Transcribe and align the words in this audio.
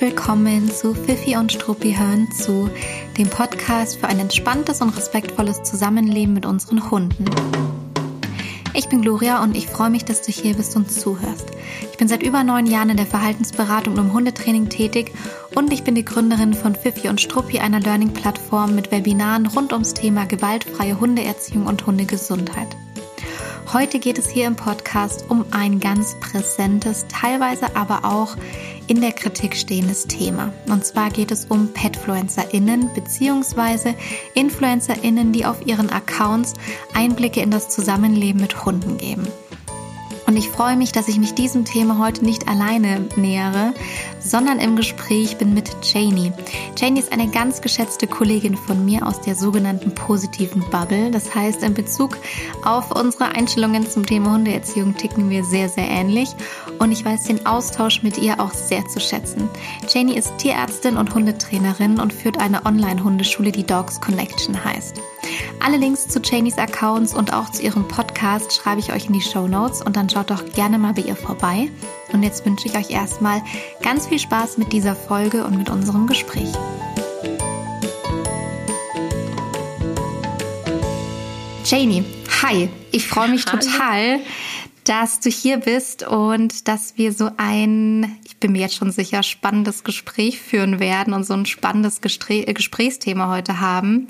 willkommen 0.00 0.70
zu 0.70 0.94
Fifi 0.94 1.36
und 1.36 1.52
Struppi 1.52 1.94
hören 1.94 2.32
zu, 2.32 2.70
dem 3.18 3.28
Podcast 3.28 3.98
für 3.98 4.08
ein 4.08 4.18
entspanntes 4.18 4.80
und 4.80 4.96
respektvolles 4.96 5.62
Zusammenleben 5.62 6.32
mit 6.32 6.46
unseren 6.46 6.90
Hunden. 6.90 7.26
Ich 8.72 8.88
bin 8.88 9.02
Gloria 9.02 9.42
und 9.42 9.54
ich 9.54 9.66
freue 9.66 9.90
mich, 9.90 10.06
dass 10.06 10.22
du 10.22 10.32
hier 10.32 10.54
bist 10.54 10.74
und 10.74 10.90
zuhörst. 10.90 11.50
Ich 11.92 11.98
bin 11.98 12.08
seit 12.08 12.22
über 12.22 12.42
neun 12.44 12.64
Jahren 12.66 12.88
in 12.88 12.96
der 12.96 13.04
Verhaltensberatung 13.04 13.92
und 13.94 14.00
im 14.00 14.12
Hundetraining 14.14 14.70
tätig 14.70 15.12
und 15.54 15.70
ich 15.70 15.84
bin 15.84 15.94
die 15.94 16.04
Gründerin 16.04 16.54
von 16.54 16.74
Fifi 16.74 17.08
und 17.08 17.20
Struppi, 17.20 17.58
einer 17.58 17.80
Learning-Plattform 17.80 18.74
mit 18.74 18.90
Webinaren 18.90 19.46
rund 19.48 19.74
ums 19.74 19.92
Thema 19.92 20.24
gewaltfreie 20.24 20.98
Hundeerziehung 20.98 21.66
und 21.66 21.84
Hundegesundheit. 21.84 22.68
Heute 23.72 24.00
geht 24.00 24.18
es 24.18 24.28
hier 24.28 24.48
im 24.48 24.56
Podcast 24.56 25.26
um 25.28 25.44
ein 25.52 25.78
ganz 25.78 26.16
präsentes, 26.18 27.06
teilweise 27.08 27.76
aber 27.76 28.04
auch 28.04 28.36
in 28.90 29.00
der 29.00 29.12
Kritik 29.12 29.54
stehendes 29.54 30.08
Thema. 30.08 30.52
Und 30.66 30.84
zwar 30.84 31.10
geht 31.10 31.30
es 31.30 31.44
um 31.44 31.72
PetfluencerInnen 31.72 32.90
bzw. 32.92 33.94
InfluencerInnen, 34.34 35.32
die 35.32 35.46
auf 35.46 35.64
ihren 35.64 35.90
Accounts 35.90 36.54
Einblicke 36.92 37.40
in 37.40 37.52
das 37.52 37.68
Zusammenleben 37.68 38.40
mit 38.40 38.64
Hunden 38.64 38.98
geben. 38.98 39.28
Und 40.30 40.36
ich 40.36 40.48
freue 40.48 40.76
mich, 40.76 40.92
dass 40.92 41.08
ich 41.08 41.18
mich 41.18 41.34
diesem 41.34 41.64
Thema 41.64 41.98
heute 41.98 42.24
nicht 42.24 42.46
alleine 42.46 43.04
nähere, 43.16 43.74
sondern 44.20 44.60
im 44.60 44.76
Gespräch 44.76 45.38
bin 45.38 45.54
mit 45.54 45.68
Janie. 45.82 46.32
Janie 46.78 47.00
ist 47.00 47.12
eine 47.12 47.26
ganz 47.26 47.62
geschätzte 47.62 48.06
Kollegin 48.06 48.56
von 48.56 48.84
mir 48.84 49.04
aus 49.04 49.20
der 49.20 49.34
sogenannten 49.34 49.92
positiven 49.92 50.62
Bubble. 50.70 51.10
Das 51.10 51.34
heißt, 51.34 51.64
in 51.64 51.74
Bezug 51.74 52.16
auf 52.64 52.92
unsere 52.92 53.34
Einstellungen 53.34 53.90
zum 53.90 54.06
Thema 54.06 54.30
Hundeerziehung 54.34 54.96
ticken 54.96 55.30
wir 55.30 55.42
sehr, 55.42 55.68
sehr 55.68 55.88
ähnlich. 55.88 56.28
Und 56.78 56.92
ich 56.92 57.04
weiß 57.04 57.24
den 57.24 57.44
Austausch 57.44 58.04
mit 58.04 58.16
ihr 58.16 58.38
auch 58.38 58.54
sehr 58.54 58.86
zu 58.86 59.00
schätzen. 59.00 59.48
Janie 59.92 60.14
ist 60.14 60.38
Tierärztin 60.38 60.96
und 60.96 61.12
Hundetrainerin 61.12 61.98
und 61.98 62.12
führt 62.12 62.38
eine 62.38 62.64
Online-Hundeschule, 62.66 63.50
die 63.50 63.66
Dogs 63.66 64.00
Connection 64.00 64.62
heißt. 64.62 65.00
Alle 65.60 65.76
Links 65.76 66.08
zu 66.08 66.20
Janies 66.20 66.58
Accounts 66.58 67.14
und 67.14 67.32
auch 67.32 67.50
zu 67.50 67.62
ihrem 67.62 67.86
Podcast 67.86 68.52
schreibe 68.52 68.80
ich 68.80 68.92
euch 68.92 69.06
in 69.06 69.12
die 69.12 69.20
Show 69.20 69.46
Notes 69.48 69.82
und 69.82 69.96
dann 69.96 70.08
schaut 70.08 70.30
doch 70.30 70.44
gerne 70.52 70.78
mal 70.78 70.94
bei 70.94 71.02
ihr 71.02 71.16
vorbei. 71.16 71.68
Und 72.12 72.22
jetzt 72.22 72.44
wünsche 72.46 72.66
ich 72.68 72.76
euch 72.76 72.90
erstmal 72.90 73.42
ganz 73.82 74.06
viel 74.06 74.18
Spaß 74.18 74.58
mit 74.58 74.72
dieser 74.72 74.96
Folge 74.96 75.44
und 75.44 75.56
mit 75.56 75.70
unserem 75.70 76.06
Gespräch. 76.06 76.52
Janie, 81.64 82.04
hi, 82.42 82.68
ich 82.90 83.06
freue 83.06 83.28
mich 83.28 83.46
Hallo. 83.46 83.60
total, 83.60 84.20
dass 84.90 85.20
du 85.20 85.30
hier 85.30 85.58
bist 85.58 86.02
und 86.04 86.66
dass 86.66 86.98
wir 86.98 87.12
so 87.12 87.30
ein, 87.36 88.18
ich 88.24 88.38
bin 88.38 88.50
mir 88.50 88.62
jetzt 88.62 88.74
schon 88.74 88.90
sicher, 88.90 89.22
spannendes 89.22 89.84
Gespräch 89.84 90.40
führen 90.40 90.80
werden 90.80 91.14
und 91.14 91.22
so 91.22 91.32
ein 91.32 91.46
spannendes 91.46 92.00
Gespräch, 92.00 92.52
Gesprächsthema 92.52 93.28
heute 93.28 93.60
haben 93.60 94.08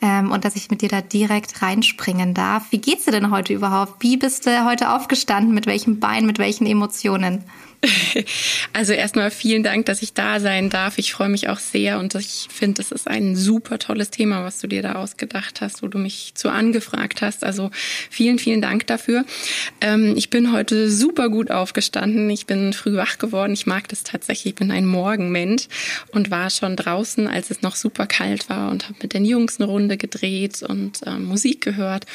ähm, 0.00 0.30
und 0.30 0.44
dass 0.44 0.54
ich 0.54 0.70
mit 0.70 0.82
dir 0.82 0.88
da 0.88 1.00
direkt 1.00 1.62
reinspringen 1.62 2.32
darf. 2.32 2.70
Wie 2.70 2.78
geht's 2.78 3.06
dir 3.06 3.10
denn 3.10 3.32
heute 3.32 3.52
überhaupt? 3.52 4.04
Wie 4.04 4.16
bist 4.16 4.46
du 4.46 4.64
heute 4.64 4.94
aufgestanden? 4.94 5.52
Mit 5.52 5.66
welchem 5.66 5.98
Bein? 5.98 6.26
Mit 6.26 6.38
welchen 6.38 6.64
Emotionen? 6.64 7.42
Also 8.72 8.92
erstmal 8.92 9.30
vielen 9.30 9.62
Dank, 9.62 9.86
dass 9.86 10.02
ich 10.02 10.12
da 10.12 10.40
sein 10.40 10.70
darf. 10.70 10.98
Ich 10.98 11.12
freue 11.12 11.28
mich 11.28 11.48
auch 11.48 11.58
sehr 11.58 11.98
und 11.98 12.14
ich 12.14 12.46
finde, 12.50 12.82
es 12.82 12.92
ist 12.92 13.08
ein 13.08 13.36
super 13.36 13.78
tolles 13.78 14.10
Thema, 14.10 14.44
was 14.44 14.58
du 14.60 14.66
dir 14.66 14.82
da 14.82 14.94
ausgedacht 14.94 15.60
hast, 15.60 15.82
wo 15.82 15.88
du 15.88 15.98
mich 15.98 16.32
zu 16.34 16.50
angefragt 16.50 17.22
hast. 17.22 17.44
Also 17.44 17.70
vielen, 18.10 18.38
vielen 18.38 18.60
Dank 18.60 18.86
dafür. 18.86 19.24
Ähm, 19.80 20.14
ich 20.16 20.30
bin 20.30 20.52
heute 20.52 20.90
super 20.90 21.28
gut 21.28 21.50
aufgestanden. 21.50 22.28
Ich 22.30 22.46
bin 22.46 22.72
früh 22.72 22.96
wach 22.96 23.18
geworden. 23.18 23.52
Ich 23.52 23.66
mag 23.66 23.88
das 23.88 24.04
tatsächlich. 24.04 24.52
Ich 24.52 24.58
bin 24.58 24.70
ein 24.70 24.86
Morgenmensch 24.86 25.68
und 26.12 26.30
war 26.30 26.50
schon 26.50 26.76
draußen, 26.76 27.26
als 27.28 27.50
es 27.50 27.62
noch 27.62 27.76
super 27.76 28.06
kalt 28.06 28.48
war 28.48 28.70
und 28.70 28.84
habe 28.84 28.98
mit 29.02 29.14
den 29.14 29.24
Jungs 29.24 29.58
eine 29.58 29.68
Runde 29.68 29.96
gedreht 29.96 30.62
und 30.62 31.06
äh, 31.06 31.18
Musik 31.18 31.62
gehört. 31.62 32.06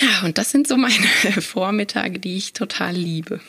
Ja, 0.00 0.26
und 0.26 0.38
das 0.38 0.50
sind 0.50 0.68
so 0.68 0.76
meine 0.76 0.94
Vormittage, 1.40 2.18
die 2.18 2.36
ich 2.36 2.52
total 2.52 2.94
liebe. 2.94 3.40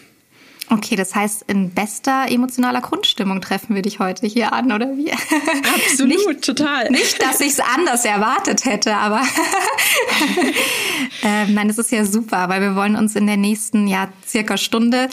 Okay, 0.69 0.97
das 0.97 1.15
heißt, 1.15 1.45
in 1.47 1.69
bester 1.69 2.25
emotionaler 2.29 2.81
Grundstimmung 2.81 3.39
treffen 3.39 3.73
wir 3.73 3.81
dich 3.81 3.99
heute 3.99 4.27
hier 4.27 4.51
an, 4.51 4.73
oder 4.73 4.97
wie? 4.97 5.11
Absolut, 5.11 6.27
nicht, 6.27 6.43
total. 6.43 6.89
Nicht, 6.89 7.21
dass 7.21 7.39
ich 7.39 7.53
es 7.53 7.59
anders 7.61 8.03
erwartet 8.03 8.65
hätte, 8.65 8.95
aber 8.95 9.21
ähm, 11.23 11.53
nein, 11.53 11.69
das 11.69 11.77
ist 11.77 11.91
ja 11.91 12.03
super, 12.03 12.49
weil 12.49 12.59
wir 12.59 12.75
wollen 12.75 12.97
uns 12.97 13.15
in 13.15 13.27
der 13.27 13.37
nächsten 13.37 13.87
ja 13.87 14.09
circa 14.27 14.57
Stunde 14.57 15.07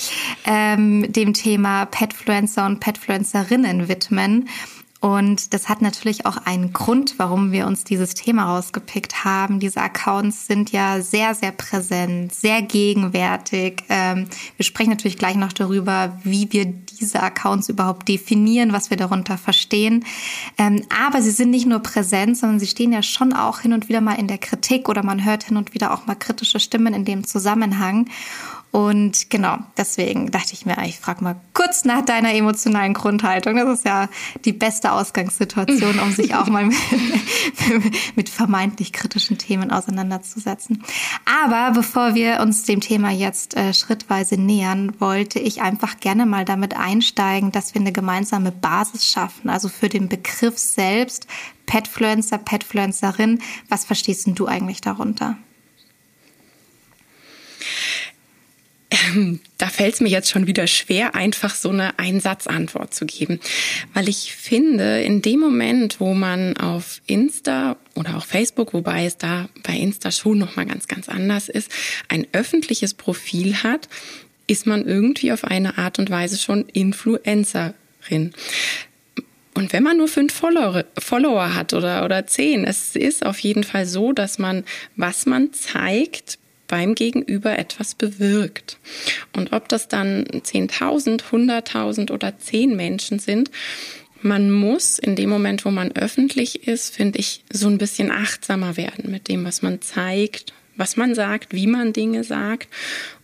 ähm, 0.44 1.12
dem 1.12 1.34
Thema 1.34 1.86
Petfluencer 1.86 2.66
und 2.66 2.80
Petfluencerinnen 2.80 3.88
widmen. 3.88 4.48
Und 5.04 5.52
das 5.52 5.68
hat 5.68 5.82
natürlich 5.82 6.24
auch 6.24 6.38
einen 6.46 6.72
Grund, 6.72 7.18
warum 7.18 7.52
wir 7.52 7.66
uns 7.66 7.84
dieses 7.84 8.14
Thema 8.14 8.44
rausgepickt 8.44 9.22
haben. 9.22 9.60
Diese 9.60 9.82
Accounts 9.82 10.46
sind 10.46 10.72
ja 10.72 11.02
sehr, 11.02 11.34
sehr 11.34 11.52
präsent, 11.52 12.34
sehr 12.34 12.62
gegenwärtig. 12.62 13.84
Ähm, 13.90 14.28
wir 14.56 14.64
sprechen 14.64 14.88
natürlich 14.88 15.18
gleich 15.18 15.36
noch 15.36 15.52
darüber, 15.52 16.18
wie 16.24 16.50
wir 16.52 16.64
diese 16.64 17.22
Accounts 17.22 17.68
überhaupt 17.68 18.08
definieren, 18.08 18.72
was 18.72 18.88
wir 18.88 18.96
darunter 18.96 19.36
verstehen. 19.36 20.06
Ähm, 20.56 20.80
aber 21.04 21.20
sie 21.20 21.32
sind 21.32 21.50
nicht 21.50 21.66
nur 21.66 21.80
präsent, 21.80 22.38
sondern 22.38 22.58
sie 22.58 22.66
stehen 22.66 22.90
ja 22.90 23.02
schon 23.02 23.34
auch 23.34 23.60
hin 23.60 23.74
und 23.74 23.90
wieder 23.90 24.00
mal 24.00 24.14
in 24.14 24.26
der 24.26 24.38
Kritik 24.38 24.88
oder 24.88 25.02
man 25.02 25.22
hört 25.22 25.44
hin 25.44 25.58
und 25.58 25.74
wieder 25.74 25.92
auch 25.92 26.06
mal 26.06 26.14
kritische 26.14 26.60
Stimmen 26.60 26.94
in 26.94 27.04
dem 27.04 27.26
Zusammenhang. 27.26 28.08
Und 28.74 29.30
genau, 29.30 29.58
deswegen 29.76 30.32
dachte 30.32 30.52
ich 30.52 30.66
mir, 30.66 30.76
ich 30.84 30.98
frage 30.98 31.22
mal 31.22 31.36
kurz 31.52 31.84
nach 31.84 32.04
deiner 32.04 32.34
emotionalen 32.34 32.92
Grundhaltung. 32.92 33.54
Das 33.54 33.68
ist 33.78 33.84
ja 33.84 34.08
die 34.44 34.52
beste 34.52 34.90
Ausgangssituation, 34.90 36.00
um 36.00 36.10
sich 36.10 36.34
auch 36.34 36.48
mal 36.48 36.66
mit, 36.66 36.76
mit 38.16 38.28
vermeintlich 38.28 38.92
kritischen 38.92 39.38
Themen 39.38 39.70
auseinanderzusetzen. 39.70 40.82
Aber 41.24 41.70
bevor 41.72 42.16
wir 42.16 42.40
uns 42.40 42.64
dem 42.64 42.80
Thema 42.80 43.12
jetzt 43.12 43.56
äh, 43.56 43.72
schrittweise 43.74 44.38
nähern, 44.38 45.00
wollte 45.00 45.38
ich 45.38 45.62
einfach 45.62 46.00
gerne 46.00 46.26
mal 46.26 46.44
damit 46.44 46.76
einsteigen, 46.76 47.52
dass 47.52 47.74
wir 47.74 47.80
eine 47.80 47.92
gemeinsame 47.92 48.50
Basis 48.50 49.08
schaffen. 49.08 49.50
Also 49.50 49.68
für 49.68 49.88
den 49.88 50.08
Begriff 50.08 50.58
selbst, 50.58 51.28
Petfluencer, 51.66 52.38
Petfluencerin. 52.38 53.40
Was 53.68 53.84
verstehst 53.84 54.26
denn 54.26 54.34
du 54.34 54.48
eigentlich 54.48 54.80
darunter? 54.80 55.36
Ähm, 58.94 59.40
da 59.58 59.68
fällt 59.68 59.94
es 59.94 60.00
mir 60.00 60.08
jetzt 60.08 60.30
schon 60.30 60.46
wieder 60.46 60.66
schwer, 60.66 61.14
einfach 61.14 61.54
so 61.54 61.70
eine 61.70 61.98
Einsatzantwort 61.98 62.94
zu 62.94 63.06
geben. 63.06 63.40
Weil 63.92 64.08
ich 64.08 64.34
finde, 64.34 65.02
in 65.02 65.22
dem 65.22 65.40
Moment, 65.40 66.00
wo 66.00 66.14
man 66.14 66.56
auf 66.56 67.00
Insta 67.06 67.76
oder 67.94 68.16
auch 68.16 68.26
Facebook, 68.26 68.74
wobei 68.74 69.06
es 69.06 69.16
da 69.16 69.48
bei 69.62 69.74
Insta 69.74 70.10
schon 70.10 70.38
nochmal 70.38 70.66
ganz, 70.66 70.88
ganz 70.88 71.08
anders 71.08 71.48
ist, 71.48 71.70
ein 72.08 72.26
öffentliches 72.32 72.94
Profil 72.94 73.62
hat, 73.62 73.88
ist 74.46 74.66
man 74.66 74.86
irgendwie 74.86 75.32
auf 75.32 75.44
eine 75.44 75.78
Art 75.78 75.98
und 75.98 76.10
Weise 76.10 76.38
schon 76.38 76.66
Influencerin. 76.68 77.74
Und 79.54 79.72
wenn 79.72 79.84
man 79.84 79.96
nur 79.96 80.08
fünf 80.08 80.34
Follower, 80.34 80.84
Follower 80.98 81.54
hat 81.54 81.72
oder, 81.72 82.04
oder 82.04 82.26
zehn, 82.26 82.64
es 82.64 82.96
ist 82.96 83.24
auf 83.24 83.38
jeden 83.38 83.62
Fall 83.64 83.86
so, 83.86 84.12
dass 84.12 84.38
man, 84.38 84.64
was 84.96 85.26
man 85.26 85.52
zeigt, 85.52 86.38
beim 86.74 86.96
Gegenüber 86.96 87.56
etwas 87.56 87.94
bewirkt. 87.94 88.78
Und 89.32 89.52
ob 89.52 89.68
das 89.68 89.86
dann 89.86 90.24
10.000, 90.24 91.22
100.000 91.22 92.10
oder 92.10 92.36
10 92.36 92.74
Menschen 92.74 93.20
sind, 93.20 93.52
man 94.22 94.50
muss 94.50 94.98
in 94.98 95.14
dem 95.14 95.30
Moment, 95.30 95.64
wo 95.64 95.70
man 95.70 95.92
öffentlich 95.92 96.66
ist, 96.66 96.96
finde 96.96 97.20
ich, 97.20 97.44
so 97.52 97.68
ein 97.68 97.78
bisschen 97.78 98.10
achtsamer 98.10 98.76
werden 98.76 99.08
mit 99.08 99.28
dem, 99.28 99.44
was 99.44 99.62
man 99.62 99.82
zeigt, 99.82 100.52
was 100.74 100.96
man 100.96 101.14
sagt, 101.14 101.54
wie 101.54 101.68
man 101.68 101.92
Dinge 101.92 102.24
sagt. 102.24 102.66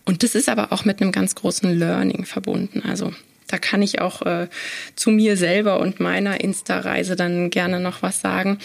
Und 0.05 0.23
das 0.23 0.33
ist 0.33 0.47
aber 0.47 0.71
auch 0.71 0.85
mit 0.85 1.01
einem 1.01 1.11
ganz 1.11 1.35
großen 1.35 1.77
Learning 1.77 2.23
verbunden. 2.23 2.81
Also 2.87 3.11
da 3.49 3.57
kann 3.57 3.81
ich 3.81 3.99
auch 3.99 4.21
äh, 4.21 4.47
zu 4.95 5.11
mir 5.11 5.35
selber 5.35 5.81
und 5.81 5.99
meiner 5.99 6.39
Insta-Reise 6.39 7.17
dann 7.17 7.49
gerne 7.49 7.81
noch 7.81 8.01
was 8.01 8.21
sagen. 8.21 8.59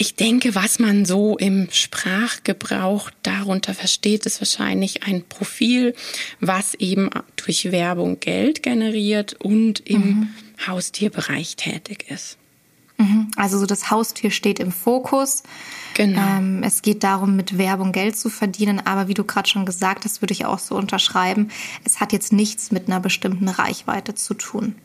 Ich 0.00 0.14
denke, 0.14 0.54
was 0.54 0.78
man 0.78 1.04
so 1.04 1.36
im 1.36 1.68
Sprachgebrauch 1.72 3.10
darunter 3.24 3.74
versteht, 3.74 4.26
ist 4.26 4.40
wahrscheinlich 4.40 5.02
ein 5.02 5.24
Profil, 5.24 5.94
was 6.38 6.74
eben 6.74 7.10
durch 7.34 7.72
Werbung 7.72 8.20
Geld 8.20 8.62
generiert 8.62 9.34
und 9.40 9.80
im 9.80 10.00
mhm. 10.00 10.28
Haustierbereich 10.68 11.56
tätig 11.56 12.06
ist. 12.08 12.38
Mhm. 12.96 13.32
Also 13.34 13.58
so 13.58 13.66
das 13.66 13.90
Haustier 13.90 14.30
steht 14.30 14.60
im 14.60 14.70
Fokus. 14.70 15.42
Genau. 15.94 16.20
Ähm, 16.20 16.62
es 16.62 16.82
geht 16.82 17.02
darum, 17.02 17.34
mit 17.34 17.58
Werbung 17.58 17.90
Geld 17.90 18.16
zu 18.16 18.28
verdienen, 18.28 18.80
aber 18.84 19.08
wie 19.08 19.14
du 19.14 19.24
gerade 19.24 19.48
schon 19.48 19.66
gesagt 19.66 20.04
hast, 20.04 20.22
würde 20.22 20.32
ich 20.32 20.44
auch 20.44 20.60
so 20.60 20.76
unterschreiben. 20.76 21.50
Es 21.84 21.98
hat 21.98 22.12
jetzt 22.12 22.32
nichts 22.32 22.70
mit 22.70 22.86
einer 22.86 23.00
bestimmten 23.00 23.48
Reichweite 23.48 24.14
zu 24.14 24.34
tun. 24.34 24.76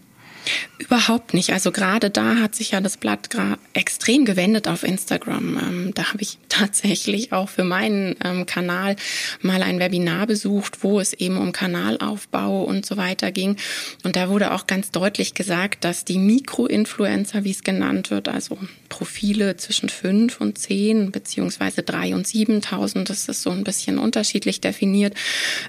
Überhaupt 0.78 1.34
nicht. 1.34 1.51
Also 1.51 1.72
gerade 1.72 2.10
da 2.10 2.36
hat 2.38 2.56
sich 2.56 2.72
ja 2.72 2.81
das 2.81 2.98
Blatt 2.98 3.30
extrem 3.74 4.25
gewendet 4.25 4.68
auf 4.68 4.84
Instagram. 4.84 5.57
Ähm, 5.57 5.92
da 5.94 6.10
habe 6.10 6.22
ich 6.22 6.38
tatsächlich 6.50 7.31
auch 7.31 7.50
für 7.50 7.63
meinen 7.63 8.16
ähm, 8.24 8.45
Kanal 8.45 8.95
mal 9.42 9.63
ein 9.63 9.80
Webinar 9.80 10.28
besucht, 10.28 10.84
wo 10.84 11.00
es 11.00 11.13
eben 11.13 11.38
um 11.38 11.51
Kanalaufbau 11.51 12.63
und 12.63 12.86
so 12.86 12.98
weiter 12.98 13.31
ging. 13.31 13.56
Und 14.04 14.16
da 14.16 14.30
wurde 14.30 14.54
auch 14.54 14.68
ganz 14.68 14.92
deutlich 14.92 15.34
gesagt, 15.34 15.84
dass 15.84 16.06
die 16.06 16.19
Mikroinfluencer, 16.19 17.44
wie 17.44 17.51
es 17.51 17.63
genannt 17.63 18.12
wird, 18.12 18.28
also 18.28 18.57
Profile 18.90 19.57
zwischen 19.57 19.90
fünf 19.90 20.42
und 20.42 20.57
zehn 20.57 21.12
beziehungsweise 21.12 21.81
drei 21.84 22.13
und 22.13 22.28
siebentausend, 22.28 23.10
das 23.10 23.30
ist 23.30 23.42
so 23.42 23.50
ein 23.50 23.63
bisschen 23.63 23.98
unterschiedlich 23.98 24.62
definiert, 24.62 25.16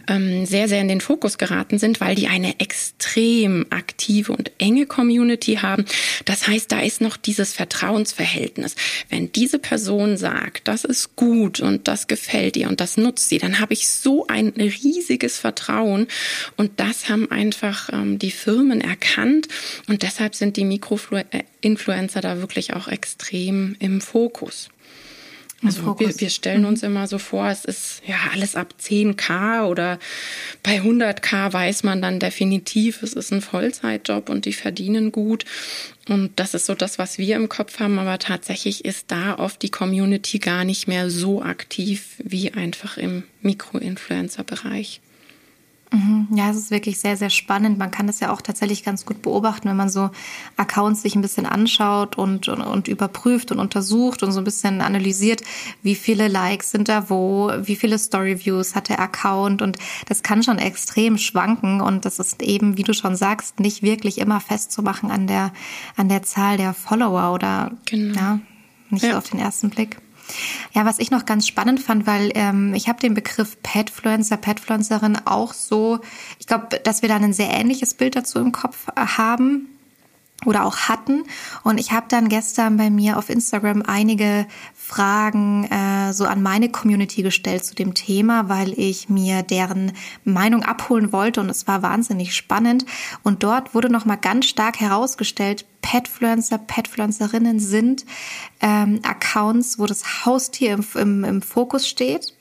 ähm, 0.08 0.44
sehr, 0.44 0.68
sehr 0.68 0.80
in 0.80 0.88
den 0.88 1.00
Fokus 1.00 1.38
geraten 1.38 1.78
sind, 1.78 2.00
weil 2.00 2.14
die 2.14 2.28
eine 2.28 2.60
extrem 2.60 3.66
aktive 3.70 4.32
und 4.32 4.50
enge 4.64 4.86
Community 4.86 5.56
haben. 5.56 5.84
Das 6.24 6.48
heißt, 6.48 6.72
da 6.72 6.80
ist 6.80 7.02
noch 7.02 7.18
dieses 7.18 7.52
Vertrauensverhältnis. 7.52 8.76
Wenn 9.10 9.30
diese 9.30 9.58
Person 9.58 10.16
sagt, 10.16 10.66
das 10.68 10.84
ist 10.84 11.16
gut 11.16 11.60
und 11.60 11.86
das 11.86 12.06
gefällt 12.06 12.56
ihr 12.56 12.68
und 12.68 12.80
das 12.80 12.96
nutzt 12.96 13.28
sie, 13.28 13.38
dann 13.38 13.60
habe 13.60 13.74
ich 13.74 13.88
so 13.88 14.26
ein 14.26 14.48
riesiges 14.56 15.38
Vertrauen 15.38 16.06
und 16.56 16.80
das 16.80 17.10
haben 17.10 17.30
einfach 17.30 17.90
ähm, 17.92 18.18
die 18.18 18.30
Firmen 18.30 18.80
erkannt 18.80 19.48
und 19.86 20.02
deshalb 20.02 20.34
sind 20.34 20.56
die 20.56 20.64
Mikroinfluencer 20.64 22.22
da 22.22 22.38
wirklich 22.38 22.72
auch 22.72 22.88
extrem 22.88 23.76
im 23.80 24.00
Fokus. 24.00 24.70
Also 25.64 25.98
wir, 25.98 26.20
wir 26.20 26.30
stellen 26.30 26.62
mhm. 26.62 26.68
uns 26.68 26.82
immer 26.82 27.06
so 27.06 27.18
vor, 27.18 27.48
es 27.48 27.64
ist 27.64 28.02
ja 28.06 28.16
alles 28.32 28.54
ab 28.54 28.74
10k 28.80 29.64
oder 29.64 29.98
bei 30.62 30.80
100k 30.80 31.52
weiß 31.52 31.82
man 31.84 32.02
dann 32.02 32.20
definitiv, 32.20 33.02
es 33.02 33.14
ist 33.14 33.32
ein 33.32 33.40
Vollzeitjob 33.40 34.28
und 34.28 34.44
die 34.44 34.52
verdienen 34.52 35.10
gut. 35.10 35.44
Und 36.08 36.32
das 36.36 36.54
ist 36.54 36.66
so 36.66 36.74
das, 36.74 36.98
was 36.98 37.18
wir 37.18 37.36
im 37.36 37.48
Kopf 37.48 37.80
haben. 37.80 37.98
Aber 37.98 38.18
tatsächlich 38.18 38.84
ist 38.84 39.10
da 39.10 39.38
oft 39.38 39.62
die 39.62 39.70
Community 39.70 40.38
gar 40.38 40.64
nicht 40.64 40.86
mehr 40.86 41.08
so 41.10 41.42
aktiv 41.42 42.16
wie 42.18 42.52
einfach 42.52 42.98
im 42.98 43.22
Mikroinfluencer-Bereich. 43.40 45.00
Mhm. 45.94 46.26
Ja, 46.34 46.50
es 46.50 46.56
ist 46.56 46.70
wirklich 46.72 46.98
sehr, 46.98 47.16
sehr 47.16 47.30
spannend. 47.30 47.78
Man 47.78 47.92
kann 47.92 48.08
das 48.08 48.18
ja 48.18 48.32
auch 48.32 48.42
tatsächlich 48.42 48.82
ganz 48.82 49.06
gut 49.06 49.22
beobachten, 49.22 49.68
wenn 49.68 49.76
man 49.76 49.88
so 49.88 50.10
Accounts 50.56 51.02
sich 51.02 51.14
ein 51.14 51.22
bisschen 51.22 51.46
anschaut 51.46 52.18
und, 52.18 52.48
und, 52.48 52.60
und, 52.62 52.88
überprüft 52.88 53.52
und 53.52 53.60
untersucht 53.60 54.24
und 54.24 54.32
so 54.32 54.40
ein 54.40 54.44
bisschen 54.44 54.80
analysiert, 54.80 55.42
wie 55.82 55.94
viele 55.94 56.26
Likes 56.26 56.72
sind 56.72 56.88
da 56.88 57.08
wo, 57.10 57.52
wie 57.62 57.76
viele 57.76 57.98
Storyviews 57.98 58.74
hat 58.74 58.88
der 58.88 58.98
Account 58.98 59.62
und 59.62 59.78
das 60.08 60.22
kann 60.24 60.42
schon 60.42 60.58
extrem 60.58 61.16
schwanken 61.16 61.80
und 61.80 62.04
das 62.04 62.18
ist 62.18 62.42
eben, 62.42 62.76
wie 62.76 62.82
du 62.82 62.92
schon 62.92 63.14
sagst, 63.14 63.60
nicht 63.60 63.82
wirklich 63.82 64.18
immer 64.18 64.40
festzumachen 64.40 65.12
an 65.12 65.28
der, 65.28 65.52
an 65.96 66.08
der 66.08 66.22
Zahl 66.22 66.56
der 66.56 66.74
Follower 66.74 67.32
oder 67.32 67.70
genau. 67.86 68.18
ja, 68.18 68.40
nicht 68.90 69.04
ja. 69.04 69.12
so 69.12 69.18
auf 69.18 69.30
den 69.30 69.38
ersten 69.38 69.70
Blick. 69.70 69.98
Ja, 70.72 70.84
was 70.84 70.98
ich 70.98 71.10
noch 71.10 71.26
ganz 71.26 71.46
spannend 71.46 71.80
fand, 71.80 72.06
weil 72.06 72.32
ähm, 72.34 72.74
ich 72.74 72.88
habe 72.88 73.00
den 73.00 73.14
Begriff 73.14 73.56
Petfluencer, 73.62 74.36
Petfluencerin 74.36 75.18
auch 75.24 75.52
so, 75.52 76.00
ich 76.38 76.46
glaube, 76.46 76.80
dass 76.82 77.02
wir 77.02 77.08
da 77.08 77.16
ein 77.16 77.32
sehr 77.32 77.50
ähnliches 77.50 77.94
Bild 77.94 78.16
dazu 78.16 78.38
im 78.38 78.52
Kopf 78.52 78.88
äh, 78.88 79.00
haben 79.00 79.73
oder 80.44 80.64
auch 80.64 80.76
hatten. 80.76 81.24
Und 81.62 81.78
ich 81.78 81.92
habe 81.92 82.06
dann 82.08 82.28
gestern 82.28 82.76
bei 82.76 82.90
mir 82.90 83.18
auf 83.18 83.30
Instagram 83.30 83.82
einige 83.86 84.46
Fragen 84.74 85.64
äh, 85.64 86.12
so 86.12 86.24
an 86.24 86.42
meine 86.42 86.68
Community 86.68 87.22
gestellt 87.22 87.64
zu 87.64 87.74
dem 87.74 87.94
Thema, 87.94 88.48
weil 88.48 88.78
ich 88.78 89.08
mir 89.08 89.42
deren 89.42 89.92
Meinung 90.24 90.62
abholen 90.62 91.12
wollte 91.12 91.40
und 91.40 91.50
es 91.50 91.66
war 91.66 91.82
wahnsinnig 91.82 92.34
spannend. 92.34 92.84
Und 93.22 93.42
dort 93.42 93.74
wurde 93.74 93.90
nochmal 93.90 94.18
ganz 94.18 94.46
stark 94.46 94.80
herausgestellt, 94.80 95.66
Petfluencer, 95.82 96.58
Petfluencerinnen 96.58 97.60
sind 97.60 98.06
ähm, 98.60 99.00
Accounts, 99.02 99.78
wo 99.78 99.86
das 99.86 100.24
Haustier 100.24 100.72
im, 100.72 100.84
im, 100.94 101.24
im 101.24 101.42
Fokus 101.42 101.86
steht 101.86 102.32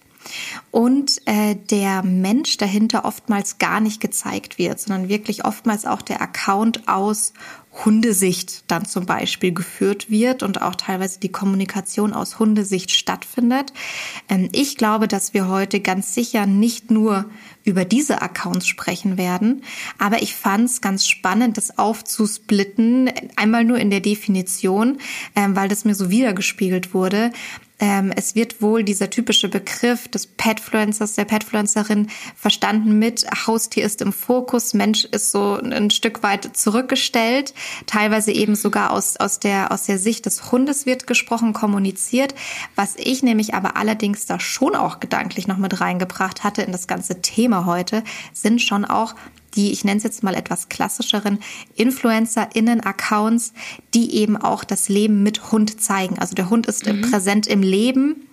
und 0.72 1.22
äh, 1.26 1.56
der 1.56 2.04
Mensch 2.04 2.58
dahinter 2.58 3.06
oftmals 3.06 3.58
gar 3.58 3.80
nicht 3.80 4.00
gezeigt 4.00 4.58
wird, 4.58 4.80
sondern 4.80 5.10
wirklich 5.10 5.46
oftmals 5.46 5.86
auch 5.86 6.02
der 6.02 6.22
Account 6.22 6.88
aus 6.88 7.34
Hundesicht 7.86 8.70
dann 8.70 8.86
zum 8.86 9.06
Beispiel 9.06 9.54
geführt 9.54 10.12
wird 10.12 10.44
und 10.44 10.62
auch 10.62 10.76
teilweise 10.76 11.20
die 11.20 11.32
Kommunikation 11.32 12.14
aus 12.14 12.38
Hundesicht 12.38 12.92
stattfindet. 12.92 13.74
Ähm, 14.30 14.50
ich 14.52 14.78
glaube, 14.78 15.08
dass 15.08 15.34
wir 15.34 15.48
heute 15.48 15.80
ganz 15.80 16.14
sicher 16.14 16.46
nicht 16.46 16.92
nur 16.92 17.26
über 17.64 17.86
diese 17.86 18.22
Accounts 18.22 18.68
sprechen 18.68 19.18
werden, 19.18 19.64
aber 19.98 20.22
ich 20.22 20.36
fand 20.36 20.66
es 20.66 20.82
ganz 20.82 21.08
spannend, 21.08 21.58
das 21.58 21.78
aufzusplitten, 21.78 23.10
einmal 23.36 23.64
nur 23.64 23.78
in 23.78 23.90
der 23.90 24.02
Definition, 24.02 25.00
ähm, 25.36 25.56
weil 25.56 25.70
das 25.70 25.86
mir 25.86 25.96
so 25.96 26.10
wiedergespiegelt 26.10 26.94
wurde, 26.94 27.32
es 27.80 28.36
wird 28.36 28.62
wohl 28.62 28.84
dieser 28.84 29.10
typische 29.10 29.50
Begriff 29.50 30.08
des 30.08 30.28
Petfluencers, 30.28 31.16
der 31.16 31.26
Petfluencerin 31.26 32.08
verstanden 32.36 32.98
mit 33.00 33.26
Haustier 33.46 33.84
ist 33.84 34.02
im 34.02 34.14
Fokus, 34.14 34.74
Mensch 34.74 35.06
ist 35.06 35.32
so 35.32 35.56
ein 35.56 35.90
Stück 35.90 36.24
weit 36.24 36.56
zurückgestellt, 36.56 37.54
teilweise 37.86 38.32
eben 38.32 38.56
sogar 38.56 38.92
aus, 38.92 39.18
aus, 39.18 39.40
der, 39.40 39.72
aus 39.72 39.86
der 39.86 39.98
Sicht 39.98 40.26
des 40.26 40.52
Hundes 40.52 40.86
wird 40.86 41.08
gesprochen, 41.08 41.52
kommuniziert. 41.52 42.36
Was 42.76 42.96
ich 42.96 43.22
nämlich 43.22 43.54
aber 43.54 43.76
allerdings 43.76 44.28
da 44.28 44.40
schon 44.40 44.76
auch 44.76 45.00
gedanklich 45.00 45.48
noch 45.48 45.58
mit 45.58 45.82
reingebracht 45.82 46.44
hatte 46.44 46.62
in 46.62 46.72
das 46.72 46.88
ganze 46.88 47.22
Thema 47.22 47.66
heute, 47.66 48.04
sind 48.34 48.62
schon 48.62 48.86
auch 48.86 49.16
die, 49.56 49.72
ich 49.72 49.84
nenne 49.84 49.98
es 49.98 50.04
jetzt 50.04 50.24
mal 50.24 50.36
etwas 50.36 50.70
klassischeren 50.70 51.40
InfluencerInnen-Accounts, 51.76 53.54
die 53.94 54.16
eben 54.16 54.38
auch 54.38 54.64
das 54.64 54.90
Leben 54.90 55.24
mit 55.24 55.52
Hund 55.52 55.82
zeigen. 55.82 56.20
Also 56.20 56.36
der 56.36 56.50
Hund 56.50 56.68
ist 56.68 56.86
mhm. 56.86 57.02
präsent 57.02 57.48
im 57.48 57.62
Leben, 57.62 58.28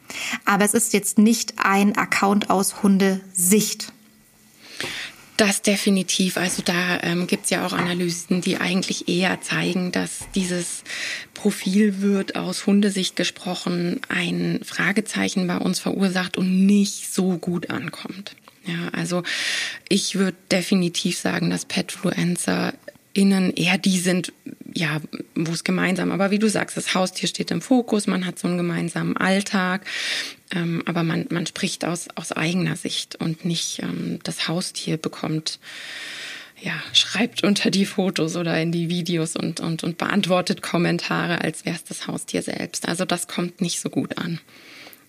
aber 0.44 0.64
es 0.64 0.74
ist 0.74 0.92
jetzt 0.92 1.18
nicht 1.18 1.54
ein 1.58 1.96
Account 1.96 2.50
aus 2.50 2.82
Hundesicht. 2.82 3.92
Das 5.40 5.62
definitiv. 5.62 6.36
Also 6.36 6.60
da 6.62 7.00
ähm, 7.02 7.26
gibt 7.26 7.44
es 7.44 7.50
ja 7.50 7.64
auch 7.64 7.72
Analysen, 7.72 8.42
die 8.42 8.58
eigentlich 8.58 9.08
eher 9.08 9.40
zeigen, 9.40 9.90
dass 9.90 10.26
dieses 10.34 10.84
Profil 11.32 12.02
wird 12.02 12.36
aus 12.36 12.66
Hundesicht 12.66 13.16
gesprochen 13.16 14.02
ein 14.10 14.60
Fragezeichen 14.62 15.46
bei 15.46 15.56
uns 15.56 15.80
verursacht 15.80 16.36
und 16.36 16.66
nicht 16.66 17.10
so 17.10 17.38
gut 17.38 17.70
ankommt. 17.70 18.36
Ja, 18.64 18.88
also 18.92 19.22
ich 19.88 20.16
würde 20.16 20.36
definitiv 20.50 21.18
sagen, 21.18 21.50
dass 21.50 21.64
Petfluencer 21.64 22.74
innen 23.12 23.52
eher 23.54 23.78
die 23.78 23.98
sind, 23.98 24.32
ja, 24.72 25.00
wo 25.34 25.52
es 25.52 25.64
gemeinsam, 25.64 26.12
aber 26.12 26.30
wie 26.30 26.38
du 26.38 26.48
sagst, 26.48 26.76
das 26.76 26.94
Haustier 26.94 27.28
steht 27.28 27.50
im 27.50 27.60
Fokus, 27.60 28.06
man 28.06 28.24
hat 28.24 28.38
so 28.38 28.46
einen 28.46 28.56
gemeinsamen 28.56 29.16
Alltag, 29.16 29.84
ähm, 30.54 30.82
aber 30.86 31.02
man, 31.02 31.26
man 31.30 31.46
spricht 31.46 31.84
aus, 31.84 32.08
aus 32.14 32.32
eigener 32.32 32.76
Sicht 32.76 33.16
und 33.16 33.44
nicht 33.44 33.80
ähm, 33.82 34.20
das 34.22 34.46
Haustier 34.46 34.96
bekommt, 34.96 35.58
ja, 36.62 36.74
schreibt 36.92 37.42
unter 37.42 37.70
die 37.70 37.86
Fotos 37.86 38.36
oder 38.36 38.60
in 38.60 38.70
die 38.70 38.88
Videos 38.90 39.34
und, 39.34 39.60
und, 39.60 39.82
und 39.82 39.98
beantwortet 39.98 40.62
Kommentare, 40.62 41.40
als 41.40 41.64
wäre 41.64 41.76
es 41.76 41.84
das 41.84 42.06
Haustier 42.06 42.42
selbst. 42.42 42.86
Also 42.86 43.04
das 43.06 43.28
kommt 43.28 43.60
nicht 43.60 43.80
so 43.80 43.88
gut 43.88 44.18
an. 44.18 44.40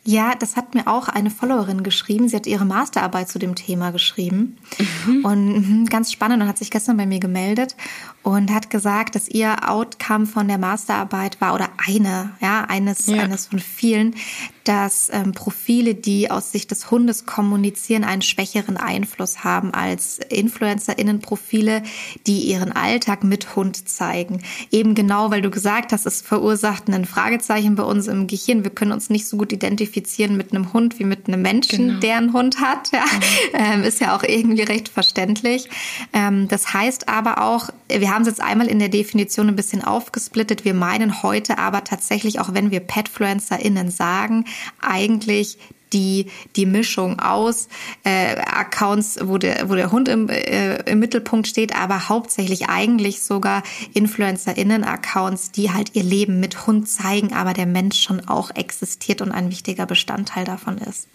Ja, 0.03 0.33
das 0.33 0.55
hat 0.55 0.73
mir 0.73 0.87
auch 0.87 1.09
eine 1.09 1.29
Followerin 1.29 1.83
geschrieben. 1.83 2.27
Sie 2.27 2.35
hat 2.35 2.47
ihre 2.47 2.65
Masterarbeit 2.65 3.29
zu 3.29 3.37
dem 3.37 3.53
Thema 3.53 3.91
geschrieben. 3.91 4.57
Mhm. 5.05 5.25
Und 5.25 5.69
mhm, 5.69 5.85
ganz 5.85 6.11
spannend 6.11 6.41
und 6.41 6.49
hat 6.49 6.57
sich 6.57 6.71
gestern 6.71 6.97
bei 6.97 7.05
mir 7.05 7.19
gemeldet 7.19 7.75
und 8.23 8.51
hat 8.51 8.71
gesagt, 8.71 9.13
dass 9.13 9.29
ihr 9.29 9.69
Outcome 9.69 10.25
von 10.25 10.47
der 10.47 10.57
Masterarbeit 10.57 11.39
war 11.39 11.53
oder 11.53 11.69
eine, 11.85 12.31
ja, 12.41 12.65
eines, 12.67 13.05
ja. 13.05 13.21
eines 13.21 13.45
von 13.45 13.59
vielen, 13.59 14.15
dass 14.63 15.09
ähm, 15.11 15.33
Profile, 15.33 15.93
die 15.93 16.31
aus 16.31 16.51
Sicht 16.51 16.71
des 16.71 16.89
Hundes 16.89 17.27
kommunizieren, 17.27 18.03
einen 18.03 18.21
schwächeren 18.21 18.77
Einfluss 18.77 19.43
haben 19.43 19.71
als 19.71 20.19
InfluencerInnen-Profile, 20.29 21.83
die 22.27 22.41
ihren 22.41 22.71
Alltag 22.71 23.23
mit 23.23 23.55
Hund 23.55 23.87
zeigen. 23.87 24.41
Eben 24.71 24.95
genau, 24.95 25.29
weil 25.31 25.41
du 25.41 25.51
gesagt 25.51 25.93
hast, 25.93 26.05
es 26.05 26.21
verursacht 26.21 26.89
ein 26.89 27.05
Fragezeichen 27.05 27.75
bei 27.75 27.83
uns 27.83 28.07
im 28.07 28.27
Gehirn. 28.27 28.63
Wir 28.63 28.71
können 28.71 28.91
uns 28.91 29.09
nicht 29.09 29.27
so 29.27 29.37
gut 29.37 29.51
identifizieren 29.51 29.90
mit 30.37 30.51
einem 30.51 30.73
Hund 30.73 30.99
wie 30.99 31.03
mit 31.03 31.27
einem 31.27 31.41
Menschen, 31.41 31.87
genau. 31.87 31.99
der 31.99 32.17
einen 32.17 32.33
Hund 32.33 32.59
hat. 32.59 32.91
Ja. 32.91 33.03
Mhm. 33.03 33.21
Ähm, 33.53 33.83
ist 33.83 33.99
ja 33.99 34.15
auch 34.15 34.23
irgendwie 34.23 34.63
recht 34.63 34.89
verständlich. 34.89 35.69
Ähm, 36.13 36.47
das 36.47 36.73
heißt 36.73 37.09
aber 37.09 37.41
auch, 37.41 37.69
wir 37.87 38.13
haben 38.13 38.21
es 38.21 38.27
jetzt 38.27 38.41
einmal 38.41 38.67
in 38.67 38.79
der 38.79 38.89
Definition 38.89 39.47
ein 39.47 39.55
bisschen 39.55 39.83
aufgesplittet. 39.83 40.65
Wir 40.65 40.73
meinen 40.73 41.21
heute 41.23 41.57
aber 41.57 41.83
tatsächlich, 41.83 42.39
auch 42.39 42.53
wenn 42.53 42.71
wir 42.71 42.79
PetfluencerInnen 42.79 43.91
sagen, 43.91 44.45
eigentlich 44.81 45.57
die, 45.93 46.27
die 46.55 46.65
Mischung 46.65 47.19
aus 47.19 47.67
äh, 48.03 48.35
Accounts, 48.35 49.19
wo 49.21 49.37
der, 49.37 49.69
wo 49.69 49.75
der 49.75 49.91
Hund 49.91 50.07
im, 50.07 50.29
äh, 50.29 50.77
im 50.89 50.99
Mittelpunkt 50.99 51.47
steht, 51.47 51.75
aber 51.75 52.09
hauptsächlich 52.09 52.69
eigentlich 52.69 53.21
sogar 53.21 53.63
InfluencerInnen-Accounts, 53.93 55.51
die 55.51 55.71
halt 55.71 55.95
ihr 55.95 56.03
Leben 56.03 56.39
mit 56.39 56.67
Hund 56.67 56.87
zeigen, 56.87 57.33
aber 57.33 57.53
der 57.53 57.65
Mensch 57.65 58.01
schon 58.01 58.27
auch 58.27 58.51
existiert 58.55 59.21
und 59.21 59.31
ein 59.31 59.49
wichtiger 59.51 59.85
Bestandteil 59.85 60.45
davon 60.45 60.77
ist. 60.77 61.07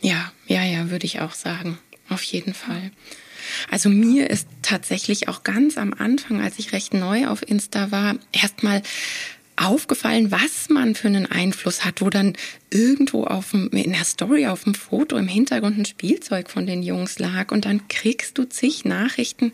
Ja, 0.00 0.32
ja, 0.46 0.62
ja, 0.62 0.90
würde 0.90 1.06
ich 1.06 1.20
auch 1.20 1.32
sagen. 1.32 1.78
Auf 2.08 2.22
jeden 2.22 2.54
Fall. 2.54 2.90
Also 3.70 3.88
mir 3.88 4.30
ist 4.30 4.48
tatsächlich 4.62 5.28
auch 5.28 5.42
ganz 5.42 5.78
am 5.78 5.94
Anfang, 5.94 6.40
als 6.40 6.58
ich 6.58 6.72
recht 6.72 6.94
neu 6.94 7.28
auf 7.28 7.46
Insta 7.46 7.90
war, 7.90 8.16
erstmal 8.32 8.82
aufgefallen, 9.58 10.30
was 10.30 10.68
man 10.68 10.94
für 10.94 11.08
einen 11.08 11.26
Einfluss 11.26 11.84
hat, 11.84 12.00
wo 12.00 12.10
dann 12.10 12.34
irgendwo 12.70 13.24
auf 13.24 13.50
dem, 13.50 13.68
in 13.70 13.92
der 13.92 14.04
Story 14.04 14.46
auf 14.46 14.64
dem 14.64 14.74
Foto 14.74 15.16
im 15.16 15.28
Hintergrund 15.28 15.78
ein 15.78 15.84
Spielzeug 15.84 16.50
von 16.50 16.66
den 16.66 16.82
Jungs 16.82 17.18
lag 17.18 17.50
und 17.50 17.64
dann 17.64 17.88
kriegst 17.88 18.38
du 18.38 18.44
zig 18.44 18.84
Nachrichten. 18.84 19.52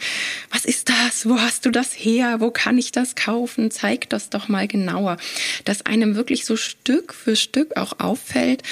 Was 0.50 0.64
ist 0.64 0.88
das? 0.88 1.28
Wo 1.28 1.38
hast 1.38 1.64
du 1.64 1.70
das 1.70 1.92
her? 1.92 2.40
Wo 2.40 2.50
kann 2.50 2.76
ich 2.76 2.92
das 2.92 3.14
kaufen? 3.14 3.70
Zeig 3.70 4.08
das 4.10 4.30
doch 4.30 4.48
mal 4.48 4.68
genauer. 4.68 5.16
Dass 5.64 5.86
einem 5.86 6.16
wirklich 6.16 6.44
so 6.44 6.56
Stück 6.56 7.14
für 7.14 7.36
Stück 7.36 7.76
auch 7.76 7.98
auffällt, 7.98 8.62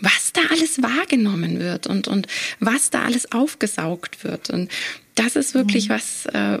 was 0.00 0.32
da 0.32 0.40
alles 0.50 0.82
wahrgenommen 0.82 1.60
wird 1.60 1.86
und, 1.86 2.08
und 2.08 2.26
was 2.58 2.90
da 2.90 3.02
alles 3.02 3.32
aufgesaugt 3.32 4.24
wird. 4.24 4.50
Und 4.50 4.70
das 5.14 5.36
ist 5.36 5.54
wirklich 5.54 5.88
mhm. 5.88 5.92
was, 5.92 6.26
äh, 6.26 6.60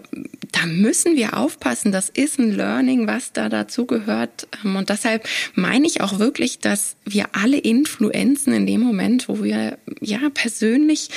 da 0.52 0.66
müssen 0.66 1.16
wir 1.16 1.36
aufpassen. 1.36 1.92
Das 1.92 2.08
ist 2.08 2.38
ein 2.38 2.52
Learning, 2.52 3.06
was 3.06 3.32
da 3.32 3.48
dazu 3.48 3.86
gehört. 3.86 4.46
Ähm, 4.64 4.76
und 4.76 4.88
deshalb 4.90 5.28
meine 5.54 5.86
ich 5.86 6.00
auch 6.00 6.18
wirklich, 6.18 6.60
dass 6.60 6.96
wir 7.04 7.26
alle 7.32 7.58
Influenzen 7.58 8.52
in 8.52 8.66
dem 8.66 8.80
Moment, 8.80 9.28
wo 9.28 9.42
wir 9.42 9.78
ja 10.00 10.30
persönlich 10.32 11.08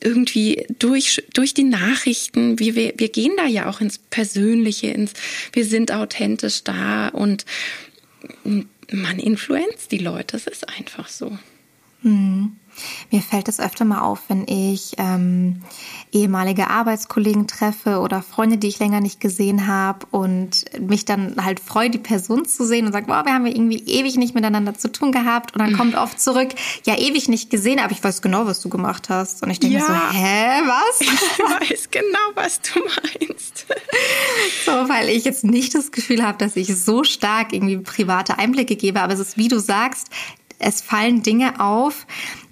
irgendwie 0.00 0.66
durch, 0.78 1.24
durch 1.32 1.52
die 1.52 1.64
Nachrichten, 1.64 2.58
wie 2.58 2.76
wir, 2.76 2.94
wir 2.96 3.08
gehen 3.08 3.32
da 3.36 3.46
ja 3.46 3.68
auch 3.68 3.80
ins 3.80 3.98
Persönliche, 3.98 4.88
ins, 4.88 5.14
wir 5.52 5.64
sind 5.64 5.92
authentisch 5.92 6.62
da 6.62 7.08
und 7.08 7.44
man 8.92 9.18
influenzt 9.18 9.90
die 9.90 9.98
Leute. 9.98 10.36
Es 10.36 10.46
ist 10.46 10.68
einfach 10.68 11.08
so. 11.08 11.36
Mhm. 12.02 12.56
Mir 13.10 13.20
fällt 13.20 13.48
es 13.48 13.60
öfter 13.60 13.84
mal 13.84 14.00
auf, 14.00 14.20
wenn 14.28 14.46
ich 14.46 14.94
ähm, 14.98 15.62
ehemalige 16.12 16.68
Arbeitskollegen 16.68 17.46
treffe 17.46 18.00
oder 18.00 18.22
Freunde, 18.22 18.58
die 18.58 18.68
ich 18.68 18.78
länger 18.78 19.00
nicht 19.00 19.20
gesehen 19.20 19.66
habe 19.66 20.06
und 20.10 20.64
mich 20.80 21.04
dann 21.04 21.36
halt 21.42 21.60
freue, 21.60 21.90
die 21.90 21.98
Person 21.98 22.44
zu 22.46 22.66
sehen 22.66 22.86
und 22.86 22.92
sage, 22.92 23.06
boah, 23.06 23.24
wir 23.24 23.32
haben 23.32 23.46
irgendwie 23.46 23.82
ewig 23.86 24.16
nicht 24.16 24.34
miteinander 24.34 24.74
zu 24.74 24.90
tun 24.90 25.12
gehabt 25.12 25.54
und 25.54 25.60
dann 25.60 25.76
kommt 25.76 25.92
mhm. 25.92 25.98
oft 25.98 26.20
zurück, 26.20 26.50
ja, 26.84 26.96
ewig 26.96 27.28
nicht 27.28 27.50
gesehen, 27.50 27.78
aber 27.78 27.92
ich 27.92 28.02
weiß 28.02 28.22
genau, 28.22 28.46
was 28.46 28.60
du 28.60 28.68
gemacht 28.68 29.08
hast. 29.08 29.42
Und 29.42 29.50
ich 29.50 29.60
denke 29.60 29.78
ja. 29.78 29.86
so, 29.86 29.92
hä, 29.92 30.62
was? 30.66 31.00
Ich 31.36 31.70
weiß 31.70 31.90
genau, 31.90 32.18
was 32.34 32.60
du 32.60 32.80
meinst. 32.80 33.66
so, 34.64 34.72
weil 34.72 35.08
ich 35.08 35.24
jetzt 35.24 35.44
nicht 35.44 35.74
das 35.74 35.92
Gefühl 35.92 36.22
habe, 36.22 36.38
dass 36.38 36.56
ich 36.56 36.74
so 36.76 37.04
stark 37.04 37.52
irgendwie 37.52 37.78
private 37.78 38.38
Einblicke 38.38 38.76
gebe, 38.76 39.00
aber 39.00 39.12
es 39.12 39.20
ist, 39.20 39.36
wie 39.36 39.48
du 39.48 39.58
sagst, 39.58 40.08
es 40.58 40.80
fallen 40.80 41.22
Dinge 41.22 41.60
auf, 41.60 42.06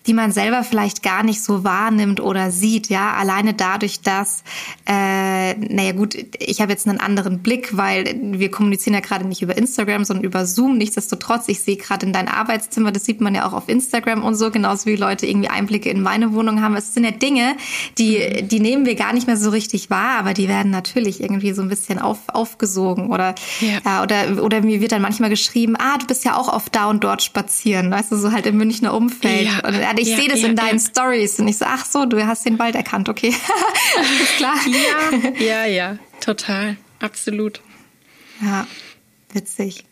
die 0.06 0.14
man 0.14 0.32
selber 0.32 0.64
vielleicht 0.64 1.02
gar 1.02 1.22
nicht 1.22 1.42
so 1.42 1.64
wahrnimmt 1.64 2.20
oder 2.20 2.50
sieht, 2.50 2.88
ja, 2.88 3.14
alleine 3.14 3.54
dadurch, 3.54 4.00
dass, 4.00 4.42
äh, 4.86 5.54
naja 5.54 5.92
gut, 5.92 6.16
ich 6.38 6.60
habe 6.60 6.72
jetzt 6.72 6.86
einen 6.86 7.00
anderen 7.00 7.40
Blick, 7.40 7.76
weil 7.76 8.14
wir 8.22 8.50
kommunizieren 8.50 8.94
ja 8.94 9.00
gerade 9.00 9.26
nicht 9.26 9.40
über 9.40 9.56
Instagram, 9.56 10.04
sondern 10.04 10.24
über 10.24 10.44
Zoom. 10.44 10.76
Nichtsdestotrotz, 10.76 11.48
ich 11.48 11.60
sehe 11.60 11.76
gerade 11.76 12.04
in 12.04 12.12
dein 12.12 12.28
Arbeitszimmer, 12.28 12.92
das 12.92 13.04
sieht 13.04 13.20
man 13.20 13.34
ja 13.34 13.46
auch 13.46 13.54
auf 13.54 13.68
Instagram 13.68 14.22
und 14.22 14.34
so, 14.34 14.50
genauso 14.50 14.86
wie 14.86 14.96
Leute 14.96 15.26
irgendwie 15.26 15.48
Einblicke 15.48 15.88
in 15.88 16.02
meine 16.02 16.34
Wohnung 16.34 16.60
haben. 16.60 16.76
Es 16.76 16.92
sind 16.92 17.04
ja 17.04 17.10
Dinge, 17.10 17.56
die, 17.98 18.42
die 18.42 18.60
nehmen 18.60 18.84
wir 18.84 18.96
gar 18.96 19.14
nicht 19.14 19.26
mehr 19.26 19.38
so 19.38 19.50
richtig 19.50 19.88
wahr, 19.88 20.18
aber 20.18 20.34
die 20.34 20.48
werden 20.48 20.70
natürlich 20.70 21.22
irgendwie 21.22 21.52
so 21.52 21.62
ein 21.62 21.68
bisschen 21.68 21.98
auf, 21.98 22.18
aufgesogen 22.28 23.10
oder, 23.10 23.34
ja. 23.60 23.80
ja 23.84 24.02
oder, 24.02 24.42
oder 24.42 24.60
mir 24.60 24.82
wird 24.82 24.92
dann 24.92 25.02
manchmal 25.02 25.30
geschrieben, 25.30 25.76
ah, 25.78 25.96
du 25.98 26.06
bist 26.06 26.24
ja 26.24 26.36
auch 26.36 26.52
oft 26.52 26.74
da 26.74 26.86
und 26.90 27.02
dort 27.04 27.22
spazieren, 27.22 27.90
weißt 27.90 28.12
du, 28.12 28.16
so 28.16 28.32
halt 28.32 28.44
im 28.44 28.58
Münchner 28.58 28.92
Umfeld. 28.92 29.46
Ja. 29.46 29.66
Und, 29.66 29.93
ich 29.98 30.08
ja, 30.08 30.16
sehe 30.16 30.28
das 30.28 30.42
ja, 30.42 30.48
in 30.48 30.56
deinen 30.56 30.78
ja. 30.78 30.84
Stories 30.84 31.38
und 31.38 31.48
ich 31.48 31.58
so, 31.58 31.64
ach 31.66 31.84
so, 31.84 32.06
du 32.06 32.24
hast 32.26 32.44
den 32.46 32.58
Wald 32.58 32.74
erkannt, 32.74 33.08
okay. 33.08 33.28
ist 34.22 34.36
klar. 34.36 34.56
Ja, 34.66 35.30
ja, 35.44 35.64
ja, 35.66 35.98
total, 36.20 36.76
absolut. 37.00 37.60
Ja, 38.40 38.66
witzig. 39.32 39.84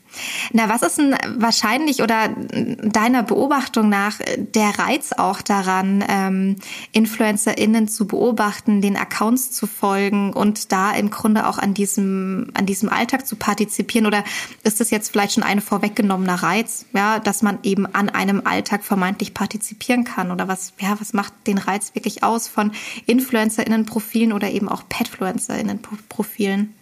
Na, 0.53 0.69
was 0.69 0.83
ist 0.83 0.99
denn 0.99 1.17
wahrscheinlich 1.37 2.03
oder 2.03 2.29
deiner 2.29 3.23
Beobachtung 3.23 3.89
nach 3.89 4.19
der 4.37 4.79
Reiz 4.79 5.13
auch 5.13 5.41
daran, 5.41 6.05
ähm, 6.09 6.57
InfluencerInnen 6.93 7.89
zu 7.89 8.07
beobachten, 8.07 8.81
den 8.81 8.97
Accounts 8.97 9.53
zu 9.53 9.67
folgen 9.67 10.33
und 10.33 10.73
da 10.73 10.93
im 10.93 11.11
Grunde 11.11 11.47
auch 11.47 11.59
an 11.59 11.75
diesem, 11.75 12.51
an 12.55 12.67
diesem 12.67 12.89
Alltag 12.89 13.27
zu 13.27 13.37
partizipieren? 13.37 14.07
Oder 14.07 14.25
ist 14.63 14.81
das 14.81 14.91
jetzt 14.91 15.11
vielleicht 15.11 15.35
schon 15.35 15.43
ein 15.43 15.61
vorweggenommener 15.61 16.43
Reiz, 16.43 16.87
ja, 16.93 17.19
dass 17.19 17.43
man 17.43 17.59
eben 17.63 17.87
an 17.87 18.09
einem 18.09 18.43
Alltag 18.45 18.85
vermeintlich 18.85 19.35
partizipieren 19.35 20.05
kann? 20.05 20.31
Oder 20.31 20.49
was, 20.49 20.73
ja, 20.79 20.97
was 21.01 21.13
macht 21.13 21.33
den 21.47 21.59
Reiz 21.59 21.95
wirklich 21.95 22.23
aus 22.23 22.49
von 22.49 22.73
InfluencerInnen-Profilen 23.07 24.33
oder 24.33 24.51
eben 24.51 24.69
auch 24.69 24.83
Petfluencer*innen-Profilen? 24.89 26.75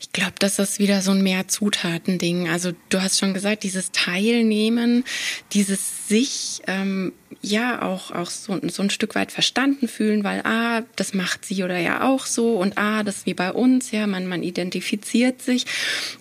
Ich 0.00 0.12
glaube, 0.12 0.34
das 0.38 0.58
ist 0.58 0.78
wieder 0.78 1.02
so 1.02 1.12
ein 1.12 1.22
mehr 1.22 1.48
Zutaten-Ding. 1.48 2.48
Also 2.48 2.72
du 2.88 3.02
hast 3.02 3.18
schon 3.18 3.34
gesagt, 3.34 3.62
dieses 3.62 3.92
Teilnehmen, 3.92 5.04
dieses 5.52 6.08
sich 6.08 6.62
ähm, 6.66 7.12
ja 7.42 7.82
auch, 7.82 8.10
auch 8.10 8.28
so, 8.28 8.58
so 8.68 8.82
ein 8.82 8.90
Stück 8.90 9.14
weit 9.14 9.32
verstanden 9.32 9.88
fühlen, 9.88 10.24
weil 10.24 10.42
ah, 10.44 10.82
das 10.96 11.14
macht 11.14 11.44
sie 11.44 11.64
oder 11.64 11.78
ja 11.78 12.06
auch 12.06 12.26
so 12.26 12.56
und 12.56 12.76
ah, 12.76 13.02
das 13.02 13.18
ist 13.18 13.26
wie 13.26 13.34
bei 13.34 13.52
uns, 13.52 13.90
ja, 13.92 14.06
man, 14.06 14.26
man 14.26 14.42
identifiziert 14.42 15.40
sich. 15.40 15.64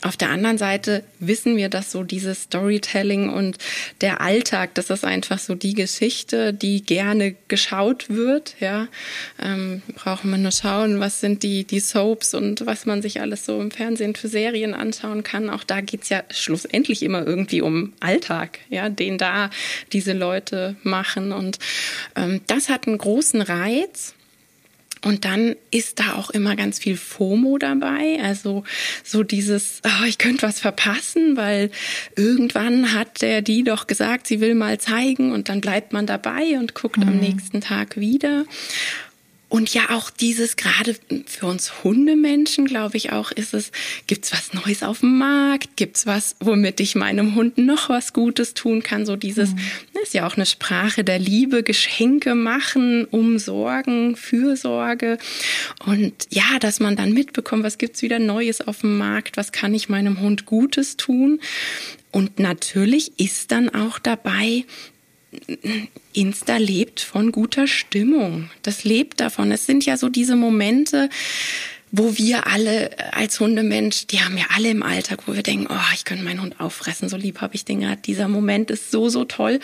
Auf 0.01 0.15
der 0.15 0.29
anderen 0.29 0.57
Seite 0.57 1.03
wissen 1.19 1.57
wir, 1.57 1.67
dass 1.67 1.91
so 1.91 2.03
dieses 2.03 2.43
Storytelling 2.43 3.29
und 3.29 3.57
der 3.99 4.21
Alltag, 4.21 4.75
das 4.75 4.89
ist 4.89 5.03
einfach 5.03 5.39
so 5.39 5.55
die 5.55 5.73
Geschichte, 5.73 6.53
die 6.53 6.83
gerne 6.83 7.35
geschaut 7.49 8.09
wird, 8.09 8.55
ja. 8.61 8.87
Ähm, 9.41 9.81
brauchen 9.95 10.31
wir 10.31 10.37
nur 10.37 10.51
schauen, 10.51 11.01
was 11.01 11.19
sind 11.19 11.43
die, 11.43 11.65
die 11.65 11.81
Soaps 11.81 12.33
und 12.33 12.65
was 12.65 12.85
man 12.85 13.01
sich 13.01 13.19
alles 13.19 13.45
so 13.45 13.59
im 13.59 13.71
Fernsehen 13.71 14.15
für 14.15 14.29
Serien 14.29 14.73
anschauen 14.73 15.23
kann. 15.23 15.49
Auch 15.49 15.65
da 15.65 15.81
geht's 15.81 16.07
ja 16.07 16.23
schlussendlich 16.29 17.03
immer 17.03 17.27
irgendwie 17.27 17.61
um 17.61 17.93
Alltag, 17.99 18.59
ja, 18.69 18.87
den 18.87 19.17
da 19.17 19.49
diese 19.91 20.13
Leute 20.13 20.77
machen 20.83 21.08
machen. 21.09 21.31
Und 21.31 21.59
ähm, 22.15 22.41
das 22.47 22.69
hat 22.69 22.87
einen 22.87 22.97
großen 22.97 23.41
Reiz. 23.41 24.13
Und 25.01 25.23
dann 25.23 25.55
ist 25.71 26.01
da 26.01 26.15
auch 26.15 26.29
immer 26.29 26.57
ganz 26.57 26.77
viel 26.77 26.97
FOMO 26.97 27.57
dabei. 27.57 28.19
Also 28.21 28.65
so 29.05 29.23
dieses, 29.23 29.81
oh, 29.85 30.05
ich 30.05 30.17
könnte 30.17 30.41
was 30.41 30.59
verpassen, 30.59 31.37
weil 31.37 31.71
irgendwann 32.17 32.93
hat 32.93 33.21
der 33.21 33.41
die 33.41 33.63
doch 33.63 33.87
gesagt, 33.87 34.27
sie 34.27 34.41
will 34.41 34.55
mal 34.55 34.77
zeigen 34.77 35.31
und 35.31 35.47
dann 35.47 35.61
bleibt 35.61 35.93
man 35.93 36.05
dabei 36.05 36.57
und 36.59 36.75
guckt 36.75 36.97
mhm. 36.97 37.07
am 37.07 37.17
nächsten 37.17 37.61
Tag 37.61 37.95
wieder. 37.95 38.43
Und 39.49 39.73
ja, 39.73 39.89
auch 39.89 40.11
dieses, 40.11 40.55
gerade 40.57 40.95
für 41.25 41.47
uns 41.47 41.83
Hundemenschen, 41.83 42.65
glaube 42.65 42.97
ich 42.97 43.11
auch, 43.11 43.31
ist 43.31 43.55
es, 43.55 43.71
gibt's 44.05 44.31
was 44.31 44.53
Neues 44.53 44.83
auf 44.83 44.99
dem 44.99 45.17
Markt? 45.17 45.75
Gibt's 45.75 46.05
was, 46.05 46.35
womit 46.39 46.79
ich 46.79 46.93
meinem 46.93 47.33
Hund 47.33 47.57
noch 47.57 47.89
was 47.89 48.13
Gutes 48.13 48.53
tun 48.53 48.83
kann? 48.83 49.07
So 49.07 49.15
dieses, 49.15 49.51
mhm. 49.53 49.59
ist 50.03 50.13
ja 50.13 50.27
auch 50.27 50.35
eine 50.35 50.45
Sprache 50.45 51.03
der 51.03 51.17
Liebe, 51.17 51.63
Geschenke 51.63 52.35
machen, 52.35 53.05
umsorgen, 53.05 54.15
Fürsorge. 54.15 55.17
Und 55.83 56.13
ja, 56.29 56.59
dass 56.59 56.79
man 56.79 56.95
dann 56.95 57.13
mitbekommt, 57.13 57.63
was 57.63 57.79
gibt's 57.79 58.03
wieder 58.03 58.19
Neues 58.19 58.61
auf 58.61 58.81
dem 58.81 58.99
Markt? 58.99 59.35
Was 59.35 59.51
kann 59.51 59.73
ich 59.73 59.89
meinem 59.89 60.19
Hund 60.19 60.45
Gutes 60.45 60.95
tun? 60.95 61.39
Und 62.11 62.39
natürlich 62.39 63.19
ist 63.19 63.51
dann 63.51 63.69
auch 63.69 63.97
dabei, 63.97 64.65
Insta 66.13 66.57
lebt 66.57 67.01
von 67.01 67.31
guter 67.31 67.67
Stimmung. 67.67 68.49
Das 68.63 68.83
lebt 68.83 69.19
davon. 69.19 69.51
Es 69.51 69.65
sind 69.65 69.85
ja 69.85 69.97
so 69.97 70.09
diese 70.09 70.35
Momente, 70.35 71.09
wo 71.91 72.17
wir 72.17 72.45
alle 72.45 72.91
als 73.13 73.39
Hundemensch, 73.39 74.05
die 74.07 74.21
haben 74.21 74.37
ja 74.37 74.45
alle 74.55 74.69
im 74.69 74.83
Alltag, 74.83 75.21
wo 75.25 75.33
wir 75.33 75.41
denken, 75.41 75.67
oh, 75.69 75.93
ich 75.93 76.05
könnte 76.05 76.23
meinen 76.23 76.41
Hund 76.41 76.59
auffressen, 76.59 77.09
so 77.09 77.17
lieb 77.17 77.41
habe 77.41 77.55
ich 77.55 77.65
den 77.65 77.81
gerade. 77.81 78.01
Dieser 78.01 78.27
Moment 78.27 78.69
ist 78.69 78.91
so, 78.91 79.09
so 79.09 79.25
toll. 79.25 79.59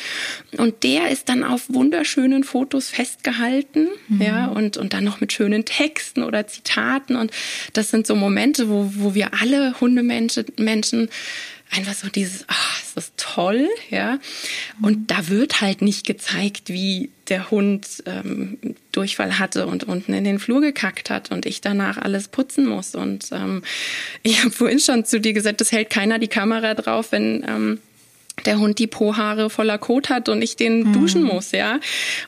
Und 0.58 0.84
der 0.84 1.10
ist 1.10 1.30
dann 1.30 1.44
auf 1.44 1.66
wunderschönen 1.68 2.44
Fotos 2.44 2.90
festgehalten, 2.90 3.90
mhm. 4.08 4.22
ja, 4.22 4.48
und, 4.48 4.78
und 4.78 4.94
dann 4.94 5.04
noch 5.04 5.22
mit 5.22 5.34
schönen 5.34 5.66
Texten 5.66 6.24
oder 6.24 6.48
Zitaten. 6.48 7.16
Und 7.16 7.32
das 7.74 7.90
sind 7.90 8.08
so 8.08 8.16
Momente, 8.16 8.70
wo, 8.70 8.92
wo 8.96 9.14
wir 9.14 9.40
alle 9.40 9.80
Hundemenschen 9.80 10.46
Menschen 10.58 11.10
einfach 11.72 11.94
so 11.94 12.10
dieses, 12.10 12.46
ach, 12.48 12.82
ist 12.82 12.96
das 12.96 13.12
toll, 13.18 13.68
ja. 13.90 14.20
Und 14.82 15.12
da 15.12 15.28
wird 15.28 15.62
halt 15.62 15.82
nicht 15.82 16.06
gezeigt, 16.06 16.70
wie 16.70 17.10
der 17.28 17.52
Hund 17.52 18.04
ähm, 18.06 18.58
Durchfall 18.92 19.40
hatte 19.40 19.68
und 19.68 19.84
unten 19.84 20.14
in 20.14 20.24
den 20.24 20.40
Flur 20.40 20.62
gekackt 20.62 21.10
hat 21.10 21.32
und 21.32 21.46
ich 21.46 21.62
danach 21.62 21.98
alles 21.98 22.28
putzen 22.28 22.66
muss. 22.68 22.96
Und 22.96 23.30
ähm, 23.32 23.64
ich 24.24 24.42
habe 24.42 24.52
vorhin 24.52 24.80
schon 24.80 25.06
zu 25.06 25.20
dir 25.20 25.34
gesagt, 25.34 25.62
das 25.62 25.72
hält 25.72 25.90
keiner 25.90 26.20
die 26.20 26.28
Kamera 26.28 26.74
drauf, 26.74 27.12
wenn 27.12 27.44
ähm, 27.48 27.80
der 28.44 28.60
Hund 28.60 28.80
die 28.80 28.88
Pohaare 28.88 29.50
voller 29.50 29.78
Kot 29.78 30.10
hat 30.10 30.28
und 30.30 30.42
ich 30.42 30.56
den 30.56 30.84
mhm. 30.84 30.94
duschen 30.94 31.24
muss, 31.24 31.52
ja. 31.52 31.80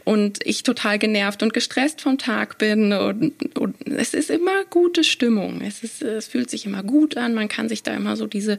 Und 0.04 0.40
ich 0.46 0.64
total 0.64 1.00
genervt 1.00 1.44
und 1.44 1.54
gestresst 1.54 2.02
vom 2.02 2.18
Tag 2.18 2.58
bin. 2.58 2.94
Und, 2.94 3.58
und, 3.58 3.76
es 3.86 4.14
ist 4.14 4.30
immer 4.30 4.64
gute 4.70 5.04
Stimmung. 5.04 5.62
Es, 5.62 5.84
ist, 5.84 6.02
es 6.02 6.28
fühlt 6.28 6.50
sich 6.50 6.66
immer 6.66 6.84
gut 6.84 7.18
an. 7.18 7.34
Man 7.34 7.50
kann 7.50 7.68
sich 7.68 7.84
da 7.84 7.94
immer 7.94 8.16
so 8.16 8.26
diese 8.26 8.58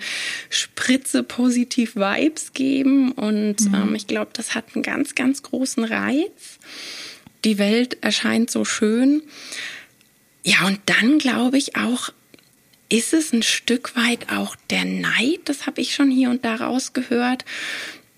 Spritze 0.51 1.23
positiv 1.23 1.97
Vibes 1.97 2.53
geben. 2.53 3.13
Und 3.13 3.61
mhm. 3.61 3.75
ähm, 3.75 3.95
ich 3.95 4.07
glaube, 4.07 4.31
das 4.35 4.55
hat 4.55 4.67
einen 4.75 4.83
ganz, 4.83 5.15
ganz 5.15 5.43
großen 5.43 5.85
Reiz. 5.85 6.59
die 7.45 7.59
Welt 7.59 7.99
erscheint 8.03 8.51
so 8.51 8.65
schön. 8.65 9.23
Ja, 10.45 10.67
und 10.67 10.81
dann 10.87 11.19
glaube 11.19 11.59
ich 11.59 11.77
auch, 11.77 12.11
ist 12.89 13.13
es 13.13 13.33
ein 13.33 13.43
Stück 13.43 13.97
weit 13.97 14.31
auch 14.31 14.57
der 14.71 14.85
Neid, 14.85 15.41
das 15.45 15.67
habe 15.67 15.81
ich 15.81 15.95
schon 15.95 16.11
hier 16.11 16.31
und 16.31 16.45
da 16.45 16.57
rausgehört, 16.57 17.45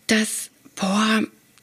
dass, 0.06 0.50
boah, 0.76 1.22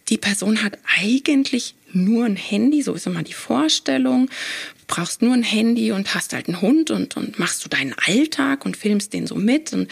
die 0.10 0.18
Person 0.18 0.64
hat 0.64 0.78
eigentlich 1.02 1.76
nur 1.94 2.26
ein 2.26 2.36
Handy, 2.36 2.82
so 2.82 2.94
ist 2.94 3.08
immer 3.08 3.24
die 3.24 3.34
Vorstellung, 3.34 4.30
brauchst 4.88 5.22
nur 5.22 5.34
ein 5.34 5.44
Handy 5.44 5.92
und 5.92 6.16
hast 6.16 6.34
halt 6.34 6.48
einen 6.48 6.62
Hund 6.62 6.92
und, 6.92 7.18
und 7.18 7.40
machst 7.40 7.64
du 7.64 7.70
deinen 7.70 7.94
Alltag 8.06 8.66
und 8.66 8.78
filmst 8.78 9.14
den 9.14 9.28
so 9.28 9.36
mit. 9.36 9.74
Und 9.74 9.90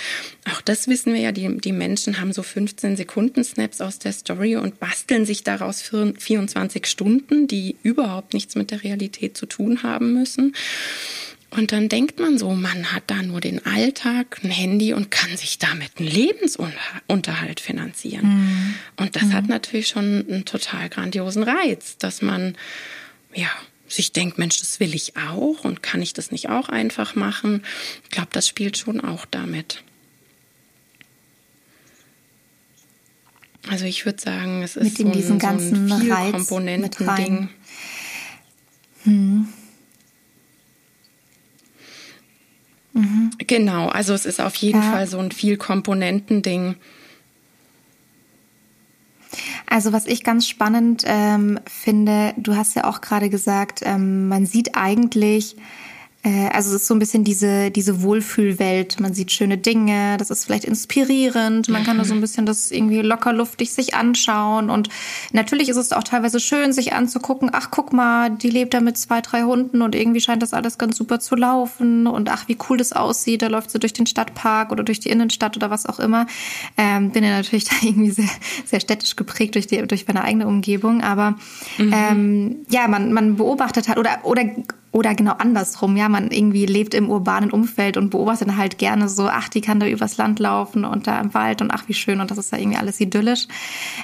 auch 0.50 0.62
das 0.62 0.88
wissen 0.88 1.13
wir 1.13 1.19
ja, 1.19 1.31
die, 1.31 1.57
die 1.57 1.74
Menschen 1.74 2.19
haben 2.19 2.31
so 2.31 2.43
15 2.43 2.95
Sekunden 2.95 3.43
Snaps 3.43 3.81
aus 3.81 4.00
der 4.00 4.13
Story 4.13 4.55
und 4.55 4.79
basteln 4.79 5.25
sich 5.25 5.43
daraus 5.43 5.81
für 5.81 6.13
24 6.17 6.86
Stunden, 6.88 7.48
die 7.48 7.75
überhaupt 7.84 8.34
nichts 8.34 8.55
mit 8.55 8.72
der 8.72 8.84
Realität 8.84 9.36
zu 9.36 9.45
tun 9.45 9.84
haben 9.84 10.13
müssen. 10.13 10.55
Und 11.51 11.71
dann 11.71 11.87
denkt 11.87 12.19
man 12.19 12.37
so, 12.37 12.51
man 12.51 12.91
hat 12.91 13.03
da 13.07 13.21
nur 13.21 13.39
den 13.39 13.65
Alltag, 13.65 14.39
ein 14.43 14.49
Handy 14.49 14.93
und 14.93 15.09
kann 15.09 15.37
sich 15.37 15.57
damit 15.57 15.91
einen 15.97 16.09
Lebensunterhalt 16.09 17.59
finanzieren. 17.59 18.27
Mhm. 18.27 18.75
Und 18.97 19.15
das 19.15 19.23
mhm. 19.23 19.33
hat 19.33 19.47
natürlich 19.47 19.87
schon 19.87 20.25
einen 20.27 20.45
total 20.45 20.89
grandiosen 20.89 21.43
Reiz, 21.43 21.97
dass 21.97 22.21
man, 22.21 22.57
ja, 23.33 23.49
sich 23.87 24.11
denkt, 24.11 24.37
Mensch, 24.37 24.59
das 24.59 24.79
will 24.79 24.95
ich 24.95 25.15
auch 25.15 25.63
und 25.63 25.83
kann 25.83 26.01
ich 26.01 26.13
das 26.13 26.31
nicht 26.31 26.49
auch 26.49 26.69
einfach 26.69 27.15
machen? 27.15 27.63
Ich 28.03 28.09
glaube, 28.09 28.29
das 28.31 28.47
spielt 28.47 28.77
schon 28.77 28.99
auch 28.99 29.25
damit. 29.25 29.83
Also 33.69 33.85
ich 33.85 34.05
würde 34.05 34.21
sagen, 34.21 34.61
es 34.61 34.75
ist 34.75 34.99
mit 34.99 35.23
so 35.23 35.33
ein, 35.33 35.39
ganzen 35.39 35.87
so 35.87 35.95
ein 35.95 36.11
Reiz 36.11 36.31
Komponenten-Ding. 36.31 37.49
Hm. 39.03 39.47
Mhm. 42.95 43.31
Genau, 43.45 43.89
also 43.89 44.13
es 44.13 44.25
ist 44.25 44.41
auf 44.41 44.55
jeden 44.55 44.81
ja. 44.81 44.91
Fall 44.91 45.07
so 45.07 45.19
ein 45.19 45.31
viel 45.31 45.57
Komponenten-Ding. 45.57 46.75
Also 49.67 49.91
was 49.91 50.05
ich 50.07 50.23
ganz 50.23 50.47
spannend 50.47 51.03
ähm, 51.05 51.59
finde, 51.67 52.33
du 52.37 52.55
hast 52.55 52.75
ja 52.75 52.85
auch 52.85 53.01
gerade 53.01 53.29
gesagt, 53.29 53.81
ähm, 53.83 54.29
man 54.29 54.45
sieht 54.45 54.75
eigentlich 54.75 55.57
also 56.25 56.70
es 56.70 56.82
ist 56.82 56.88
so 56.88 56.96
ein 56.96 57.00
bisschen 57.00 57.24
diese, 57.24 57.70
diese 57.70 58.01
Wohlfühlwelt. 58.01 59.00
Man 59.00 59.13
sieht 59.13 59.32
schöne 59.32 59.60
Dinge, 59.60 60.17
das 60.17 60.32
ist 60.32 60.46
vielleicht 60.46 60.65
inspirierend, 60.65 61.70
man 61.70 61.84
kann 61.84 62.00
da 62.00 62.05
so 62.05 62.15
ein 62.15 62.22
bisschen 62.22 62.48
das 62.48 62.72
irgendwie 62.72 63.01
lockerluftig 63.01 63.72
sich 63.72 63.94
anschauen. 63.94 64.72
Und 64.72 64.89
natürlich 65.34 65.70
ist 65.70 65.77
es 65.77 65.91
auch 65.91 66.03
teilweise 66.03 66.39
schön, 66.39 66.74
sich 66.74 66.94
anzugucken, 66.94 67.51
ach 67.53 67.70
guck 67.70 67.94
mal, 67.94 68.32
die 68.32 68.50
lebt 68.50 68.74
da 68.74 68.82
mit 68.82 68.98
zwei, 68.98 69.22
drei 69.22 69.44
Hunden 69.44 69.84
und 69.84 69.94
irgendwie 69.94 70.20
scheint 70.20 70.41
das 70.41 70.53
alles 70.53 70.79
ganz 70.79 70.98
super 70.98 71.20
zu 71.20 71.36
laufen. 71.36 72.08
Und 72.08 72.32
ach, 72.32 72.48
wie 72.48 72.58
cool 72.70 72.77
das 72.77 72.94
aussieht, 72.94 73.44
da 73.44 73.48
läuft 73.48 73.70
sie 73.70 73.79
durch 73.79 73.94
den 73.94 74.08
Stadtpark 74.08 74.72
oder 74.72 74.84
durch 74.84 75.00
die 75.00 75.10
Innenstadt 75.10 75.55
oder 75.55 75.70
was 75.70 75.86
auch 75.86 76.00
immer. 76.00 76.25
Ähm, 76.75 77.12
bin 77.12 77.24
ja 77.24 77.32
natürlich 77.32 77.65
da 77.70 77.75
irgendwie 77.84 78.12
sehr, 78.12 78.29
sehr 78.65 78.79
städtisch 78.79 79.15
geprägt 79.15 79.53
durch, 79.53 79.67
die, 79.67 79.86
durch 79.86 80.08
meine 80.08 80.24
eigene 80.24 80.48
Umgebung. 80.48 81.03
Aber 81.03 81.36
mhm. 81.77 81.94
ähm, 81.94 82.55
ja, 82.70 82.88
man, 82.88 83.13
man 83.13 83.36
beobachtet 83.36 83.88
halt 83.88 84.00
oder, 84.00 84.22
oder 84.24 84.44
oder 84.96 85.13
genau 85.13 85.34
andersrum, 85.34 85.98
ja, 85.98 86.08
man 86.15 86.31
irgendwie 86.31 86.65
lebt 86.65 86.93
im 86.93 87.10
urbanen 87.10 87.51
Umfeld 87.51 87.98
und 87.98 88.10
beobachtet 88.10 88.55
halt 88.55 88.77
gerne 88.77 89.10
so, 89.10 89.27
ach, 89.27 89.50
die 89.50 89.62
kann 89.62 89.79
da 89.79 89.88
übers 89.88 90.17
Land 90.17 90.39
laufen 90.39 90.86
und 90.86 91.07
da 91.07 91.19
im 91.19 91.34
Wald 91.34 91.62
und 91.62 91.72
ach, 91.72 91.84
wie 91.88 91.93
schön 91.93 92.22
und 92.22 92.31
das 92.31 92.38
ist 92.38 92.51
ja 92.51 92.57
irgendwie 92.57 92.77
alles 92.77 93.01
idyllisch. 93.01 93.48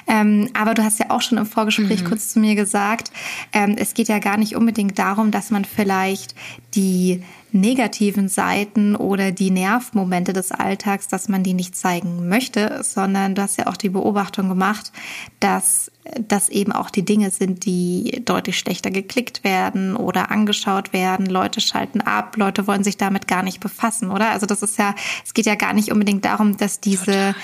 Ähm, 0.06 0.50
aber 0.52 0.74
du 0.74 0.84
hast 0.84 0.98
ja 0.98 1.06
auch 1.08 1.22
schon 1.22 1.38
im 1.38 1.46
Vorgespräch 1.46 2.02
mhm. 2.02 2.08
kurz 2.08 2.28
zu 2.28 2.38
mir 2.38 2.54
gesagt, 2.54 3.10
ähm, 3.52 3.76
es 3.78 3.94
geht 3.94 4.08
ja 4.08 4.18
gar 4.18 4.36
nicht 4.36 4.56
unbedingt 4.56 4.98
darum, 4.98 5.30
dass 5.30 5.50
man 5.50 5.64
vielleicht 5.64 6.34
die 6.74 7.22
negativen 7.52 8.28
Seiten 8.28 8.96
oder 8.96 9.30
die 9.30 9.50
Nervmomente 9.50 10.32
des 10.32 10.52
Alltags, 10.52 11.08
dass 11.08 11.28
man 11.28 11.42
die 11.42 11.54
nicht 11.54 11.76
zeigen 11.76 12.28
möchte, 12.28 12.82
sondern 12.82 13.34
du 13.34 13.42
hast 13.42 13.58
ja 13.58 13.66
auch 13.66 13.76
die 13.76 13.90
Beobachtung 13.90 14.48
gemacht, 14.48 14.92
dass 15.40 15.90
das 16.20 16.48
eben 16.48 16.72
auch 16.72 16.90
die 16.90 17.04
Dinge 17.04 17.30
sind, 17.30 17.64
die 17.64 18.22
deutlich 18.24 18.58
schlechter 18.58 18.90
geklickt 18.90 19.44
werden 19.44 19.94
oder 19.94 20.30
angeschaut 20.30 20.92
werden. 20.92 21.26
Leute 21.26 21.60
schalten 21.60 22.00
ab, 22.00 22.36
Leute 22.36 22.66
wollen 22.66 22.82
sich 22.82 22.96
damit 22.96 23.28
gar 23.28 23.42
nicht 23.42 23.60
befassen, 23.60 24.10
oder? 24.10 24.30
Also 24.30 24.46
das 24.46 24.62
ist 24.62 24.78
ja, 24.78 24.94
es 25.24 25.32
geht 25.34 25.46
ja 25.46 25.54
gar 25.54 25.72
nicht 25.72 25.92
unbedingt 25.92 26.24
darum, 26.24 26.56
dass 26.56 26.80
diese 26.80 27.12
Total. 27.12 27.34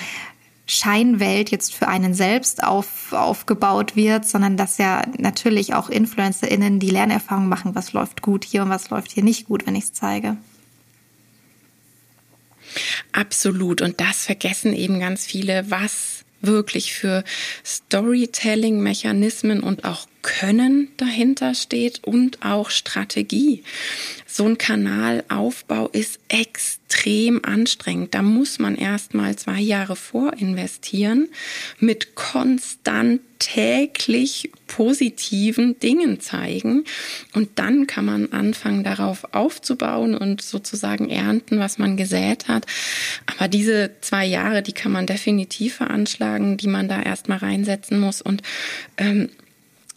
Scheinwelt 0.70 1.50
jetzt 1.50 1.74
für 1.74 1.88
einen 1.88 2.12
selbst 2.12 2.62
auf, 2.62 3.12
aufgebaut 3.14 3.96
wird, 3.96 4.26
sondern 4.26 4.58
dass 4.58 4.76
ja 4.76 5.02
natürlich 5.16 5.72
auch 5.72 5.88
InfluencerInnen 5.88 6.78
die 6.78 6.90
Lernerfahrung 6.90 7.48
machen, 7.48 7.74
was 7.74 7.94
läuft 7.94 8.20
gut 8.20 8.44
hier 8.44 8.62
und 8.62 8.68
was 8.68 8.90
läuft 8.90 9.10
hier 9.12 9.24
nicht 9.24 9.46
gut, 9.46 9.66
wenn 9.66 9.74
ich 9.74 9.84
es 9.84 9.92
zeige. 9.94 10.36
Absolut. 13.12 13.80
Und 13.80 13.98
das 13.98 14.26
vergessen 14.26 14.74
eben 14.74 15.00
ganz 15.00 15.24
viele, 15.24 15.70
was 15.70 16.26
wirklich 16.42 16.92
für 16.92 17.24
Storytelling-Mechanismen 17.64 19.62
und 19.62 19.84
auch 19.84 20.06
Können 20.28 20.88
dahinter 20.98 21.54
steht 21.54 22.04
und 22.04 22.44
auch 22.44 22.68
Strategie. 22.68 23.62
So 24.26 24.44
ein 24.44 24.58
Kanalaufbau 24.58 25.88
ist 25.88 26.20
extrem 26.28 27.42
anstrengend. 27.42 28.12
Da 28.12 28.20
muss 28.20 28.58
man 28.58 28.76
erst 28.76 29.14
mal 29.14 29.36
zwei 29.36 29.58
Jahre 29.58 29.96
vorinvestieren 29.96 31.30
mit 31.80 32.14
konstant 32.14 33.22
täglich 33.38 34.50
positiven 34.66 35.80
Dingen 35.80 36.20
zeigen. 36.20 36.84
Und 37.32 37.48
dann 37.54 37.86
kann 37.86 38.04
man 38.04 38.30
anfangen, 38.30 38.84
darauf 38.84 39.32
aufzubauen 39.32 40.14
und 40.14 40.42
sozusagen 40.42 41.08
ernten, 41.08 41.58
was 41.58 41.78
man 41.78 41.96
gesät 41.96 42.48
hat. 42.48 42.66
Aber 43.24 43.48
diese 43.48 43.92
zwei 44.02 44.26
Jahre, 44.26 44.62
die 44.62 44.72
kann 44.72 44.92
man 44.92 45.06
definitiv 45.06 45.76
veranschlagen, 45.76 46.58
die 46.58 46.68
man 46.68 46.86
da 46.86 47.00
erstmal 47.00 47.38
reinsetzen 47.38 47.98
muss. 47.98 48.20
Und 48.20 48.42
ähm, 48.98 49.30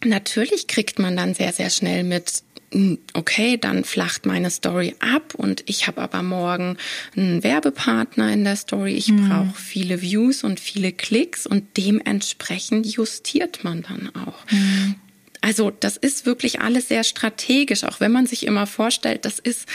Natürlich 0.04 0.66
kriegt 0.66 0.98
man 0.98 1.16
dann 1.16 1.34
sehr, 1.34 1.52
sehr 1.52 1.70
schnell 1.70 2.04
mit, 2.04 2.42
hm, 2.72 2.98
okay, 3.14 3.56
dann 3.56 3.84
flacht 3.84 4.26
meine 4.26 4.50
Story 4.50 4.94
ab 5.00 5.34
und 5.34 5.64
ich 5.66 5.86
habe 5.86 6.00
aber 6.00 6.22
morgen 6.22 6.76
einen 7.16 7.42
Werbepartner 7.42 8.32
in 8.32 8.44
der 8.44 8.56
Story. 8.56 8.94
Ich 8.94 9.08
mhm. 9.08 9.28
brauche 9.28 9.56
viele 9.56 10.02
Views 10.02 10.44
und 10.44 10.58
viele 10.58 10.92
Klicks 10.92 11.46
und 11.46 11.76
dementsprechend 11.76 12.86
justiert 12.86 13.64
man 13.64 13.82
dann 13.82 14.10
auch. 14.14 14.50
Mhm. 14.50 14.96
Also 15.42 15.72
das 15.72 15.96
ist 15.96 16.24
wirklich 16.24 16.60
alles 16.60 16.86
sehr 16.86 17.02
strategisch, 17.02 17.82
auch 17.82 17.98
wenn 17.98 18.12
man 18.12 18.26
sich 18.26 18.46
immer 18.46 18.68
vorstellt, 18.68 19.24
das 19.24 19.40
ist, 19.40 19.66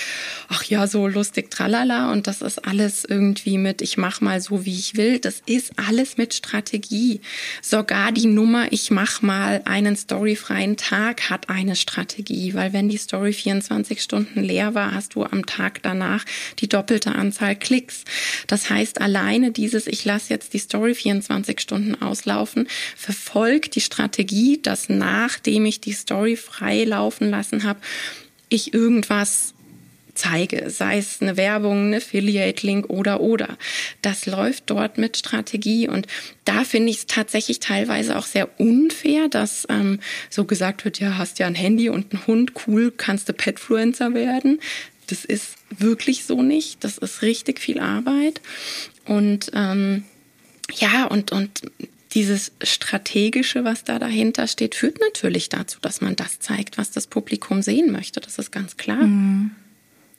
ach 0.48 0.64
ja, 0.64 0.88
so 0.88 1.08
lustig, 1.08 1.52
tralala 1.52 2.14
und 2.14 2.26
das 2.26 2.42
ist 2.42 2.66
alles 2.66 3.04
irgendwie 3.04 3.58
mit, 3.58 3.82
ich 3.82 3.98
mach 3.98 4.22
mal 4.22 4.40
so, 4.40 4.64
wie 4.64 4.80
ich 4.80 4.96
will. 4.96 5.20
Das 5.20 5.42
ist 5.46 5.74
alles 5.76 6.16
mit 6.16 6.34
Strategie. 6.34 7.20
Sogar 7.62 8.14
die 8.14 8.28
Nummer, 8.28 8.72
ich 8.72 8.92
mach 8.92 9.22
mal 9.22 9.62
einen 9.66 9.98
storyfreien 9.98 10.78
Tag, 10.78 11.30
hat 11.30 11.50
eine 11.50 11.76
Strategie, 11.76 12.54
weil 12.54 12.72
wenn 12.72 12.88
die 12.88 12.96
Story 12.96 13.34
24 13.34 14.02
Stunden 14.02 14.42
leer 14.42 14.74
war, 14.74 14.94
hast 14.94 15.16
du 15.16 15.26
am 15.26 15.46
Tag 15.46 15.84
danach 15.84 16.24
die 16.60 16.70
doppelte 16.70 17.14
Anzahl 17.14 17.58
Klicks. 17.58 18.06
Das 18.48 18.70
heißt, 18.70 19.02
alleine 19.02 19.52
dieses, 19.52 19.86
ich 19.88 20.06
lasse 20.06 20.34
jetzt 20.34 20.54
die 20.54 20.60
Story 20.60 20.96
24 20.96 21.60
Stunden 21.60 22.02
auslaufen, 22.02 22.70
verfolgt 22.96 23.76
die 23.76 23.82
Strategie, 23.82 24.62
dass 24.62 24.88
nachdem 24.88 25.57
nachdem 25.58 25.66
ich 25.66 25.82
die 25.82 25.94
Story 25.94 26.36
frei 26.36 26.84
laufen 26.84 27.32
lassen 27.32 27.64
habe, 27.64 27.80
ich 28.48 28.76
irgendwas 28.76 29.56
zeige, 30.14 30.70
sei 30.70 31.00
es 31.00 31.20
eine 31.20 31.36
Werbung, 31.36 31.90
ein 31.90 31.96
Affiliate-Link 31.96 32.90
oder 32.90 33.22
oder. 33.22 33.58
Das 34.04 34.28
läuft 34.28 34.70
dort 34.70 35.00
mit 35.00 35.18
Strategie 35.18 35.88
und 35.88 36.06
da 36.46 36.64
finde 36.64 36.92
ich 36.92 36.98
es 36.98 37.06
tatsächlich 37.08 37.60
teilweise 37.60 38.18
auch 38.18 38.26
sehr 38.28 38.60
unfair, 38.60 39.30
dass 39.30 39.66
ähm, 39.70 40.00
so 40.30 40.46
gesagt 40.46 40.86
wird, 40.86 41.00
ja, 41.00 41.18
hast 41.18 41.40
ja 41.40 41.48
ein 41.48 41.56
Handy 41.56 41.90
und 41.90 42.14
einen 42.14 42.28
Hund, 42.28 42.52
cool, 42.68 42.92
kannst 42.96 43.28
du 43.28 43.34
Petfluencer 43.34 44.14
werden. 44.14 44.60
Das 45.08 45.26
ist 45.26 45.56
wirklich 45.76 46.26
so 46.26 46.44
nicht. 46.44 46.84
Das 46.84 47.00
ist 47.00 47.24
richtig 47.24 47.60
viel 47.60 47.80
Arbeit 47.80 48.42
und 49.06 49.52
ähm, 49.56 50.04
ja, 50.76 51.06
und, 51.06 51.32
und 51.32 51.62
dieses 52.18 52.52
Strategische, 52.64 53.64
was 53.64 53.84
da 53.84 54.00
dahinter 54.00 54.48
steht, 54.48 54.74
führt 54.74 55.00
natürlich 55.00 55.50
dazu, 55.50 55.78
dass 55.80 56.02
man 56.02 56.16
das 56.16 56.40
zeigt, 56.40 56.80
was 56.80 56.90
das 56.90 57.06
Publikum 57.06 57.62
sehen 57.62 57.92
möchte. 57.92 58.20
Das 58.20 58.40
ist 58.40 58.52
ganz 58.52 58.76
klar. 58.76 59.04
Mhm. 59.04 59.52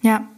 Ja, 0.01 0.29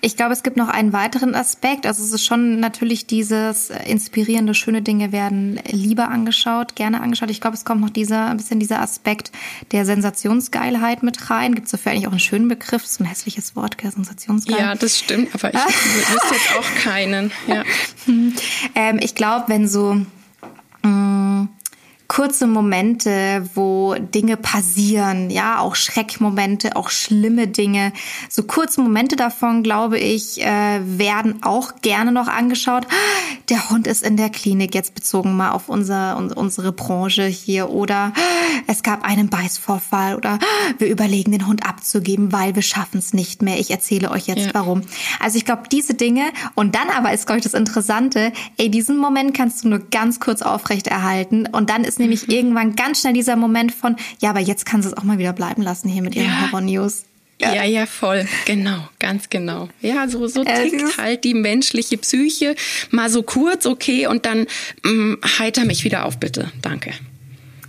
ich 0.00 0.16
glaube, 0.16 0.32
es 0.32 0.42
gibt 0.42 0.56
noch 0.56 0.68
einen 0.68 0.94
weiteren 0.94 1.34
Aspekt. 1.34 1.84
Also 1.84 2.02
es 2.02 2.12
ist 2.12 2.24
schon 2.24 2.60
natürlich 2.60 3.06
dieses 3.06 3.68
inspirierende, 3.68 4.54
schöne 4.54 4.80
Dinge 4.80 5.12
werden 5.12 5.60
lieber 5.70 6.08
angeschaut, 6.08 6.76
gerne 6.76 7.02
angeschaut. 7.02 7.28
Ich 7.28 7.42
glaube, 7.42 7.54
es 7.54 7.66
kommt 7.66 7.82
noch 7.82 7.90
dieser, 7.90 8.28
ein 8.28 8.38
bisschen 8.38 8.58
dieser 8.58 8.80
Aspekt 8.80 9.30
der 9.70 9.84
Sensationsgeilheit 9.84 11.02
mit 11.02 11.28
rein. 11.28 11.54
Gibt 11.54 11.66
es 11.66 11.72
dafür 11.72 11.92
eigentlich 11.92 12.06
auch 12.06 12.12
einen 12.12 12.20
schönen 12.20 12.48
Begriff? 12.48 12.86
So 12.86 13.04
ein 13.04 13.06
hässliches 13.06 13.54
Wort, 13.54 13.76
gell? 13.76 13.90
Sensationsgeil. 13.90 14.58
Ja, 14.58 14.74
das 14.76 14.98
stimmt, 14.98 15.34
aber 15.34 15.52
ich 15.52 15.60
wüsste 15.60 16.34
jetzt 16.34 16.56
auch 16.58 16.82
keinen. 16.82 17.32
Ja. 17.46 17.64
ähm, 18.74 18.98
ich 18.98 19.14
glaube, 19.14 19.44
wenn 19.48 19.68
so 19.68 20.06
嗯 20.82 21.48
kurze 22.14 22.46
Momente, 22.46 23.48
wo 23.54 23.94
Dinge 23.94 24.36
passieren, 24.36 25.30
ja, 25.30 25.60
auch 25.60 25.74
Schreckmomente, 25.74 26.76
auch 26.76 26.90
schlimme 26.90 27.48
Dinge. 27.48 27.90
So 28.28 28.42
kurze 28.42 28.82
Momente 28.82 29.16
davon, 29.16 29.62
glaube 29.62 29.98
ich, 29.98 30.38
äh, 30.42 30.80
werden 30.84 31.42
auch 31.42 31.80
gerne 31.80 32.12
noch 32.12 32.28
angeschaut. 32.28 32.86
Der 33.48 33.70
Hund 33.70 33.86
ist 33.86 34.02
in 34.06 34.18
der 34.18 34.28
Klinik, 34.28 34.74
jetzt 34.74 34.94
bezogen 34.94 35.38
mal 35.38 35.52
auf 35.52 35.70
unser, 35.70 36.18
unsere 36.36 36.72
Branche 36.72 37.24
hier. 37.24 37.70
Oder 37.70 38.12
es 38.66 38.82
gab 38.82 39.04
einen 39.04 39.30
Beißvorfall 39.30 40.14
oder 40.14 40.38
wir 40.76 40.88
überlegen, 40.88 41.32
den 41.32 41.46
Hund 41.46 41.66
abzugeben, 41.66 42.30
weil 42.30 42.54
wir 42.54 42.62
schaffen 42.62 42.98
es 42.98 43.14
nicht 43.14 43.40
mehr. 43.40 43.58
Ich 43.58 43.70
erzähle 43.70 44.10
euch 44.10 44.26
jetzt 44.26 44.46
ja. 44.46 44.50
warum. 44.52 44.82
Also 45.18 45.38
ich 45.38 45.46
glaube, 45.46 45.62
diese 45.72 45.94
Dinge 45.94 46.24
und 46.54 46.74
dann 46.74 46.90
aber 46.90 47.14
ist, 47.14 47.24
glaube 47.24 47.38
ich, 47.38 47.44
das 47.44 47.54
Interessante, 47.54 48.34
ey, 48.58 48.70
diesen 48.70 48.98
Moment 48.98 49.32
kannst 49.34 49.64
du 49.64 49.68
nur 49.68 49.78
ganz 49.78 50.20
kurz 50.20 50.42
aufrechterhalten 50.42 51.46
und 51.46 51.70
dann 51.70 51.84
ist 51.84 52.01
nämlich 52.02 52.28
irgendwann 52.28 52.76
ganz 52.76 53.00
schnell 53.00 53.14
dieser 53.14 53.36
Moment 53.36 53.72
von, 53.72 53.96
ja, 54.20 54.30
aber 54.30 54.40
jetzt 54.40 54.66
kannst 54.66 54.86
du 54.86 54.92
es 54.92 54.96
auch 54.96 55.04
mal 55.04 55.18
wieder 55.18 55.32
bleiben 55.32 55.62
lassen 55.62 55.88
hier 55.88 56.02
mit 56.02 56.14
ihren 56.14 56.26
ja. 56.26 56.42
Horror-News. 56.42 57.04
Ja. 57.40 57.54
ja, 57.54 57.64
ja, 57.64 57.86
voll. 57.86 58.26
Genau, 58.44 58.88
ganz 59.00 59.28
genau. 59.28 59.68
Ja, 59.80 60.06
so, 60.06 60.28
so 60.28 60.44
tickt 60.44 60.96
halt 60.96 61.24
die 61.24 61.34
menschliche 61.34 61.98
Psyche. 61.98 62.54
Mal 62.90 63.10
so 63.10 63.24
kurz, 63.24 63.66
okay, 63.66 64.06
und 64.06 64.26
dann 64.26 64.46
mh, 64.84 64.92
mm, 64.92 65.18
heiter 65.38 65.64
mich 65.64 65.82
wieder 65.82 66.04
auf, 66.04 66.18
bitte. 66.18 66.52
Danke 66.60 66.92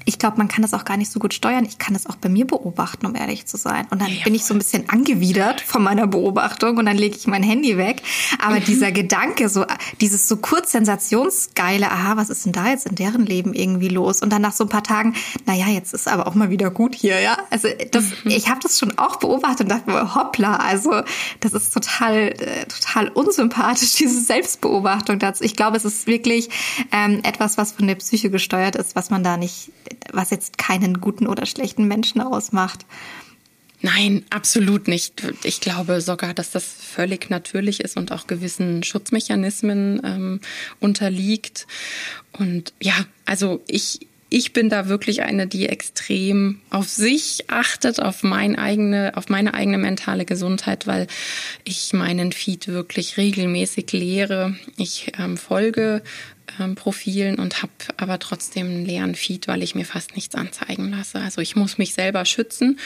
ich 0.05 0.19
glaube, 0.19 0.37
man 0.37 0.47
kann 0.47 0.61
das 0.61 0.73
auch 0.73 0.85
gar 0.85 0.97
nicht 0.97 1.11
so 1.11 1.19
gut 1.19 1.33
steuern. 1.33 1.65
Ich 1.65 1.77
kann 1.77 1.93
das 1.93 2.07
auch 2.07 2.15
bei 2.15 2.29
mir 2.29 2.45
beobachten, 2.45 3.05
um 3.05 3.15
ehrlich 3.15 3.45
zu 3.45 3.57
sein. 3.57 3.87
Und 3.89 4.01
dann 4.01 4.11
ja, 4.11 4.23
bin 4.23 4.35
ich 4.35 4.45
so 4.45 4.53
ein 4.53 4.57
bisschen 4.57 4.89
angewidert 4.89 5.61
von 5.61 5.83
meiner 5.83 6.07
Beobachtung 6.07 6.77
und 6.77 6.85
dann 6.85 6.97
lege 6.97 7.15
ich 7.15 7.27
mein 7.27 7.43
Handy 7.43 7.77
weg. 7.77 8.01
Aber 8.39 8.55
mhm. 8.55 8.65
dieser 8.65 8.91
Gedanke, 8.91 9.49
so 9.49 9.65
dieses 10.01 10.27
so 10.27 10.37
kurz 10.37 10.71
sensationsgeile, 10.71 11.89
aha, 11.89 12.17
was 12.17 12.29
ist 12.29 12.45
denn 12.45 12.53
da 12.53 12.69
jetzt 12.69 12.85
in 12.85 12.95
deren 12.95 13.25
Leben 13.25 13.53
irgendwie 13.53 13.89
los? 13.89 14.21
Und 14.21 14.31
dann 14.31 14.41
nach 14.41 14.53
so 14.53 14.65
ein 14.65 14.69
paar 14.69 14.83
Tagen, 14.83 15.15
naja, 15.45 15.67
jetzt 15.67 15.93
ist 15.93 16.07
aber 16.07 16.27
auch 16.27 16.35
mal 16.35 16.49
wieder 16.49 16.69
gut 16.69 16.95
hier, 16.95 17.19
ja. 17.19 17.37
Also 17.49 17.69
das, 17.91 18.05
mhm. 18.23 18.31
ich 18.31 18.49
habe 18.49 18.59
das 18.61 18.79
schon 18.79 18.97
auch 18.97 19.17
beobachtet 19.17 19.61
und 19.61 19.69
dachte 19.69 19.89
mir, 19.89 20.15
hoppla, 20.15 20.57
also 20.57 21.01
das 21.39 21.53
ist 21.53 21.73
total, 21.73 22.33
äh, 22.39 22.65
total 22.65 23.09
unsympathisch, 23.09 23.93
diese 23.97 24.21
Selbstbeobachtung 24.21 25.19
dazu. 25.19 25.43
Ich 25.43 25.55
glaube, 25.55 25.77
es 25.77 25.85
ist 25.85 26.07
wirklich 26.07 26.49
ähm, 26.91 27.21
etwas, 27.23 27.57
was 27.57 27.71
von 27.71 27.87
der 27.87 27.95
Psyche 27.95 28.29
gesteuert 28.29 28.75
ist, 28.75 28.95
was 28.95 29.09
man 29.09 29.23
da 29.23 29.37
nicht 29.37 29.71
was 30.12 30.29
jetzt 30.29 30.58
keinen 30.58 31.01
guten 31.01 31.27
oder 31.27 31.45
schlechten 31.45 31.88
Menschen 31.88 32.21
ausmacht. 32.21 32.86
Nein, 33.86 34.23
absolut 34.29 34.88
nicht. 34.88 35.21
Ich 35.43 35.60
glaube 35.60 35.99
sogar, 35.99 36.34
dass 36.34 36.51
das 36.51 36.63
völlig 36.63 37.29
natürlich 37.29 37.82
ist 37.82 37.97
und 37.97 38.13
auch 38.13 38.27
gewissen 38.27 38.82
Schutzmechanismen 38.82 40.01
ähm, 40.06 40.39
unterliegt. 40.79 41.67
Und 42.32 42.73
ja, 42.79 42.93
also 43.25 43.62
ich, 43.67 44.08
ich 44.29 44.53
bin 44.53 44.69
da 44.69 44.88
wirklich 44.88 45.23
eine, 45.23 45.47
die 45.47 45.67
extrem 45.67 46.62
auf 46.69 46.88
sich 46.88 47.49
achtet, 47.49 48.01
auf 48.01 48.23
mein 48.23 48.58
eigene, 48.58 49.12
auf 49.17 49.27
meine 49.27 49.53
eigene 49.53 49.77
mentale 49.77 50.23
Gesundheit, 50.23 50.88
weil 50.88 51.08
ich 51.65 51.91
meinen 51.91 52.32
Feed 52.32 52.69
wirklich 52.69 53.17
regelmäßig 53.17 53.91
lehre. 53.91 54.56
Ich 54.77 55.12
ähm, 55.19 55.36
folge 55.36 56.01
ähm, 56.60 56.75
Profilen 56.75 57.39
und 57.39 57.62
habe 57.62 57.71
aber 57.97 58.19
trotzdem 58.19 58.67
einen 58.67 58.86
leeren 58.86 59.15
Feed, 59.15 59.47
weil 59.47 59.63
ich 59.63 59.75
mir 59.75 59.86
fast 59.86 60.15
nichts 60.15 60.36
anzeigen 60.36 60.91
lasse. 60.91 61.19
Also 61.19 61.41
ich 61.41 61.56
muss 61.56 61.77
mich 61.77 61.93
selber 61.93 62.25
schützen, 62.25 62.79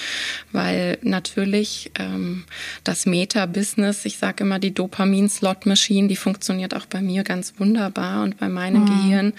weil 0.51 0.97
natürlich 1.01 1.91
ähm, 1.99 2.45
das 2.83 3.05
Meta-Business, 3.05 4.05
ich 4.05 4.17
sage 4.17 4.43
immer 4.43 4.59
die 4.59 4.73
Dopamin-Slot-Machine, 4.73 6.07
die 6.07 6.15
funktioniert 6.15 6.75
auch 6.75 6.85
bei 6.85 7.01
mir 7.01 7.23
ganz 7.23 7.55
wunderbar 7.57 8.23
und 8.23 8.37
bei 8.37 8.49
meinem 8.49 8.83
mhm. 8.83 8.85
Gehirn. 8.85 9.33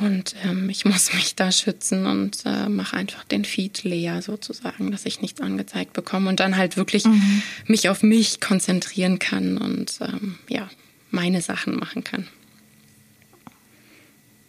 Und 0.00 0.34
ähm, 0.44 0.70
ich 0.70 0.84
muss 0.84 1.12
mich 1.14 1.34
da 1.34 1.52
schützen 1.52 2.06
und 2.06 2.44
äh, 2.46 2.68
mache 2.68 2.96
einfach 2.96 3.24
den 3.24 3.44
Feed 3.44 3.84
leer 3.84 4.22
sozusagen, 4.22 4.90
dass 4.90 5.06
ich 5.06 5.20
nichts 5.20 5.40
angezeigt 5.40 5.92
bekomme 5.92 6.28
und 6.28 6.40
dann 6.40 6.56
halt 6.56 6.76
wirklich 6.76 7.04
mhm. 7.04 7.42
mich 7.66 7.88
auf 7.88 8.02
mich 8.02 8.40
konzentrieren 8.40 9.18
kann 9.18 9.58
und 9.58 9.98
ähm, 10.00 10.38
ja, 10.48 10.68
meine 11.10 11.42
Sachen 11.42 11.76
machen 11.76 12.04
kann. 12.04 12.28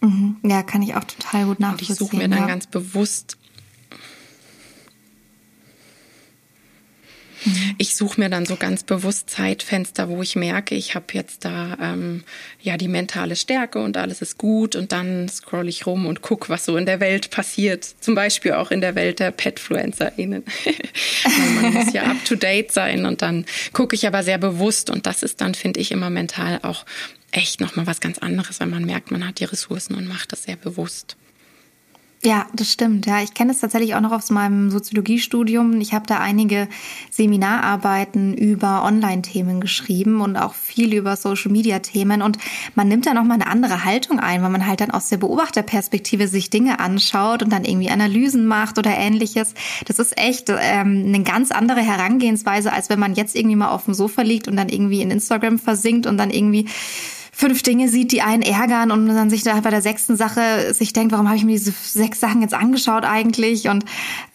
Mhm. 0.02 0.38
Ja, 0.44 0.64
kann 0.64 0.82
ich 0.82 0.96
auch 0.96 1.04
total 1.04 1.46
gut 1.46 1.60
nachvollziehen. 1.60 1.90
Und 1.90 1.92
ich 1.92 1.98
suche 1.98 2.18
mir 2.18 2.28
dann 2.28 2.40
ja. 2.40 2.48
ganz 2.48 2.68
bewusst 2.68 3.38
mhm. 7.46 7.76
Ich 7.78 7.96
suche 7.96 8.20
mir 8.20 8.30
dann 8.30 8.48
so 8.48 8.56
ganz 8.56 8.84
bewusst 8.84 9.30
Zeitfenster, 9.30 10.10
wo 10.10 10.22
ich 10.24 10.36
merke, 10.36 10.74
ich 10.74 10.96
habe 10.96 11.06
jetzt 11.14 11.46
da 11.46 11.78
ähm, 11.80 12.24
ja 12.62 12.78
die 12.78 12.88
mentale 12.88 13.36
Stärke 13.36 13.80
und 13.80 13.96
alles 13.96 14.24
ist 14.24 14.40
gut 14.40 14.76
und 14.76 14.92
dann 14.92 15.30
scroll 15.30 15.70
ich 15.70 15.86
rum 15.86 16.08
und 16.08 16.22
gucke, 16.22 16.50
was 16.50 16.66
so 16.66 16.78
in 16.78 16.88
der 16.88 17.00
Welt 17.00 17.30
passiert. 17.30 17.84
Zum 18.00 18.16
Beispiel 18.16 18.54
auch 18.54 18.72
in 18.72 18.82
der 18.82 18.96
Welt 18.96 19.20
der 19.20 19.30
PetfluencerInnen. 19.30 20.44
man 21.62 21.74
muss 21.74 21.94
ja 21.94 22.04
up 22.04 22.26
to 22.26 22.36
date 22.36 22.72
sein 22.72 23.06
und 23.06 23.22
dann 23.22 23.46
gucke 23.72 23.96
ich 23.96 24.08
aber 24.08 24.24
sehr 24.24 24.40
bewusst 24.40 24.90
und 24.90 25.06
das 25.06 25.22
ist 25.22 25.42
dann, 25.42 25.54
finde 25.54 25.80
ich, 25.80 25.92
immer 25.92 26.10
mental 26.10 26.60
auch 26.64 26.86
echt 27.32 27.62
nochmal 27.62 27.88
was 27.88 28.00
ganz 28.00 28.18
anderes, 28.20 28.60
wenn 28.60 28.70
man 28.70 28.86
merkt, 28.86 29.12
man 29.12 29.28
hat 29.28 29.40
die 29.40 29.46
Ressourcen 29.46 29.96
und 29.96 30.08
macht 30.08 30.32
das 30.32 30.44
sehr 30.44 30.58
bewusst. 30.58 31.18
Ja, 32.24 32.46
das 32.54 32.72
stimmt. 32.72 33.08
Ja, 33.08 33.24
ich 33.24 33.34
kenne 33.34 33.52
es 33.52 33.62
tatsächlich 33.62 33.96
auch 33.96 34.02
noch 34.02 34.12
aus 34.12 34.30
meinem 34.30 34.70
Soziologiestudium. 34.70 35.82
Ich 35.82 35.92
habe 35.96 36.06
da 36.06 36.20
einige 36.20 36.68
Seminararbeiten 37.10 38.36
über 38.36 38.84
Online-Themen 38.84 39.60
geschrieben 39.60 40.22
und 40.22 40.38
auch 40.38 40.54
viel 40.54 40.94
über 40.94 41.16
Social-Media-Themen. 41.16 42.22
Und 42.22 42.38
man 42.76 42.88
nimmt 42.88 43.08
da 43.08 43.16
nochmal 43.16 43.42
eine 43.42 43.48
andere 43.48 43.86
Haltung 43.86 44.20
ein, 44.20 44.44
weil 44.44 44.52
man 44.52 44.68
halt 44.68 44.82
dann 44.82 44.92
aus 44.92 45.10
der 45.10 45.18
Beobachterperspektive 45.18 46.28
sich 46.28 46.52
Dinge 46.52 46.80
anschaut 46.80 47.42
und 47.42 47.52
dann 47.52 47.66
irgendwie 47.66 47.90
Analysen 47.90 48.46
macht 48.46 48.78
oder 48.78 48.96
ähnliches. 48.96 49.56
Das 49.88 49.98
ist 49.98 50.16
echt 50.16 50.50
ähm, 50.50 51.06
eine 51.08 51.24
ganz 51.24 51.50
andere 51.50 51.82
Herangehensweise, 51.82 52.72
als 52.72 52.90
wenn 52.90 53.00
man 53.00 53.16
jetzt 53.16 53.36
irgendwie 53.36 53.56
mal 53.56 53.70
auf 53.70 53.86
dem 53.86 53.96
Sofa 53.96 54.22
liegt 54.22 54.48
und 54.48 54.58
dann 54.58 54.70
irgendwie 54.70 55.02
in 55.02 55.10
Instagram 55.10 55.58
versinkt 55.58 56.06
und 56.06 56.20
dann 56.20 56.30
irgendwie 56.30 56.68
fünf 57.32 57.64
Dinge 57.64 57.90
sieht, 57.90 58.12
die 58.12 58.22
einen 58.22 58.44
ärgern 58.44 58.92
und 58.92 59.08
dann 59.08 59.30
sich 59.30 59.44
da 59.44 59.60
bei 59.60 59.70
der 59.70 59.82
sechsten 59.82 60.16
Sache 60.18 60.74
sich 60.74 60.94
denkt, 60.94 61.12
warum 61.14 61.28
habe 61.28 61.38
ich 61.38 61.46
mir 61.46 61.54
diese 61.54 61.72
sechs 61.72 62.20
Sachen 62.20 62.42
jetzt 62.42 62.54
angeschaut 62.54 63.06
eigentlich? 63.06 63.68
Und 63.70 63.86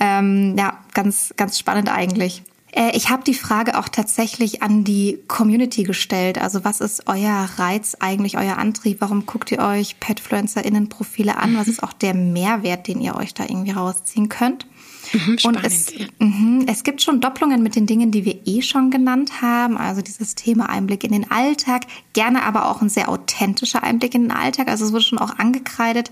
ähm, 0.01 0.57
ja, 0.59 0.79
ganz, 0.95 1.35
ganz 1.37 1.59
spannend 1.59 1.91
eigentlich. 1.91 2.43
Äh, 2.73 2.97
ich 2.97 3.11
habe 3.11 3.25
die 3.25 3.35
Frage 3.35 3.79
auch 3.79 3.89
tatsächlich 3.89 4.63
an 4.63 4.85
die 4.85 5.19
Community 5.29 5.83
gestellt. 5.83 6.39
Also 6.39 6.65
was 6.65 6.81
ist 6.81 7.05
euer 7.07 7.49
Reiz 7.57 7.97
eigentlich, 7.99 8.37
euer 8.37 8.59
Antrieb? 8.59 9.01
Warum 9.01 9.27
guckt 9.27 9.51
ihr 9.51 9.59
euch 9.59 9.99
Petfluencer-Innen-Profile 9.99 11.37
an? 11.37 11.57
Was 11.57 11.69
ist 11.69 11.83
auch 11.83 11.93
der 11.93 12.15
Mehrwert, 12.15 12.87
den 12.87 13.01
ihr 13.01 13.17
euch 13.17 13.35
da 13.35 13.45
irgendwie 13.45 13.73
rausziehen 13.73 14.29
könnt? 14.29 14.67
Mhm, 15.13 15.39
und 15.45 15.65
es, 15.65 15.93
mh, 16.19 16.65
es 16.67 16.85
gibt 16.85 17.03
schon 17.03 17.21
Doppelungen 17.21 17.63
mit 17.63 17.77
den 17.77 17.87
Dingen, 17.87 18.11
die 18.11 18.25
wir 18.25 18.47
eh 18.47 18.63
schon 18.63 18.91
genannt 18.91 19.43
haben. 19.43 19.77
Also 19.77 20.03
dieses 20.03 20.35
Thema 20.35 20.69
Einblick 20.69 21.05
in 21.05 21.13
den 21.13 21.31
Alltag, 21.31 21.83
gerne 22.13 22.43
aber 22.43 22.71
auch 22.71 22.83
ein 22.83 22.89
sehr 22.89 23.09
authentischer 23.09 23.83
Einblick 23.83 24.15
in 24.15 24.23
den 24.23 24.33
Alltag. 24.33 24.69
Also 24.69 24.85
es 24.85 24.93
wurde 24.93 25.05
schon 25.05 25.19
auch 25.19 25.39
angekreidet, 25.39 26.11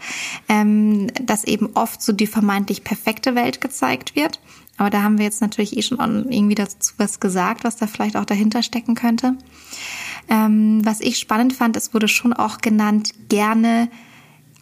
ähm, 0.49 1.09
dass 1.23 1.45
eben 1.45 1.71
oft 1.75 2.03
so 2.03 2.13
die 2.13 2.27
vermeintlich 2.27 2.85
perfekte 2.85 3.35
Welt 3.35 3.61
gezeigt 3.61 4.17
wird. 4.17 4.41
Aber 4.77 4.91
da 4.91 5.03
haben 5.03 5.19
wir 5.19 5.25
jetzt 5.25 5.41
natürlich 5.41 5.77
eh 5.77 5.83
schon 5.83 5.99
irgendwie 6.31 6.57
dazu 6.57 6.95
was 6.97 7.21
gesagt, 7.21 7.65
was 7.65 7.77
da 7.77 7.87
vielleicht 7.87 8.17
auch 8.17 8.25
dahinter 8.25 8.63
stecken 8.63 8.95
könnte. 8.95 9.37
Ähm, 10.29 10.81
was 10.85 11.01
ich 11.01 11.19
spannend 11.19 11.53
fand, 11.53 11.77
es 11.77 11.95
wurde 11.95 12.09
schon 12.09 12.33
auch 12.33 12.59
genannt, 12.59 13.13
gerne 13.29 13.89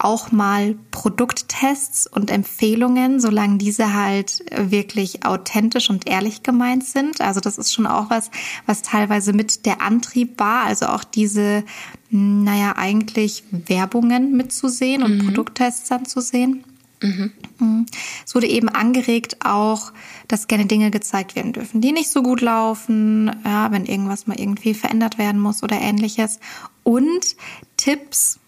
auch 0.03 0.33
mal 0.33 0.77
Produkttests 0.91 2.07
und 2.07 2.31
Empfehlungen, 2.31 3.21
solange 3.21 3.59
diese 3.59 3.95
halt 3.95 4.45
wirklich 4.55 5.25
authentisch 5.25 5.91
und 5.91 6.09
ehrlich 6.09 6.43
gemeint 6.43 6.85
sind. 6.85 7.21
Also 7.21 7.41
das 7.41 7.59
ist 7.59 7.73
schon 7.73 7.87
auch 7.87 8.11
was, 8.11 8.31
was 8.67 8.83
teilweise 8.83 9.33
mit 9.33 9.65
der 9.67 9.81
Antrieb 9.81 10.39
war, 10.39 10.65
also 10.65 10.87
auch 10.87 11.05
diese, 11.05 11.65
naja, 12.11 12.75
eigentlich 12.77 13.45
Werbungen 13.51 14.37
mitzusehen 14.37 15.03
und 15.03 15.19
mhm. 15.19 15.27
Produkttests 15.27 15.89
dann 15.89 16.05
zu 16.05 16.21
sehen. 16.21 16.65
Mhm. 17.03 17.33
mhm. 17.59 17.87
Es 18.27 18.35
wurde 18.35 18.47
eben 18.47 18.69
angeregt 18.69 19.45
auch, 19.45 19.93
dass 20.29 20.49
gerne 20.49 20.67
Dinge 20.67 20.91
gezeigt 20.91 21.37
werden 21.37 21.53
dürfen, 21.53 21.81
die 21.81 21.93
nicht 21.93 22.11
so 22.11 22.23
gut 22.23 22.41
laufen, 22.41 23.31
ja, 23.45 23.71
wenn 23.71 23.87
irgendwas 23.87 24.27
mal 24.27 24.39
irgendwie 24.39 24.75
verändert 24.75 25.19
werden 25.19 25.41
muss 25.41 25.63
oder 25.63 25.81
ähnliches. 25.81 26.39
Und 26.85 27.37
Tipps 27.77 28.39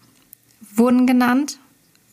wurden 0.75 1.07
genannt, 1.07 1.59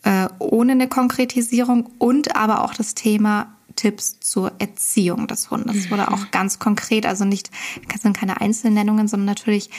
äh, 0.04 0.28
ohne 0.38 0.72
eine 0.72 0.88
Konkretisierung 0.88 1.90
und 1.98 2.36
aber 2.36 2.64
auch 2.64 2.74
das 2.74 2.94
Thema 2.94 3.54
Tipps 3.76 4.20
zur 4.20 4.52
Erziehung 4.58 5.26
des 5.26 5.50
Hundes. 5.50 5.90
wurde 5.90 6.10
auch 6.10 6.30
ganz 6.30 6.58
konkret, 6.58 7.06
also 7.06 7.24
nicht, 7.24 7.50
das 7.90 8.02
sind 8.02 8.16
keine 8.16 8.40
Einzelnennungen, 8.40 9.08
sondern 9.08 9.26
natürlich 9.26 9.70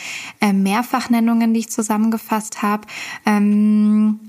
äh, 0.42 0.54
Mehrfachnennungen, 0.54 1.54
die 1.54 1.62
ich 1.62 1.70
zusammengefasst 1.70 2.62
habe. 2.62 2.88
Ähm, 3.26 4.20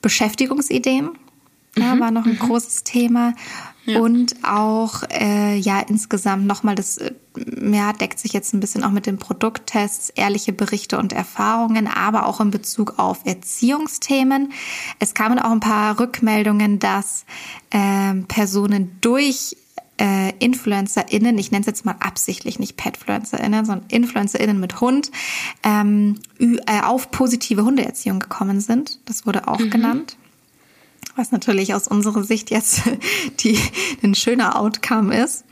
Beschäftigungsideen 0.00 1.10
ja, 1.76 1.94
mhm. 1.94 2.00
war 2.00 2.10
noch 2.10 2.26
ein 2.26 2.32
mhm. 2.32 2.38
großes 2.38 2.84
Thema. 2.84 3.34
Ja. 3.92 4.00
Und 4.00 4.36
auch 4.42 5.02
äh, 5.10 5.56
ja 5.56 5.80
insgesamt 5.80 6.46
nochmal 6.46 6.74
das 6.74 6.98
äh, 6.98 7.12
ja, 7.60 7.92
deckt 7.92 8.18
sich 8.18 8.32
jetzt 8.32 8.52
ein 8.54 8.60
bisschen 8.60 8.82
auch 8.84 8.90
mit 8.90 9.06
den 9.06 9.18
Produkttests, 9.18 10.10
ehrliche 10.10 10.52
Berichte 10.52 10.98
und 10.98 11.12
Erfahrungen, 11.12 11.86
aber 11.86 12.26
auch 12.26 12.40
in 12.40 12.50
Bezug 12.50 12.98
auf 12.98 13.20
Erziehungsthemen. 13.24 14.52
Es 14.98 15.14
kamen 15.14 15.38
auch 15.38 15.52
ein 15.52 15.60
paar 15.60 16.00
Rückmeldungen, 16.00 16.78
dass 16.78 17.24
äh, 17.70 18.14
Personen 18.26 18.96
durch 19.00 19.56
äh, 20.00 20.32
InfluencerInnen, 20.38 21.36
ich 21.38 21.50
nenne 21.52 21.60
es 21.60 21.66
jetzt 21.66 21.84
mal 21.84 21.96
absichtlich 22.00 22.58
nicht 22.58 22.76
PetfluencerInnen, 22.76 23.64
sondern 23.64 23.86
InfluencerInnen 23.88 24.58
mit 24.58 24.80
Hund, 24.80 25.10
ähm, 25.62 26.18
äh, 26.38 26.80
auf 26.82 27.10
positive 27.10 27.64
Hundeerziehung 27.64 28.18
gekommen 28.18 28.60
sind. 28.60 28.98
Das 29.04 29.26
wurde 29.26 29.46
auch 29.46 29.58
mhm. 29.58 29.70
genannt. 29.70 30.16
Was 31.16 31.32
natürlich 31.32 31.74
aus 31.74 31.88
unserer 31.88 32.22
Sicht 32.24 32.50
jetzt 32.50 32.82
die, 33.40 33.58
ein 34.02 34.14
schöner 34.14 34.58
Outcome 34.58 35.16
ist. 35.22 35.44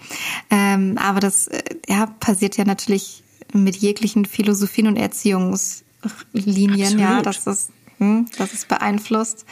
Ähm, 0.50 0.98
aber 0.98 1.20
das 1.20 1.48
äh, 1.48 1.62
ja, 1.88 2.06
passiert 2.06 2.56
ja 2.56 2.64
natürlich 2.64 3.22
mit 3.52 3.76
jeglichen 3.76 4.24
Philosophien 4.24 4.86
und 4.88 4.96
Erziehungslinien, 4.96 6.82
Absolut. 6.82 7.00
ja, 7.00 7.22
dass 7.22 7.44
das 7.44 7.68
hm, 7.98 8.26
das 8.38 8.52
ist 8.52 8.68
beeinflusst. 8.68 9.44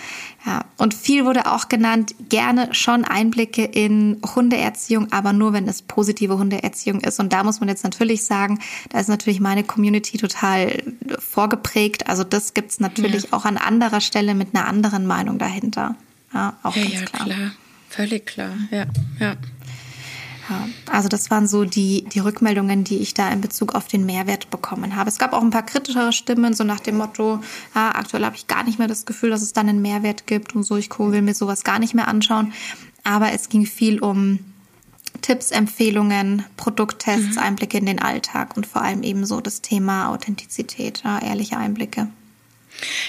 Ja. 0.45 0.65
Und 0.77 0.95
viel 0.95 1.25
wurde 1.25 1.51
auch 1.51 1.69
genannt, 1.69 2.15
gerne 2.29 2.73
schon 2.73 3.05
Einblicke 3.05 3.65
in 3.65 4.21
Hundeerziehung, 4.35 5.13
aber 5.13 5.33
nur 5.33 5.53
wenn 5.53 5.69
es 5.69 5.83
positive 5.83 6.39
Hundeerziehung 6.39 7.01
ist. 7.01 7.19
Und 7.19 7.33
da 7.33 7.43
muss 7.43 7.61
man 7.61 7.69
jetzt 7.69 7.83
natürlich 7.83 8.25
sagen, 8.25 8.61
da 8.91 9.01
ist 9.01 9.09
natürlich 9.09 9.41
meine 9.41 9.65
Community 9.65 10.17
total 10.17 10.83
vorgeprägt. 11.19 12.09
Also 12.09 12.23
das 12.23 12.55
gibt's 12.55 12.79
natürlich 12.79 13.25
ja. 13.25 13.33
auch 13.33 13.45
an 13.45 13.57
anderer 13.57 14.01
Stelle 14.01 14.35
mit 14.35 14.55
einer 14.55 14.67
anderen 14.67 15.07
Meinung 15.07 15.39
dahinter. 15.39 15.97
Ja, 16.33 16.57
auch 16.63 16.77
ja, 16.77 16.85
ganz 16.85 17.05
klar. 17.11 17.25
klar. 17.27 17.51
Völlig 17.89 18.27
klar, 18.27 18.53
ja, 18.71 18.87
ja. 19.19 19.37
Ja, 20.49 20.69
also 20.91 21.09
das 21.09 21.31
waren 21.31 21.49
so 21.49 21.65
die, 21.65 22.05
die 22.05 22.21
Rückmeldungen, 22.21 22.85
die 22.85 22.99
ich 22.99 23.15
da 23.15 23.31
in 23.31 23.41
Bezug 23.41 23.75
auf 23.75 23.89
den 23.89 24.07
Mehrwert 24.07 24.51
bekommen 24.51 24.97
habe. 24.97 25.09
Es 25.09 25.19
gab 25.19 25.33
auch 25.33 25.43
ein 25.43 25.51
paar 25.51 25.65
kritischere 25.65 26.13
Stimmen, 26.13 26.55
so 26.55 26.65
nach 26.65 26.81
dem 26.81 26.99
Motto, 26.99 27.41
ja, 27.75 27.95
aktuell 27.95 28.25
habe 28.25 28.37
ich 28.37 28.47
gar 28.47 28.65
nicht 28.65 28.79
mehr 28.79 28.89
das 28.89 29.07
Gefühl, 29.07 29.31
dass 29.31 29.43
es 29.43 29.53
dann 29.53 29.69
einen 29.69 29.83
Mehrwert 29.83 30.27
gibt 30.27 30.55
und 30.55 30.63
so, 30.63 30.77
ich 30.77 30.91
will 30.99 31.23
mir 31.23 31.35
sowas 31.35 31.65
gar 31.65 31.79
nicht 31.79 31.95
mehr 31.95 32.09
anschauen. 32.09 32.53
Aber 33.05 33.33
es 33.33 33.49
ging 33.49 33.67
viel 33.67 34.01
um 34.01 34.41
Tipps, 35.23 35.51
Empfehlungen, 35.51 36.45
Produkttests, 36.57 37.37
mhm. 37.37 37.43
Einblicke 37.43 37.79
in 37.79 37.87
den 37.87 38.01
Alltag 38.01 38.57
und 38.57 38.67
vor 38.67 38.83
allem 38.83 39.03
eben 39.03 39.25
so 39.27 39.41
das 39.41 39.63
Thema 39.63 40.09
Authentizität, 40.09 41.03
ja, 41.05 41.19
ehrliche 41.21 41.57
Einblicke. 41.57 42.09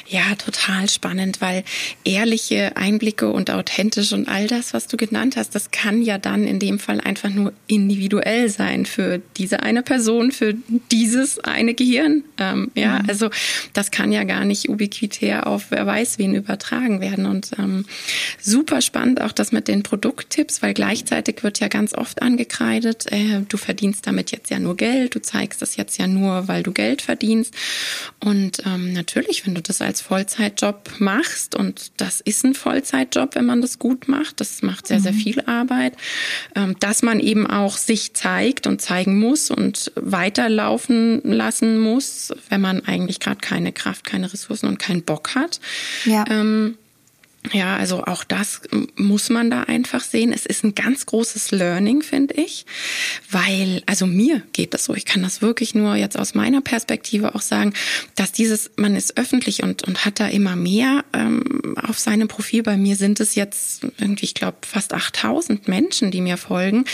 Ja, 0.08 0.36
total 0.36 0.90
spannend, 0.90 1.42
weil 1.42 1.64
ehrliche 2.04 2.78
Einblicke 2.78 3.30
und 3.30 3.52
authentisch 3.52 4.14
und 4.14 4.28
all 4.28 4.48
das, 4.48 4.74
was 4.74 4.88
du 4.88 4.98
genannt 4.98 5.36
hast, 5.36 5.54
das 5.56 5.72
kann 5.72 6.02
ja 6.02 6.18
dann 6.18 6.46
in 6.46 6.60
dem 6.60 6.80
Fall 6.80 7.02
einfach 7.02 7.30
nur 7.30 7.54
individuell 7.68 8.50
sein 8.50 8.86
für 8.86 9.22
diese 9.38 9.64
eine 9.64 9.84
Person, 9.84 10.32
für 10.32 10.56
dieses 10.92 11.40
eine 11.40 11.74
Gehirn. 11.74 12.24
Ähm, 12.38 12.72
ja, 12.76 13.00
mhm. 13.00 13.10
also 13.10 13.30
das 13.74 13.92
kann 13.92 14.12
ja 14.12 14.24
gar 14.24 14.46
nicht 14.46 14.70
ubiquitär 14.70 15.48
auf 15.48 15.72
wer 15.72 15.86
weiß 15.86 16.20
wen 16.20 16.36
übertragen 16.36 17.02
werden. 17.02 17.26
Und 17.26 17.52
ähm, 17.60 17.86
super 18.40 18.82
spannend 18.82 19.22
auch 19.22 19.34
das 19.34 19.52
mit 19.52 19.68
den 19.68 19.84
Produkttipps, 19.84 20.62
weil 20.62 20.74
gleichzeitig 20.74 21.44
wird 21.44 21.60
ja 21.60 21.68
ganz 21.68 21.94
oft 21.94 22.22
angekreidet, 22.22 23.12
äh, 23.12 23.42
du 23.48 23.58
verdienst 23.58 24.08
damit 24.08 24.32
jetzt 24.32 24.50
ja 24.50 24.60
nur 24.60 24.78
Geld, 24.78 25.16
du 25.16 25.22
zeigst 25.22 25.62
das 25.62 25.76
jetzt 25.76 25.98
ja 25.98 26.08
nur, 26.08 26.48
weil 26.48 26.64
du 26.64 26.72
Geld 26.72 27.02
verdienst. 27.02 27.54
Und 28.20 28.64
ähm, 28.66 28.94
natürlich, 28.94 29.46
wenn 29.46 29.57
du 29.58 29.62
das 29.62 29.82
als 29.82 30.02
Vollzeitjob 30.02 31.00
machst, 31.00 31.56
und 31.56 31.92
das 31.98 32.22
ist 32.22 32.46
ein 32.46 32.54
Vollzeitjob, 32.54 33.36
wenn 33.36 33.46
man 33.46 33.62
das 33.62 33.80
gut 33.80 34.08
macht, 34.08 34.40
das 34.40 34.62
macht 34.62 34.88
sehr, 34.88 35.00
sehr 35.00 35.12
mhm. 35.12 35.18
viel 35.18 35.42
Arbeit, 35.42 35.96
ähm, 36.56 36.76
dass 36.80 37.04
man 37.04 37.20
eben 37.20 37.48
auch 37.48 37.78
sich 37.78 38.14
zeigt 38.14 38.68
und 38.68 38.82
zeigen 38.82 39.20
muss 39.20 39.52
und 39.52 39.92
weiterlaufen 39.96 41.22
lassen 41.24 41.80
muss, 41.80 42.34
wenn 42.50 42.62
man 42.62 42.86
eigentlich 42.86 43.20
gerade 43.20 43.40
keine 43.42 43.72
Kraft, 43.74 44.06
keine 44.06 44.32
Ressourcen 44.32 44.68
und 44.68 44.80
keinen 44.80 45.04
Bock 45.04 45.36
hat. 45.36 45.60
Ja. 46.06 46.26
Ähm, 46.30 46.78
ja, 47.54 47.78
also 47.78 48.04
auch 48.04 48.24
das 48.24 48.62
muss 48.96 49.30
man 49.30 49.50
da 49.50 49.64
einfach 49.64 50.04
sehen. 50.04 50.34
Es 50.34 50.46
ist 50.46 50.64
ein 50.64 50.76
ganz 50.76 51.06
großes 51.06 51.52
Learning, 51.52 52.02
finde 52.02 52.36
ich, 52.36 52.66
weil, 53.30 53.82
also 53.86 54.06
mir 54.06 54.42
geht 54.54 54.74
das 54.74 54.86
so. 54.86 54.96
Ich 54.96 55.06
kann 55.06 55.22
das 55.22 55.42
wirklich 55.42 55.76
nur 55.76 55.96
jetzt 55.96 56.18
aus 56.18 56.36
meiner 56.36 56.62
Perspektive 56.62 57.36
auch 57.36 57.42
sagen, 57.42 57.74
dass 58.16 58.32
dieses, 58.32 58.72
man 58.76 58.96
ist 58.96 59.18
öffentlich 59.18 59.64
und, 59.64 59.88
und 59.88 60.06
hat 60.06 60.20
da 60.20 60.28
immer 60.28 60.56
mehr 60.56 61.06
ähm, 61.14 61.76
auf 61.82 62.00
seinem 62.00 62.28
Profil. 62.28 62.64
Bei 62.64 62.78
mir 62.78 62.96
sind 62.96 63.20
es 63.20 63.36
jetzt 63.36 63.84
irgendwie, 63.98 64.26
ich 64.26 64.34
glaube, 64.34 64.58
fast 64.62 64.94
8000 64.94 65.68
Menschen, 65.68 66.12
die 66.12 66.22
mir 66.22 66.38
folgen. 66.38 66.86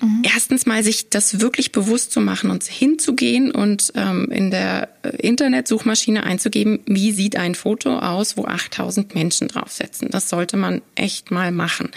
Mhm. 0.00 0.22
Erstens 0.22 0.66
mal 0.66 0.82
sich 0.82 1.08
das 1.08 1.40
wirklich 1.40 1.72
bewusst 1.72 2.12
zu 2.12 2.20
machen 2.20 2.50
und 2.50 2.64
hinzugehen 2.64 3.50
und 3.50 3.92
ähm, 3.94 4.30
in 4.30 4.50
der 4.50 4.88
Internetsuchmaschine 5.18 6.24
einzugeben, 6.24 6.80
wie 6.86 7.12
sieht 7.12 7.36
ein 7.36 7.54
Foto 7.54 7.98
aus, 7.98 8.36
wo 8.36 8.44
8000 8.44 9.14
Menschen 9.14 9.48
draufsetzen 9.48 9.95
setzen. 9.96 10.10
Das 10.10 10.28
sollte 10.28 10.56
man 10.56 10.82
echt 10.94 11.30
mal 11.30 11.52
machen. 11.52 11.90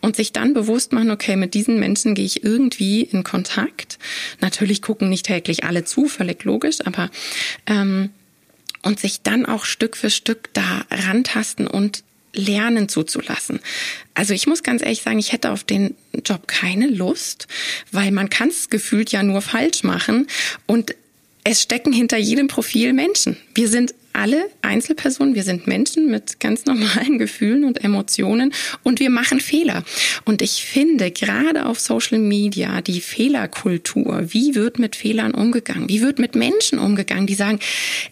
Und 0.00 0.16
sich 0.16 0.32
dann 0.32 0.54
bewusst 0.54 0.92
machen, 0.92 1.10
okay, 1.10 1.36
mit 1.36 1.54
diesen 1.54 1.78
Menschen 1.78 2.14
gehe 2.14 2.24
ich 2.24 2.44
irgendwie 2.44 3.02
in 3.02 3.24
Kontakt. 3.24 3.98
Natürlich 4.40 4.82
gucken 4.82 5.08
nicht 5.08 5.26
täglich 5.26 5.64
alle 5.64 5.84
zu, 5.84 6.06
völlig 6.06 6.44
logisch, 6.44 6.78
aber 6.84 7.10
ähm, 7.66 8.10
und 8.82 8.98
sich 8.98 9.22
dann 9.22 9.46
auch 9.46 9.64
Stück 9.64 9.96
für 9.96 10.10
Stück 10.10 10.52
da 10.54 10.84
rantasten 10.90 11.66
und 11.66 12.02
lernen 12.34 12.88
zuzulassen. 12.88 13.60
Also 14.14 14.32
ich 14.32 14.46
muss 14.46 14.62
ganz 14.62 14.82
ehrlich 14.82 15.02
sagen, 15.02 15.18
ich 15.18 15.32
hätte 15.32 15.50
auf 15.50 15.64
den 15.64 15.94
Job 16.24 16.48
keine 16.48 16.88
Lust, 16.88 17.46
weil 17.92 18.10
man 18.10 18.30
kann 18.30 18.48
es 18.48 18.70
gefühlt 18.70 19.12
ja 19.12 19.22
nur 19.22 19.42
falsch 19.42 19.84
machen 19.84 20.26
und 20.66 20.94
es 21.44 21.60
stecken 21.60 21.92
hinter 21.92 22.16
jedem 22.16 22.48
Profil 22.48 22.92
Menschen. 22.92 23.36
Wir 23.54 23.68
sind 23.68 23.94
alle 24.12 24.48
Einzelpersonen, 24.62 25.34
wir 25.34 25.42
sind 25.42 25.66
Menschen 25.66 26.10
mit 26.10 26.40
ganz 26.40 26.66
normalen 26.66 27.18
Gefühlen 27.22 27.64
und 27.64 27.82
Emotionen 27.82 28.52
und 28.82 29.00
wir 29.00 29.10
machen 29.10 29.40
Fehler. 29.40 29.84
Und 30.24 30.42
ich 30.42 30.64
finde 30.64 31.10
gerade 31.10 31.66
auf 31.66 31.80
Social 31.80 32.18
Media 32.18 32.80
die 32.80 33.00
Fehlerkultur, 33.00 34.32
wie 34.32 34.54
wird 34.54 34.78
mit 34.78 34.96
Fehlern 34.96 35.34
umgegangen? 35.34 35.88
Wie 35.88 36.02
wird 36.02 36.18
mit 36.18 36.34
Menschen 36.34 36.78
umgegangen, 36.78 37.26
die 37.26 37.34
sagen, 37.34 37.58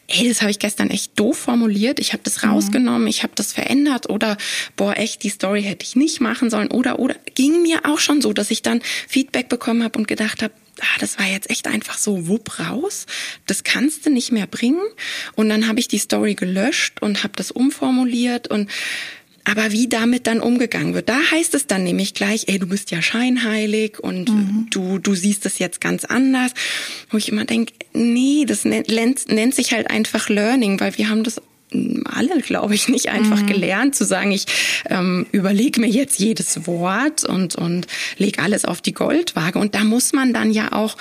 ey, 0.09 0.29
das 0.29 0.41
habe 0.41 0.51
ich 0.51 0.59
gestern 0.59 0.91
echt 0.91 1.19
doof 1.19 1.39
formuliert, 1.39 2.01
ich 2.01 2.13
habe 2.13 2.23
das 2.25 2.43
mhm. 2.43 2.51
rausgenommen, 2.51 3.09
ich 3.09 3.23
habe 3.23 3.33
das 3.35 3.53
verändert 3.53 4.09
oder 4.09 4.37
boah, 4.77 4.97
echt, 4.97 5.23
die 5.23 5.29
Story 5.31 5.63
hätte 5.63 5.85
ich 5.85 5.97
nicht 5.97 6.21
machen 6.21 6.51
sollen 6.51 6.71
oder 6.71 6.99
oder 6.99 7.17
ging 7.35 7.63
mir 7.63 7.81
auch 7.85 7.99
schon 7.99 8.21
so, 8.21 8.33
dass 8.33 8.51
ich 8.51 8.63
dann 8.63 8.81
Feedback 9.09 9.49
bekommen 9.49 9.83
habe 9.83 9.99
und 9.99 10.09
gedacht 10.09 10.43
habe, 10.43 10.53
ah, 10.81 10.99
das 10.99 11.19
war 11.19 11.27
jetzt 11.27 11.51
echt 11.51 11.67
einfach 11.67 11.99
so 11.99 12.29
wupp 12.29 12.59
raus. 12.59 13.07
Das 13.47 13.65
kannst 13.65 14.07
du 14.07 14.11
nicht 14.11 14.33
mehr 14.33 14.47
bringen. 14.47 14.83
Und 15.35 15.49
dann 15.49 15.69
habe 15.69 15.81
ich 15.81 15.89
die 15.89 15.99
Story 15.99 16.35
gelöscht 16.35 17.03
und 17.03 17.23
habe 17.23 17.35
das 17.37 17.51
umformuliert 17.51 18.49
und 18.49 18.71
aber 19.45 19.73
wie 19.73 19.89
damit 19.89 20.27
dann 20.27 20.41
umgegangen 20.41 20.95
wird, 20.95 21.09
da 21.09 21.19
heißt 21.31 21.55
es 21.55 21.67
dann 21.67 21.83
nämlich 21.83 22.15
gleich, 22.15 22.45
ey, 22.49 22.59
du 22.59 22.67
bist 22.67 22.91
ja 22.91 23.01
scheinheilig 23.01 23.99
und 23.99 24.29
mhm. 24.29 24.67
du, 24.71 24.99
du 24.99 25.15
siehst 25.15 25.45
das 25.47 25.59
jetzt 25.59 25.81
ganz 25.81 26.05
anders. 26.05 26.53
Wo 27.09 27.17
ich 27.17 27.31
immer 27.31 27.47
denke, 27.47 27.73
nee, 27.95 28.45
das 28.47 28.65
nennt, 28.65 28.89
nennt 29.29 29.55
sich 29.55 29.73
halt 29.73 29.91
einfach 29.91 30.29
Learning, 30.29 30.79
weil 30.79 30.97
wir 30.99 31.09
haben 31.09 31.25
das 31.25 31.41
alle, 32.05 32.41
glaube 32.41 32.75
ich, 32.75 32.89
nicht 32.89 33.09
einfach 33.11 33.43
mhm. 33.43 33.47
gelernt 33.47 33.95
zu 33.95 34.05
sagen, 34.05 34.33
ich 34.33 34.47
ähm, 34.89 35.27
überlege 35.33 35.81
mir 35.81 35.89
jetzt 35.89 36.19
jedes 36.19 36.67
Wort 36.67 37.25
und, 37.25 37.55
und 37.57 37.87
lege 38.19 38.43
alles 38.43 38.65
auf 38.65 38.81
die 38.81 38.93
Goldwaage. 38.93 39.59
Und 39.59 39.75
da 39.75 39.85
muss 39.85 40.13
man 40.13 40.33
dann 40.33 40.51
ja 40.51 40.73
auch 40.73 40.97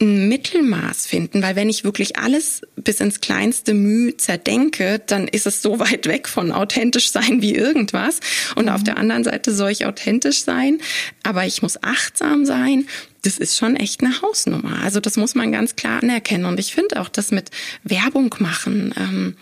ein 0.00 0.28
Mittelmaß 0.28 1.06
finden, 1.06 1.42
weil 1.42 1.56
wenn 1.56 1.68
ich 1.68 1.82
wirklich 1.82 2.18
alles 2.18 2.62
bis 2.76 3.00
ins 3.00 3.20
kleinste 3.20 3.74
Mühe 3.74 4.16
zerdenke, 4.16 5.00
dann 5.04 5.26
ist 5.26 5.46
es 5.46 5.60
so 5.60 5.80
weit 5.80 6.06
weg 6.06 6.28
von 6.28 6.52
authentisch 6.52 7.10
sein 7.10 7.42
wie 7.42 7.54
irgendwas. 7.54 8.20
Und 8.54 8.66
mhm. 8.66 8.72
auf 8.72 8.84
der 8.84 8.96
anderen 8.96 9.24
Seite 9.24 9.52
soll 9.52 9.70
ich 9.70 9.86
authentisch 9.86 10.42
sein, 10.42 10.78
aber 11.24 11.46
ich 11.46 11.62
muss 11.62 11.82
achtsam 11.82 12.44
sein. 12.44 12.86
Das 13.22 13.38
ist 13.38 13.58
schon 13.58 13.74
echt 13.74 14.00
eine 14.02 14.22
Hausnummer. 14.22 14.80
Also 14.84 15.00
das 15.00 15.16
muss 15.16 15.34
man 15.34 15.50
ganz 15.50 15.74
klar 15.74 16.00
anerkennen. 16.00 16.44
Und 16.44 16.60
ich 16.60 16.72
finde 16.72 17.00
auch 17.00 17.08
das 17.08 17.32
mit 17.32 17.50
Werbung 17.82 18.32
machen. 18.38 18.94
Ähm, 18.96 19.36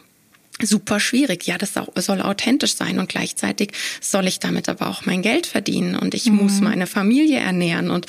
super 0.63 1.01
schwierig. 1.01 1.47
Ja, 1.47 1.59
das 1.59 1.73
soll 1.97 2.23
authentisch 2.23 2.77
sein 2.77 2.99
und 2.99 3.09
gleichzeitig 3.09 3.73
soll 4.01 4.27
ich 4.27 4.41
damit 4.41 4.69
aber 4.69 4.89
auch 4.89 5.05
mein 5.05 5.23
Geld 5.23 5.47
verdienen 5.47 5.97
und 5.97 6.15
ich 6.15 6.27
mhm. 6.27 6.37
muss 6.37 6.61
meine 6.61 6.87
Familie 6.87 7.39
ernähren 7.39 7.91
und 7.91 8.07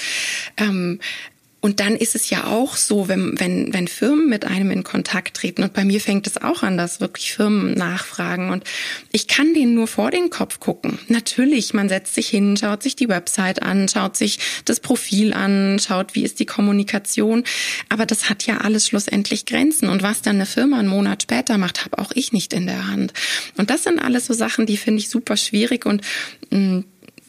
ähm, 0.58 1.00
und 1.60 1.80
dann 1.80 1.96
ist 1.96 2.14
es 2.14 2.30
ja 2.30 2.46
auch 2.46 2.76
so, 2.76 3.08
wenn, 3.08 3.40
wenn, 3.40 3.74
wenn 3.74 3.88
Firmen 3.88 4.30
mit 4.30 4.46
einem 4.46 4.70
in 4.70 4.84
Kontakt 4.84 5.38
treten, 5.38 5.64
und 5.64 5.74
bei 5.74 5.86
mir 5.86 6.00
fängt 6.00 6.28
es 6.28 6.38
auch 6.38 6.62
an, 6.62 6.78
dass 6.78 7.02
wirklich 7.02 7.34
Firmen 7.34 7.74
nachfragen. 7.74 8.52
Und 8.52 8.64
ich 9.12 9.28
kann 9.28 9.56
denen 9.56 9.74
nur 9.74 9.88
vor 9.88 10.12
den 10.12 10.30
Kopf 10.30 10.60
gucken. 10.60 11.00
Natürlich, 11.08 11.74
man 11.74 11.90
setzt 11.90 12.14
sich 12.14 12.30
hin, 12.30 12.58
schaut 12.58 12.84
sich 12.84 12.96
die 12.96 13.10
Website 13.10 13.64
an, 13.64 13.90
schaut 13.90 14.16
sich 14.16 14.38
das 14.66 14.80
Profil 14.80 15.34
an, 15.34 15.80
schaut, 15.80 16.14
wie 16.14 16.24
ist 16.24 16.40
die 16.40 16.46
Kommunikation. 16.46 17.44
Aber 17.90 18.06
das 18.06 18.30
hat 18.30 18.46
ja 18.46 18.60
alles 18.60 18.88
schlussendlich 18.88 19.48
Grenzen. 19.48 19.90
Und 19.90 20.04
was 20.04 20.22
dann 20.22 20.36
eine 20.36 20.46
Firma 20.46 20.78
einen 20.78 20.88
Monat 20.88 21.24
später 21.24 21.58
macht, 21.58 21.86
habe 21.86 21.98
auch 21.98 22.12
ich 22.14 22.34
nicht 22.34 22.54
in 22.54 22.68
der 22.68 22.88
Hand. 22.88 23.14
Und 23.58 23.72
das 23.72 23.84
sind 23.84 24.00
alles 24.00 24.28
so 24.28 24.34
Sachen, 24.34 24.68
die 24.68 24.78
finde 24.78 25.00
ich 25.00 25.10
super 25.10 25.36
schwierig 25.36 25.88
und 25.88 26.04
mh, 26.52 26.60
mm, 26.60 26.86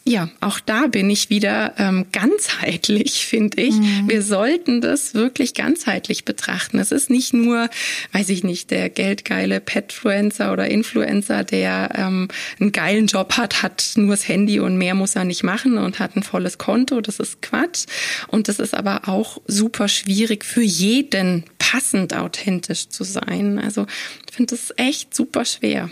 Ja, 0.08 0.30
auch 0.40 0.58
da 0.58 0.86
bin 0.86 1.10
ich 1.10 1.28
wieder 1.28 1.74
ähm, 1.76 2.06
ganzheitlich, 2.12 3.26
finde 3.26 3.60
ich. 3.60 3.74
Mhm. 3.74 4.08
Wir 4.08 4.22
sollten 4.22 4.80
das 4.80 5.12
wirklich 5.12 5.52
ganzheitlich 5.52 6.24
betrachten. 6.24 6.78
Es 6.78 6.92
ist 6.92 7.10
nicht 7.10 7.34
nur, 7.34 7.68
weiß 8.12 8.30
ich 8.30 8.42
nicht, 8.42 8.70
der 8.70 8.88
geldgeile 8.88 9.60
Petfluencer 9.60 10.50
oder 10.50 10.66
Influencer, 10.70 11.44
der 11.44 11.90
ähm, 11.94 12.28
einen 12.58 12.72
geilen 12.72 13.06
Job 13.06 13.36
hat, 13.36 13.62
hat 13.62 13.84
nur 13.96 14.12
das 14.12 14.26
Handy 14.26 14.60
und 14.60 14.78
mehr 14.78 14.94
muss 14.94 15.14
er 15.14 15.24
nicht 15.24 15.42
machen 15.42 15.76
und 15.76 15.98
hat 15.98 16.16
ein 16.16 16.22
volles 16.22 16.56
Konto. 16.56 17.02
Das 17.02 17.20
ist 17.20 17.42
Quatsch. 17.42 17.84
Und 18.28 18.48
das 18.48 18.60
ist 18.60 18.72
aber 18.72 19.10
auch 19.10 19.42
super 19.46 19.88
schwierig 19.88 20.46
für 20.46 20.62
jeden 20.62 21.44
passend 21.58 22.16
authentisch 22.16 22.88
zu 22.88 23.04
sein. 23.04 23.58
Also 23.58 23.84
ich 24.26 24.34
finde 24.34 24.54
das 24.54 24.72
echt 24.78 25.14
super 25.14 25.44
schwer. 25.44 25.90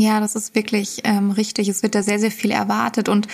Ja, 0.00 0.20
das 0.20 0.36
ist 0.36 0.54
wirklich 0.54 1.00
ähm, 1.02 1.32
richtig. 1.32 1.66
Es 1.66 1.82
wird 1.82 1.96
da 1.96 2.04
sehr, 2.04 2.20
sehr 2.20 2.30
viel 2.30 2.52
erwartet 2.52 3.08
und 3.08 3.26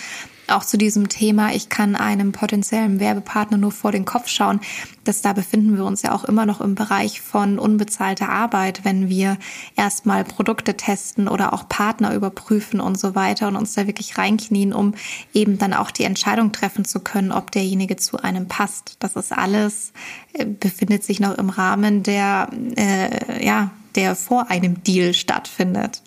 auch 0.47 0.65
zu 0.65 0.77
diesem 0.79 1.09
Thema, 1.09 1.53
ich 1.53 1.69
kann 1.69 1.95
einem 1.95 2.31
potenziellen 2.31 2.99
Werbepartner 2.99 3.57
nur 3.57 3.71
vor 3.71 3.91
den 3.91 4.03
Kopf 4.03 4.29
schauen, 4.29 4.59
dass 5.03 5.21
da 5.21 5.33
befinden 5.33 5.77
wir 5.77 5.85
uns 5.85 6.01
ja 6.01 6.11
auch 6.11 6.23
immer 6.23 6.47
noch 6.47 6.61
im 6.61 6.73
Bereich 6.73 7.21
von 7.21 7.59
unbezahlter 7.59 8.29
Arbeit, 8.29 8.83
wenn 8.83 9.09
wir 9.09 9.37
erstmal 9.75 10.23
Produkte 10.23 10.75
testen 10.75 11.27
oder 11.27 11.53
auch 11.53 11.69
Partner 11.69 12.15
überprüfen 12.15 12.79
und 12.79 12.97
so 12.99 13.13
weiter 13.13 13.47
und 13.47 13.57
uns 13.57 13.75
da 13.75 13.85
wirklich 13.85 14.17
reinknien, 14.17 14.73
um 14.73 14.95
eben 15.35 15.59
dann 15.59 15.73
auch 15.73 15.91
die 15.91 16.03
Entscheidung 16.03 16.51
treffen 16.51 16.83
zu 16.83 16.99
können, 16.99 17.31
ob 17.31 17.51
derjenige 17.51 17.95
zu 17.95 18.17
einem 18.17 18.47
passt. 18.47 18.95
Das 19.01 19.15
ist 19.15 19.31
alles, 19.31 19.93
äh, 20.33 20.45
befindet 20.45 21.03
sich 21.03 21.19
noch 21.19 21.37
im 21.37 21.49
Rahmen 21.49 22.01
der, 22.01 22.49
äh, 22.75 23.45
ja, 23.45 23.69
der 23.93 24.15
vor 24.15 24.49
einem 24.49 24.83
Deal 24.83 25.13
stattfindet. 25.13 26.01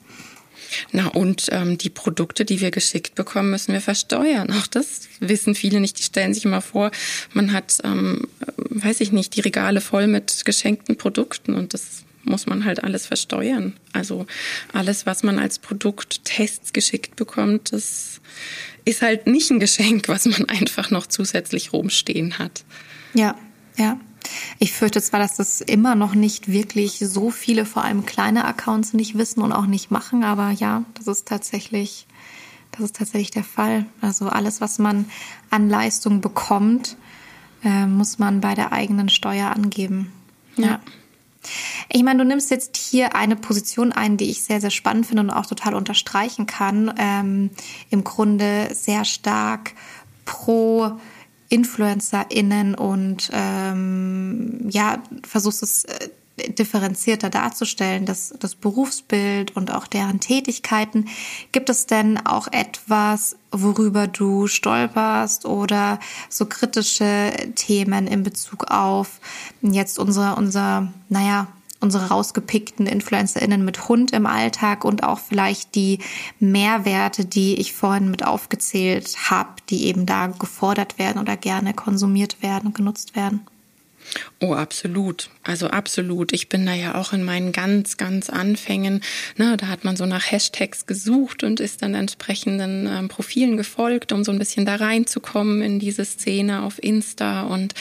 Na 0.92 1.08
und 1.08 1.48
ähm, 1.52 1.78
die 1.78 1.90
Produkte, 1.90 2.44
die 2.44 2.60
wir 2.60 2.70
geschickt 2.70 3.14
bekommen, 3.14 3.50
müssen 3.50 3.72
wir 3.72 3.80
versteuern. 3.80 4.52
Auch 4.52 4.66
das 4.66 5.08
wissen 5.20 5.54
viele 5.54 5.80
nicht. 5.80 5.98
Die 5.98 6.02
stellen 6.02 6.34
sich 6.34 6.44
immer 6.44 6.60
vor, 6.60 6.90
man 7.32 7.52
hat, 7.52 7.78
ähm, 7.84 8.28
weiß 8.56 9.00
ich 9.00 9.12
nicht, 9.12 9.36
die 9.36 9.40
Regale 9.40 9.80
voll 9.80 10.06
mit 10.06 10.44
geschenkten 10.44 10.96
Produkten 10.96 11.54
und 11.54 11.74
das 11.74 12.04
muss 12.24 12.46
man 12.46 12.64
halt 12.64 12.84
alles 12.84 13.06
versteuern. 13.06 13.74
Also 13.92 14.26
alles, 14.72 15.06
was 15.06 15.22
man 15.22 15.38
als 15.38 15.58
Produkttests 15.58 16.72
geschickt 16.72 17.16
bekommt, 17.16 17.72
das 17.72 18.20
ist 18.84 19.02
halt 19.02 19.26
nicht 19.26 19.50
ein 19.50 19.60
Geschenk, 19.60 20.08
was 20.08 20.26
man 20.26 20.44
einfach 20.48 20.90
noch 20.90 21.06
zusätzlich 21.06 21.72
rumstehen 21.72 22.38
hat. 22.38 22.64
Ja, 23.14 23.36
ja. 23.76 23.98
Ich 24.58 24.72
fürchte 24.72 25.02
zwar, 25.02 25.20
dass 25.20 25.36
das 25.36 25.60
immer 25.60 25.94
noch 25.94 26.14
nicht 26.14 26.50
wirklich 26.50 26.98
so 26.98 27.30
viele, 27.30 27.64
vor 27.64 27.84
allem 27.84 28.06
kleine 28.06 28.44
Accounts 28.44 28.92
nicht 28.92 29.16
wissen 29.16 29.42
und 29.42 29.52
auch 29.52 29.66
nicht 29.66 29.90
machen, 29.90 30.24
aber 30.24 30.50
ja, 30.50 30.84
das 30.94 31.06
ist 31.06 31.28
tatsächlich, 31.28 32.06
das 32.72 32.82
ist 32.82 32.96
tatsächlich 32.96 33.30
der 33.30 33.44
Fall. 33.44 33.86
Also 34.00 34.28
alles, 34.28 34.60
was 34.60 34.78
man 34.78 35.06
an 35.50 35.68
Leistung 35.68 36.20
bekommt, 36.20 36.96
äh, 37.64 37.86
muss 37.86 38.18
man 38.18 38.40
bei 38.40 38.54
der 38.54 38.72
eigenen 38.72 39.08
Steuer 39.08 39.50
angeben. 39.50 40.12
ja. 40.56 40.66
ja. 40.66 40.80
Ich 41.88 42.02
meine, 42.02 42.18
du 42.18 42.24
nimmst 42.28 42.50
jetzt 42.50 42.76
hier 42.76 43.14
eine 43.14 43.36
Position 43.36 43.92
ein, 43.92 44.16
die 44.16 44.30
ich 44.30 44.42
sehr, 44.42 44.60
sehr 44.60 44.70
spannend 44.70 45.06
finde 45.06 45.22
und 45.22 45.30
auch 45.30 45.46
total 45.46 45.74
unterstreichen 45.74 46.46
kann. 46.46 46.92
Ähm, 46.98 47.50
Im 47.90 48.04
Grunde 48.04 48.68
sehr 48.74 49.04
stark 49.04 49.72
pro 50.24 50.98
InfluencerInnen 51.48 52.74
und 52.74 53.30
ähm, 53.32 54.68
ja, 54.68 55.02
versuchst 55.26 55.62
es 55.62 55.84
äh, 55.84 56.08
differenzierter 56.48 57.30
darzustellen, 57.30 58.06
das, 58.06 58.34
das 58.38 58.54
Berufsbild 58.54 59.56
und 59.56 59.72
auch 59.72 59.86
deren 59.86 60.20
Tätigkeiten. 60.20 61.08
Gibt 61.52 61.70
es 61.70 61.86
denn 61.86 62.24
auch 62.26 62.48
etwas, 62.52 63.36
worüber 63.50 64.06
du 64.06 64.46
stolperst 64.46 65.46
oder 65.46 65.98
so 66.28 66.46
kritische 66.46 67.32
Themen 67.54 68.06
in 68.06 68.22
Bezug 68.22 68.70
auf 68.70 69.20
jetzt 69.62 69.98
unser, 69.98 70.38
unser, 70.38 70.92
naja, 71.08 71.48
unsere 71.80 72.08
rausgepickten 72.08 72.86
InfluencerInnen 72.86 73.64
mit 73.64 73.88
Hund 73.88 74.12
im 74.12 74.26
Alltag 74.26 74.84
und 74.84 75.02
auch 75.02 75.18
vielleicht 75.18 75.74
die 75.74 75.98
Mehrwerte, 76.40 77.24
die 77.24 77.54
ich 77.60 77.72
vorhin 77.72 78.10
mit 78.10 78.24
aufgezählt 78.24 79.30
habe, 79.30 79.50
die 79.70 79.86
eben 79.86 80.06
da 80.06 80.26
gefordert 80.26 80.98
werden 80.98 81.20
oder 81.20 81.36
gerne 81.36 81.74
konsumiert 81.74 82.42
werden 82.42 82.68
und 82.68 82.74
genutzt 82.74 83.14
werden. 83.14 83.46
Oh, 84.40 84.54
absolut. 84.54 85.30
Also 85.42 85.68
absolut. 85.68 86.32
Ich 86.32 86.48
bin 86.48 86.64
da 86.64 86.72
ja 86.72 86.94
auch 86.94 87.12
in 87.12 87.24
meinen 87.24 87.52
ganz, 87.52 87.96
ganz 87.96 88.30
Anfängen. 88.30 89.02
Ne, 89.36 89.56
da 89.56 89.66
hat 89.66 89.84
man 89.84 89.96
so 89.96 90.06
nach 90.06 90.30
Hashtags 90.30 90.86
gesucht 90.86 91.42
und 91.42 91.60
ist 91.60 91.82
dann 91.82 91.94
entsprechenden 91.94 92.86
ähm, 92.86 93.08
Profilen 93.08 93.56
gefolgt, 93.56 94.12
um 94.12 94.24
so 94.24 94.32
ein 94.32 94.38
bisschen 94.38 94.64
da 94.64 94.76
reinzukommen 94.76 95.62
in 95.62 95.78
diese 95.78 96.04
Szene 96.04 96.62
auf 96.62 96.82
Insta 96.82 97.42
und 97.42 97.74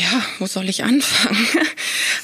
ja, 0.00 0.22
wo 0.38 0.46
soll 0.46 0.68
ich 0.68 0.84
anfangen? 0.84 1.46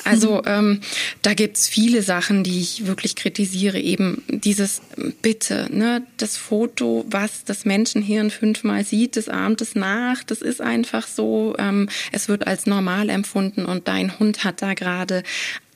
Also 0.02 0.42
ähm, 0.46 0.80
da 1.20 1.34
gibt's 1.34 1.68
viele 1.68 2.02
Sachen, 2.02 2.42
die 2.42 2.60
ich 2.60 2.86
wirklich 2.86 3.16
kritisiere. 3.16 3.78
Eben 3.78 4.22
dieses 4.28 4.80
Bitte, 5.20 5.68
ne, 5.70 6.02
das 6.16 6.38
Foto, 6.38 7.04
was 7.08 7.44
das 7.44 7.66
Menschenhirn 7.66 8.30
fünfmal 8.30 8.84
sieht, 8.84 9.16
das 9.16 9.28
ahmt 9.28 9.60
es 9.60 9.74
nach. 9.74 10.24
Das 10.24 10.40
ist 10.40 10.62
einfach 10.62 11.06
so. 11.06 11.54
Ähm, 11.58 11.88
es 12.12 12.28
wird 12.28 12.46
als 12.46 12.66
normal 12.66 13.10
empfunden 13.10 13.66
und 13.66 13.88
dein 13.88 14.18
Hund 14.18 14.42
hat 14.42 14.62
da 14.62 14.72
gerade 14.72 15.22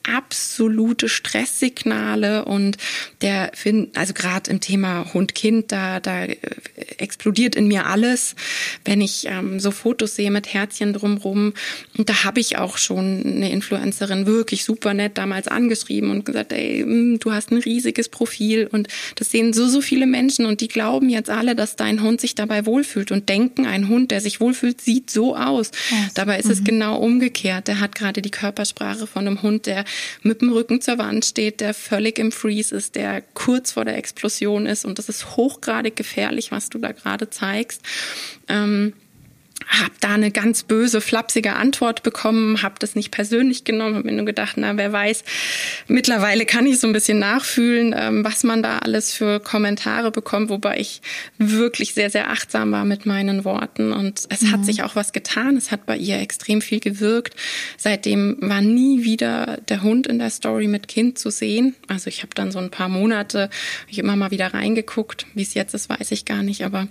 absolute 0.04 1.08
Stresssignale 1.08 2.44
und 2.44 2.76
der 3.22 3.50
find, 3.54 3.96
also 3.96 4.12
gerade 4.12 4.50
im 4.50 4.60
Thema 4.60 5.12
Hund-Kind, 5.12 5.72
da, 5.72 6.00
da 6.00 6.24
äh, 6.24 6.36
explodiert 6.98 7.56
in 7.56 7.68
mir 7.68 7.86
alles, 7.86 8.34
wenn 8.84 9.00
ich 9.00 9.26
ähm, 9.26 9.60
so 9.60 9.70
Fotos 9.70 10.14
sehe 10.14 10.30
mit 10.30 10.52
Herzchen 10.52 10.92
drumrum. 10.92 11.54
Und 11.96 12.08
da 12.08 12.24
habe 12.24 12.40
ich 12.40 12.58
auch 12.58 12.78
schon 12.78 13.24
eine 13.24 13.50
Influencerin 13.50 14.26
wirklich 14.26 14.64
super 14.64 14.94
nett 14.94 15.18
damals 15.18 15.48
angeschrieben 15.48 16.10
und 16.10 16.24
gesagt, 16.24 16.52
ey, 16.52 16.84
mm, 16.84 17.18
du 17.18 17.32
hast 17.32 17.50
ein 17.50 17.58
riesiges 17.58 18.08
Profil 18.08 18.68
und 18.70 18.88
das 19.16 19.30
sehen 19.30 19.52
so, 19.52 19.68
so 19.68 19.80
viele 19.80 20.06
Menschen 20.06 20.46
und 20.46 20.60
die 20.60 20.68
glauben 20.68 21.08
jetzt 21.08 21.30
alle, 21.30 21.54
dass 21.54 21.76
dein 21.76 22.02
Hund 22.02 22.20
sich 22.20 22.34
dabei 22.34 22.66
wohlfühlt 22.66 23.10
und 23.10 23.28
denken, 23.28 23.66
ein 23.66 23.88
Hund, 23.88 24.10
der 24.10 24.20
sich 24.20 24.40
wohlfühlt, 24.40 24.80
sieht 24.80 25.10
so 25.10 25.36
aus. 25.36 25.70
Yes. 25.90 26.14
Dabei 26.14 26.38
ist 26.38 26.46
mhm. 26.46 26.52
es 26.52 26.64
genau 26.64 26.98
umgekehrt. 26.98 27.68
Der 27.68 27.80
hat 27.80 27.94
gerade 27.94 28.22
die 28.22 28.30
Körpersprache 28.30 29.06
von 29.06 29.26
einem 29.26 29.42
Hund, 29.42 29.66
der 29.66 29.84
mit 30.22 30.40
dem 30.40 30.52
Rücken 30.52 30.80
zur 30.80 30.98
Wand 30.98 31.24
steht, 31.24 31.60
der 31.60 31.74
völlig 31.74 32.18
im 32.18 32.32
Freeze 32.32 32.74
ist, 32.74 32.94
der 32.94 33.22
kurz 33.34 33.72
vor 33.72 33.84
der 33.84 33.96
Explosion 33.96 34.66
ist. 34.66 34.84
Und 34.84 34.98
das 34.98 35.08
ist 35.08 35.36
hochgradig 35.36 35.96
gefährlich, 35.96 36.50
was 36.50 36.70
du 36.70 36.78
da 36.78 36.92
gerade 36.92 37.30
zeigst. 37.30 37.82
Ähm, 38.48 38.94
habe 39.80 39.92
da 40.00 40.14
eine 40.14 40.30
ganz 40.30 40.64
böse, 40.64 41.00
flapsige 41.00 41.54
Antwort 41.54 42.02
bekommen, 42.02 42.62
habe 42.62 42.74
das 42.80 42.94
nicht 42.94 43.10
persönlich 43.10 43.64
genommen, 43.64 43.94
habe 43.94 44.06
mir 44.06 44.16
nur 44.16 44.26
gedacht, 44.26 44.56
na, 44.56 44.76
wer 44.76 44.92
weiß, 44.92 45.24
mittlerweile 45.88 46.44
kann 46.44 46.66
ich 46.66 46.80
so 46.80 46.86
ein 46.86 46.92
bisschen 46.92 47.18
nachfühlen, 47.18 47.94
ähm, 47.96 48.24
was 48.24 48.44
man 48.44 48.62
da 48.62 48.78
alles 48.78 49.14
für 49.14 49.40
Kommentare 49.40 50.10
bekommt, 50.10 50.50
wobei 50.50 50.78
ich 50.78 51.00
wirklich 51.38 51.94
sehr, 51.94 52.10
sehr 52.10 52.30
achtsam 52.30 52.72
war 52.72 52.84
mit 52.84 53.06
meinen 53.06 53.44
Worten 53.44 53.92
und 53.92 54.24
es 54.28 54.42
mhm. 54.42 54.52
hat 54.52 54.64
sich 54.66 54.82
auch 54.82 54.96
was 54.96 55.12
getan, 55.12 55.56
es 55.56 55.70
hat 55.70 55.86
bei 55.86 55.96
ihr 55.96 56.18
extrem 56.18 56.60
viel 56.60 56.80
gewirkt. 56.80 57.34
Seitdem 57.78 58.36
war 58.40 58.60
nie 58.60 59.04
wieder 59.04 59.58
der 59.68 59.82
Hund 59.82 60.06
in 60.06 60.18
der 60.18 60.30
Story 60.30 60.66
mit 60.66 60.88
Kind 60.88 61.18
zu 61.18 61.30
sehen. 61.30 61.74
Also 61.88 62.08
ich 62.08 62.22
habe 62.22 62.34
dann 62.34 62.52
so 62.52 62.58
ein 62.58 62.70
paar 62.70 62.88
Monate, 62.88 63.48
ich 63.88 63.98
immer 63.98 64.16
mal 64.16 64.30
wieder 64.30 64.52
reingeguckt, 64.52 65.26
wie 65.34 65.42
es 65.42 65.54
jetzt 65.54 65.74
ist, 65.74 65.88
weiß 65.88 66.10
ich 66.10 66.24
gar 66.24 66.42
nicht, 66.42 66.64
aber 66.64 66.88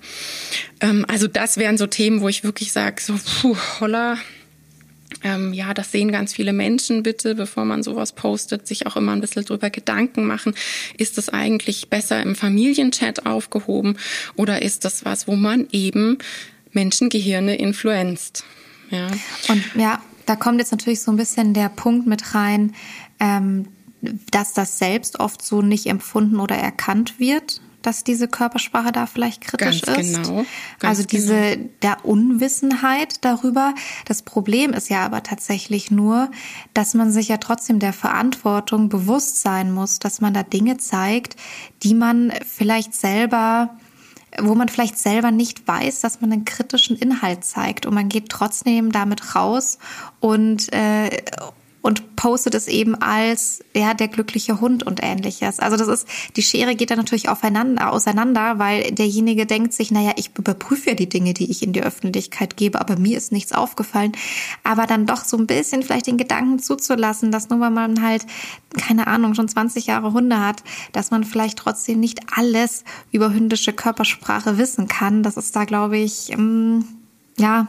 ähm, 0.80 1.06
also 1.08 1.28
das 1.28 1.58
wären 1.58 1.78
so 1.78 1.88
Themen, 1.88 2.22
wo 2.22 2.30
ich 2.30 2.44
wirklich 2.44 2.54
wirklich 2.54 2.72
sage, 2.74 3.02
so, 3.02 3.14
puh, 3.42 3.58
holla, 3.80 4.18
ähm, 5.24 5.54
ja, 5.54 5.74
das 5.74 5.92
sehen 5.92 6.12
ganz 6.12 6.34
viele 6.34 6.54
Menschen 6.54 7.04
bitte, 7.04 7.36
bevor 7.36 7.66
man 7.66 7.84
sowas 7.84 8.14
postet, 8.14 8.68
sich 8.68 8.88
auch 8.88 8.96
immer 8.96 9.14
ein 9.14 9.22
bisschen 9.22 9.46
drüber 9.46 9.70
Gedanken 9.70 10.26
machen. 10.26 10.54
Ist 10.98 11.18
das 11.18 11.30
eigentlich 11.30 11.90
besser 11.90 12.22
im 12.22 12.36
Familienchat 12.36 13.26
aufgehoben 13.26 13.98
oder 14.36 14.62
ist 14.62 14.86
das 14.86 15.06
was, 15.06 15.28
wo 15.28 15.36
man 15.36 15.68
eben 15.72 16.18
Menschengehirne 16.72 17.56
influenzt? 17.56 18.44
Ja. 18.90 19.08
Und 19.48 19.64
ja, 19.76 20.02
da 20.26 20.36
kommt 20.36 20.60
jetzt 20.60 20.72
natürlich 20.72 21.02
so 21.02 21.12
ein 21.12 21.18
bisschen 21.18 21.54
der 21.54 21.70
Punkt 21.70 22.08
mit 22.08 22.36
rein, 22.36 22.74
ähm, 23.20 23.68
dass 24.32 24.54
das 24.54 24.78
selbst 24.78 25.20
oft 25.20 25.42
so 25.42 25.62
nicht 25.62 25.86
empfunden 25.86 26.40
oder 26.40 26.56
erkannt 26.56 27.20
wird 27.20 27.62
dass 27.86 28.04
diese 28.04 28.28
Körpersprache 28.28 28.92
da 28.92 29.06
vielleicht 29.06 29.42
kritisch 29.42 29.82
Ganz 29.82 30.00
ist. 30.00 30.24
Genau. 30.24 30.46
Ganz 30.80 31.00
also 31.00 31.04
diese 31.04 31.36
genau. 31.36 31.70
der 31.82 32.06
Unwissenheit 32.06 33.24
darüber. 33.24 33.74
Das 34.06 34.22
Problem 34.22 34.74
ist 34.74 34.90
ja 34.90 35.06
aber 35.06 35.24
tatsächlich 35.24 35.92
nur, 35.92 36.32
dass 36.74 36.94
man 36.94 37.12
sich 37.12 37.28
ja 37.28 37.38
trotzdem 37.38 37.80
der 37.80 37.94
Verantwortung 37.94 38.90
bewusst 38.90 39.42
sein 39.42 39.72
muss, 39.72 40.00
dass 40.00 40.22
man 40.22 40.34
da 40.34 40.44
Dinge 40.44 40.78
zeigt, 40.78 41.36
die 41.84 41.94
man 41.94 42.34
vielleicht 42.46 42.94
selber 42.94 43.78
wo 44.40 44.56
man 44.56 44.68
vielleicht 44.68 44.98
selber 44.98 45.30
nicht 45.30 45.68
weiß, 45.68 46.02
dass 46.02 46.22
man 46.22 46.32
einen 46.32 46.46
kritischen 46.46 46.98
Inhalt 46.98 47.46
zeigt 47.46 47.86
und 47.86 47.94
man 47.94 48.10
geht 48.10 48.30
trotzdem 48.30 48.92
damit 48.92 49.36
raus 49.36 49.78
und 50.20 50.74
äh, 50.74 51.10
und 51.84 52.16
postet 52.16 52.56
es 52.56 52.70
eben 52.70 52.96
als 52.96 53.60
ja 53.76 53.94
der 53.94 54.08
glückliche 54.08 54.62
Hund 54.62 54.84
und 54.84 55.04
ähnliches. 55.04 55.60
Also 55.60 55.76
das 55.76 55.90
ist 55.90 56.08
die 56.38 56.42
Schere 56.42 56.76
geht 56.76 56.90
da 56.90 56.96
natürlich 56.96 57.28
aufeinander 57.28 57.92
auseinander, 57.92 58.58
weil 58.58 58.92
derjenige 58.92 59.46
denkt 59.46 59.74
sich, 59.74 59.92
naja, 59.92 60.14
ich 60.16 60.32
überprüfe 60.38 60.92
ja 60.92 60.96
die 60.96 61.10
Dinge, 61.10 61.34
die 61.34 61.52
ich 61.52 61.62
in 61.62 61.74
die 61.74 61.84
Öffentlichkeit 61.84 62.56
gebe, 62.56 62.80
aber 62.80 62.98
mir 62.98 63.18
ist 63.18 63.34
nichts 63.34 63.52
aufgefallen. 63.52 64.14
Aber 64.64 64.88
dann 64.88 65.06
doch 65.06 65.26
so 65.26 65.36
ein 65.36 65.46
bisschen 65.46 65.84
vielleicht 65.84 66.08
den 66.08 66.18
Gedanken 66.18 66.58
zuzulassen, 66.60 67.32
dass 67.34 67.50
nur 67.50 67.60
weil 67.60 67.70
man 67.70 68.02
halt 68.02 68.26
keine 68.78 69.08
Ahnung 69.08 69.36
schon 69.36 69.50
20 69.50 69.86
Jahre 69.86 70.14
Hunde 70.14 70.40
hat, 70.40 70.64
dass 70.94 71.12
man 71.12 71.26
vielleicht 71.26 71.60
trotzdem 71.60 72.00
nicht 72.00 72.22
alles 72.34 72.86
über 73.12 73.34
hündische 73.34 73.74
Körpersprache 73.74 74.58
wissen 74.58 74.88
kann. 74.88 75.22
Das 75.22 75.36
ist 75.36 75.54
da 75.54 75.66
glaube 75.66 75.98
ich 75.98 76.32
ähm, 76.32 76.86
ja, 77.38 77.68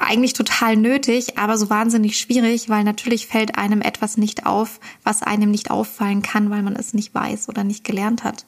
eigentlich 0.00 0.32
total 0.32 0.76
nötig, 0.76 1.38
aber 1.38 1.58
so 1.58 1.70
wahnsinnig 1.70 2.18
schwierig, 2.18 2.68
weil 2.68 2.84
natürlich 2.84 3.26
fällt 3.26 3.56
einem 3.56 3.80
etwas 3.80 4.16
nicht 4.16 4.46
auf, 4.46 4.80
was 5.02 5.22
einem 5.22 5.50
nicht 5.50 5.70
auffallen 5.70 6.22
kann, 6.22 6.50
weil 6.50 6.62
man 6.62 6.76
es 6.76 6.94
nicht 6.94 7.14
weiß 7.14 7.48
oder 7.48 7.64
nicht 7.64 7.84
gelernt 7.84 8.24
hat. 8.24 8.46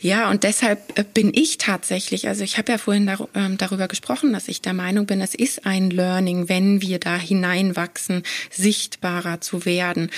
Ja, 0.00 0.30
und 0.30 0.42
deshalb 0.42 0.98
äh, 0.98 1.04
bin 1.04 1.32
ich 1.34 1.58
tatsächlich, 1.58 2.28
also 2.28 2.42
ich 2.42 2.58
habe 2.58 2.72
ja 2.72 2.78
vorhin 2.78 3.10
ähm, 3.34 3.58
darüber 3.58 3.88
gesprochen, 3.88 4.32
dass 4.32 4.48
ich 4.48 4.60
der 4.60 4.74
Meinung 4.74 5.06
bin, 5.06 5.20
es 5.20 5.34
ist 5.34 5.66
ein 5.66 5.90
Learning, 5.90 6.48
wenn 6.48 6.82
wir 6.82 6.98
da 6.98 7.16
hineinwachsen, 7.16 8.22
sichtbarer 8.50 9.40
zu 9.40 9.64
werden. 9.64 10.10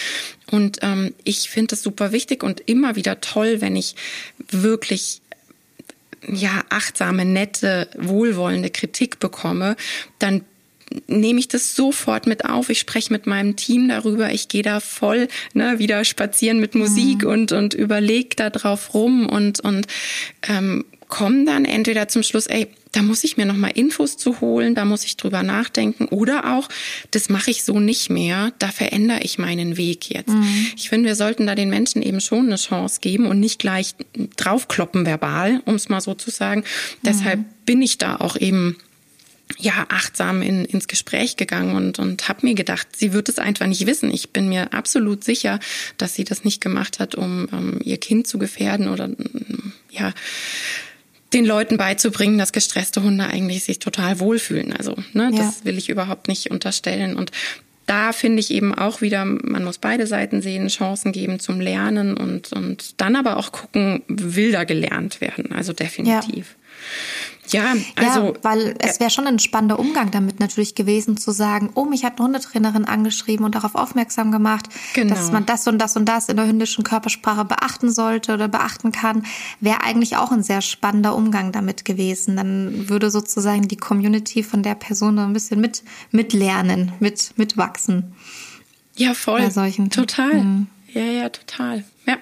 Und 0.50 0.78
ähm, 0.82 1.14
ich 1.24 1.50
finde 1.50 1.74
es 1.74 1.82
super 1.82 2.12
wichtig 2.12 2.42
und 2.42 2.60
immer 2.60 2.96
wieder 2.96 3.20
toll, 3.20 3.60
wenn 3.60 3.76
ich 3.76 3.96
wirklich 4.50 5.20
ja, 6.28 6.62
achtsame, 6.68 7.24
nette, 7.24 7.88
wohlwollende 7.96 8.70
Kritik 8.70 9.20
bekomme, 9.20 9.76
dann 10.18 10.42
nehme 11.06 11.40
ich 11.40 11.48
das 11.48 11.74
sofort 11.74 12.26
mit 12.26 12.44
auf. 12.44 12.70
Ich 12.70 12.78
spreche 12.78 13.12
mit 13.12 13.26
meinem 13.26 13.56
Team 13.56 13.88
darüber. 13.88 14.32
Ich 14.32 14.48
gehe 14.48 14.62
da 14.62 14.80
voll 14.80 15.28
ne, 15.52 15.78
wieder 15.78 16.04
spazieren 16.04 16.60
mit 16.60 16.74
Musik 16.74 17.22
mhm. 17.22 17.28
und 17.28 17.52
und 17.52 17.74
überlege 17.74 18.36
da 18.36 18.50
drauf 18.50 18.94
rum 18.94 19.26
und 19.26 19.60
und 19.60 19.86
ähm, 20.48 20.84
komme 21.08 21.44
dann 21.44 21.64
entweder 21.64 22.08
zum 22.08 22.22
Schluss, 22.22 22.46
ey, 22.46 22.68
da 22.92 23.02
muss 23.02 23.24
ich 23.24 23.36
mir 23.36 23.46
noch 23.46 23.56
mal 23.56 23.68
Infos 23.68 24.16
zu 24.16 24.40
holen, 24.40 24.74
da 24.74 24.84
muss 24.84 25.04
ich 25.04 25.16
drüber 25.16 25.42
nachdenken 25.42 26.06
oder 26.06 26.56
auch, 26.56 26.68
das 27.10 27.28
mache 27.28 27.50
ich 27.50 27.64
so 27.64 27.80
nicht 27.80 28.10
mehr, 28.10 28.52
da 28.58 28.68
verändere 28.68 29.20
ich 29.22 29.38
meinen 29.38 29.76
Weg 29.76 30.10
jetzt. 30.10 30.28
Mhm. 30.28 30.66
Ich 30.76 30.88
finde, 30.88 31.08
wir 31.08 31.16
sollten 31.16 31.46
da 31.46 31.54
den 31.54 31.70
Menschen 31.70 32.02
eben 32.02 32.20
schon 32.20 32.46
eine 32.46 32.56
Chance 32.56 33.00
geben 33.00 33.26
und 33.26 33.40
nicht 33.40 33.58
gleich 33.58 33.94
draufkloppen 34.36 35.06
verbal, 35.06 35.60
um 35.64 35.74
es 35.74 35.88
mal 35.88 36.00
so 36.00 36.14
zu 36.14 36.30
sagen. 36.30 36.60
Mhm. 36.60 37.06
Deshalb 37.06 37.40
bin 37.66 37.82
ich 37.82 37.98
da 37.98 38.16
auch 38.16 38.36
eben 38.36 38.76
ja, 39.58 39.86
achtsam 39.88 40.42
in, 40.42 40.64
ins 40.64 40.88
Gespräch 40.88 41.36
gegangen 41.36 41.76
und, 41.76 41.98
und 41.98 42.28
habe 42.28 42.46
mir 42.46 42.54
gedacht, 42.54 42.88
sie 42.96 43.12
wird 43.12 43.28
es 43.28 43.38
einfach 43.38 43.66
nicht 43.66 43.86
wissen. 43.86 44.10
Ich 44.10 44.30
bin 44.30 44.48
mir 44.48 44.72
absolut 44.72 45.22
sicher, 45.22 45.60
dass 45.96 46.14
sie 46.14 46.24
das 46.24 46.44
nicht 46.44 46.60
gemacht 46.60 46.98
hat, 46.98 47.14
um, 47.14 47.46
um 47.52 47.80
ihr 47.82 47.98
Kind 47.98 48.26
zu 48.26 48.38
gefährden 48.38 48.88
oder 48.88 49.10
ja, 49.90 50.12
den 51.34 51.44
Leuten 51.44 51.76
beizubringen, 51.76 52.38
dass 52.38 52.52
gestresste 52.52 53.02
Hunde 53.02 53.26
eigentlich 53.26 53.64
sich 53.64 53.80
total 53.80 54.20
wohlfühlen. 54.20 54.72
Also, 54.72 54.96
ne, 55.12 55.30
ja. 55.32 55.38
das 55.38 55.64
will 55.64 55.76
ich 55.76 55.88
überhaupt 55.90 56.28
nicht 56.28 56.50
unterstellen. 56.50 57.16
Und 57.16 57.32
da 57.86 58.12
finde 58.12 58.40
ich 58.40 58.50
eben 58.50 58.74
auch 58.74 59.00
wieder, 59.02 59.24
man 59.24 59.64
muss 59.64 59.78
beide 59.78 60.06
Seiten 60.06 60.40
sehen, 60.40 60.68
Chancen 60.68 61.12
geben 61.12 61.40
zum 61.40 61.60
Lernen 61.60 62.16
und, 62.16 62.52
und 62.52 63.00
dann 63.00 63.16
aber 63.16 63.36
auch 63.36 63.52
gucken, 63.52 64.02
will 64.08 64.52
da 64.52 64.64
gelernt 64.64 65.20
werden. 65.20 65.52
Also 65.52 65.72
definitiv. 65.72 66.56
Ja. 66.56 67.33
Ja, 67.48 67.74
also. 67.96 68.26
Ja, 68.26 68.32
weil 68.42 68.74
es 68.78 69.00
wäre 69.00 69.10
schon 69.10 69.26
ein 69.26 69.38
spannender 69.38 69.78
Umgang 69.78 70.10
damit 70.10 70.40
natürlich 70.40 70.74
gewesen, 70.74 71.16
zu 71.16 71.30
sagen, 71.30 71.70
oh, 71.74 71.84
mich 71.84 72.04
hat 72.04 72.18
eine 72.18 72.26
Hundetrainerin 72.26 72.84
angeschrieben 72.84 73.44
und 73.44 73.54
darauf 73.54 73.74
aufmerksam 73.74 74.32
gemacht, 74.32 74.68
genau. 74.94 75.14
dass 75.14 75.30
man 75.30 75.46
das 75.46 75.66
und 75.66 75.78
das 75.78 75.96
und 75.96 76.06
das 76.06 76.28
in 76.28 76.36
der 76.36 76.46
hündischen 76.46 76.84
Körpersprache 76.84 77.44
beachten 77.44 77.90
sollte 77.90 78.34
oder 78.34 78.48
beachten 78.48 78.92
kann, 78.92 79.24
wäre 79.60 79.82
eigentlich 79.82 80.16
auch 80.16 80.32
ein 80.32 80.42
sehr 80.42 80.62
spannender 80.62 81.14
Umgang 81.14 81.52
damit 81.52 81.84
gewesen. 81.84 82.36
Dann 82.36 82.88
würde 82.88 83.10
sozusagen 83.10 83.68
die 83.68 83.76
Community 83.76 84.42
von 84.42 84.62
der 84.62 84.74
Person 84.74 85.18
ein 85.18 85.32
bisschen 85.32 85.60
mit, 85.60 85.82
mitlernen, 86.10 86.92
mit, 87.00 87.32
mitwachsen. 87.36 88.14
Ja, 88.96 89.14
voll. 89.14 89.40
Bei 89.40 89.50
solchen. 89.50 89.90
Total. 89.90 90.34
Mhm. 90.34 90.66
Ja, 90.92 91.02
ja, 91.02 91.28
total. 91.28 91.84
Ja. 92.06 92.16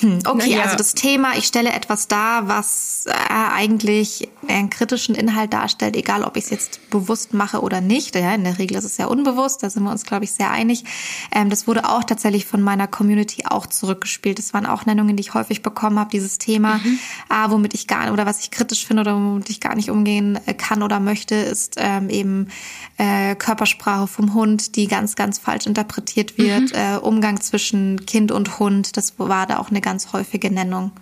Hm, 0.00 0.20
okay, 0.24 0.54
ja. 0.54 0.62
also 0.62 0.76
das 0.76 0.94
Thema, 0.94 1.36
ich 1.36 1.44
stelle 1.44 1.72
etwas 1.72 2.08
dar, 2.08 2.48
was 2.48 3.04
äh, 3.06 3.12
eigentlich 3.30 4.28
einen 4.48 4.70
kritischen 4.70 5.14
Inhalt 5.14 5.52
darstellt, 5.52 5.96
egal 5.96 6.24
ob 6.24 6.36
ich 6.36 6.44
es 6.44 6.50
jetzt 6.50 6.90
bewusst 6.90 7.34
mache 7.34 7.60
oder 7.60 7.80
nicht. 7.80 8.14
Ja, 8.14 8.34
in 8.34 8.44
der 8.44 8.58
Regel 8.58 8.76
ist 8.78 8.84
es 8.84 8.96
ja 8.96 9.06
unbewusst, 9.06 9.62
da 9.62 9.70
sind 9.70 9.82
wir 9.82 9.90
uns, 9.90 10.04
glaube 10.04 10.24
ich, 10.24 10.32
sehr 10.32 10.50
einig. 10.50 10.84
Ähm, 11.32 11.50
das 11.50 11.66
wurde 11.66 11.88
auch 11.88 12.04
tatsächlich 12.04 12.46
von 12.46 12.62
meiner 12.62 12.86
Community 12.86 13.44
auch 13.46 13.66
zurückgespielt. 13.66 14.38
Das 14.38 14.54
waren 14.54 14.66
auch 14.66 14.86
Nennungen, 14.86 15.16
die 15.16 15.20
ich 15.20 15.34
häufig 15.34 15.62
bekommen 15.62 15.98
habe, 15.98 16.10
dieses 16.10 16.38
Thema, 16.38 16.78
mhm. 16.78 16.98
äh, 17.28 17.50
womit 17.50 17.74
ich 17.74 17.86
gar 17.86 18.10
oder 18.12 18.24
was 18.24 18.40
ich 18.40 18.50
kritisch 18.50 18.86
finde 18.86 19.02
oder 19.02 19.14
womit 19.14 19.50
ich 19.50 19.60
gar 19.60 19.74
nicht 19.74 19.90
umgehen 19.90 20.38
äh, 20.46 20.54
kann 20.54 20.82
oder 20.82 20.98
möchte, 21.00 21.34
ist 21.34 21.74
ähm, 21.76 22.08
eben 22.08 22.48
äh, 22.96 23.34
Körpersprache 23.34 24.06
vom 24.06 24.34
Hund, 24.34 24.76
die 24.76 24.86
ganz, 24.86 25.14
ganz 25.14 25.38
falsch 25.38 25.66
interpretiert 25.66 26.38
wird. 26.38 26.72
Mhm. 26.72 26.72
Äh, 26.72 26.96
Umgang 26.96 27.40
zwischen 27.40 28.06
Kind 28.06 28.32
und 28.32 28.58
Hund, 28.58 28.96
das 28.96 29.18
war 29.18 29.46
da 29.46 29.58
auch 29.58 29.70
eine 29.70 29.80
ganz 29.90 30.12
häufige 30.12 30.52
Nennung. 30.52 30.92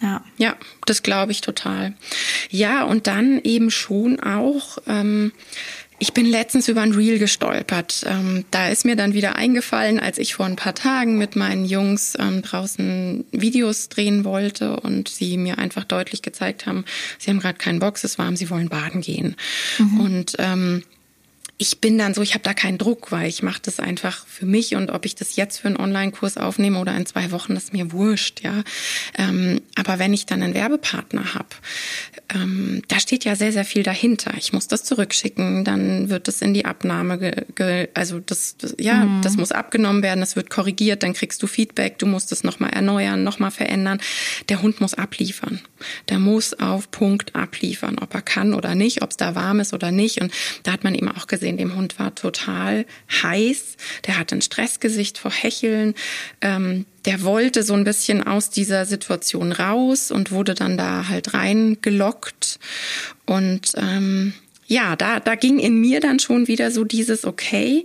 Ja, 0.00 0.22
ja 0.38 0.54
das 0.86 1.02
glaube 1.02 1.32
ich 1.32 1.40
total. 1.40 1.94
Ja, 2.48 2.84
und 2.84 3.08
dann 3.08 3.40
eben 3.42 3.72
schon 3.72 4.20
auch. 4.20 4.78
Ähm, 4.86 5.32
ich 5.98 6.12
bin 6.12 6.26
letztens 6.26 6.68
über 6.68 6.82
ein 6.82 6.92
Reel 6.92 7.18
gestolpert. 7.18 8.04
Ähm, 8.06 8.44
da 8.52 8.68
ist 8.68 8.84
mir 8.84 8.94
dann 8.94 9.14
wieder 9.14 9.34
eingefallen, 9.34 9.98
als 9.98 10.18
ich 10.18 10.36
vor 10.36 10.46
ein 10.46 10.54
paar 10.54 10.76
Tagen 10.76 11.18
mit 11.18 11.34
meinen 11.34 11.64
Jungs 11.64 12.16
ähm, 12.20 12.42
draußen 12.42 13.24
Videos 13.32 13.88
drehen 13.88 14.24
wollte 14.24 14.78
und 14.78 15.08
sie 15.08 15.36
mir 15.36 15.58
einfach 15.58 15.82
deutlich 15.82 16.22
gezeigt 16.22 16.66
haben, 16.66 16.84
sie 17.18 17.30
haben 17.30 17.40
gerade 17.40 17.58
keinen 17.58 17.80
Box, 17.80 18.04
es 18.04 18.16
warm, 18.16 18.36
sie 18.36 18.48
wollen 18.48 18.68
baden 18.68 19.00
gehen. 19.00 19.34
Mhm. 19.78 20.00
Und 20.00 20.36
ähm, 20.38 20.84
ich 21.56 21.80
bin 21.80 21.98
dann 21.98 22.14
so, 22.14 22.22
ich 22.22 22.34
habe 22.34 22.42
da 22.42 22.52
keinen 22.52 22.78
Druck, 22.78 23.12
weil 23.12 23.28
ich 23.28 23.42
mache 23.42 23.60
das 23.62 23.78
einfach 23.78 24.26
für 24.26 24.44
mich 24.44 24.74
und 24.74 24.90
ob 24.90 25.06
ich 25.06 25.14
das 25.14 25.36
jetzt 25.36 25.58
für 25.58 25.68
einen 25.68 25.76
Online-Kurs 25.76 26.36
aufnehme 26.36 26.80
oder 26.80 26.96
in 26.96 27.06
zwei 27.06 27.30
Wochen, 27.30 27.54
das 27.54 27.64
ist 27.64 27.72
mir 27.72 27.92
wurscht, 27.92 28.42
ja. 28.42 28.64
Ähm, 29.16 29.60
aber 29.76 30.00
wenn 30.00 30.12
ich 30.12 30.26
dann 30.26 30.42
einen 30.42 30.54
Werbepartner 30.54 31.34
habe, 31.34 31.48
ähm, 32.34 32.82
da 32.88 32.98
steht 32.98 33.24
ja 33.24 33.36
sehr, 33.36 33.52
sehr 33.52 33.64
viel 33.64 33.84
dahinter. 33.84 34.32
Ich 34.36 34.52
muss 34.52 34.66
das 34.66 34.82
zurückschicken, 34.82 35.64
dann 35.64 36.08
wird 36.08 36.26
das 36.26 36.42
in 36.42 36.54
die 36.54 36.64
Abnahme, 36.64 37.18
ge, 37.18 37.44
ge, 37.54 37.88
also 37.94 38.18
das, 38.18 38.56
das 38.58 38.74
ja, 38.78 39.04
mhm. 39.04 39.22
das 39.22 39.36
muss 39.36 39.52
abgenommen 39.52 40.02
werden, 40.02 40.20
das 40.20 40.34
wird 40.34 40.50
korrigiert, 40.50 41.04
dann 41.04 41.12
kriegst 41.12 41.40
du 41.40 41.46
Feedback, 41.46 41.98
du 41.98 42.06
musst 42.06 42.32
es 42.32 42.42
nochmal 42.42 42.70
erneuern, 42.70 43.22
nochmal 43.22 43.52
verändern. 43.52 44.00
Der 44.48 44.60
Hund 44.60 44.80
muss 44.80 44.94
abliefern. 44.94 45.60
Der 46.08 46.18
muss 46.18 46.54
auf 46.54 46.90
Punkt 46.90 47.36
abliefern, 47.36 47.98
ob 48.00 48.12
er 48.14 48.22
kann 48.22 48.54
oder 48.54 48.74
nicht, 48.74 49.02
ob 49.02 49.10
es 49.10 49.16
da 49.16 49.36
warm 49.36 49.60
ist 49.60 49.72
oder 49.72 49.92
nicht. 49.92 50.20
Und 50.20 50.32
da 50.64 50.72
hat 50.72 50.82
man 50.82 50.94
eben 50.94 51.10
auch 51.10 51.26
gesehen, 51.26 51.43
gesehen, 51.44 51.58
dem 51.58 51.76
Hund 51.76 51.98
war 51.98 52.14
total 52.14 52.86
heiß. 53.22 53.76
Der 54.06 54.18
hatte 54.18 54.34
ein 54.34 54.42
Stressgesicht 54.42 55.18
vor 55.18 55.30
Hecheln. 55.30 55.94
Ähm, 56.40 56.86
der 57.04 57.22
wollte 57.22 57.62
so 57.62 57.74
ein 57.74 57.84
bisschen 57.84 58.26
aus 58.26 58.48
dieser 58.48 58.86
Situation 58.86 59.52
raus 59.52 60.10
und 60.10 60.32
wurde 60.32 60.54
dann 60.54 60.78
da 60.78 61.08
halt 61.08 61.34
reingelockt. 61.34 62.58
Und 63.26 63.72
ähm, 63.76 64.32
ja, 64.66 64.96
da, 64.96 65.20
da 65.20 65.34
ging 65.34 65.58
in 65.58 65.78
mir 65.78 66.00
dann 66.00 66.18
schon 66.18 66.48
wieder 66.48 66.70
so 66.70 66.84
dieses, 66.84 67.26
okay, 67.26 67.84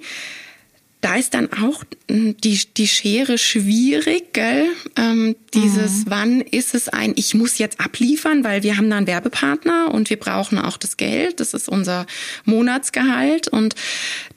da 1.01 1.15
ist 1.15 1.33
dann 1.33 1.51
auch 1.53 1.83
hm, 2.09 2.35
die, 2.37 2.59
die 2.75 2.87
Schere 2.87 3.37
schwierig, 3.37 4.33
gell? 4.33 4.67
Ähm, 4.97 5.35
dieses, 5.53 6.05
mhm. 6.05 6.09
wann 6.09 6.41
ist 6.41 6.75
es 6.75 6.89
ein, 6.89 7.13
ich 7.15 7.33
muss 7.33 7.57
jetzt 7.57 7.79
abliefern, 7.79 8.43
weil 8.43 8.63
wir 8.63 8.77
haben 8.77 8.89
da 8.89 8.97
einen 8.97 9.07
Werbepartner 9.07 9.93
und 9.93 10.09
wir 10.09 10.19
brauchen 10.19 10.57
auch 10.57 10.77
das 10.77 10.97
Geld. 10.97 11.39
Das 11.39 11.53
ist 11.53 11.69
unser 11.69 12.05
Monatsgehalt. 12.43 13.47
Und 13.47 13.75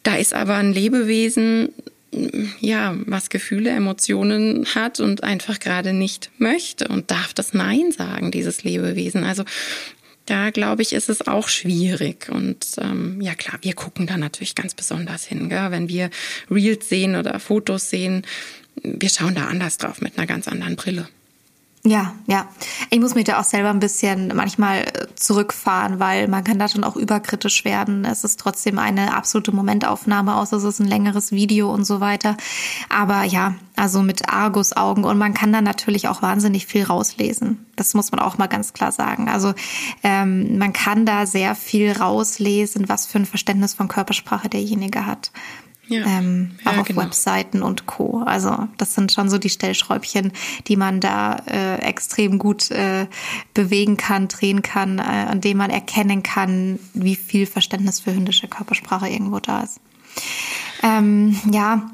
da 0.05 0.17
ist 0.17 0.35
aber 0.35 0.55
ein 0.57 0.73
Lebewesen, 0.73 1.71
hm, 2.15 2.53
ja, 2.61 2.95
was 3.07 3.29
Gefühle, 3.29 3.71
Emotionen 3.71 4.67
hat 4.75 5.01
und 5.01 5.25
einfach 5.25 5.59
gerade 5.59 5.93
nicht 5.93 6.31
möchte 6.39 6.87
und 6.87 7.11
darf 7.11 7.35
das 7.35 7.55
Nein 7.55 7.91
sagen, 7.91 8.31
dieses 8.31 8.63
Lebewesen. 8.63 9.25
Also 9.25 9.43
da 10.27 10.51
glaube 10.51 10.83
ich, 10.83 10.93
ist 10.93 11.09
es 11.09 11.27
auch 11.27 11.49
schwierig. 11.49 12.29
Und 12.29 12.67
ähm, 12.79 13.21
ja 13.21 13.35
klar, 13.35 13.59
wir 13.63 13.75
gucken 13.75 14.07
da 14.07 14.17
natürlich 14.17 14.55
ganz 14.55 14.75
besonders 14.75 15.25
hin. 15.25 15.49
Gell? 15.49 15.71
Wenn 15.71 15.89
wir 15.89 16.11
Reels 16.51 16.89
sehen 16.89 17.17
oder 17.17 17.39
Fotos 17.41 17.91
sehen, 17.91 18.23
wir 18.83 19.09
schauen 19.09 19.35
da 19.35 19.47
anders 19.47 19.79
drauf 19.79 20.01
mit 20.01 20.17
einer 20.17 20.27
ganz 20.27 20.49
anderen 20.49 20.77
Brille. 20.77 21.09
Ja, 21.85 22.15
ja. 22.29 22.47
Ich 22.91 23.01
muss 23.01 23.17
mich 23.17 23.25
da 23.25 23.41
auch 23.41 23.45
selber 23.45 23.71
ein 23.71 23.81
bisschen 23.81 24.33
manchmal 24.37 24.83
äh, 24.83 25.07
zurückfahren, 25.17 25.99
weil 25.99 26.29
man 26.29 26.45
kann 26.45 26.61
da 26.61 26.69
schon 26.69 26.85
auch 26.85 26.95
überkritisch 26.95 27.65
werden. 27.65 28.05
Es 28.05 28.23
ist 28.23 28.39
trotzdem 28.39 28.79
eine 28.79 29.17
absolute 29.17 29.51
Momentaufnahme, 29.51 30.37
außer 30.37 30.59
es 30.59 30.65
ist 30.65 30.79
ein 30.79 30.87
längeres 30.87 31.33
Video 31.33 31.75
und 31.75 31.85
so 31.85 31.99
weiter. 31.99 32.37
Aber 32.89 33.25
ja, 33.25 33.57
also 33.75 34.01
mit 34.01 34.29
Argus-Augen 34.29 35.03
und 35.03 35.19
man 35.19 35.35
kann 35.35 35.53
da 35.53 35.61
natürlich 35.61 36.07
auch 36.07 36.23
wahnsinnig 36.23 36.67
viel 36.67 36.85
rauslesen. 36.85 37.67
Das 37.75 37.95
muss 37.95 38.13
man 38.13 38.21
auch 38.21 38.39
mal 38.39 38.47
ganz 38.47 38.75
klar 38.75 38.93
sagen. 38.93 39.29
Also 39.29 39.53
ähm, 40.05 40.59
man 40.59 40.73
kann 40.73 41.05
da 41.05 41.27
sehr 41.27 41.57
viel 41.57 41.91
rauslesen, 41.91 42.89
was 42.89 43.07
für 43.07 43.19
ein 43.19 43.27
Verständnis 43.27 43.75
von 43.75 43.89
Körpersprache 43.89 44.49
derjenige 44.49 45.05
hat. 45.05 45.33
Ja. 45.93 46.07
Ähm, 46.07 46.53
auch 46.65 46.73
ja, 46.73 46.81
auf 46.81 46.87
genau. 46.89 47.03
Webseiten 47.03 47.63
und 47.63 47.87
Co. 47.87 48.23
Also 48.25 48.69
das 48.79 48.95
sind 48.95 49.13
schon 49.13 49.29
so 49.29 49.39
die 49.39 49.51
Stellschräubchen, 49.51 50.33
die 50.67 50.77
man 50.77 51.01
da 51.01 51.37
äh, 51.47 51.77
extrem 51.83 52.39
gut 52.39 52.71
äh, 52.71 53.07
bewegen 53.55 53.97
kann, 53.97 54.29
drehen 54.29 54.63
kann, 54.63 54.99
äh, 54.99 55.03
an 55.03 55.41
dem 55.41 55.59
man 55.59 55.71
erkennen 55.71 56.23
kann, 56.23 56.79
wie 56.95 57.17
viel 57.17 57.47
Verständnis 57.47 58.01
für 58.01 58.15
hündische 58.15 58.49
Körpersprache 58.49 59.09
irgendwo 59.09 59.39
da 59.39 59.61
ist. 59.61 59.81
Ähm, 60.83 61.39
ja, 61.51 61.91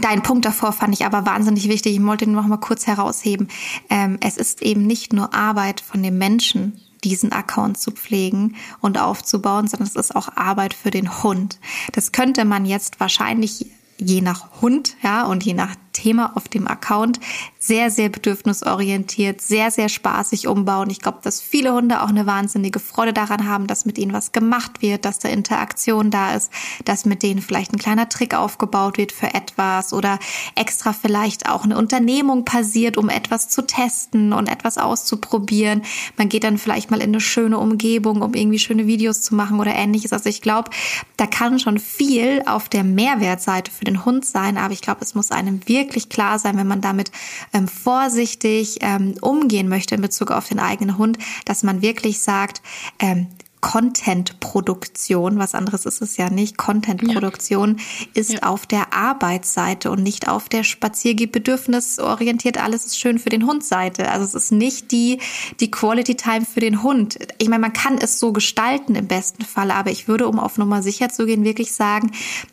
Dein 0.00 0.22
Punkt 0.22 0.44
davor 0.44 0.72
fand 0.72 0.94
ich 0.94 1.06
aber 1.06 1.24
wahnsinnig 1.24 1.70
wichtig. 1.70 1.94
Ich 1.94 2.04
wollte 2.04 2.26
ihn 2.26 2.32
noch 2.32 2.46
mal 2.46 2.58
kurz 2.58 2.86
herausheben. 2.86 3.48
Ähm, 3.88 4.18
es 4.20 4.36
ist 4.36 4.60
eben 4.60 4.86
nicht 4.86 5.14
nur 5.14 5.32
Arbeit 5.32 5.80
von 5.80 6.02
dem 6.02 6.18
Menschen, 6.18 6.78
diesen 7.04 7.32
Account 7.32 7.78
zu 7.78 7.90
pflegen 7.90 8.56
und 8.80 8.98
aufzubauen, 8.98 9.68
sondern 9.68 9.88
es 9.88 9.96
ist 9.96 10.14
auch 10.16 10.36
Arbeit 10.36 10.74
für 10.74 10.90
den 10.90 11.22
Hund. 11.22 11.58
Das 11.92 12.12
könnte 12.12 12.44
man 12.44 12.66
jetzt 12.66 13.00
wahrscheinlich 13.00 13.66
je 13.98 14.20
nach 14.20 14.60
Hund, 14.60 14.96
ja, 15.02 15.24
und 15.24 15.44
je 15.44 15.54
nach 15.54 15.74
Thema 15.96 16.36
auf 16.36 16.48
dem 16.48 16.68
Account 16.68 17.18
sehr, 17.58 17.90
sehr 17.90 18.10
bedürfnisorientiert, 18.10 19.40
sehr, 19.40 19.70
sehr 19.70 19.88
spaßig 19.88 20.46
umbauen. 20.46 20.90
Ich 20.90 21.00
glaube, 21.00 21.18
dass 21.22 21.40
viele 21.40 21.72
Hunde 21.72 22.02
auch 22.02 22.08
eine 22.08 22.26
wahnsinnige 22.26 22.78
Freude 22.78 23.12
daran 23.12 23.48
haben, 23.48 23.66
dass 23.66 23.86
mit 23.86 23.98
ihnen 23.98 24.12
was 24.12 24.30
gemacht 24.30 24.82
wird, 24.82 25.04
dass 25.04 25.18
da 25.18 25.28
Interaktion 25.28 26.10
da 26.10 26.34
ist, 26.34 26.52
dass 26.84 27.06
mit 27.06 27.22
denen 27.22 27.40
vielleicht 27.40 27.72
ein 27.72 27.78
kleiner 27.78 28.08
Trick 28.08 28.34
aufgebaut 28.34 28.98
wird 28.98 29.10
für 29.10 29.34
etwas 29.34 29.92
oder 29.92 30.18
extra 30.54 30.92
vielleicht 30.92 31.48
auch 31.48 31.64
eine 31.64 31.76
Unternehmung 31.76 32.44
passiert, 32.44 32.96
um 32.96 33.08
etwas 33.08 33.48
zu 33.48 33.62
testen 33.62 34.32
und 34.32 34.48
etwas 34.48 34.78
auszuprobieren. 34.78 35.82
Man 36.16 36.28
geht 36.28 36.44
dann 36.44 36.58
vielleicht 36.58 36.90
mal 36.90 37.00
in 37.00 37.10
eine 37.10 37.20
schöne 37.20 37.58
Umgebung, 37.58 38.22
um 38.22 38.34
irgendwie 38.34 38.58
schöne 38.58 38.86
Videos 38.86 39.22
zu 39.22 39.34
machen 39.34 39.58
oder 39.58 39.74
ähnliches. 39.74 40.12
Also 40.12 40.28
ich 40.28 40.42
glaube, 40.42 40.70
da 41.16 41.26
kann 41.26 41.58
schon 41.58 41.78
viel 41.78 42.42
auf 42.46 42.68
der 42.68 42.84
Mehrwertseite 42.84 43.72
für 43.72 43.84
den 43.84 44.04
Hund 44.04 44.24
sein, 44.24 44.56
aber 44.56 44.72
ich 44.72 44.82
glaube, 44.82 45.00
es 45.00 45.14
muss 45.14 45.32
einem 45.32 45.66
wirklich 45.66 45.85
wirklich 45.86 46.08
klar 46.08 46.38
sein, 46.38 46.56
wenn 46.56 46.66
man 46.66 46.80
damit 46.80 47.10
ähm, 47.52 47.68
vorsichtig 47.68 48.78
ähm, 48.80 49.14
umgehen 49.20 49.68
möchte 49.68 49.94
in 49.94 50.00
Bezug 50.00 50.30
auf 50.30 50.48
den 50.48 50.58
eigenen 50.58 50.98
Hund, 50.98 51.18
dass 51.44 51.62
man 51.62 51.80
wirklich 51.80 52.20
sagt, 52.20 52.60
ähm, 52.98 53.28
Content-Produktion, 53.66 55.40
was 55.40 55.56
anderes 55.56 55.86
ist 55.86 56.00
es 56.00 56.16
ja 56.16 56.30
nicht, 56.30 56.56
Content-Produktion 56.56 57.78
ja. 57.78 58.06
ist 58.14 58.34
ja. 58.34 58.42
auf 58.44 58.64
der 58.64 58.94
Arbeitsseite 58.94 59.90
und 59.90 60.04
nicht 60.04 60.28
auf 60.28 60.48
der 60.48 60.62
Spaziergeh-Bedürfnis-orientiert, 60.62 62.62
alles 62.62 62.86
ist 62.86 62.96
schön 62.96 63.18
für 63.18 63.28
den 63.28 63.44
Hund-Seite. 63.44 64.08
Also 64.08 64.24
es 64.24 64.36
ist 64.36 64.52
nicht 64.52 64.92
die, 64.92 65.18
die 65.58 65.68
Quality-Time 65.68 66.46
für 66.46 66.60
den 66.60 66.84
Hund. 66.84 67.18
Ich 67.38 67.48
meine, 67.48 67.62
man 67.62 67.72
kann 67.72 67.98
es 67.98 68.20
so 68.20 68.32
gestalten 68.32 68.94
im 68.94 69.08
besten 69.08 69.44
Fall, 69.44 69.72
aber 69.72 69.90
ich 69.90 70.06
würde, 70.06 70.28
um 70.28 70.38
auf 70.38 70.58
Nummer 70.58 70.80
sicher 70.80 71.08
zu 71.08 71.26
gehen, 71.26 71.42
wirklich 71.42 71.72
sagen, 71.72 72.12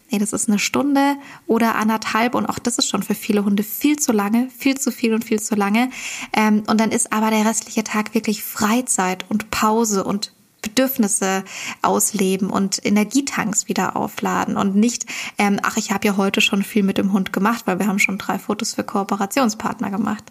ey, 0.09 0.17
das 0.17 0.33
ist 0.33 0.49
eine 0.49 0.57
Stunde 0.57 1.17
oder 1.45 1.75
anderthalb 1.75 2.33
und 2.33 2.47
auch 2.47 2.57
das 2.57 2.79
ist 2.79 2.89
schon 2.89 3.03
für 3.03 3.15
viele 3.15 3.45
Hunde 3.45 3.61
viel 3.61 3.97
zu 3.97 4.13
lange, 4.13 4.49
viel 4.57 4.79
zu 4.79 4.91
viel 4.91 5.13
und 5.13 5.23
viel 5.23 5.39
zu 5.39 5.53
lange. 5.53 5.91
Ähm, 6.35 6.63
und 6.65 6.79
dann 6.79 6.89
ist 6.89 7.13
aber 7.13 7.29
der 7.29 7.45
restliche 7.45 7.83
Tag 7.83 8.15
wirklich 8.15 8.43
Freizeit 8.43 9.25
und 9.29 9.51
Pause 9.51 10.03
und 10.03 10.32
Bedürfnisse 10.73 11.43
ausleben 11.81 12.49
und 12.49 12.83
Energietanks 12.83 13.67
wieder 13.67 13.95
aufladen 13.95 14.57
und 14.57 14.75
nicht, 14.75 15.05
ähm, 15.37 15.59
ach, 15.61 15.77
ich 15.77 15.91
habe 15.91 16.07
ja 16.07 16.17
heute 16.17 16.41
schon 16.41 16.63
viel 16.63 16.83
mit 16.83 16.97
dem 16.97 17.13
Hund 17.13 17.31
gemacht, 17.31 17.63
weil 17.65 17.79
wir 17.79 17.87
haben 17.87 17.99
schon 17.99 18.17
drei 18.17 18.39
Fotos 18.39 18.73
für 18.73 18.83
Kooperationspartner 18.83 19.91
gemacht. 19.91 20.23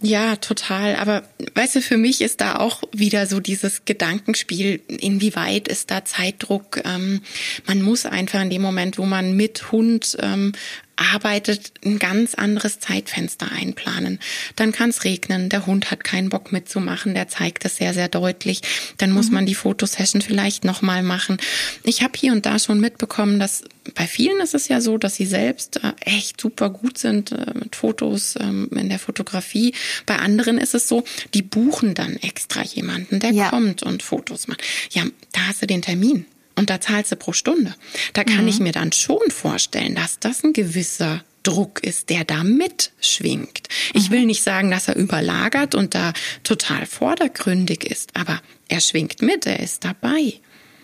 Ja, 0.00 0.34
total. 0.34 0.96
Aber 0.96 1.22
weißt 1.54 1.76
du, 1.76 1.80
für 1.80 1.96
mich 1.96 2.22
ist 2.22 2.40
da 2.40 2.56
auch 2.56 2.82
wieder 2.90 3.26
so 3.28 3.38
dieses 3.38 3.84
Gedankenspiel, 3.84 4.82
inwieweit 4.88 5.68
ist 5.68 5.92
da 5.92 6.04
Zeitdruck? 6.04 6.80
Ähm, 6.84 7.22
man 7.66 7.82
muss 7.82 8.04
einfach 8.04 8.42
in 8.42 8.50
dem 8.50 8.62
Moment, 8.62 8.98
wo 8.98 9.06
man 9.06 9.36
mit 9.36 9.70
Hund 9.70 10.16
ähm, 10.20 10.54
arbeitet, 11.02 11.72
ein 11.84 11.98
ganz 11.98 12.34
anderes 12.34 12.80
Zeitfenster 12.80 13.50
einplanen. 13.50 14.18
Dann 14.56 14.72
kann 14.72 14.90
es 14.90 15.04
regnen, 15.04 15.48
der 15.48 15.66
Hund 15.66 15.90
hat 15.90 16.04
keinen 16.04 16.28
Bock 16.28 16.52
mitzumachen, 16.52 17.14
der 17.14 17.28
zeigt 17.28 17.64
es 17.64 17.76
sehr, 17.76 17.94
sehr 17.94 18.08
deutlich. 18.08 18.62
Dann 18.98 19.12
muss 19.12 19.28
mhm. 19.28 19.34
man 19.34 19.46
die 19.46 19.54
Fotosession 19.54 20.22
vielleicht 20.22 20.64
nochmal 20.64 21.02
machen. 21.02 21.38
Ich 21.84 22.02
habe 22.02 22.12
hier 22.16 22.32
und 22.32 22.46
da 22.46 22.58
schon 22.58 22.80
mitbekommen, 22.80 23.38
dass 23.38 23.64
bei 23.94 24.06
vielen 24.06 24.40
ist 24.40 24.54
es 24.54 24.68
ja 24.68 24.80
so, 24.80 24.96
dass 24.96 25.16
sie 25.16 25.26
selbst 25.26 25.82
äh, 25.82 25.92
echt 26.00 26.40
super 26.40 26.70
gut 26.70 26.98
sind 26.98 27.32
äh, 27.32 27.52
mit 27.54 27.74
Fotos 27.74 28.36
ähm, 28.40 28.68
in 28.70 28.88
der 28.88 28.98
Fotografie. 28.98 29.74
Bei 30.06 30.16
anderen 30.16 30.58
ist 30.58 30.74
es 30.74 30.88
so, 30.88 31.04
die 31.34 31.42
buchen 31.42 31.94
dann 31.94 32.16
extra 32.16 32.62
jemanden, 32.62 33.18
der 33.18 33.32
ja. 33.32 33.50
kommt 33.50 33.82
und 33.82 34.02
Fotos 34.02 34.46
macht. 34.46 34.62
Ja, 34.90 35.02
da 35.32 35.48
hast 35.48 35.62
du 35.62 35.66
den 35.66 35.82
Termin 35.82 36.26
und 36.62 36.70
da 36.70 36.80
zahlst 36.80 37.10
du 37.10 37.16
pro 37.16 37.32
Stunde. 37.32 37.74
Da 38.12 38.22
kann 38.22 38.42
mhm. 38.42 38.48
ich 38.48 38.60
mir 38.60 38.70
dann 38.70 38.92
schon 38.92 39.30
vorstellen, 39.30 39.96
dass 39.96 40.20
das 40.20 40.44
ein 40.44 40.52
gewisser 40.52 41.24
Druck 41.42 41.82
ist, 41.82 42.08
der 42.08 42.22
da 42.22 42.44
mitschwingt. 42.44 43.68
Ich 43.94 44.12
will 44.12 44.26
nicht 44.26 44.44
sagen, 44.44 44.70
dass 44.70 44.86
er 44.86 44.94
überlagert 44.94 45.74
und 45.74 45.96
da 45.96 46.12
total 46.44 46.86
vordergründig 46.86 47.82
ist, 47.82 48.16
aber 48.16 48.40
er 48.68 48.80
schwingt 48.80 49.22
mit, 49.22 49.44
er 49.44 49.58
ist 49.58 49.84
dabei. 49.84 50.34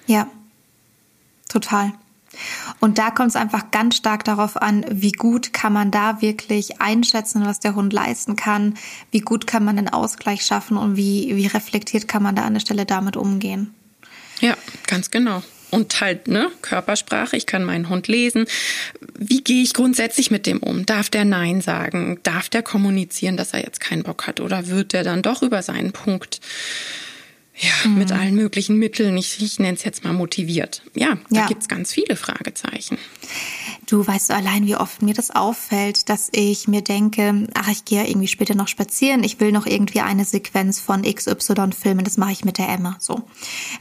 Ja, 0.08 0.28
total. 1.48 1.92
Und 2.80 2.98
da 2.98 3.12
kommt 3.12 3.28
es 3.28 3.36
einfach 3.36 3.70
ganz 3.70 3.96
stark 3.96 4.24
darauf 4.24 4.56
an, 4.56 4.84
wie 4.90 5.12
gut 5.12 5.52
kann 5.52 5.72
man 5.72 5.92
da 5.92 6.20
wirklich 6.20 6.80
einschätzen, 6.80 7.46
was 7.46 7.60
der 7.60 7.76
Hund 7.76 7.92
leisten 7.92 8.34
kann, 8.34 8.74
wie 9.12 9.20
gut 9.20 9.46
kann 9.46 9.64
man 9.64 9.76
den 9.76 9.88
Ausgleich 9.88 10.44
schaffen 10.44 10.76
und 10.76 10.96
wie, 10.96 11.36
wie 11.36 11.46
reflektiert 11.46 12.08
kann 12.08 12.24
man 12.24 12.34
da 12.34 12.42
an 12.42 12.54
der 12.54 12.60
Stelle 12.60 12.84
damit 12.84 13.16
umgehen. 13.16 13.72
Ja, 14.40 14.56
ganz 14.88 15.12
genau 15.12 15.44
und 15.70 16.00
halt 16.00 16.28
ne 16.28 16.50
Körpersprache. 16.62 17.36
Ich 17.36 17.46
kann 17.46 17.64
meinen 17.64 17.88
Hund 17.88 18.08
lesen. 18.08 18.46
Wie 19.18 19.42
gehe 19.42 19.62
ich 19.62 19.74
grundsätzlich 19.74 20.30
mit 20.30 20.46
dem 20.46 20.58
um? 20.58 20.86
Darf 20.86 21.10
der 21.10 21.24
Nein 21.24 21.60
sagen? 21.60 22.18
Darf 22.22 22.48
der 22.48 22.62
kommunizieren, 22.62 23.36
dass 23.36 23.52
er 23.52 23.64
jetzt 23.64 23.80
keinen 23.80 24.02
Bock 24.02 24.26
hat? 24.26 24.40
Oder 24.40 24.68
wird 24.68 24.92
der 24.92 25.04
dann 25.04 25.22
doch 25.22 25.42
über 25.42 25.62
seinen 25.62 25.92
Punkt 25.92 26.40
ja, 27.58 27.88
mhm. 27.88 27.98
mit 27.98 28.12
allen 28.12 28.34
möglichen 28.34 28.76
Mitteln, 28.76 29.16
ich, 29.16 29.42
ich 29.42 29.58
nenne 29.58 29.76
es 29.76 29.84
jetzt 29.84 30.04
mal 30.04 30.12
motiviert. 30.12 30.82
Ja, 30.94 31.18
da 31.28 31.40
ja. 31.40 31.46
gibt's 31.46 31.68
ganz 31.68 31.92
viele 31.92 32.14
Fragezeichen. 32.16 32.98
Du 33.86 34.06
weißt 34.06 34.30
allein, 34.32 34.66
wie 34.66 34.76
oft 34.76 35.00
mir 35.00 35.14
das 35.14 35.30
auffällt, 35.30 36.10
dass 36.10 36.28
ich 36.32 36.68
mir 36.68 36.82
denke, 36.82 37.48
ach, 37.54 37.68
ich 37.68 37.86
gehe 37.86 38.06
irgendwie 38.06 38.28
später 38.28 38.54
noch 38.54 38.68
spazieren, 38.68 39.24
ich 39.24 39.40
will 39.40 39.50
noch 39.50 39.64
irgendwie 39.64 40.00
eine 40.00 40.26
Sequenz 40.26 40.78
von 40.78 41.02
XY 41.02 41.70
filmen, 41.72 42.04
das 42.04 42.18
mache 42.18 42.32
ich 42.32 42.44
mit 42.44 42.58
der 42.58 42.68
Emma 42.68 42.96
so. 42.98 43.22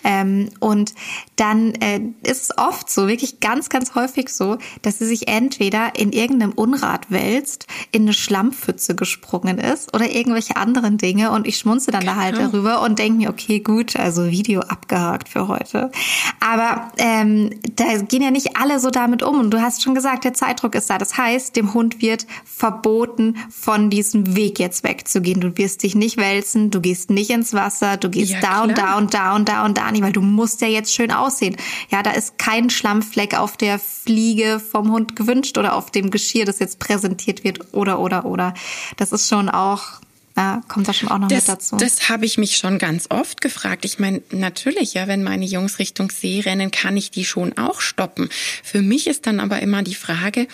Ähm, 0.05 0.49
und 0.61 0.93
dann 1.36 1.73
äh, 1.75 1.99
ist 2.23 2.43
es 2.43 2.57
oft 2.57 2.89
so, 2.89 3.07
wirklich 3.09 3.41
ganz, 3.41 3.67
ganz 3.67 3.95
häufig 3.95 4.30
so, 4.30 4.57
dass 4.82 4.99
sie 4.99 5.05
sich 5.05 5.28
entweder 5.28 5.95
in 5.95 6.13
irgendeinem 6.13 6.53
Unrat 6.53 7.11
wälzt, 7.11 7.67
in 7.91 8.03
eine 8.03 8.13
Schlammpfütze 8.13 8.95
gesprungen 8.95 9.57
ist 9.57 9.93
oder 9.93 10.09
irgendwelche 10.09 10.55
anderen 10.55 10.97
Dinge 10.97 11.32
und 11.32 11.45
ich 11.45 11.57
schmunze 11.57 11.91
dann 11.91 12.01
genau. 12.01 12.13
da 12.13 12.21
halt 12.21 12.36
genau. 12.36 12.47
darüber 12.49 12.82
und 12.82 12.97
denke 12.97 13.17
mir, 13.17 13.30
okay, 13.30 13.59
gut, 13.68 13.97
also 13.97 14.32
Video 14.32 14.61
abgehakt 14.61 15.28
für 15.28 15.49
heute. 15.49 15.91
Aber 16.39 16.89
ähm, 16.97 17.49
da 17.76 17.97
gehen 17.97 18.22
ja 18.22 18.32
nicht 18.32 18.55
alle 18.55 18.80
so 18.80 18.91
damit 18.91 19.24
um 19.24 19.41
und 19.41 19.51
du 19.51 19.61
hast 19.61 19.84
schon 19.84 19.93
gesagt, 19.93 20.24
der 20.24 20.34
Zeitdruck 20.34 20.74
ist 20.74 20.89
da. 20.89 20.97
Das 20.97 21.18
heißt, 21.18 21.53
dem 21.57 21.74
Hund 21.74 22.01
wird 22.01 22.26
verboten, 22.45 23.36
von 23.49 23.89
diesem 23.89 24.38
Weg 24.38 24.57
jetzt 24.57 24.86
wegzugehen. 24.86 25.41
Du 25.41 25.57
wirst 25.57 25.84
dich 25.84 25.95
nicht 25.95 26.15
wälzen, 26.15 26.72
du 26.72 26.80
gehst 26.80 27.09
nicht 27.09 27.30
ins 27.30 27.53
Wasser, 27.53 27.97
du 27.97 28.09
gehst 28.09 28.32
ja, 28.32 28.39
da 28.39 28.63
und 28.63 28.78
da 28.78 28.97
und 28.97 29.13
da 29.13 29.36
und 29.36 29.49
da 29.49 29.65
und 29.65 29.78
da 29.78 29.91
nicht, 29.91 30.01
weil 30.01 30.13
du 30.13 30.22
musst 30.22 30.61
ja 30.61 30.70
jetzt 30.70 30.93
schön 30.93 31.11
aussehen. 31.11 31.57
Ja, 31.89 32.01
da 32.03 32.11
ist 32.11 32.38
kein 32.38 32.70
Schlammfleck 32.70 33.38
auf 33.38 33.57
der 33.57 33.80
Fliege 33.80 34.61
vom 34.61 34.93
Hund 34.93 35.18
gewünscht 35.18 35.57
oder 35.57 35.76
auf 35.76 35.91
dem 35.91 36.09
Geschirr, 36.09 36.45
das 36.45 36.59
jetzt 36.59 36.80
präsentiert 36.80 37.43
wird 37.43 37.74
oder 37.74 37.99
oder 37.99 38.24
oder. 38.24 38.53
Das 38.95 39.11
ist 39.11 39.28
schon 39.28 39.49
auch 39.49 39.99
ja, 40.38 40.61
kommt 40.67 40.88
da 40.88 40.93
schon 40.93 41.09
auch 41.09 41.17
noch 41.17 41.27
das, 41.27 41.47
mit 41.47 41.57
dazu. 41.57 41.77
Das 41.77 42.09
habe 42.09 42.25
ich 42.25 42.38
mich 42.38 42.57
schon 42.57 42.77
ganz 42.77 43.07
oft 43.09 43.41
gefragt. 43.41 43.85
Ich 43.85 43.97
meine, 43.97 44.21
natürlich, 44.31 44.93
ja, 44.93 45.07
wenn 45.07 45.23
meine 45.23 45.45
Jungs 45.45 45.79
Richtung 45.79 46.11
See 46.11 46.41
rennen, 46.41 46.69
kann 46.69 46.95
ich 46.95 47.09
die 47.09 47.25
schon 47.25 47.57
auch 47.57 47.81
stoppen. 47.81 48.29
Für 48.63 48.83
mich 48.83 49.07
ist 49.07 49.25
dann 49.25 49.39
aber 49.39 49.59
immer 49.61 49.81
die 49.81 49.95
Frage, 49.95 50.47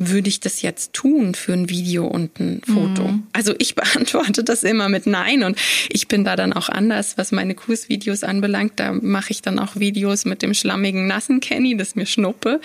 würde 0.00 0.30
ich 0.30 0.40
das 0.40 0.62
jetzt 0.62 0.94
tun 0.94 1.34
für 1.34 1.52
ein 1.52 1.68
Video 1.68 2.06
und 2.06 2.40
ein 2.40 2.62
Foto? 2.64 3.08
Mhm. 3.08 3.24
Also 3.34 3.54
ich 3.58 3.74
beantworte 3.76 4.42
das 4.42 4.62
immer 4.62 4.88
mit 4.88 5.06
Nein 5.06 5.44
und 5.44 5.58
ich 5.90 6.08
bin 6.08 6.24
da 6.24 6.36
dann 6.36 6.54
auch 6.54 6.70
anders, 6.70 7.18
was 7.18 7.32
meine 7.32 7.54
Kursvideos 7.54 8.24
anbelangt. 8.24 8.72
Da 8.76 8.92
mache 8.92 9.30
ich 9.30 9.42
dann 9.42 9.58
auch 9.58 9.76
Videos 9.76 10.24
mit 10.24 10.40
dem 10.40 10.54
schlammigen, 10.54 11.06
nassen 11.06 11.40
Kenny, 11.40 11.76
das 11.76 11.96
mir 11.96 12.06
schnuppe. 12.06 12.60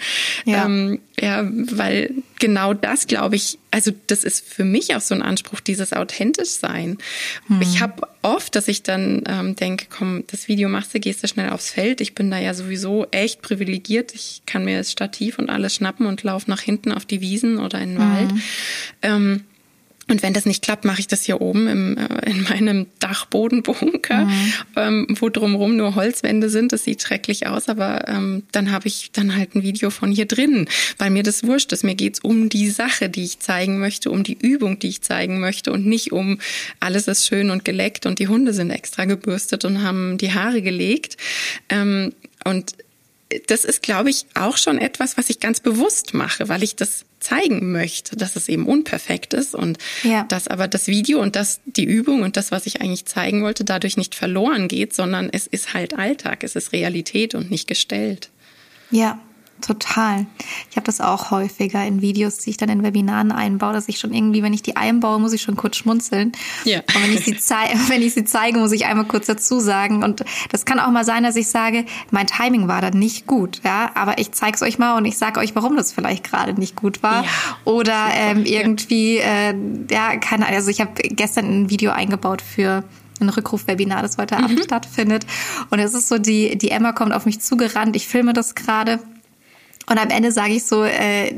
Ja, 0.46 0.66
ähm, 0.66 1.00
ja 1.20 1.44
weil 1.46 2.12
genau 2.40 2.74
das, 2.74 3.06
glaube 3.06 3.36
ich, 3.36 3.60
also 3.76 3.92
das 4.08 4.24
ist 4.24 4.48
für 4.48 4.64
mich 4.64 4.96
auch 4.96 5.02
so 5.02 5.14
ein 5.14 5.22
Anspruch, 5.22 5.60
dieses 5.60 5.92
authentisch 5.92 6.52
sein. 6.52 6.98
Mhm. 7.50 7.62
Ich 7.62 7.82
habe 7.82 8.08
oft, 8.22 8.56
dass 8.56 8.70
ich 8.70 8.84
dann 8.84 9.24
ähm, 9.28 9.58
denke, 9.58 9.88
komm, 9.90 10.24
das 10.28 10.48
Video 10.48 10.70
machst 10.70 10.94
du, 10.94 11.02
gehst 11.02 11.22
du 11.22 11.28
schnell 11.28 11.50
aufs 11.50 11.72
Feld. 11.72 12.00
Ich 12.00 12.16
bin 12.16 12.32
da 12.32 12.40
ja 12.40 12.54
sowieso 12.54 13.06
echt 13.12 13.42
privilegiert. 13.42 14.16
Ich 14.16 14.44
kann 14.46 14.64
mir 14.64 14.78
das 14.78 14.94
Stativ 14.94 15.40
und 15.40 15.50
alles 15.50 15.76
schnappen 15.76 16.06
und 16.06 16.24
laufe 16.24 16.50
nach 16.50 16.62
hinten 16.62 16.94
auf 16.94 17.04
die 17.04 17.20
Wiesen 17.20 17.58
oder 17.58 17.82
in 17.82 17.96
den 17.96 17.98
mhm. 17.98 18.14
Wald. 18.14 18.34
Ähm, 19.02 19.44
Und 20.08 20.22
wenn 20.22 20.34
das 20.34 20.46
nicht 20.46 20.64
klappt, 20.64 20.86
mache 20.86 21.00
ich 21.00 21.08
das 21.08 21.24
hier 21.24 21.42
oben 21.42 21.68
im, 21.68 21.98
äh, 21.98 22.30
in 22.30 22.44
meinem 22.44 22.86
Dachbodenbunker, 23.00 24.26
mhm. 24.26 24.54
ähm, 24.76 25.08
wo 25.20 25.30
drumherum 25.30 25.78
nur 25.78 25.96
Holzwände 25.96 26.50
sind. 26.50 26.72
Das 26.72 26.84
sieht 26.84 27.02
schrecklich 27.02 27.48
aus, 27.48 27.70
aber 27.70 28.08
ähm, 28.08 28.44
dann 28.52 28.72
habe 28.72 28.88
ich 28.88 29.12
dann 29.14 29.36
halt 29.36 29.56
ein 29.56 29.64
Video 29.64 29.90
von 29.90 30.12
hier 30.12 30.28
drin, 30.28 30.68
weil 31.00 31.10
mir 31.10 31.24
das 31.24 31.44
wurscht 31.44 31.72
ist. 31.72 31.84
Mir 31.84 31.96
geht's 31.96 32.20
um 32.20 32.50
die 32.50 32.70
Sache, 32.70 33.10
die 33.10 33.24
ich 33.24 33.40
zeigen 33.40 33.80
möchte, 33.80 34.12
um 34.12 34.24
die 34.24 34.38
Übung, 34.40 34.78
die 34.78 34.90
ich 34.90 35.02
zeigen 35.02 35.40
möchte 35.40 35.72
und 35.72 35.88
nicht 35.88 36.12
um 36.12 36.40
alles 36.80 37.08
ist 37.08 37.26
schön 37.26 37.50
und 37.50 37.66
geleckt 37.66 38.06
und 38.06 38.20
die 38.20 38.28
Hunde 38.28 38.54
sind 38.54 38.70
extra 38.70 39.06
gebürstet 39.06 39.66
und 39.66 39.82
haben 39.82 40.20
die 40.20 40.34
Haare 40.34 40.62
gelegt. 40.62 41.18
Ähm, 41.70 42.14
und 42.44 42.74
das 43.48 43.66
ist, 43.66 43.82
glaube 43.82 44.10
ich, 44.12 44.28
auch 44.36 44.58
schon 44.58 44.78
etwas, 44.78 45.18
was 45.18 45.30
ich 45.30 45.40
ganz 45.40 45.60
bewusst 45.60 46.14
mache, 46.14 46.48
weil 46.48 46.62
ich 46.62 46.76
das 46.76 47.06
zeigen 47.26 47.72
möchte, 47.72 48.16
dass 48.16 48.36
es 48.36 48.48
eben 48.50 48.68
unperfekt 48.68 49.34
ist 49.34 49.56
und 49.56 49.78
ja. 50.04 50.24
dass 50.24 50.48
aber 50.48 50.68
das 50.68 50.88
Video 50.88 51.22
und 51.22 51.36
das 51.36 51.60
die 51.66 51.84
Übung 51.84 52.22
und 52.22 52.38
das, 52.38 52.52
was 52.52 52.68
ich 52.68 52.82
eigentlich 52.82 53.06
zeigen 53.06 53.42
wollte, 53.44 53.64
dadurch 53.64 53.98
nicht 53.98 54.14
verloren 54.16 54.68
geht, 54.68 54.94
sondern 54.94 55.30
es 55.32 55.48
ist 55.48 55.74
halt 55.74 55.98
Alltag, 55.98 56.44
es 56.44 56.56
ist 56.56 56.72
Realität 56.72 57.34
und 57.34 57.50
nicht 57.50 57.68
gestellt. 57.68 58.30
Ja, 58.92 59.20
Total. 59.62 60.26
Ich 60.70 60.76
habe 60.76 60.86
das 60.86 61.00
auch 61.00 61.32
häufiger 61.32 61.84
in 61.86 62.02
Videos, 62.02 62.38
die 62.40 62.52
ich 62.52 62.58
dann 62.58 62.70
in 62.70 62.84
Webinaren 62.84 63.32
einbaue, 63.32 63.74
dass 63.74 63.88
ich 63.88 63.98
schon 64.00 64.14
irgendwie, 64.14 64.44
wenn 64.44 64.54
ich 64.54 64.62
die 64.62 64.76
einbaue, 64.76 65.20
muss 65.20 65.34
ich 65.34 65.42
schon 65.42 65.56
kurz 65.56 65.78
schmunzeln. 65.78 66.34
Ja. 66.66 66.80
Und 66.80 67.04
wenn 67.04 67.14
ich 67.14 67.24
sie, 67.24 67.34
wenn 67.88 68.02
ich 68.02 68.14
sie 68.14 68.26
zeige, 68.26 68.60
muss 68.60 68.74
ich 68.74 68.86
einmal 68.86 69.06
kurz 69.06 69.28
dazu 69.28 69.60
sagen. 69.60 70.04
Und 70.04 70.24
das 70.52 70.66
kann 70.66 70.80
auch 70.80 70.92
mal 70.92 71.06
sein, 71.06 71.24
dass 71.24 71.36
ich 71.36 71.48
sage, 71.48 71.86
mein 72.12 72.28
Timing 72.28 72.68
war 72.68 72.82
dann 72.82 73.00
nicht 73.00 73.28
gut, 73.28 73.62
ja, 73.64 73.92
aber 73.96 74.20
ich 74.20 74.34
zeige 74.34 74.56
es 74.56 74.62
euch 74.62 74.78
mal 74.78 74.98
und 74.98 75.06
ich 75.06 75.18
sage 75.18 75.40
euch, 75.40 75.56
warum 75.56 75.78
das 75.78 75.94
vielleicht 75.94 76.30
gerade 76.30 76.54
nicht 76.54 76.76
gut 76.76 77.02
war. 77.02 77.24
Ja, 77.24 77.30
Oder 77.64 78.10
ähm, 78.14 78.46
irgendwie, 78.46 79.18
ja. 79.18 79.52
Äh, 79.52 79.56
ja, 79.90 80.18
keine 80.18 80.46
Ahnung. 80.46 80.58
Also 80.58 80.70
ich 80.70 80.82
habe 80.82 80.92
gestern 80.94 81.64
ein 81.64 81.70
Video 81.70 81.92
eingebaut 81.92 82.42
für 82.42 82.84
ein 83.22 83.30
Rückrufwebinar, 83.30 84.02
das 84.02 84.18
heute 84.18 84.38
Abend 84.38 84.60
mhm. 84.60 84.64
stattfindet. 84.64 85.26
Und 85.70 85.80
es 85.80 85.94
ist 85.94 86.10
so, 86.10 86.18
die, 86.18 86.58
die 86.58 86.70
Emma 86.72 86.92
kommt 86.92 87.14
auf 87.14 87.26
mich 87.26 87.40
zugerannt, 87.40 87.96
ich 87.96 88.08
filme 88.08 88.34
das 88.34 88.56
gerade 88.56 89.00
und 89.88 89.98
am 89.98 90.10
Ende 90.10 90.32
sage 90.32 90.54
ich 90.54 90.66
so, 90.66 90.84
äh, 90.84 91.34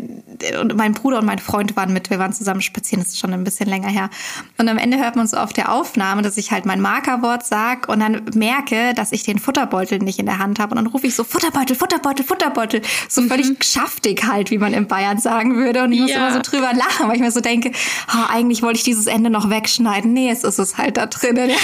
und 0.60 0.76
mein 0.76 0.94
Bruder 0.94 1.20
und 1.20 1.26
mein 1.26 1.40
Freund 1.40 1.76
waren 1.76 1.94
mit, 1.94 2.10
wir 2.10 2.20
waren 2.20 2.34
zusammen 2.34 2.62
spazieren, 2.62 3.04
das 3.04 3.14
ist 3.14 3.20
schon 3.20 3.34
ein 3.34 3.44
bisschen 3.44 3.68
länger 3.68 3.90
her. 3.90 4.10
Und 4.58 4.70
am 4.70 4.78
Ende 4.78 4.98
hört 4.98 5.16
man 5.16 5.28
so 5.28 5.38
auf 5.38 5.54
der 5.54 5.72
Aufnahme, 5.72 6.22
dass 6.22 6.38
ich 6.38 6.52
halt 6.52 6.66
mein 6.66 6.80
Markerwort 6.80 7.46
sag 7.46 7.90
und 7.90 8.00
dann 8.00 8.24
merke, 8.36 8.94
dass 8.94 9.12
ich 9.12 9.24
den 9.24 9.40
Futterbeutel 9.40 10.00
nicht 10.00 10.20
in 10.20 10.26
der 10.26 10.40
Hand 10.40 10.60
habe. 10.60 10.72
Und 10.72 10.78
dann 10.78 10.88
rufe 10.88 11.08
ich 11.08 11.16
so, 11.16 11.24
Futterbeutel, 11.24 11.76
Futterbeutel, 11.76 12.26
Futterbeutel. 12.26 12.82
So 13.10 13.22
mhm. 13.22 13.30
völlig 13.30 13.64
schaftig 13.64 14.26
halt, 14.26 14.52
wie 14.52 14.58
man 14.58 14.74
in 14.74 14.88
Bayern 14.88 15.18
sagen 15.18 15.56
würde. 15.56 15.84
Und 15.84 15.92
ich 15.92 16.02
muss 16.02 16.12
ja. 16.12 16.18
immer 16.18 16.34
so 16.34 16.42
drüber 16.42 16.72
lachen, 16.74 17.08
weil 17.08 17.16
ich 17.16 17.22
mir 17.22 17.32
so 17.32 17.42
denke, 17.42 17.72
oh, 18.14 18.26
eigentlich 18.30 18.62
wollte 18.62 18.78
ich 18.78 18.84
dieses 18.84 19.08
Ende 19.08 19.30
noch 19.30 19.50
wegschneiden. 19.50 20.14
Nee, 20.14 20.30
es 20.30 20.44
ist 20.44 20.60
es 20.60 20.78
halt 20.78 20.98
da 20.98 21.08
drinnen. 21.08 21.52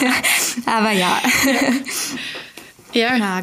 Aber 0.66 0.90
ja. 0.90 1.20
Ja. 2.92 3.16
ja. 3.16 3.40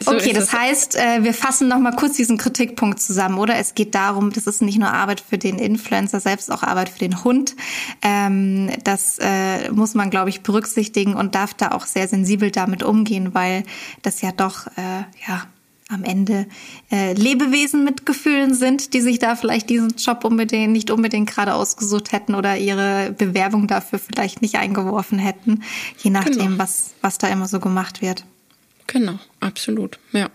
So 0.00 0.12
okay, 0.12 0.32
das 0.32 0.52
heißt, 0.52 0.96
äh, 0.96 1.22
wir 1.22 1.34
fassen 1.34 1.68
noch 1.68 1.78
mal 1.78 1.94
kurz 1.94 2.16
diesen 2.16 2.38
Kritikpunkt 2.38 3.00
zusammen, 3.00 3.38
oder? 3.38 3.56
Es 3.56 3.74
geht 3.74 3.94
darum, 3.94 4.32
das 4.32 4.46
ist 4.46 4.62
nicht 4.62 4.78
nur 4.78 4.92
Arbeit 4.92 5.20
für 5.20 5.38
den 5.38 5.58
Influencer 5.58 6.20
selbst, 6.20 6.50
auch 6.50 6.62
Arbeit 6.62 6.88
für 6.88 6.98
den 6.98 7.24
Hund. 7.24 7.56
Ähm, 8.02 8.70
das 8.84 9.18
äh, 9.20 9.70
muss 9.70 9.94
man, 9.94 10.10
glaube 10.10 10.30
ich, 10.30 10.42
berücksichtigen 10.42 11.14
und 11.14 11.34
darf 11.34 11.54
da 11.54 11.72
auch 11.72 11.86
sehr 11.86 12.08
sensibel 12.08 12.50
damit 12.50 12.82
umgehen, 12.82 13.34
weil 13.34 13.64
das 14.02 14.20
ja 14.20 14.32
doch, 14.32 14.66
äh, 14.76 15.04
ja, 15.26 15.46
am 15.90 16.02
Ende 16.02 16.46
äh, 16.90 17.12
Lebewesen 17.12 17.84
mit 17.84 18.06
Gefühlen 18.06 18.54
sind, 18.54 18.94
die 18.94 19.00
sich 19.00 19.18
da 19.18 19.36
vielleicht 19.36 19.68
diesen 19.68 19.90
Job 19.96 20.24
unbedingt 20.24 20.72
nicht 20.72 20.90
unbedingt 20.90 21.30
gerade 21.30 21.54
ausgesucht 21.54 22.12
hätten 22.12 22.34
oder 22.34 22.56
ihre 22.56 23.14
Bewerbung 23.16 23.66
dafür 23.66 23.98
vielleicht 23.98 24.40
nicht 24.40 24.56
eingeworfen 24.56 25.18
hätten, 25.18 25.62
je 25.98 26.10
nachdem, 26.10 26.38
genau. 26.38 26.58
was 26.58 26.94
was 27.02 27.18
da 27.18 27.28
immer 27.28 27.46
so 27.48 27.60
gemacht 27.60 28.00
wird. 28.00 28.24
Genau, 28.86 29.18
absolut, 29.40 29.98
ja. 30.12 30.30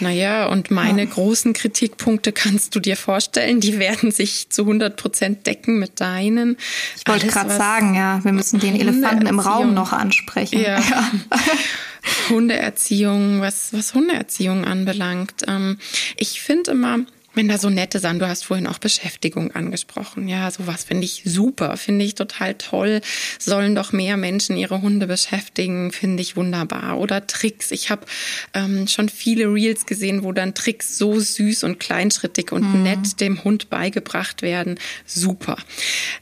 Naja, 0.00 0.46
und 0.46 0.70
meine 0.70 1.04
ja. 1.04 1.10
großen 1.10 1.52
Kritikpunkte 1.52 2.32
kannst 2.32 2.74
du 2.74 2.80
dir 2.80 2.96
vorstellen, 2.96 3.60
die 3.60 3.78
werden 3.78 4.10
sich 4.10 4.50
zu 4.50 4.62
100 4.62 4.96
Prozent 4.96 5.46
decken 5.46 5.78
mit 5.78 6.00
deinen. 6.00 6.56
Ich 6.96 7.06
wollte 7.06 7.26
gerade 7.26 7.50
sagen, 7.56 7.94
ja, 7.94 8.22
wir 8.24 8.32
müssen 8.32 8.60
den 8.60 8.78
Elefanten 8.78 9.26
im 9.26 9.40
Raum 9.40 9.74
noch 9.74 9.92
ansprechen. 9.92 10.60
Ja. 10.60 10.78
ja. 10.78 11.10
Hundeerziehung, 12.28 13.40
was, 13.40 13.72
was 13.72 13.94
Hundeerziehung 13.94 14.64
anbelangt. 14.64 15.44
Ähm, 15.46 15.78
ich 16.16 16.40
finde 16.40 16.72
immer, 16.72 17.00
wenn 17.38 17.46
da 17.46 17.56
so 17.56 17.70
nette 17.70 18.00
Sachen, 18.00 18.18
du 18.18 18.26
hast 18.26 18.44
vorhin 18.44 18.66
auch 18.66 18.78
Beschäftigung 18.78 19.52
angesprochen. 19.52 20.26
Ja, 20.26 20.50
sowas 20.50 20.82
finde 20.82 21.04
ich 21.04 21.22
super, 21.24 21.76
finde 21.76 22.04
ich 22.04 22.16
total 22.16 22.54
toll. 22.54 23.00
Sollen 23.38 23.76
doch 23.76 23.92
mehr 23.92 24.16
Menschen 24.16 24.56
ihre 24.56 24.82
Hunde 24.82 25.06
beschäftigen, 25.06 25.92
finde 25.92 26.20
ich 26.20 26.36
wunderbar. 26.36 26.98
Oder 26.98 27.28
Tricks. 27.28 27.70
Ich 27.70 27.90
habe 27.90 28.06
ähm, 28.54 28.88
schon 28.88 29.08
viele 29.08 29.44
Reels 29.54 29.86
gesehen, 29.86 30.24
wo 30.24 30.32
dann 30.32 30.52
Tricks 30.52 30.98
so 30.98 31.20
süß 31.20 31.62
und 31.62 31.78
kleinschrittig 31.78 32.50
und 32.50 32.74
mhm. 32.74 32.82
nett 32.82 33.20
dem 33.20 33.44
Hund 33.44 33.70
beigebracht 33.70 34.42
werden. 34.42 34.80
Super. 35.06 35.58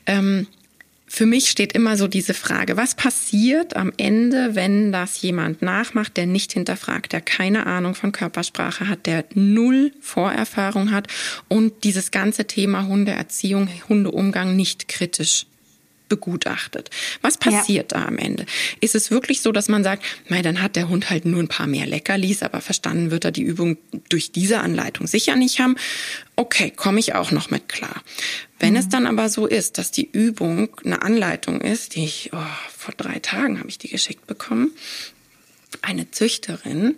Ähm, 0.04 0.46
für 1.06 1.26
mich 1.26 1.50
steht 1.50 1.72
immer 1.72 1.96
so 1.96 2.08
diese 2.08 2.34
Frage, 2.34 2.76
was 2.76 2.94
passiert 2.94 3.76
am 3.76 3.92
Ende, 3.96 4.54
wenn 4.54 4.90
das 4.90 5.22
jemand 5.22 5.62
nachmacht, 5.62 6.16
der 6.16 6.26
nicht 6.26 6.52
hinterfragt, 6.52 7.12
der 7.12 7.20
keine 7.20 7.66
Ahnung 7.66 7.94
von 7.94 8.12
Körpersprache 8.12 8.88
hat, 8.88 9.06
der 9.06 9.24
null 9.34 9.92
Vorerfahrung 10.00 10.90
hat 10.90 11.06
und 11.48 11.84
dieses 11.84 12.10
ganze 12.10 12.46
Thema 12.46 12.86
Hundeerziehung, 12.86 13.68
Hundeumgang 13.88 14.56
nicht 14.56 14.88
kritisch 14.88 15.46
begutachtet. 16.08 16.90
Was 17.22 17.38
passiert 17.38 17.92
ja. 17.92 18.00
da 18.00 18.06
am 18.06 18.18
Ende? 18.18 18.46
Ist 18.80 18.94
es 18.94 19.10
wirklich 19.10 19.40
so, 19.40 19.52
dass 19.52 19.68
man 19.68 19.84
sagt, 19.84 20.04
mei, 20.28 20.42
dann 20.42 20.62
hat 20.62 20.76
der 20.76 20.88
Hund 20.88 21.10
halt 21.10 21.24
nur 21.24 21.42
ein 21.42 21.48
paar 21.48 21.66
mehr 21.66 21.86
Leckerlis, 21.86 22.42
aber 22.42 22.60
verstanden 22.60 23.10
wird 23.10 23.24
er 23.24 23.32
die 23.32 23.42
Übung 23.42 23.76
durch 24.08 24.32
diese 24.32 24.60
Anleitung 24.60 25.06
sicher 25.06 25.36
nicht 25.36 25.58
haben? 25.60 25.76
Okay, 26.36 26.70
komme 26.70 27.00
ich 27.00 27.14
auch 27.14 27.30
noch 27.30 27.50
mit 27.50 27.68
klar. 27.68 28.02
Wenn 28.58 28.72
mhm. 28.74 28.78
es 28.78 28.88
dann 28.88 29.06
aber 29.06 29.28
so 29.28 29.46
ist, 29.46 29.78
dass 29.78 29.90
die 29.90 30.08
Übung 30.10 30.68
eine 30.84 31.02
Anleitung 31.02 31.60
ist, 31.60 31.96
die 31.96 32.04
ich 32.04 32.30
oh, 32.32 32.38
vor 32.76 32.94
drei 32.96 33.18
Tagen 33.18 33.58
habe 33.58 33.68
ich 33.68 33.78
die 33.78 33.88
geschickt 33.88 34.26
bekommen, 34.26 34.72
eine 35.82 36.10
Züchterin, 36.10 36.96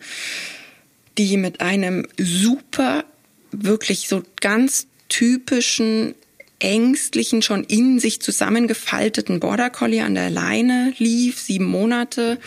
die 1.16 1.36
mit 1.36 1.60
einem 1.60 2.06
super, 2.16 3.04
wirklich 3.50 4.08
so 4.08 4.22
ganz 4.40 4.86
typischen 5.08 6.14
ängstlichen, 6.60 7.42
schon 7.42 7.64
in 7.64 8.00
sich 8.00 8.20
zusammengefalteten 8.20 9.40
Border 9.40 9.70
Collie 9.70 10.02
an 10.02 10.14
der 10.14 10.30
Leine 10.30 10.92
lief, 10.98 11.38
sieben 11.38 11.66
Monate. 11.66 12.38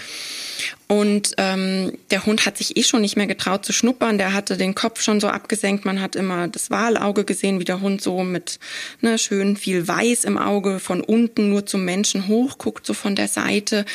Und 0.88 1.34
ähm, 1.38 1.94
der 2.12 2.26
Hund 2.26 2.46
hat 2.46 2.58
sich 2.58 2.76
eh 2.76 2.84
schon 2.84 3.02
nicht 3.02 3.16
mehr 3.16 3.28
getraut 3.28 3.66
zu 3.66 3.72
schnuppern. 3.72 4.18
Der 4.18 4.34
hatte 4.34 4.58
den 4.58 4.76
Kopf 4.76 5.02
schon 5.02 5.22
so 5.22 5.28
abgesenkt. 5.28 5.86
Man 5.86 6.02
hat 6.02 6.18
immer 6.18 6.50
das 6.50 6.70
Wahlauge 6.70 7.24
gesehen, 7.24 7.60
wie 7.60 7.66
der 7.66 7.80
Hund 7.80 8.02
so 8.02 8.24
mit 8.24 8.60
ne, 9.00 9.18
schön 9.18 9.56
viel 9.56 9.88
Weiß 9.88 10.26
im 10.26 10.38
Auge 10.38 10.80
von 10.80 11.02
unten 11.02 11.50
nur 11.50 11.66
zum 11.66 11.86
Menschen 11.86 12.28
hochguckt, 12.28 12.86
so 12.86 12.94
von 12.94 13.16
der 13.16 13.30
Seite. 13.30 13.86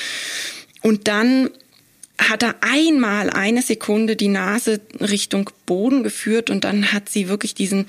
Und 0.81 1.09
dann 1.09 1.51
hat 2.19 2.43
er 2.43 2.55
einmal 2.63 3.29
eine 3.29 3.61
Sekunde 3.61 4.17
die 4.17 4.29
Nase 4.29 4.81
Richtung 4.99 5.51
Boden 5.67 6.03
geführt 6.03 6.49
und 6.49 6.65
dann 6.65 6.93
hat 6.93 7.11
sie 7.11 7.29
wirklich 7.29 7.55
diesen 7.55 7.87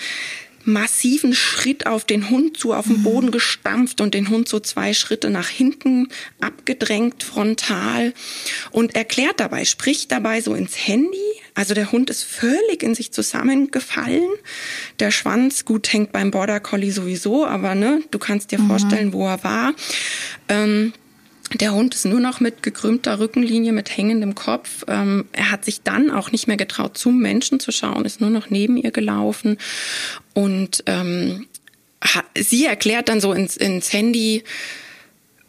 massiven 0.67 1.33
Schritt 1.33 1.87
auf 1.87 2.03
den 2.03 2.29
Hund 2.29 2.57
zu, 2.57 2.73
auf 2.73 2.87
den 2.87 3.01
Boden 3.01 3.31
gestampft 3.31 4.01
und 4.01 4.13
den 4.13 4.29
Hund 4.29 4.49
so 4.49 4.59
zwei 4.59 4.93
Schritte 4.93 5.29
nach 5.29 5.47
hinten 5.47 6.09
abgedrängt, 6.41 7.23
frontal 7.23 8.13
und 8.71 8.95
erklärt 8.95 9.39
dabei, 9.39 9.63
spricht 9.63 10.11
dabei 10.11 10.41
so 10.41 10.53
ins 10.53 10.87
Handy. 10.87 11.17
Also 11.55 11.73
der 11.73 11.91
Hund 11.91 12.09
ist 12.09 12.23
völlig 12.23 12.83
in 12.83 12.95
sich 12.95 13.11
zusammengefallen. 13.13 14.29
Der 14.99 15.11
Schwanz, 15.11 15.63
gut, 15.63 15.91
hängt 15.91 16.11
beim 16.11 16.31
Border 16.31 16.59
Collie 16.59 16.91
sowieso, 16.91 17.45
aber 17.45 17.73
ne, 17.73 18.03
du 18.11 18.19
kannst 18.19 18.51
dir 18.51 18.59
mhm. 18.59 18.67
vorstellen, 18.67 19.13
wo 19.13 19.25
er 19.25 19.43
war. 19.43 19.73
Ähm, 20.49 20.93
der 21.53 21.73
Hund 21.73 21.95
ist 21.95 22.05
nur 22.05 22.19
noch 22.19 22.39
mit 22.39 22.63
gekrümmter 22.63 23.19
Rückenlinie, 23.19 23.71
mit 23.71 23.95
hängendem 23.95 24.35
Kopf. 24.35 24.83
Ähm, 24.87 25.25
er 25.31 25.51
hat 25.51 25.65
sich 25.65 25.81
dann 25.81 26.11
auch 26.11 26.31
nicht 26.31 26.47
mehr 26.47 26.57
getraut, 26.57 26.97
zum 26.97 27.19
Menschen 27.19 27.59
zu 27.59 27.71
schauen, 27.71 28.05
ist 28.05 28.21
nur 28.21 28.29
noch 28.29 28.49
neben 28.49 28.77
ihr 28.77 28.91
gelaufen. 28.91 29.57
Und 30.33 30.83
ähm, 30.87 31.47
sie 32.35 32.65
erklärt 32.65 33.09
dann 33.09 33.21
so 33.21 33.33
ins, 33.33 33.55
ins 33.57 33.93
Handy, 33.93 34.43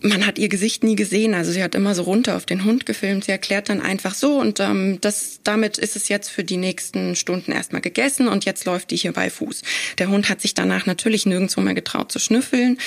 man 0.01 0.27
hat 0.27 0.39
ihr 0.39 0.49
Gesicht 0.49 0.85
nie 0.85 0.95
gesehen, 0.95 1.35
also 1.35 1.51
sie 1.51 1.63
hat 1.63 1.75
immer 1.75 1.95
so 1.95 2.03
runter 2.03 2.37
auf 2.37 2.47
den 2.47 2.65
Hund 2.65 2.87
gefilmt. 2.87 3.25
Sie 3.25 3.33
erklärt 3.33 3.69
dann 3.69 3.81
einfach 3.81 4.15
so 4.15 4.39
und 4.39 4.61
ähm, 4.61 4.99
das 5.01 5.41
damit 5.43 5.77
ist 5.77 5.97
es 5.97 6.09
jetzt 6.09 6.29
für 6.29 6.45
die 6.45 6.57
nächsten 6.57 7.17
Stunden 7.17 7.51
erstmal 7.51 7.81
gegessen 7.81 8.29
und 8.29 8.45
jetzt 8.45 8.65
läuft 8.65 8.93
die 8.93 8.97
hier 8.97 9.13
bei 9.13 9.29
Fuß. 9.29 9.63
Der 9.99 10.09
Hund 10.09 10.29
hat 10.29 10.41
sich 10.41 10.55
danach 10.55 10.87
natürlich 10.87 11.27
nirgendwo 11.27 11.61
mehr 11.63 11.75
getraut 11.75 12.13
zu 12.13 12.21
schnüffeln. 12.21 12.79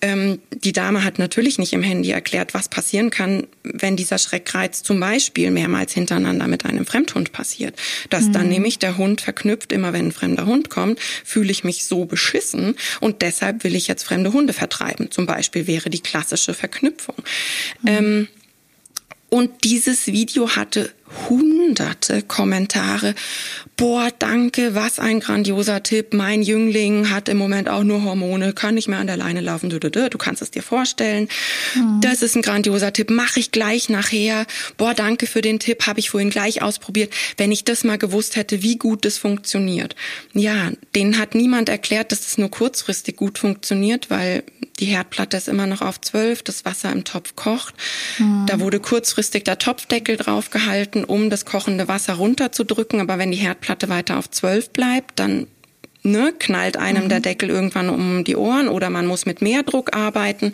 Ähm, 0.00 0.40
die 0.50 0.72
Dame 0.72 1.04
hat 1.04 1.18
natürlich 1.18 1.58
nicht 1.58 1.74
im 1.74 1.82
Handy 1.82 2.10
erklärt, 2.10 2.54
was 2.54 2.70
passieren 2.70 3.10
kann, 3.10 3.46
wenn 3.62 3.96
dieser 3.96 4.16
Schreckreiz 4.16 4.82
zum 4.82 5.00
Beispiel 5.00 5.50
mehrmals 5.50 5.92
hintereinander 5.92 6.48
mit 6.48 6.64
einem 6.64 6.86
Fremdhund 6.86 7.32
passiert. 7.32 7.76
Dass 8.08 8.24
mhm. 8.28 8.32
dann 8.32 8.48
nämlich 8.48 8.78
der 8.78 8.96
Hund 8.96 9.20
verknüpft, 9.20 9.70
immer 9.70 9.92
wenn 9.92 10.06
ein 10.06 10.12
fremder 10.12 10.46
Hund 10.46 10.70
kommt, 10.70 10.98
fühle 11.24 11.50
ich 11.50 11.62
mich 11.62 11.84
so 11.84 12.06
beschissen 12.06 12.76
und 13.00 13.20
deshalb 13.20 13.64
will 13.64 13.74
ich 13.74 13.86
jetzt 13.86 14.04
fremde 14.04 14.32
Hunde 14.32 14.54
vertreiben. 14.54 15.10
Zum 15.10 15.26
Beispiel 15.26 15.66
wäre 15.66 15.90
die 15.90 16.00
klassische 16.00 16.53
Verknüpfung. 16.54 17.16
Mhm. 17.82 17.88
Ähm, 17.88 18.28
und 19.30 19.64
dieses 19.64 20.06
Video 20.06 20.50
hatte 20.50 20.92
hunderte 21.28 22.22
Kommentare. 22.22 23.14
Boah, 23.76 24.08
danke, 24.16 24.76
was 24.76 25.00
ein 25.00 25.18
grandioser 25.18 25.82
Tipp. 25.82 26.14
Mein 26.14 26.42
Jüngling 26.42 27.10
hat 27.10 27.28
im 27.28 27.38
Moment 27.38 27.68
auch 27.68 27.82
nur 27.82 28.04
Hormone, 28.04 28.52
kann 28.52 28.76
nicht 28.76 28.86
mehr 28.86 29.00
an 29.00 29.08
der 29.08 29.16
Leine 29.16 29.40
laufen. 29.40 29.68
Du, 29.68 29.80
du, 29.80 29.90
du, 29.90 30.08
du 30.08 30.16
kannst 30.16 30.42
es 30.42 30.52
dir 30.52 30.62
vorstellen. 30.62 31.28
Mhm. 31.74 32.00
Das 32.00 32.22
ist 32.22 32.36
ein 32.36 32.42
grandioser 32.42 32.92
Tipp. 32.92 33.10
Mache 33.10 33.40
ich 33.40 33.50
gleich 33.50 33.88
nachher. 33.88 34.46
Boah, 34.76 34.94
danke 34.94 35.26
für 35.26 35.40
den 35.40 35.58
Tipp. 35.58 35.88
Habe 35.88 35.98
ich 35.98 36.10
vorhin 36.10 36.30
gleich 36.30 36.62
ausprobiert. 36.62 37.12
Wenn 37.36 37.50
ich 37.50 37.64
das 37.64 37.82
mal 37.82 37.98
gewusst 37.98 38.36
hätte, 38.36 38.62
wie 38.62 38.76
gut 38.76 39.04
das 39.04 39.18
funktioniert. 39.18 39.96
Ja, 40.34 40.70
denen 40.94 41.18
hat 41.18 41.34
niemand 41.34 41.68
erklärt, 41.68 42.12
dass 42.12 42.20
das 42.20 42.38
nur 42.38 42.52
kurzfristig 42.52 43.16
gut 43.16 43.38
funktioniert, 43.38 44.08
weil 44.08 44.44
die 44.78 44.86
Herdplatte 44.86 45.36
ist 45.36 45.48
immer 45.48 45.66
noch 45.66 45.82
auf 45.82 46.00
zwölf, 46.00 46.42
das 46.42 46.64
Wasser 46.64 46.92
im 46.92 47.02
Topf 47.02 47.34
kocht. 47.34 47.74
Mhm. 48.18 48.46
Da 48.46 48.60
wurde 48.60 48.78
kurzfristig 48.78 49.42
der 49.42 49.58
Topfdeckel 49.58 50.16
draufgehalten, 50.16 51.04
um 51.04 51.28
das 51.28 51.44
kochende 51.44 51.88
Wasser 51.88 52.14
runterzudrücken. 52.14 53.00
Aber 53.00 53.18
wenn 53.18 53.32
die 53.32 53.38
Herdplatte 53.38 53.63
weiter 53.68 54.18
auf 54.18 54.30
zwölf 54.30 54.70
bleibt, 54.70 55.18
dann 55.18 55.46
ne, 56.02 56.32
knallt 56.38 56.76
einem 56.76 57.04
mhm. 57.04 57.08
der 57.08 57.20
Deckel 57.20 57.50
irgendwann 57.50 57.88
um 57.88 58.24
die 58.24 58.36
Ohren 58.36 58.68
oder 58.68 58.90
man 58.90 59.06
muss 59.06 59.26
mit 59.26 59.42
mehr 59.42 59.62
Druck 59.62 59.96
arbeiten. 59.96 60.52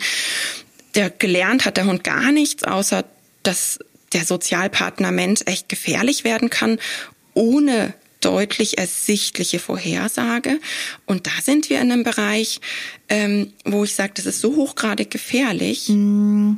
Der 0.95 1.09
gelernt 1.09 1.65
hat 1.65 1.77
der 1.77 1.85
Hund 1.85 2.03
gar 2.03 2.31
nichts, 2.31 2.63
außer 2.63 3.05
dass 3.43 3.79
der 4.13 4.25
Sozialpartner 4.25 5.11
Mensch 5.11 5.41
echt 5.45 5.69
gefährlich 5.69 6.23
werden 6.23 6.49
kann, 6.49 6.79
ohne 7.33 7.93
deutlich 8.19 8.77
ersichtliche 8.77 9.59
Vorhersage. 9.59 10.59
Und 11.05 11.27
da 11.27 11.31
sind 11.41 11.69
wir 11.69 11.81
in 11.81 11.91
einem 11.91 12.03
Bereich, 12.03 12.61
ähm, 13.09 13.53
wo 13.65 13.83
ich 13.83 13.95
sage, 13.95 14.13
das 14.15 14.25
ist 14.25 14.41
so 14.41 14.55
hochgradig 14.55 15.09
gefährlich. 15.09 15.89
Mm. 15.89 16.55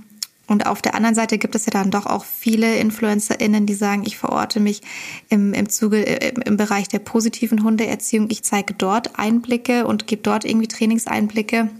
Und 0.53 0.67
auf 0.67 0.83
der 0.83 0.93
anderen 0.93 1.15
Seite 1.15 1.39
gibt 1.39 1.55
es 1.55 1.65
ja 1.65 1.71
dann 1.71 1.89
doch 1.89 2.05
auch 2.05 2.23
viele 2.23 2.77
InfluencerInnen, 2.77 3.65
die 3.65 3.73
sagen, 3.73 4.03
ich 4.05 4.17
verorte 4.17 4.59
mich 4.59 4.81
im, 5.27 5.51
im 5.55 5.67
Zuge, 5.67 6.05
äh, 6.05 6.31
im 6.45 6.57
Bereich 6.57 6.87
der 6.87 6.99
positiven 6.99 7.63
Hundeerziehung. 7.63 8.27
Ich 8.29 8.43
zeige 8.43 8.75
dort 8.75 9.17
Einblicke 9.17 9.87
und 9.87 10.05
gebe 10.05 10.21
dort 10.21 10.45
irgendwie 10.45 10.67
Trainingseinblicke. 10.67 11.71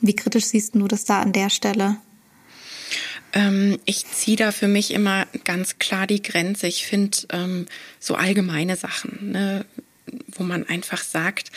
Wie 0.00 0.16
kritisch 0.16 0.46
siehst 0.46 0.74
du 0.74 0.88
das 0.88 1.04
da 1.04 1.20
an 1.20 1.34
der 1.34 1.50
Stelle? 1.50 1.98
Ähm, 3.34 3.78
ich 3.84 4.06
ziehe 4.06 4.38
da 4.38 4.52
für 4.52 4.68
mich 4.68 4.92
immer 4.92 5.26
ganz 5.44 5.78
klar 5.78 6.06
die 6.06 6.22
Grenze. 6.22 6.68
Ich 6.68 6.86
finde 6.86 7.18
ähm, 7.28 7.66
so 8.00 8.14
allgemeine 8.14 8.76
Sachen, 8.76 9.32
ne, 9.32 9.66
wo 10.28 10.44
man 10.44 10.66
einfach 10.66 11.02
sagt, 11.02 11.52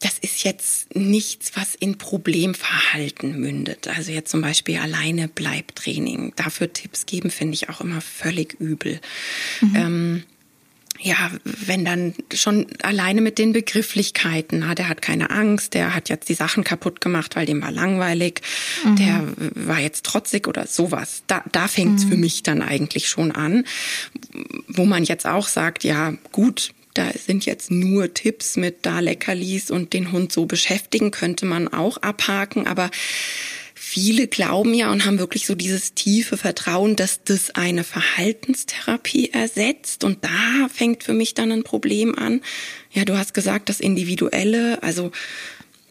das 0.00 0.18
ist 0.18 0.44
jetzt 0.44 0.94
nichts, 0.94 1.52
was 1.54 1.74
in 1.74 1.98
Problemverhalten 1.98 3.38
mündet. 3.38 3.86
Also 3.88 4.12
jetzt 4.12 4.30
zum 4.30 4.40
Beispiel 4.40 4.78
alleine 4.78 5.28
Bleibtraining. 5.28 6.32
Dafür 6.36 6.72
Tipps 6.72 7.04
geben, 7.04 7.30
finde 7.30 7.54
ich 7.54 7.68
auch 7.68 7.82
immer 7.82 8.00
völlig 8.00 8.54
übel. 8.58 8.98
Mhm. 9.60 9.76
Ähm, 9.76 10.22
ja, 11.02 11.30
wenn 11.44 11.84
dann 11.84 12.14
schon 12.34 12.66
alleine 12.82 13.20
mit 13.20 13.38
den 13.38 13.52
Begrifflichkeiten, 13.52 14.60
na, 14.60 14.74
der 14.74 14.88
hat 14.88 15.00
keine 15.00 15.30
Angst, 15.30 15.72
der 15.74 15.94
hat 15.94 16.08
jetzt 16.08 16.28
die 16.28 16.34
Sachen 16.34 16.62
kaputt 16.62 17.00
gemacht, 17.00 17.36
weil 17.36 17.46
dem 17.46 17.62
war 17.62 17.70
langweilig, 17.70 18.42
mhm. 18.84 18.96
der 18.96 19.24
war 19.54 19.80
jetzt 19.80 20.04
trotzig 20.04 20.46
oder 20.46 20.66
sowas. 20.66 21.22
Da, 21.26 21.42
da 21.52 21.68
fängt's 21.68 22.04
mhm. 22.04 22.08
für 22.08 22.16
mich 22.16 22.42
dann 22.42 22.60
eigentlich 22.60 23.08
schon 23.08 23.32
an, 23.32 23.64
wo 24.68 24.84
man 24.84 25.04
jetzt 25.04 25.26
auch 25.26 25.48
sagt, 25.48 25.84
ja, 25.84 26.14
gut, 26.32 26.72
da 27.00 27.10
sind 27.18 27.46
jetzt 27.46 27.70
nur 27.70 28.12
Tipps 28.12 28.56
mit 28.56 28.78
da 28.82 29.00
Leckerlis 29.00 29.70
und 29.70 29.94
den 29.94 30.12
Hund 30.12 30.32
so 30.32 30.44
beschäftigen, 30.44 31.10
könnte 31.10 31.46
man 31.46 31.66
auch 31.68 31.96
abhaken, 31.98 32.66
aber 32.66 32.90
viele 33.74 34.26
glauben 34.26 34.74
ja 34.74 34.92
und 34.92 35.06
haben 35.06 35.18
wirklich 35.18 35.46
so 35.46 35.54
dieses 35.54 35.94
tiefe 35.94 36.36
Vertrauen, 36.36 36.96
dass 36.96 37.24
das 37.24 37.54
eine 37.54 37.84
Verhaltenstherapie 37.84 39.30
ersetzt. 39.30 40.04
Und 40.04 40.22
da 40.22 40.68
fängt 40.72 41.02
für 41.02 41.14
mich 41.14 41.32
dann 41.32 41.50
ein 41.50 41.64
Problem 41.64 42.14
an. 42.14 42.42
Ja, 42.92 43.06
du 43.06 43.16
hast 43.16 43.32
gesagt, 43.32 43.70
das 43.70 43.80
Individuelle, 43.80 44.82
also 44.82 45.10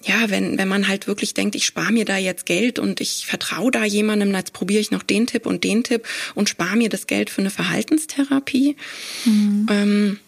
ja, 0.04 0.30
wenn, 0.30 0.60
wenn 0.60 0.68
man 0.68 0.88
halt 0.88 1.08
wirklich 1.08 1.34
denkt, 1.34 1.56
ich 1.56 1.66
spare 1.66 1.92
mir 1.92 2.06
da 2.06 2.18
jetzt 2.18 2.46
Geld 2.46 2.78
und 2.78 3.02
ich 3.02 3.26
vertraue 3.26 3.72
da 3.72 3.84
jemandem, 3.84 4.34
jetzt 4.34 4.54
probiere 4.54 4.80
ich 4.80 4.92
noch 4.92 5.04
den 5.04 5.26
Tipp 5.26 5.48
und 5.48 5.64
den 5.64 5.84
Tipp 5.84 6.08
und 6.36 6.48
spare 6.48 6.78
mir 6.78 6.90
das 6.90 7.08
Geld 7.08 7.32
für 7.32 7.42
eine 7.42 7.50
Verhaltenstherapie. 7.50 8.78
Mhm. 9.26 9.68
Ähm, 9.70 10.20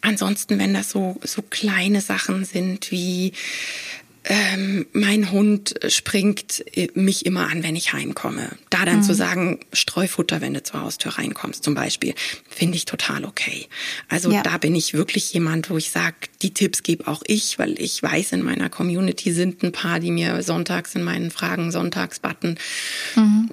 ansonsten, 0.00 0.58
wenn 0.58 0.74
das 0.74 0.90
so, 0.90 1.18
so 1.22 1.42
kleine 1.42 2.00
Sachen 2.00 2.44
sind 2.44 2.90
wie 2.90 3.32
ähm, 4.24 4.86
mein 4.92 5.30
Hund 5.30 5.74
springt 5.88 6.62
mich 6.94 7.24
immer 7.24 7.48
an, 7.48 7.62
wenn 7.62 7.74
ich 7.74 7.94
heimkomme. 7.94 8.50
Da 8.68 8.84
dann 8.84 8.98
mhm. 8.98 9.02
zu 9.02 9.14
sagen, 9.14 9.60
Streufutter, 9.72 10.42
wenn 10.42 10.52
du 10.52 10.62
zur 10.62 10.82
Haustür 10.82 11.12
reinkommst 11.12 11.64
zum 11.64 11.74
Beispiel, 11.74 12.14
finde 12.48 12.76
ich 12.76 12.84
total 12.84 13.24
okay. 13.24 13.66
Also 14.08 14.30
ja. 14.30 14.42
da 14.42 14.58
bin 14.58 14.74
ich 14.74 14.92
wirklich 14.92 15.32
jemand, 15.32 15.70
wo 15.70 15.78
ich 15.78 15.90
sage, 15.90 16.16
die 16.42 16.52
Tipps 16.52 16.82
gebe 16.82 17.08
auch 17.08 17.22
ich, 17.26 17.58
weil 17.58 17.80
ich 17.80 18.02
weiß, 18.02 18.32
in 18.32 18.42
meiner 18.42 18.68
Community 18.68 19.32
sind 19.32 19.62
ein 19.62 19.72
paar, 19.72 20.00
die 20.00 20.10
mir 20.10 20.42
sonntags 20.42 20.94
in 20.94 21.02
meinen 21.02 21.30
Fragen, 21.30 21.72
Sonntagsbutton 21.72 22.58
mhm 23.16 23.48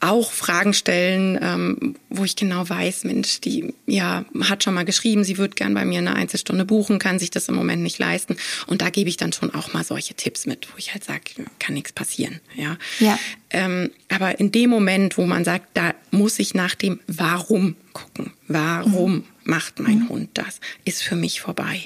auch 0.00 0.32
Fragen 0.32 0.72
stellen, 0.72 1.38
ähm, 1.40 1.96
wo 2.08 2.24
ich 2.24 2.34
genau 2.34 2.68
weiß, 2.68 3.04
Mensch, 3.04 3.40
die 3.40 3.74
ja 3.86 4.24
hat 4.42 4.64
schon 4.64 4.74
mal 4.74 4.84
geschrieben, 4.84 5.24
sie 5.24 5.36
würde 5.36 5.54
gern 5.54 5.74
bei 5.74 5.84
mir 5.84 5.98
eine 5.98 6.16
Einzelstunde 6.16 6.64
buchen, 6.64 6.98
kann 6.98 7.18
sich 7.18 7.30
das 7.30 7.48
im 7.48 7.54
Moment 7.54 7.82
nicht 7.82 7.98
leisten. 7.98 8.36
Und 8.66 8.80
da 8.80 8.88
gebe 8.88 9.10
ich 9.10 9.18
dann 9.18 9.32
schon 9.32 9.54
auch 9.54 9.74
mal 9.74 9.84
solche 9.84 10.14
Tipps 10.14 10.46
mit, 10.46 10.68
wo 10.72 10.78
ich 10.78 10.92
halt 10.92 11.04
sage, 11.04 11.20
kann 11.58 11.74
nichts 11.74 11.92
passieren. 11.92 12.40
Ja. 12.56 12.78
ja. 12.98 13.18
Ähm, 13.50 13.90
aber 14.08 14.40
in 14.40 14.50
dem 14.52 14.70
Moment, 14.70 15.18
wo 15.18 15.26
man 15.26 15.44
sagt, 15.44 15.68
da 15.74 15.94
muss 16.10 16.38
ich 16.38 16.54
nach 16.54 16.74
dem 16.74 17.00
Warum 17.06 17.76
gucken. 17.92 18.32
Warum 18.48 19.14
mhm. 19.16 19.24
macht 19.44 19.80
mein 19.80 20.00
mhm. 20.00 20.08
Hund 20.08 20.30
das? 20.34 20.60
Ist 20.84 21.02
für 21.02 21.16
mich 21.16 21.40
vorbei. 21.40 21.82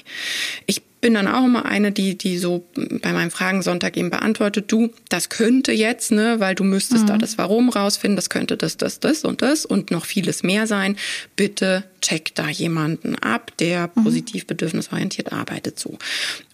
Ich 0.67 0.81
bin 1.01 1.13
dann 1.13 1.27
auch 1.27 1.45
immer 1.45 1.65
eine, 1.65 1.91
die, 1.91 2.17
die 2.17 2.37
so 2.37 2.65
bei 2.73 3.13
meinem 3.13 3.29
Fragensonntag 3.29 3.95
eben 3.95 4.09
beantwortet, 4.09 4.71
du, 4.71 4.91
das 5.09 5.29
könnte 5.29 5.71
jetzt, 5.71 6.11
ne, 6.11 6.39
weil 6.39 6.55
du 6.55 6.63
müsstest 6.63 7.03
mhm. 7.03 7.07
da 7.07 7.17
das 7.17 7.37
Warum 7.37 7.69
rausfinden, 7.69 8.15
das 8.15 8.29
könnte 8.29 8.57
das, 8.57 8.77
das, 8.77 8.99
das 8.99 9.23
und 9.23 9.41
das 9.41 9.65
und 9.65 9.91
noch 9.91 10.05
vieles 10.05 10.41
mehr 10.41 10.67
sein. 10.67 10.97
Bitte 11.35 11.83
check 12.01 12.33
da 12.35 12.49
jemanden 12.49 13.15
ab, 13.15 13.51
der 13.59 13.91
mhm. 13.93 14.03
positiv 14.03 14.47
bedürfnisorientiert 14.47 15.31
arbeitet 15.31 15.79
so. 15.79 15.97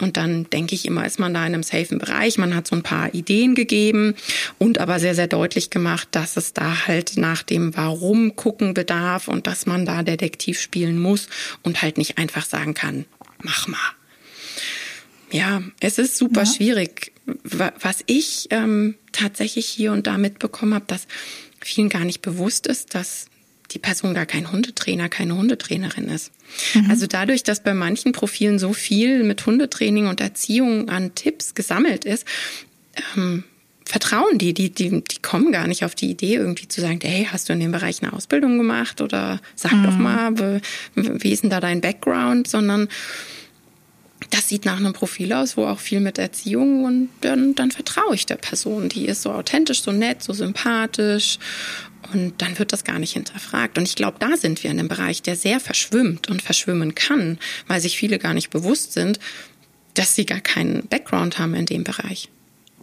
Und 0.01 0.17
dann 0.17 0.49
denke 0.49 0.75
ich 0.75 0.85
immer, 0.85 1.05
ist 1.05 1.19
man 1.19 1.33
da 1.33 1.41
in 1.41 1.53
einem 1.53 1.63
safen 1.63 1.97
Bereich. 1.97 2.37
Man 2.37 2.55
hat 2.55 2.67
so 2.67 2.75
ein 2.75 2.83
paar 2.83 3.13
Ideen 3.13 3.55
gegeben 3.55 4.15
und 4.57 4.79
aber 4.79 4.99
sehr, 4.99 5.15
sehr 5.15 5.27
deutlich 5.27 5.69
gemacht, 5.69 6.09
dass 6.11 6.35
es 6.35 6.53
da 6.53 6.87
halt 6.87 7.17
nach 7.17 7.43
dem 7.43 7.75
Warum 7.77 8.35
gucken 8.35 8.73
bedarf 8.73 9.27
und 9.27 9.47
dass 9.47 9.65
man 9.65 9.85
da 9.85 10.03
Detektiv 10.03 10.59
spielen 10.59 10.99
muss 10.99 11.27
und 11.63 11.81
halt 11.81 11.97
nicht 11.97 12.17
einfach 12.17 12.45
sagen 12.45 12.73
kann, 12.73 13.05
mach 13.43 13.67
mal. 13.67 13.79
Ja, 15.31 15.61
es 15.79 15.97
ist 15.97 16.17
super 16.17 16.43
ja. 16.43 16.45
schwierig. 16.45 17.13
Was 17.43 18.03
ich 18.07 18.47
ähm, 18.49 18.95
tatsächlich 19.11 19.67
hier 19.67 19.91
und 19.91 20.07
da 20.07 20.17
mitbekommen 20.17 20.73
habe, 20.73 20.85
dass 20.87 21.07
vielen 21.61 21.89
gar 21.89 22.03
nicht 22.03 22.21
bewusst 22.21 22.67
ist, 22.67 22.95
dass 22.95 23.27
die 23.71 23.79
Person 23.79 24.13
gar 24.13 24.25
kein 24.25 24.51
Hundetrainer, 24.51 25.07
keine 25.07 25.37
Hundetrainerin 25.37 26.09
ist. 26.09 26.31
Mhm. 26.73 26.89
Also 26.89 27.07
dadurch, 27.07 27.43
dass 27.43 27.63
bei 27.63 27.73
manchen 27.73 28.11
Profilen 28.11 28.59
so 28.59 28.73
viel 28.73 29.23
mit 29.23 29.45
Hundetraining 29.45 30.07
und 30.07 30.19
Erziehung 30.19 30.89
an 30.89 31.15
Tipps 31.15 31.55
gesammelt 31.55 32.03
ist, 32.03 32.25
ähm, 33.15 33.45
vertrauen 33.85 34.37
die, 34.37 34.53
die, 34.53 34.69
die, 34.69 35.03
die 35.03 35.21
kommen 35.21 35.51
gar 35.51 35.67
nicht 35.67 35.83
auf 35.83 35.95
die 35.95 36.09
Idee, 36.09 36.35
irgendwie 36.35 36.67
zu 36.67 36.81
sagen, 36.81 36.99
hey, 37.01 37.27
hast 37.29 37.49
du 37.49 37.53
in 37.53 37.59
dem 37.59 37.71
Bereich 37.71 38.01
eine 38.01 38.13
Ausbildung 38.13 38.57
gemacht 38.57 39.01
oder 39.01 39.41
sag 39.55 39.73
mhm. 39.73 39.83
doch 39.83 39.97
mal, 39.97 40.61
wie 40.95 41.31
ist 41.31 41.43
denn 41.43 41.49
da 41.49 41.59
dein 41.59 41.81
Background, 41.81 42.47
sondern 42.47 42.87
das 44.31 44.47
sieht 44.47 44.65
nach 44.65 44.77
einem 44.77 44.93
Profil 44.93 45.33
aus, 45.33 45.57
wo 45.57 45.65
auch 45.65 45.79
viel 45.79 45.99
mit 45.99 46.17
Erziehung 46.17 46.85
und 46.85 47.09
dann, 47.21 47.53
dann 47.53 47.69
vertraue 47.69 48.15
ich 48.15 48.25
der 48.25 48.37
Person. 48.37 48.89
Die 48.89 49.05
ist 49.05 49.21
so 49.21 49.31
authentisch, 49.31 49.83
so 49.83 49.91
nett, 49.91 50.23
so 50.23 50.33
sympathisch 50.33 51.37
und 52.13 52.41
dann 52.41 52.57
wird 52.57 52.73
das 52.73 52.83
gar 52.83 52.97
nicht 52.97 53.13
hinterfragt. 53.13 53.77
Und 53.77 53.87
ich 53.87 53.95
glaube, 53.95 54.17
da 54.19 54.37
sind 54.37 54.63
wir 54.63 54.71
in 54.71 54.79
einem 54.79 54.87
Bereich, 54.87 55.21
der 55.21 55.35
sehr 55.35 55.59
verschwimmt 55.59 56.29
und 56.29 56.41
verschwimmen 56.41 56.95
kann, 56.95 57.37
weil 57.67 57.81
sich 57.81 57.97
viele 57.97 58.19
gar 58.19 58.33
nicht 58.33 58.49
bewusst 58.49 58.93
sind, 58.93 59.19
dass 59.93 60.15
sie 60.15 60.25
gar 60.25 60.39
keinen 60.39 60.87
Background 60.87 61.37
haben 61.37 61.53
in 61.53 61.65
dem 61.65 61.83
Bereich. 61.83 62.29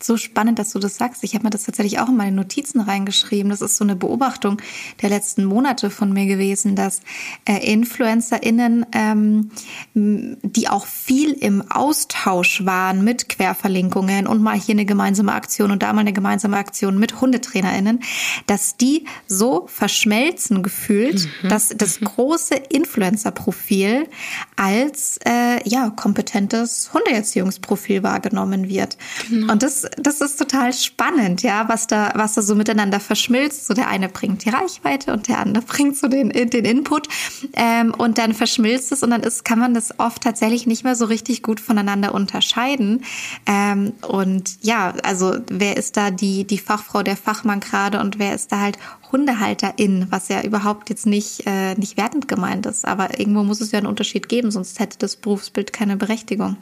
So 0.03 0.17
spannend, 0.17 0.59
dass 0.59 0.73
du 0.73 0.79
das 0.79 0.97
sagst. 0.97 1.25
Ich 1.25 1.35
habe 1.35 1.45
mir 1.45 1.51
das 1.51 1.65
tatsächlich 1.65 1.99
auch 1.99 2.09
in 2.09 2.17
meine 2.17 2.35
Notizen 2.35 2.81
reingeschrieben. 2.81 3.51
Das 3.51 3.61
ist 3.61 3.77
so 3.77 3.85
eine 3.85 3.97
Beobachtung 3.97 4.61
der 5.03 5.11
letzten 5.11 5.45
Monate 5.45 5.91
von 5.91 6.13
mir 6.13 6.27
gewesen, 6.27 6.75
dass 6.75 7.01
äh, 7.45 7.73
InfluencerInnen, 7.73 8.87
ähm, 8.93 9.51
die 9.95 10.69
auch 10.69 10.87
viel 10.87 11.33
im 11.33 11.71
Austausch 11.71 12.65
waren 12.65 13.05
mit 13.05 13.29
Querverlinkungen 13.29 14.27
und 14.27 14.43
mal 14.43 14.59
hier 14.59 14.75
eine 14.75 14.85
gemeinsame 14.85 15.33
Aktion 15.33 15.71
und 15.71 15.83
da 15.83 15.93
mal 15.93 16.01
eine 16.01 16.13
gemeinsame 16.13 16.57
Aktion 16.57 16.99
mit 16.99 17.21
HundetrainerInnen, 17.21 18.01
dass 18.47 18.77
die 18.77 19.07
so 19.27 19.67
verschmelzen 19.67 20.63
gefühlt, 20.63 21.29
mhm. 21.43 21.49
dass 21.49 21.69
das 21.77 22.01
mhm. 22.01 22.07
große 22.07 22.55
Influencer-Profil 22.55 24.09
als 24.57 25.19
äh, 25.25 25.69
ja 25.69 25.91
kompetentes 25.91 26.91
Hundeerziehungsprofil 26.93 28.03
wahrgenommen 28.03 28.69
wird. 28.69 28.97
Genau. 29.29 29.53
Und 29.53 29.63
das 29.63 29.88
das 29.97 30.21
ist 30.21 30.39
total 30.39 30.73
spannend, 30.73 31.43
ja, 31.43 31.69
was 31.69 31.87
da, 31.87 32.13
was 32.15 32.35
da 32.35 32.43
so 32.43 32.55
miteinander 32.55 33.01
verschmilzt. 33.01 33.67
So 33.67 33.75
der 33.75 33.89
eine 33.89 34.09
bringt 34.09 34.45
die 34.45 34.51
Reichweite 34.51 35.13
und 35.13 35.29
der 35.29 35.39
andere 35.39 35.65
bringt 35.65 35.97
so 35.97 36.09
den, 36.09 36.31
den 36.31 36.65
Input. 36.65 37.09
Ähm, 37.55 37.95
und 37.95 38.19
dann 38.19 38.35
verschmilzt 38.35 38.93
es 38.93 39.03
und 39.03 39.11
dann 39.11 39.23
ist, 39.23 39.45
kann 39.45 39.59
man 39.59 39.75
das 39.75 39.99
oft 39.99 40.23
tatsächlich 40.23 40.67
nicht 40.67 40.85
mehr 40.85 40.95
so 40.95 41.07
richtig 41.07 41.43
gut 41.43 41.61
voneinander 41.61 42.15
unterscheiden. 42.15 43.05
Ähm, 43.47 43.93
und 44.07 44.59
ja, 44.63 44.95
also 45.03 45.37
wer 45.51 45.77
ist 45.77 45.97
da 45.97 46.11
die, 46.11 46.45
die 46.45 46.59
Fachfrau, 46.59 47.03
der 47.03 47.17
Fachmann 47.17 47.61
gerade 47.61 48.01
und 48.01 48.19
wer 48.19 48.35
ist 48.35 48.53
da 48.53 48.61
halt 48.61 48.79
Hundehalterin, 49.13 50.07
was 50.11 50.29
ja 50.29 50.43
überhaupt 50.43 50.91
jetzt 50.91 51.07
nicht, 51.07 51.47
äh, 51.47 51.75
nicht 51.75 51.97
wertend 51.97 52.29
gemeint 52.29 52.67
ist. 52.67 52.85
Aber 52.85 53.19
irgendwo 53.19 53.43
muss 53.43 53.61
es 53.61 53.73
ja 53.73 53.79
einen 53.79 53.87
Unterschied 53.87 54.29
geben, 54.29 54.51
sonst 54.51 54.79
hätte 54.81 54.99
das 54.99 55.17
Berufsbild 55.17 55.73
keine 55.73 55.97
Berechtigung. 55.97 56.57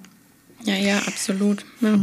Ja, 0.62 0.74
ja, 0.74 0.98
absolut. 1.06 1.64
Ja. 1.80 1.98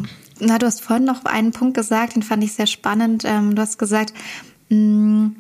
Na, 0.46 0.58
du 0.58 0.66
hast 0.66 0.82
vorhin 0.82 1.06
noch 1.06 1.26
einen 1.26 1.52
Punkt 1.52 1.76
gesagt, 1.76 2.16
den 2.16 2.24
fand 2.24 2.44
ich 2.44 2.54
sehr 2.54 2.68
spannend. 2.68 3.24
Ähm, 3.26 3.56
du 3.56 3.62
hast 3.62 3.78
gesagt, 3.78 4.14
mh, 4.70 4.78
mm, 4.78 5.36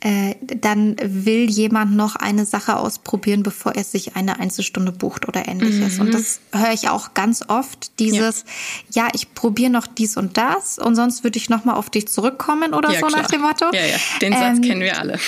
äh, 0.00 0.36
dann 0.40 0.96
will 1.02 1.50
jemand 1.50 1.96
noch 1.96 2.14
eine 2.14 2.46
Sache 2.46 2.76
ausprobieren, 2.76 3.42
bevor 3.42 3.74
er 3.74 3.82
sich 3.82 4.14
eine 4.14 4.38
Einzelstunde 4.38 4.92
bucht 4.92 5.26
oder 5.26 5.48
ähnliches. 5.48 5.96
Mhm. 5.96 6.00
Und 6.00 6.14
das 6.14 6.40
höre 6.52 6.72
ich 6.72 6.88
auch 6.88 7.14
ganz 7.14 7.44
oft, 7.48 7.98
dieses, 7.98 8.44
ja, 8.90 9.06
ja 9.06 9.08
ich 9.12 9.34
probiere 9.34 9.70
noch 9.70 9.88
dies 9.88 10.16
und 10.16 10.36
das 10.36 10.78
und 10.78 10.94
sonst 10.94 11.24
würde 11.24 11.38
ich 11.38 11.50
nochmal 11.50 11.74
auf 11.74 11.90
dich 11.90 12.06
zurückkommen 12.06 12.74
oder 12.74 12.92
ja, 12.92 13.00
so 13.00 13.06
klar. 13.06 13.22
nach 13.22 13.28
dem 13.28 13.40
Motto. 13.40 13.66
Ja, 13.72 13.84
ja, 13.84 13.96
den 14.22 14.32
Satz 14.32 14.58
ähm, 14.58 14.62
kennen 14.62 14.80
wir 14.82 14.98
alle. 14.98 15.18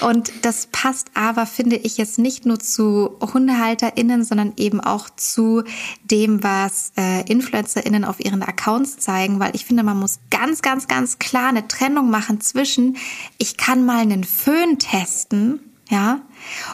und 0.02 0.32
das 0.42 0.68
passt 0.70 1.10
aber, 1.14 1.46
finde 1.46 1.76
ich, 1.76 1.96
jetzt 1.96 2.18
nicht 2.18 2.46
nur 2.46 2.60
zu 2.60 3.18
HundehalterInnen, 3.20 4.22
sondern 4.22 4.52
eben 4.56 4.80
auch 4.80 5.10
zu 5.16 5.64
dem, 6.04 6.44
was 6.44 6.92
äh, 6.96 7.28
InfluencerInnen 7.30 8.04
auf 8.04 8.20
ihren 8.24 8.42
Accounts 8.42 8.98
zeigen, 8.98 9.40
weil 9.40 9.54
ich 9.54 9.64
finde, 9.64 9.82
man 9.82 9.98
muss 9.98 10.20
ganz, 10.30 10.62
ganz, 10.62 10.86
ganz 10.86 11.18
klar 11.18 11.48
eine 11.48 11.66
Trennung 11.66 12.10
machen 12.10 12.40
zwischen, 12.40 12.96
ich 13.38 13.56
kann 13.56 13.79
kann 13.80 13.86
mal 13.86 14.00
einen 14.02 14.24
Föhn 14.24 14.78
testen, 14.78 15.60
ja, 15.88 16.20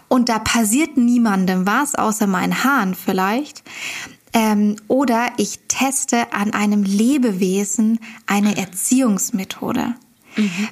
und 0.08 0.28
da 0.28 0.38
passiert 0.38 0.96
niemandem 0.96 1.66
was, 1.66 1.94
außer 1.94 2.26
meinen 2.26 2.64
Haaren 2.64 2.94
vielleicht. 2.94 3.62
Ähm, 4.32 4.76
oder 4.88 5.28
ich 5.36 5.60
teste 5.68 6.32
an 6.32 6.52
einem 6.52 6.82
Lebewesen 6.82 8.00
eine 8.26 8.56
Erziehungsmethode. 8.56 9.94
Mhm. 10.36 10.68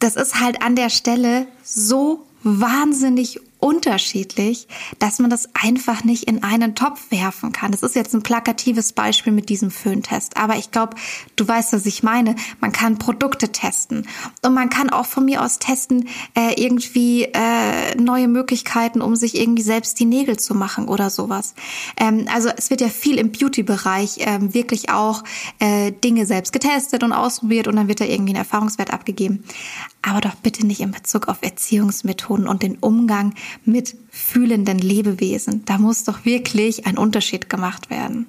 Das 0.00 0.16
ist 0.16 0.40
halt 0.40 0.62
an 0.62 0.76
der 0.76 0.90
Stelle 0.90 1.46
so 1.62 2.26
wahnsinnig 2.42 3.40
unterschiedlich, 3.60 4.68
dass 4.98 5.18
man 5.18 5.30
das 5.30 5.48
einfach 5.54 6.04
nicht 6.04 6.24
in 6.24 6.42
einen 6.42 6.74
Topf 6.74 7.10
werfen 7.10 7.52
kann. 7.52 7.72
Das 7.72 7.82
ist 7.82 7.96
jetzt 7.96 8.14
ein 8.14 8.22
plakatives 8.22 8.92
Beispiel 8.92 9.32
mit 9.32 9.48
diesem 9.48 9.70
Föhntest. 9.70 10.36
Aber 10.36 10.56
ich 10.56 10.70
glaube, 10.70 10.96
du 11.36 11.46
weißt, 11.46 11.72
was 11.72 11.86
ich 11.86 12.02
meine. 12.02 12.36
Man 12.60 12.72
kann 12.72 12.98
Produkte 12.98 13.50
testen. 13.50 14.06
Und 14.42 14.54
man 14.54 14.70
kann 14.70 14.90
auch 14.90 15.06
von 15.06 15.24
mir 15.24 15.42
aus 15.42 15.58
testen, 15.58 16.08
äh, 16.34 16.54
irgendwie 16.62 17.24
äh, 17.24 17.94
neue 17.96 18.28
Möglichkeiten, 18.28 19.00
um 19.00 19.16
sich 19.16 19.36
irgendwie 19.36 19.62
selbst 19.62 19.98
die 19.98 20.04
Nägel 20.04 20.38
zu 20.38 20.54
machen 20.54 20.86
oder 20.86 21.10
sowas. 21.10 21.54
Ähm, 21.96 22.26
also 22.32 22.50
es 22.56 22.70
wird 22.70 22.80
ja 22.80 22.88
viel 22.88 23.18
im 23.18 23.32
Beauty-Bereich 23.32 24.18
ähm, 24.20 24.54
wirklich 24.54 24.90
auch 24.90 25.24
äh, 25.58 25.92
Dinge 25.92 26.26
selbst 26.26 26.52
getestet 26.52 27.02
und 27.02 27.12
ausprobiert 27.12 27.66
und 27.66 27.76
dann 27.76 27.88
wird 27.88 28.00
da 28.00 28.04
irgendwie 28.04 28.32
ein 28.32 28.36
Erfahrungswert 28.36 28.92
abgegeben. 28.92 29.44
Aber 30.02 30.20
doch 30.20 30.36
bitte 30.36 30.66
nicht 30.66 30.80
in 30.80 30.92
Bezug 30.92 31.28
auf 31.28 31.38
Erziehungsmethoden 31.42 32.46
und 32.46 32.62
den 32.62 32.76
Umgang 32.78 33.34
mit 33.64 33.96
fühlenden 34.10 34.78
Lebewesen. 34.78 35.64
Da 35.64 35.78
muss 35.78 36.04
doch 36.04 36.24
wirklich 36.24 36.86
ein 36.86 36.98
Unterschied 36.98 37.48
gemacht 37.48 37.90
werden. 37.90 38.26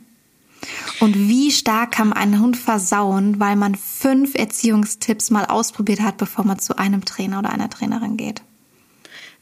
Und 1.00 1.16
wie 1.16 1.52
stark 1.52 1.92
kann 1.92 2.10
man 2.10 2.18
einen 2.18 2.42
Hund 2.42 2.58
versauen, 2.58 3.40
weil 3.40 3.56
man 3.56 3.76
fünf 3.76 4.36
Erziehungstipps 4.36 5.30
mal 5.30 5.46
ausprobiert 5.46 6.02
hat, 6.02 6.18
bevor 6.18 6.46
man 6.46 6.60
zu 6.60 6.78
einem 6.78 7.06
Trainer 7.06 7.40
oder 7.40 7.52
einer 7.52 7.70
Trainerin 7.70 8.18
geht? 8.18 8.42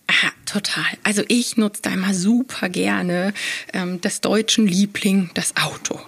Aha, 0.10 0.32
total. 0.45 0.86
Also 1.03 1.22
ich 1.28 1.58
nutze 1.58 1.82
da 1.82 1.89
immer 1.89 2.14
super 2.14 2.70
gerne 2.70 3.34
ähm, 3.74 3.99
des 3.99 4.22
deutschen 4.22 4.66
Liebling, 4.66 5.30
das 5.34 5.58
Auto. 5.58 5.99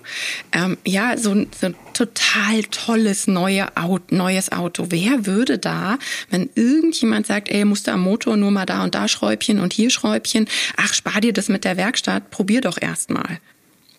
Ähm, 0.54 0.78
ja, 0.86 1.18
so, 1.18 1.34
so 1.60 1.66
ein 1.68 1.76
total 1.94 2.64
tolles 2.64 3.28
neue 3.28 3.76
Auto, 3.76 4.16
neues 4.16 4.54
Auto. 4.54 4.88
Wer 4.90 5.26
würde 5.26 5.60
da, 5.60 6.00
wenn 6.30 6.50
irgendjemand 6.56 7.28
sagt, 7.28 7.50
ey, 7.50 7.66
musst 7.66 7.88
du 7.88 7.92
am 7.92 8.00
Motor 8.02 8.38
nur 8.38 8.52
mal 8.52 8.66
da 8.66 8.86
und 8.86 8.96
da 8.96 9.10
Schräubchen 9.10 9.60
und 9.60 9.74
hier 9.74 9.90
Schräubchen, 9.90 10.48
ach, 10.78 10.94
spar 10.94 11.20
dir 11.20 11.34
das 11.34 11.50
mit 11.50 11.66
der 11.66 11.76
Werkstatt, 11.76 12.32
probier 12.32 12.62
doch 12.62 12.82
erstmal. 12.82 13.40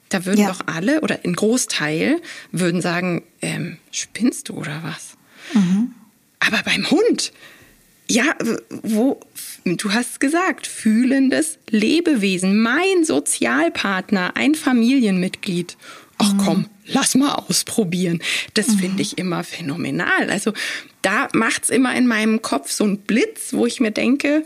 Da 0.08 0.24
würden 0.24 0.40
ja. 0.40 0.48
doch 0.48 0.62
alle 0.66 1.02
oder 1.02 1.20
ein 1.24 1.34
Großteil 1.34 2.22
würden 2.52 2.80
sagen, 2.80 3.22
ähm, 3.42 3.76
spinnst 3.92 4.48
du 4.48 4.54
oder 4.54 4.82
was? 4.82 5.18
Mhm. 5.52 5.92
Aber 6.40 6.62
beim 6.64 6.90
Hund, 6.90 7.32
ja, 8.10 8.34
wo, 8.82 9.20
du 9.64 9.92
hast 9.92 10.18
gesagt, 10.18 10.66
fühlendes 10.66 11.58
Lebewesen, 11.70 12.60
mein 12.60 13.04
Sozialpartner, 13.04 14.36
ein 14.36 14.54
Familienmitglied. 14.56 15.76
Ach 16.18 16.34
mhm. 16.34 16.38
komm, 16.38 16.66
lass 16.86 17.14
mal 17.14 17.34
ausprobieren. 17.34 18.20
Das 18.54 18.68
mhm. 18.68 18.78
finde 18.78 19.02
ich 19.02 19.16
immer 19.16 19.44
phänomenal. 19.44 20.28
Also 20.28 20.52
da 21.02 21.28
macht's 21.32 21.70
immer 21.70 21.94
in 21.94 22.06
meinem 22.06 22.42
Kopf 22.42 22.72
so 22.72 22.84
einen 22.84 22.98
Blitz, 22.98 23.52
wo 23.52 23.64
ich 23.64 23.78
mir 23.80 23.92
denke, 23.92 24.44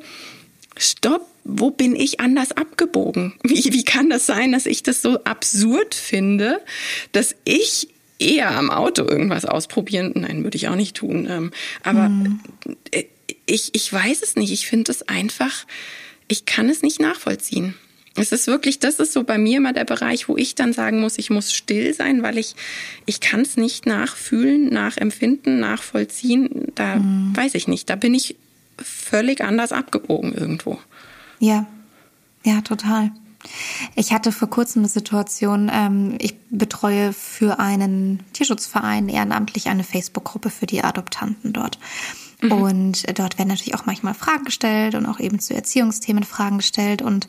stopp, 0.77 1.27
wo 1.45 1.71
bin 1.71 1.97
ich 1.97 2.21
anders 2.21 2.53
abgebogen? 2.53 3.33
Wie, 3.43 3.73
wie 3.73 3.85
kann 3.85 4.11
das 4.11 4.27
sein, 4.27 4.53
dass 4.53 4.67
ich 4.67 4.83
das 4.83 5.01
so 5.01 5.25
absurd 5.25 5.95
finde, 5.95 6.61
dass 7.13 7.35
ich 7.45 7.89
eher 8.19 8.51
am 8.51 8.71
Auto 8.71 9.05
irgendwas 9.05 9.47
ausprobieren? 9.47 10.13
Nein, 10.15 10.45
würde 10.45 10.57
ich 10.57 10.69
auch 10.69 10.77
nicht 10.77 10.97
tun. 10.97 11.27
Ähm, 11.31 11.51
aber 11.83 12.09
mhm. 12.11 12.41
Ich, 13.47 13.71
ich 13.75 13.93
weiß 13.93 14.23
es 14.23 14.37
nicht. 14.37 14.53
Ich 14.53 14.67
finde 14.67 14.93
es 14.93 15.09
einfach, 15.09 15.67
ich 16.29 16.47
kann 16.47 16.69
es 16.69 16.83
nicht 16.83 17.01
nachvollziehen. 17.01 17.75
Es 18.17 18.31
ist 18.31 18.47
wirklich, 18.47 18.79
das 18.79 19.01
ist 19.01 19.13
so 19.13 19.25
bei 19.25 19.39
mir 19.39 19.57
immer 19.57 19.73
der 19.73 19.85
Bereich, 19.85 20.29
wo 20.29 20.37
ich 20.37 20.55
dann 20.55 20.73
sagen 20.73 21.01
muss, 21.01 21.19
ich 21.19 21.31
muss 21.31 21.53
still 21.53 21.93
sein, 21.95 22.23
weil 22.23 22.39
ich, 22.39 22.55
ich 23.07 23.21
kann 23.21 23.41
es 23.41 23.57
nicht 23.57 23.87
nachfühlen, 23.87 24.69
nachempfinden, 24.69 25.59
nachvollziehen. 25.59 26.69
Da 26.77 26.97
mhm. 26.97 27.37
weiß 27.37 27.55
ich 27.57 27.67
nicht. 27.67 27.91
Da 27.91 27.97
bin 27.97 28.15
ich 28.15 28.37
völlig 28.79 29.43
anders 29.43 29.73
abgebogen 29.73 30.33
irgendwo. 30.33 30.79
Ja, 31.41 31.67
ja, 32.45 32.61
total. 32.61 33.11
Ich 33.95 34.13
hatte 34.13 34.33
vor 34.33 34.49
kurzem 34.49 34.83
eine 34.83 34.89
Situation, 34.89 35.71
ähm, 35.73 36.17
ich 36.19 36.37
betreue 36.51 37.13
für 37.13 37.59
einen 37.59 38.21
Tierschutzverein 38.33 39.09
ehrenamtlich 39.09 39.67
eine 39.67 39.85
Facebook-Gruppe 39.85 40.51
für 40.51 40.67
die 40.67 40.83
Adoptanten 40.83 41.53
dort. 41.53 41.79
Mhm. 42.41 42.53
Und 42.53 43.19
dort 43.19 43.39
werden 43.39 43.49
natürlich 43.49 43.75
auch 43.75 43.87
manchmal 43.87 44.15
Fragen 44.15 44.45
gestellt 44.45 44.95
und 44.95 45.07
auch 45.07 45.21
eben 45.21 45.39
zu 45.39 45.55
Erziehungsthemen 45.55 46.25
Fragen 46.25 46.59
gestellt. 46.59 47.03
Und 47.03 47.27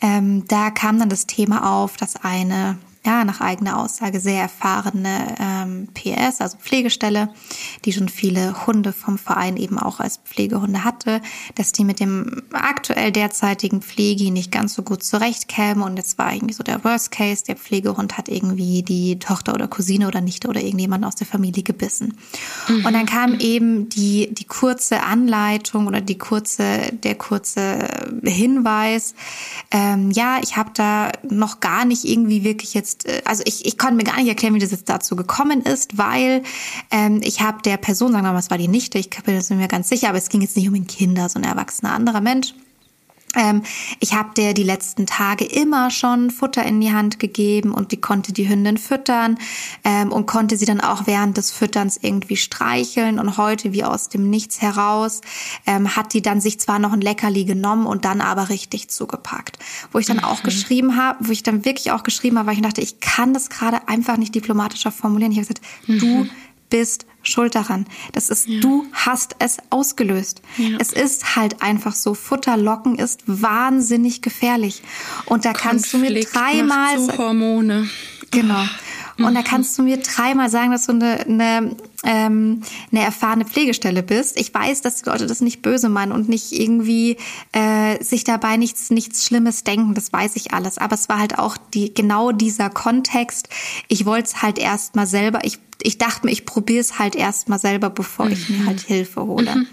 ähm, 0.00 0.44
da 0.48 0.70
kam 0.70 0.98
dann 0.98 1.08
das 1.08 1.26
Thema 1.26 1.80
auf, 1.80 1.96
dass 1.96 2.16
eine 2.16 2.78
ja, 3.04 3.24
nach 3.24 3.40
eigener 3.40 3.78
Aussage 3.78 4.20
sehr 4.20 4.42
erfahrene 4.42 5.34
ähm, 5.40 5.88
PS, 5.94 6.42
also 6.42 6.58
Pflegestelle, 6.58 7.32
die 7.86 7.94
schon 7.94 8.10
viele 8.10 8.66
Hunde 8.66 8.92
vom 8.92 9.16
Verein 9.16 9.56
eben 9.56 9.78
auch 9.78 10.00
als 10.00 10.18
Pflegehunde 10.18 10.84
hatte, 10.84 11.22
dass 11.54 11.72
die 11.72 11.84
mit 11.84 11.98
dem 11.98 12.42
aktuell 12.52 13.10
derzeitigen 13.10 13.80
Pflege 13.80 14.30
nicht 14.30 14.52
ganz 14.52 14.74
so 14.74 14.82
gut 14.82 15.02
zurechtkäme 15.02 15.82
und 15.82 15.96
jetzt 15.96 16.18
war 16.18 16.34
irgendwie 16.34 16.52
so 16.52 16.62
der 16.62 16.84
Worst 16.84 17.10
Case, 17.10 17.42
der 17.46 17.56
Pflegehund 17.56 18.18
hat 18.18 18.28
irgendwie 18.28 18.82
die 18.82 19.18
Tochter 19.18 19.54
oder 19.54 19.66
Cousine 19.66 20.06
oder 20.06 20.20
Nichte 20.20 20.48
oder 20.48 20.60
irgendjemand 20.60 21.04
aus 21.06 21.14
der 21.16 21.26
Familie 21.26 21.62
gebissen. 21.62 22.18
Mhm. 22.68 22.84
Und 22.84 22.92
dann 22.92 23.06
kam 23.06 23.40
eben 23.40 23.88
die, 23.88 24.28
die 24.32 24.44
kurze 24.44 25.02
Anleitung 25.02 25.86
oder 25.86 26.02
die 26.02 26.18
kurze, 26.18 26.92
der 26.92 27.14
kurze 27.14 27.88
Hinweis, 28.24 29.14
ähm, 29.70 30.10
ja, 30.10 30.38
ich 30.42 30.56
habe 30.56 30.70
da 30.74 31.12
noch 31.28 31.60
gar 31.60 31.86
nicht 31.86 32.04
irgendwie 32.04 32.44
wirklich 32.44 32.74
jetzt 32.74 32.89
jetzt, 32.92 33.06
äh, 33.06 33.22
also 33.24 33.42
ich, 33.46 33.66
ich 33.66 33.78
konnte 33.78 33.94
mir 33.94 34.04
gar 34.04 34.16
nicht 34.16 34.28
erklären, 34.28 34.54
wie 34.54 34.58
das 34.58 34.70
jetzt 34.70 34.88
dazu 34.88 35.16
gekommen 35.16 35.62
ist, 35.62 35.98
weil 35.98 36.42
ähm, 36.90 37.20
ich 37.22 37.40
habe 37.40 37.62
der 37.62 37.76
Person, 37.76 38.12
sagen 38.12 38.24
wir 38.24 38.32
mal, 38.32 38.38
es 38.38 38.50
war 38.50 38.58
die 38.58 38.68
Nichte, 38.68 38.98
ich 38.98 39.10
bin 39.10 39.40
mir 39.50 39.68
ganz 39.68 39.88
sicher, 39.88 40.08
aber 40.08 40.18
es 40.18 40.28
ging 40.28 40.42
jetzt 40.42 40.56
nicht 40.56 40.68
um 40.68 40.74
ein 40.74 40.86
Kinder, 40.86 41.28
so 41.28 41.38
ein 41.38 41.44
erwachsener 41.44 41.92
anderer 41.92 42.20
Mensch 42.20 42.54
Ähm, 43.36 43.62
ich 44.00 44.14
habe 44.14 44.30
der 44.36 44.54
die 44.54 44.62
letzten 44.62 45.06
Tage 45.06 45.44
immer 45.44 45.90
schon 45.90 46.30
Futter 46.30 46.64
in 46.64 46.80
die 46.80 46.92
Hand 46.92 47.18
gegeben 47.18 47.72
und 47.72 47.92
die 47.92 48.00
konnte 48.00 48.32
die 48.32 48.48
Hündin 48.48 48.76
füttern 48.76 49.38
ähm, 49.84 50.10
und 50.10 50.26
konnte 50.26 50.56
sie 50.56 50.64
dann 50.64 50.80
auch 50.80 51.06
während 51.06 51.36
des 51.36 51.50
Fütterns 51.50 51.98
irgendwie 52.00 52.36
streicheln. 52.36 53.18
Und 53.18 53.36
heute, 53.36 53.72
wie 53.72 53.84
aus 53.84 54.08
dem 54.08 54.30
Nichts 54.30 54.60
heraus, 54.60 55.20
ähm, 55.66 55.96
hat 55.96 56.12
die 56.12 56.22
dann 56.22 56.40
sich 56.40 56.58
zwar 56.58 56.78
noch 56.78 56.92
ein 56.92 57.00
Leckerli 57.00 57.44
genommen 57.44 57.86
und 57.86 58.04
dann 58.04 58.20
aber 58.20 58.48
richtig 58.48 58.88
zugepackt. 58.88 59.58
Wo 59.92 59.98
ich 59.98 60.06
dann 60.06 60.18
mhm. 60.18 60.24
auch 60.24 60.42
geschrieben 60.42 60.96
habe, 60.96 61.28
wo 61.28 61.32
ich 61.32 61.42
dann 61.42 61.64
wirklich 61.64 61.92
auch 61.92 62.02
geschrieben 62.02 62.38
habe, 62.38 62.48
weil 62.48 62.56
ich 62.56 62.62
dachte, 62.62 62.80
ich 62.80 63.00
kann 63.00 63.32
das 63.32 63.50
gerade 63.50 63.88
einfach 63.88 64.16
nicht 64.16 64.34
diplomatischer 64.34 64.90
formulieren. 64.90 65.32
Ich 65.32 65.38
habe 65.38 65.46
gesagt, 65.46 65.62
mhm. 65.86 65.98
du 65.98 66.26
bist 66.70 67.06
schuld 67.22 67.54
daran. 67.54 67.86
Das 68.12 68.30
ist, 68.30 68.48
ja. 68.48 68.60
du 68.60 68.86
hast 68.92 69.36
es 69.38 69.58
ausgelöst. 69.68 70.40
Ja. 70.56 70.78
Es 70.78 70.92
ist 70.92 71.36
halt 71.36 71.62
einfach 71.62 71.94
so. 71.94 72.14
Futterlocken 72.14 72.96
ist 72.96 73.22
wahnsinnig 73.26 74.22
gefährlich. 74.22 74.82
Und 75.26 75.44
da 75.44 75.52
Konflikt 75.52 75.70
kannst 75.70 75.92
du 75.92 75.98
mir 75.98 76.20
dreimal. 76.24 76.98
So 76.98 77.18
Hormone. 77.18 77.90
Genau. 78.30 78.64
Und 79.24 79.34
da 79.34 79.42
kannst 79.42 79.78
du 79.78 79.82
mir 79.82 79.98
dreimal 79.98 80.50
sagen, 80.50 80.70
dass 80.72 80.86
du 80.86 80.92
eine, 80.92 81.20
eine, 81.20 81.76
ähm, 82.04 82.62
eine 82.90 83.02
erfahrene 83.02 83.44
Pflegestelle 83.44 84.02
bist. 84.02 84.38
Ich 84.38 84.52
weiß, 84.52 84.82
dass 84.82 85.02
die 85.02 85.08
Leute 85.08 85.26
das 85.26 85.40
nicht 85.40 85.62
böse 85.62 85.88
meinen 85.88 86.12
und 86.12 86.28
nicht 86.28 86.52
irgendwie 86.52 87.16
äh, 87.52 88.02
sich 88.02 88.24
dabei 88.24 88.56
nichts, 88.56 88.90
nichts 88.90 89.24
Schlimmes 89.24 89.64
denken. 89.64 89.94
Das 89.94 90.12
weiß 90.12 90.36
ich 90.36 90.52
alles. 90.54 90.78
Aber 90.78 90.94
es 90.94 91.08
war 91.08 91.18
halt 91.18 91.38
auch 91.38 91.56
die, 91.56 91.92
genau 91.92 92.32
dieser 92.32 92.70
Kontext. 92.70 93.48
Ich 93.88 94.06
wollte 94.06 94.28
es 94.28 94.42
halt 94.42 94.58
erst 94.58 94.96
mal 94.96 95.06
selber. 95.06 95.40
Ich 95.44 95.58
ich 95.82 95.98
dachte 95.98 96.26
mir, 96.26 96.32
ich 96.32 96.44
probiere 96.44 96.80
es 96.80 96.98
halt 96.98 97.16
erst 97.16 97.48
mal 97.48 97.58
selber, 97.58 97.90
bevor 97.90 98.28
ich 98.28 98.48
mir 98.50 98.66
halt 98.66 98.80
Hilfe 98.80 99.22
hole. 99.22 99.66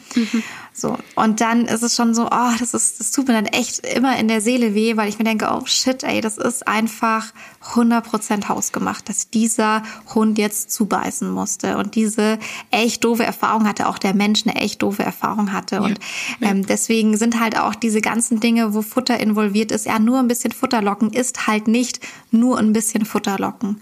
So. 0.80 0.96
Und 1.16 1.42
dann 1.42 1.66
ist 1.66 1.82
es 1.82 1.96
schon 1.96 2.14
so, 2.14 2.28
oh, 2.28 2.52
das 2.60 2.76
ist, 2.76 3.00
das 3.00 3.12
tut 3.12 3.28
mir 3.28 3.34
dann 3.34 3.48
echt 3.48 3.80
immer 3.80 4.16
in 4.20 4.28
der 4.28 4.42
Seele 4.42 4.76
weh, 4.76 4.96
weil 4.96 5.10
ich 5.10 5.18
mir 5.18 5.24
denke, 5.24 5.50
oh 5.52 5.66
shit, 5.66 6.04
ey, 6.04 6.22
das 6.22 6.38
ist 6.38 6.68
einfach 6.68 7.34
100% 7.74 8.48
hausgemacht, 8.48 9.10
dass 9.10 9.32
dieser 9.32 9.82
Hund 10.14 10.38
jetzt 10.38 10.70
zubeißen 10.70 11.32
musste 11.32 11.80
und 11.80 11.96
diese 11.96 12.38
echt 12.70 13.04
doofe 13.04 13.24
Erfahrung 13.24 13.68
hatte, 13.68 13.88
auch 13.88 13.98
der 13.98 14.14
Mensch 14.14 14.46
eine 14.46 14.56
echt 14.56 14.84
doofe 14.84 15.02
Erfahrung 15.02 15.52
hatte. 15.52 15.78
Ja. 15.78 15.82
Und 15.82 16.00
ähm, 16.42 16.64
deswegen 16.68 17.18
sind 17.18 17.40
halt 17.40 17.58
auch 17.58 17.74
diese 17.74 18.00
ganzen 18.00 18.40
Dinge, 18.40 18.76
wo 18.76 18.84
Futter 18.84 19.20
involviert 19.20 19.72
ist, 19.72 19.88
ja, 19.88 19.98
nur 19.98 20.20
ein 20.20 20.28
bisschen 20.28 20.52
Futterlocken 20.52 21.10
ist 21.12 21.48
halt 21.48 21.68
nicht 21.68 22.02
nur 22.30 22.60
ein 22.60 22.72
bisschen 22.72 23.04
Futterlocken. 23.04 23.82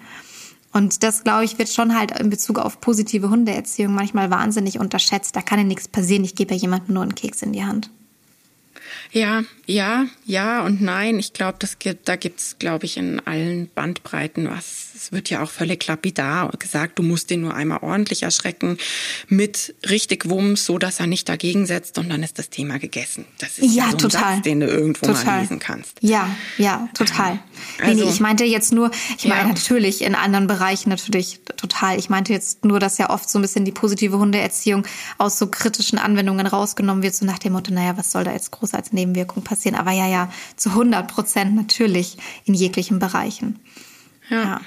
Und 0.75 1.03
das, 1.03 1.23
glaube 1.23 1.45
ich, 1.45 1.57
wird 1.57 1.69
schon 1.69 1.97
halt 1.97 2.19
in 2.19 2.29
Bezug 2.29 2.59
auf 2.59 2.81
positive 2.81 3.29
Hundeerziehung 3.29 3.93
manchmal 3.93 4.29
wahnsinnig 4.29 4.77
unterschätzt. 4.77 5.33
Da 5.33 5.41
kann 5.41 5.57
ja 5.57 5.63
nichts 5.63 5.87
passieren. 5.87 6.25
Ich 6.25 6.35
gebe 6.35 6.53
ja 6.53 6.59
jemandem 6.59 6.95
nur 6.95 7.03
einen 7.03 7.15
Keks 7.15 7.41
in 7.43 7.53
die 7.53 7.63
Hand. 7.63 7.89
Ja, 9.13 9.45
ja, 9.65 10.07
ja 10.25 10.65
und 10.65 10.81
nein. 10.81 11.17
Ich 11.17 11.31
glaube, 11.31 11.55
das 11.59 11.79
gibt, 11.79 12.09
da 12.09 12.17
gibt's, 12.17 12.57
glaube 12.59 12.83
ich, 12.83 12.97
in 12.97 13.21
allen 13.25 13.69
Bandbreiten 13.73 14.49
was. 14.49 14.84
Es 14.95 15.11
wird 15.11 15.29
ja 15.29 15.43
auch 15.43 15.49
völlig 15.49 15.85
lapidar 15.87 16.49
gesagt, 16.57 16.97
du 16.99 17.03
musst 17.03 17.29
den 17.29 17.41
nur 17.41 17.53
einmal 17.53 17.79
ordentlich 17.81 18.23
erschrecken 18.23 18.77
mit 19.27 19.75
richtig 19.89 20.29
Wumms, 20.29 20.65
so 20.65 20.77
dass 20.77 20.99
er 20.99 21.07
nicht 21.07 21.27
dagegen 21.27 21.65
setzt 21.65 21.97
und 21.97 22.09
dann 22.09 22.23
ist 22.23 22.39
das 22.39 22.49
Thema 22.49 22.79
gegessen. 22.79 23.25
Das 23.39 23.59
ist 23.59 23.75
ja, 23.75 23.85
ja 23.85 23.91
so 23.91 23.97
total. 23.97 24.35
Satz, 24.35 24.43
den 24.43 24.61
du 24.61 24.67
irgendwo 24.67 25.07
total. 25.07 25.25
mal 25.25 25.41
lesen 25.41 25.59
kannst. 25.59 25.97
Ja, 26.01 26.29
ja, 26.57 26.87
total. 26.93 27.39
Also, 27.81 27.93
nee, 27.93 28.03
nee, 28.05 28.09
ich 28.09 28.19
meinte 28.21 28.45
jetzt 28.45 28.71
nur, 28.71 28.89
ich 29.17 29.25
meine 29.25 29.41
ja. 29.41 29.47
natürlich 29.49 30.01
in 30.01 30.15
anderen 30.15 30.47
Bereichen 30.47 30.89
natürlich 30.89 31.41
total. 31.57 31.99
Ich 31.99 32.09
meinte 32.09 32.31
jetzt 32.31 32.63
nur, 32.63 32.79
dass 32.79 32.97
ja 32.97 33.09
oft 33.09 33.29
so 33.29 33.37
ein 33.39 33.41
bisschen 33.41 33.65
die 33.65 33.73
positive 33.73 34.17
Hundeerziehung 34.17 34.85
aus 35.17 35.37
so 35.37 35.47
kritischen 35.47 35.99
Anwendungen 35.99 36.47
rausgenommen 36.47 37.03
wird, 37.03 37.15
so 37.15 37.25
nach 37.25 37.39
dem 37.39 37.53
Motto, 37.53 37.73
naja, 37.73 37.97
was 37.97 38.11
soll 38.11 38.23
da 38.23 38.31
jetzt 38.31 38.51
groß 38.51 38.73
als 38.73 38.93
Nebenwirkung 38.93 39.43
passieren? 39.43 39.77
Aber 39.77 39.91
ja, 39.91 40.07
ja, 40.07 40.31
zu 40.55 40.69
100 40.69 41.11
Prozent 41.11 41.55
natürlich 41.55 42.17
in 42.45 42.53
jeglichen 42.53 42.99
Bereichen. 42.99 43.59
ja. 44.29 44.43
ja. 44.43 44.61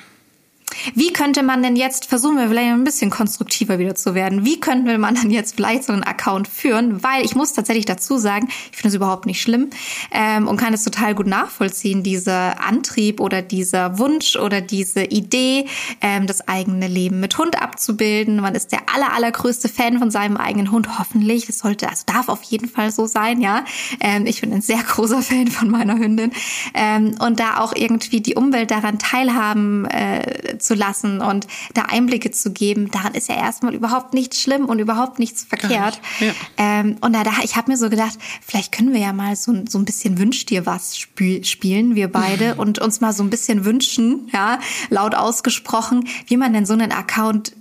Wie 0.95 1.13
könnte 1.13 1.43
man 1.43 1.63
denn 1.63 1.77
jetzt, 1.77 2.07
versuchen 2.07 2.37
wir 2.37 2.49
vielleicht 2.49 2.69
ein 2.69 2.85
bisschen 2.85 3.11
konstruktiver 3.11 3.79
wieder 3.79 3.95
zu 3.95 4.15
werden, 4.15 4.45
wie 4.45 4.61
könnte 4.61 4.99
man 4.99 5.15
dann 5.15 5.31
jetzt 5.31 5.57
vielleicht 5.57 5.85
so 5.85 5.93
einen 5.93 6.03
Account 6.03 6.49
führen? 6.49 7.03
Weil 7.03 7.25
ich 7.25 7.35
muss 7.35 7.53
tatsächlich 7.53 7.87
dazu 7.87 8.19
sagen, 8.19 8.49
ich 8.49 8.77
finde 8.77 8.89
es 8.89 8.95
überhaupt 8.95 9.27
nicht 9.27 9.41
schlimm 9.41 9.71
ähm, 10.11 10.47
und 10.47 10.57
kann 10.57 10.75
es 10.75 10.85
total 10.85 11.15
gut 11.15 11.27
nachvollziehen, 11.27 12.03
dieser 12.03 12.63
Antrieb 12.63 13.21
oder 13.21 13.43
dieser 13.43 13.99
Wunsch 13.99 14.37
oder 14.37 14.61
diese 14.61 15.05
Idee, 15.05 15.67
ähm, 16.01 16.27
das 16.27 16.47
eigene 16.49 16.89
Leben 16.89 17.21
mit 17.21 17.37
Hund 17.39 17.61
abzubilden. 17.61 18.41
Man 18.41 18.55
ist 18.55 18.73
der 18.73 18.81
aller, 18.95 19.13
allergrößte 19.13 19.69
Fan 19.69 19.99
von 19.99 20.11
seinem 20.11 20.37
eigenen 20.37 20.71
Hund, 20.71 20.99
hoffentlich. 20.99 21.47
Das 21.47 21.59
sollte, 21.59 21.89
also 21.89 22.05
darf 22.07 22.29
auf 22.29 22.43
jeden 22.45 22.69
Fall 22.69 22.91
so 22.91 23.07
sein, 23.07 23.41
ja. 23.41 23.65
Ähm, 24.01 24.27
ich 24.27 24.41
bin 24.41 24.53
ein 24.53 24.63
sehr 24.63 24.83
großer 24.83 25.23
Fan 25.23 25.49
von 25.49 25.71
meiner 25.71 25.99
Hündin. 25.99 26.33
Ähm, 26.75 27.17
und 27.21 27.41
da 27.41 27.59
auch 27.59 27.75
irgendwie 27.75 28.21
die 28.21 28.35
Umwelt 28.35 28.71
daran 28.71 28.99
teilhaben 28.99 29.85
äh, 29.87 30.59
zu 30.69 30.75
lassen 30.75 31.21
und 31.23 31.47
da 31.73 31.83
Einblicke 31.89 32.31
zu 32.31 32.53
geben, 32.53 32.91
daran 32.91 33.15
ist 33.15 33.29
ja 33.29 33.37
erstmal 33.37 33.75
überhaupt 33.75 34.13
nichts 34.13 34.41
schlimm 34.41 34.67
und 34.67 34.79
überhaupt 34.79 35.19
nichts 35.19 35.45
verkehrt. 35.45 36.01
Ja. 36.21 36.33
Ähm, 36.59 36.99
und 37.01 37.15
da, 37.15 37.25
ich 37.43 37.57
habe 37.57 37.71
mir 37.71 37.79
so 37.79 37.89
gedacht, 37.89 38.19
vielleicht 38.47 38.71
können 38.71 38.93
wir 38.93 39.01
ja 39.01 39.15
mal 39.15 39.35
so, 39.35 39.55
so 39.67 39.79
ein 39.79 39.87
bisschen 39.87 40.19
Wünsch 40.19 40.45
dir 40.45 40.67
was 40.67 40.99
spiel, 40.99 41.43
spielen, 41.45 41.95
wir 41.95 42.09
beide, 42.09 42.55
mhm. 42.55 42.61
und 42.61 42.79
uns 42.81 43.01
mal 43.01 43.15
so 43.15 43.23
ein 43.23 43.31
bisschen 43.31 43.65
wünschen, 43.65 44.29
ja, 44.33 44.61
laut 44.91 45.15
ausgesprochen, 45.15 46.07
wie 46.27 46.37
man 46.37 46.53
denn 46.53 46.67
so 46.67 46.75
einen 46.75 46.93
Account, 46.93 47.53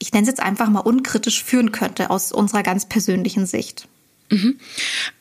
ich 0.00 0.12
nenne 0.12 0.22
es 0.22 0.28
jetzt 0.28 0.42
einfach 0.42 0.68
mal 0.68 0.80
unkritisch 0.80 1.44
führen 1.44 1.70
könnte, 1.70 2.10
aus 2.10 2.32
unserer 2.32 2.64
ganz 2.64 2.86
persönlichen 2.86 3.46
Sicht. 3.46 3.86
Mhm. 4.30 4.58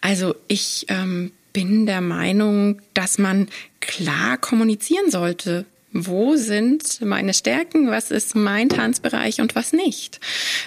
Also 0.02 0.34
ich 0.48 0.88
ähm, 0.90 1.32
bin 1.54 1.86
der 1.86 2.02
Meinung, 2.02 2.82
dass 2.96 3.20
man 3.20 3.48
klar 3.80 4.38
kommunizieren 4.38 5.12
sollte, 5.12 5.66
wo 5.94 6.36
sind 6.36 7.02
meine 7.02 7.34
Stärken, 7.34 7.90
was 7.90 8.12
ist 8.12 8.36
mein 8.36 8.68
Tanzbereich 8.68 9.40
und 9.40 9.56
was 9.56 9.72
nicht. 9.72 10.20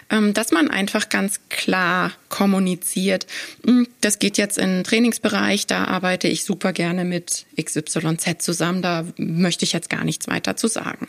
Ähm, 0.08 0.32
dass 0.32 0.50
man 0.50 0.70
einfach 0.70 1.10
ganz 1.10 1.40
klar 1.50 2.12
kommuniziert. 2.30 3.26
Hm, 3.64 3.86
das 4.00 4.18
geht 4.18 4.38
jetzt 4.38 4.56
in 4.56 4.76
den 4.76 4.84
Trainingsbereich, 4.84 5.66
da 5.66 5.84
arbeite 5.84 6.26
ich 6.28 6.44
super 6.44 6.72
gerne 6.72 7.04
mit 7.04 7.44
XYZ 7.60 8.36
zusammen, 8.38 8.80
da 8.80 9.04
möchte 9.18 9.64
ich 9.64 9.72
jetzt 9.72 9.90
gar 9.90 10.04
nichts 10.04 10.26
weiter 10.26 10.56
zu 10.56 10.68
sagen. 10.68 11.08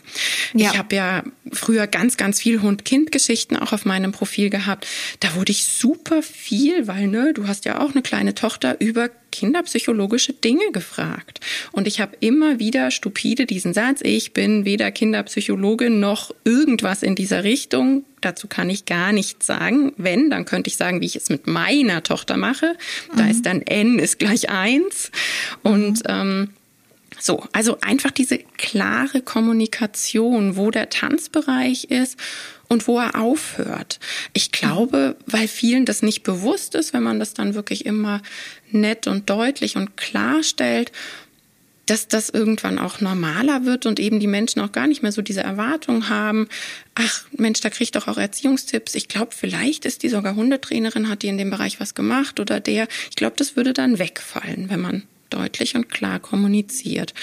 Ja. 0.52 0.72
Ich 0.72 0.78
habe 0.78 0.94
ja 0.94 1.24
früher 1.50 1.86
ganz, 1.86 2.18
ganz 2.18 2.38
viel 2.38 2.60
Hund-Kind-Geschichten 2.60 3.56
auch 3.56 3.72
auf 3.72 3.86
meinem 3.86 4.12
Profil 4.12 4.50
gehabt. 4.50 4.86
Da 5.20 5.34
wurde 5.36 5.52
ich 5.52 5.64
super 5.64 6.22
viel, 6.22 6.86
weil 6.86 7.06
ne, 7.06 7.32
du 7.32 7.48
hast 7.48 7.64
ja 7.64 7.80
auch 7.80 7.92
eine 7.92 8.02
kleine 8.02 8.34
Tochter 8.34 8.78
über 8.80 9.08
kinderpsychologische 9.32 10.32
Dinge 10.32 10.70
gefragt. 10.72 11.40
Und 11.72 11.88
ich 11.88 12.00
habe 12.00 12.16
immer 12.20 12.60
wieder 12.60 12.92
stupide 12.92 13.46
diesen 13.46 13.74
Satz, 13.74 14.00
ich 14.02 14.32
bin 14.32 14.64
weder 14.64 14.92
Kinderpsychologin 14.92 15.98
noch 15.98 16.32
irgendwas 16.44 17.02
in 17.02 17.16
dieser 17.16 17.42
Richtung. 17.42 18.04
Dazu 18.20 18.46
kann 18.46 18.70
ich 18.70 18.84
gar 18.84 19.12
nichts 19.12 19.46
sagen. 19.46 19.92
Wenn, 19.96 20.30
dann 20.30 20.44
könnte 20.44 20.68
ich 20.68 20.76
sagen, 20.76 21.00
wie 21.00 21.06
ich 21.06 21.16
es 21.16 21.28
mit 21.28 21.48
meiner 21.48 22.04
Tochter 22.04 22.36
mache. 22.36 22.76
Da 23.16 23.24
mhm. 23.24 23.30
ist 23.30 23.46
dann 23.46 23.62
N 23.62 23.98
ist 23.98 24.20
gleich 24.20 24.48
eins. 24.48 25.10
Und 25.62 25.98
mhm. 25.98 26.08
ähm, 26.08 26.48
so, 27.18 27.44
also 27.52 27.78
einfach 27.80 28.10
diese 28.10 28.38
klare 28.58 29.22
Kommunikation, 29.22 30.56
wo 30.56 30.70
der 30.70 30.88
Tanzbereich 30.88 31.84
ist 31.84 32.18
und 32.72 32.88
wo 32.88 32.98
er 32.98 33.20
aufhört. 33.20 34.00
Ich 34.32 34.50
glaube, 34.50 35.16
weil 35.26 35.46
vielen 35.46 35.84
das 35.84 36.00
nicht 36.00 36.22
bewusst 36.22 36.74
ist, 36.74 36.94
wenn 36.94 37.02
man 37.02 37.20
das 37.20 37.34
dann 37.34 37.54
wirklich 37.54 37.84
immer 37.84 38.22
nett 38.70 39.06
und 39.06 39.28
deutlich 39.28 39.76
und 39.76 39.98
klar 39.98 40.42
stellt, 40.42 40.90
dass 41.84 42.08
das 42.08 42.30
irgendwann 42.30 42.78
auch 42.78 43.00
normaler 43.02 43.66
wird 43.66 43.84
und 43.84 44.00
eben 44.00 44.20
die 44.20 44.26
Menschen 44.26 44.62
auch 44.62 44.72
gar 44.72 44.86
nicht 44.86 45.02
mehr 45.02 45.12
so 45.12 45.20
diese 45.20 45.42
Erwartung 45.42 46.08
haben, 46.08 46.48
ach 46.94 47.26
Mensch, 47.32 47.60
da 47.60 47.68
kriegt 47.68 47.94
doch 47.94 48.08
auch 48.08 48.16
Erziehungstipps. 48.16 48.94
Ich 48.94 49.08
glaube, 49.08 49.32
vielleicht 49.36 49.84
ist 49.84 50.02
die 50.02 50.08
sogar 50.08 50.34
Hundetrainerin, 50.34 51.10
hat 51.10 51.22
die 51.22 51.28
in 51.28 51.36
dem 51.36 51.50
Bereich 51.50 51.78
was 51.78 51.94
gemacht 51.94 52.40
oder 52.40 52.58
der. 52.58 52.88
Ich 53.10 53.16
glaube, 53.16 53.34
das 53.36 53.54
würde 53.54 53.74
dann 53.74 53.98
wegfallen, 53.98 54.70
wenn 54.70 54.80
man 54.80 55.02
deutlich 55.32 55.74
und 55.74 55.88
klar 55.88 56.20
kommuniziert. 56.20 57.14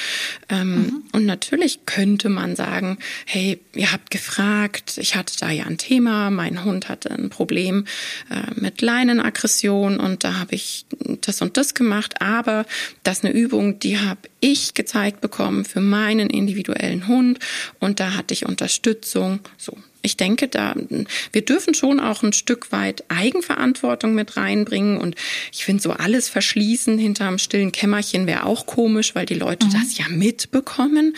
Ähm, 0.50 0.76
mhm. 0.76 1.04
Und 1.12 1.26
natürlich 1.26 1.86
könnte 1.86 2.30
man 2.30 2.56
sagen, 2.56 2.98
hey, 3.26 3.60
ihr 3.76 3.92
habt 3.92 4.12
gefragt, 4.12 4.98
ich 4.98 5.16
hatte 5.16 5.34
da 5.40 5.50
ja 5.50 5.66
ein 5.66 5.78
Thema, 5.78 6.30
mein 6.30 6.64
Hund 6.64 6.90
hatte 6.90 7.12
ein 7.12 7.30
Problem 7.30 7.86
äh, 8.30 8.60
mit 8.60 8.82
Leinenaggression 8.82 10.00
und 10.00 10.24
da 10.24 10.40
habe 10.40 10.56
ich 10.56 10.86
das 11.22 11.42
und 11.42 11.58
das 11.58 11.74
gemacht, 11.74 12.22
aber 12.22 12.66
das 13.04 13.20
ist 13.20 13.26
eine 13.26 13.34
Übung, 13.34 13.80
die 13.80 14.00
habe 14.00 14.22
ich 14.40 14.74
gezeigt 14.74 15.22
bekommen 15.22 15.66
für 15.66 15.82
meinen 15.82 16.30
individuellen 16.30 17.08
Hund 17.08 17.40
und 17.80 18.00
da 18.00 18.16
hatte 18.16 18.34
ich 18.34 18.46
Unterstützung. 18.46 19.40
So, 19.58 19.78
ich 20.02 20.18
denke, 20.18 20.48
da, 20.48 20.76
wir 21.32 21.44
dürfen 21.44 21.74
schon 21.74 22.00
auch 22.00 22.24
ein 22.24 22.34
Stück 22.34 22.72
weit 22.72 23.04
Eigenverantwortung 23.10 24.14
mit 24.14 24.38
reinbringen. 24.38 24.98
Und 24.98 25.16
ich 25.52 25.66
finde, 25.66 25.84
so 25.84 25.92
alles 25.92 26.30
verschließen 26.30 26.98
hinterm 26.98 27.38
stillen 27.38 27.72
Kämmerchen 27.72 28.28
wäre 28.28 28.46
auch 28.46 28.66
komisch, 28.66 29.16
weil 29.16 29.26
die 29.26 29.36
Leute 29.36 29.68
mhm. 29.68 29.74
das 29.74 29.98
ja 29.98 30.06
mitbekommen. 30.10 31.16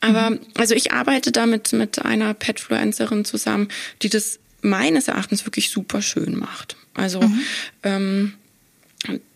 Aber, 0.00 0.30
mhm. 0.30 0.40
also 0.56 0.74
ich 0.74 0.92
arbeite 0.92 1.32
da 1.32 1.46
mit, 1.46 1.72
mit 1.72 2.04
einer 2.04 2.34
Petfluencerin 2.34 3.24
zusammen, 3.24 3.68
die 4.02 4.08
das 4.08 4.38
meines 4.62 5.08
Erachtens 5.08 5.46
wirklich 5.46 5.70
super 5.70 6.02
schön 6.02 6.38
macht. 6.38 6.76
Also, 6.94 7.22
mhm. 7.22 7.40
ähm, 7.82 8.32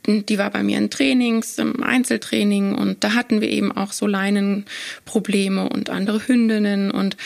die 0.07 0.37
war 0.37 0.51
bei 0.51 0.63
mir 0.63 0.77
in 0.77 0.91
Trainings, 0.91 1.57
im 1.57 1.83
Einzeltraining 1.83 2.75
und 2.75 3.03
da 3.03 3.15
hatten 3.15 3.41
wir 3.41 3.49
eben 3.49 3.73
auch 3.73 3.93
so 3.93 4.07
Leinenprobleme 4.07 5.71
und 5.71 5.89
andere 5.89 6.29
Hündinnen 6.29 6.91
und 6.91 7.17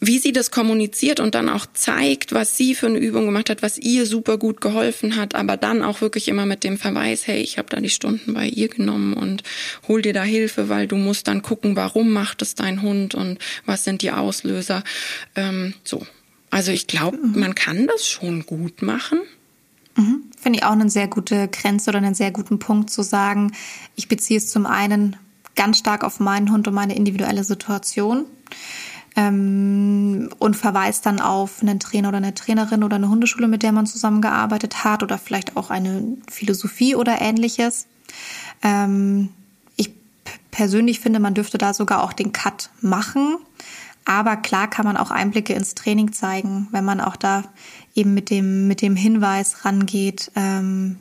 wie 0.00 0.18
sie 0.18 0.32
das 0.32 0.50
kommuniziert 0.50 1.20
und 1.20 1.34
dann 1.34 1.50
auch 1.50 1.66
zeigt, 1.74 2.32
was 2.32 2.56
sie 2.56 2.74
für 2.74 2.86
eine 2.86 2.98
Übung 2.98 3.26
gemacht 3.26 3.50
hat, 3.50 3.62
was 3.62 3.76
ihr 3.76 4.06
super 4.06 4.38
gut 4.38 4.62
geholfen 4.62 5.16
hat, 5.16 5.34
aber 5.34 5.58
dann 5.58 5.82
auch 5.82 6.00
wirklich 6.00 6.28
immer 6.28 6.46
mit 6.46 6.64
dem 6.64 6.78
Verweis, 6.78 7.26
hey, 7.26 7.40
ich 7.40 7.58
habe 7.58 7.68
da 7.68 7.80
die 7.80 7.90
Stunden 7.90 8.32
bei 8.32 8.46
ihr 8.46 8.68
genommen 8.68 9.12
und 9.12 9.42
hol 9.86 10.00
dir 10.00 10.14
da 10.14 10.22
Hilfe, 10.22 10.70
weil 10.70 10.86
du 10.86 10.96
musst 10.96 11.28
dann 11.28 11.42
gucken, 11.42 11.76
warum 11.76 12.12
macht 12.12 12.40
es 12.40 12.54
dein 12.54 12.80
Hund 12.80 13.14
und 13.14 13.38
was 13.66 13.84
sind 13.84 14.00
die 14.00 14.10
Auslöser. 14.10 14.82
Ähm, 15.36 15.74
so. 15.84 16.06
Also 16.48 16.72
ich 16.72 16.86
glaube, 16.86 17.18
mhm. 17.18 17.38
man 17.38 17.54
kann 17.54 17.86
das 17.86 18.06
schon 18.06 18.46
gut 18.46 18.80
machen. 18.82 19.20
Mhm. 19.96 20.22
Finde 20.40 20.58
ich 20.58 20.64
auch 20.64 20.72
eine 20.72 20.88
sehr 20.88 21.08
gute 21.08 21.48
Grenze 21.48 21.90
oder 21.90 21.98
einen 21.98 22.14
sehr 22.14 22.30
guten 22.30 22.58
Punkt 22.58 22.90
zu 22.90 23.02
sagen, 23.02 23.52
ich 23.96 24.08
beziehe 24.08 24.38
es 24.38 24.50
zum 24.50 24.64
einen 24.64 25.16
ganz 25.56 25.78
stark 25.78 26.04
auf 26.04 26.20
meinen 26.20 26.50
Hund 26.50 26.66
und 26.66 26.74
meine 26.74 26.96
individuelle 26.96 27.44
Situation 27.44 28.24
ähm, 29.16 30.30
und 30.38 30.56
verweist 30.56 31.06
dann 31.06 31.20
auf 31.20 31.62
einen 31.62 31.80
Trainer 31.80 32.08
oder 32.08 32.18
eine 32.18 32.34
Trainerin 32.34 32.84
oder 32.84 32.96
eine 32.96 33.08
Hundeschule, 33.08 33.48
mit 33.48 33.62
der 33.62 33.72
man 33.72 33.86
zusammengearbeitet 33.86 34.84
hat 34.84 35.02
oder 35.02 35.18
vielleicht 35.18 35.56
auch 35.56 35.70
eine 35.70 36.16
Philosophie 36.30 36.94
oder 36.94 37.20
ähnliches. 37.20 37.86
Ähm, 38.62 39.30
ich 39.76 39.92
persönlich 40.50 41.00
finde, 41.00 41.20
man 41.20 41.34
dürfte 41.34 41.58
da 41.58 41.74
sogar 41.74 42.02
auch 42.02 42.12
den 42.12 42.32
Cut 42.32 42.70
machen. 42.80 43.38
Aber 44.04 44.36
klar 44.36 44.68
kann 44.68 44.86
man 44.86 44.96
auch 44.96 45.10
Einblicke 45.10 45.52
ins 45.52 45.74
Training 45.74 46.12
zeigen, 46.12 46.68
wenn 46.70 46.84
man 46.84 47.00
auch 47.00 47.16
da 47.16 47.44
eben 47.94 48.14
mit 48.14 48.30
dem, 48.30 48.66
mit 48.66 48.82
dem 48.82 48.96
Hinweis 48.96 49.64
rangeht, 49.64 50.32
ähm, 50.36 50.98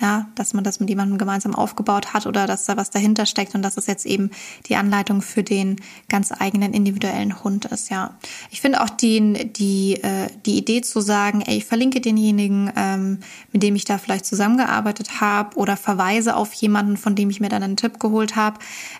ja, 0.00 0.26
dass 0.34 0.54
man 0.54 0.64
das 0.64 0.80
mit 0.80 0.88
jemandem 0.88 1.18
gemeinsam 1.18 1.54
aufgebaut 1.54 2.12
hat 2.12 2.26
oder 2.26 2.46
dass 2.46 2.64
da 2.64 2.76
was 2.76 2.90
dahinter 2.90 3.26
steckt 3.26 3.54
und 3.54 3.62
dass 3.62 3.76
es 3.76 3.86
jetzt 3.86 4.06
eben 4.06 4.30
die 4.66 4.74
Anleitung 4.74 5.22
für 5.22 5.44
den 5.44 5.76
ganz 6.08 6.32
eigenen 6.32 6.74
individuellen 6.74 7.44
Hund 7.44 7.66
ist, 7.66 7.90
ja. 7.90 8.16
Ich 8.50 8.60
finde 8.60 8.82
auch 8.82 8.90
die, 8.90 9.52
die, 9.52 10.02
äh, 10.02 10.28
die 10.46 10.58
Idee 10.58 10.80
zu 10.80 11.00
sagen, 11.00 11.42
ey, 11.42 11.58
ich 11.58 11.64
verlinke 11.64 12.00
denjenigen, 12.00 12.72
ähm, 12.76 13.20
mit 13.52 13.62
dem 13.62 13.76
ich 13.76 13.84
da 13.84 13.98
vielleicht 13.98 14.26
zusammengearbeitet 14.26 15.20
habe 15.20 15.56
oder 15.56 15.76
verweise 15.76 16.34
auf 16.34 16.52
jemanden, 16.54 16.96
von 16.96 17.14
dem 17.14 17.30
ich 17.30 17.40
mir 17.40 17.48
dann 17.48 17.62
einen 17.62 17.76
Tipp 17.76 18.00
geholt 18.00 18.34
habe, 18.34 18.58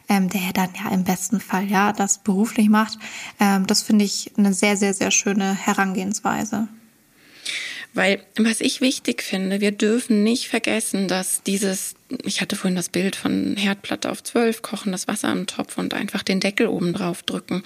ähm, 0.08 0.28
der 0.28 0.52
dann 0.54 0.70
ja 0.82 0.90
im 0.92 1.02
besten 1.02 1.40
Fall 1.40 1.64
ja 1.64 1.92
das 1.92 2.18
beruflich 2.18 2.68
macht. 2.68 2.98
Ähm, 3.40 3.66
das 3.66 3.82
finde 3.82 4.04
ich 4.04 4.32
eine 4.36 4.54
sehr, 4.54 4.76
sehr, 4.76 4.94
sehr 4.94 5.10
schöne 5.10 5.54
Herangehensweise. 5.54 6.68
Weil 7.94 8.20
was 8.36 8.60
ich 8.60 8.80
wichtig 8.80 9.22
finde, 9.22 9.60
wir 9.60 9.70
dürfen 9.70 10.24
nicht 10.24 10.48
vergessen, 10.48 11.06
dass 11.06 11.42
dieses, 11.44 11.94
ich 12.24 12.40
hatte 12.40 12.56
vorhin 12.56 12.74
das 12.74 12.88
Bild 12.88 13.14
von 13.14 13.56
Herdplatte 13.56 14.10
auf 14.10 14.22
12, 14.22 14.62
kochen 14.62 14.90
das 14.90 15.06
Wasser 15.06 15.30
im 15.30 15.46
Topf 15.46 15.78
und 15.78 15.94
einfach 15.94 16.24
den 16.24 16.40
Deckel 16.40 16.66
oben 16.66 16.92
drauf 16.92 17.22
drücken. 17.22 17.62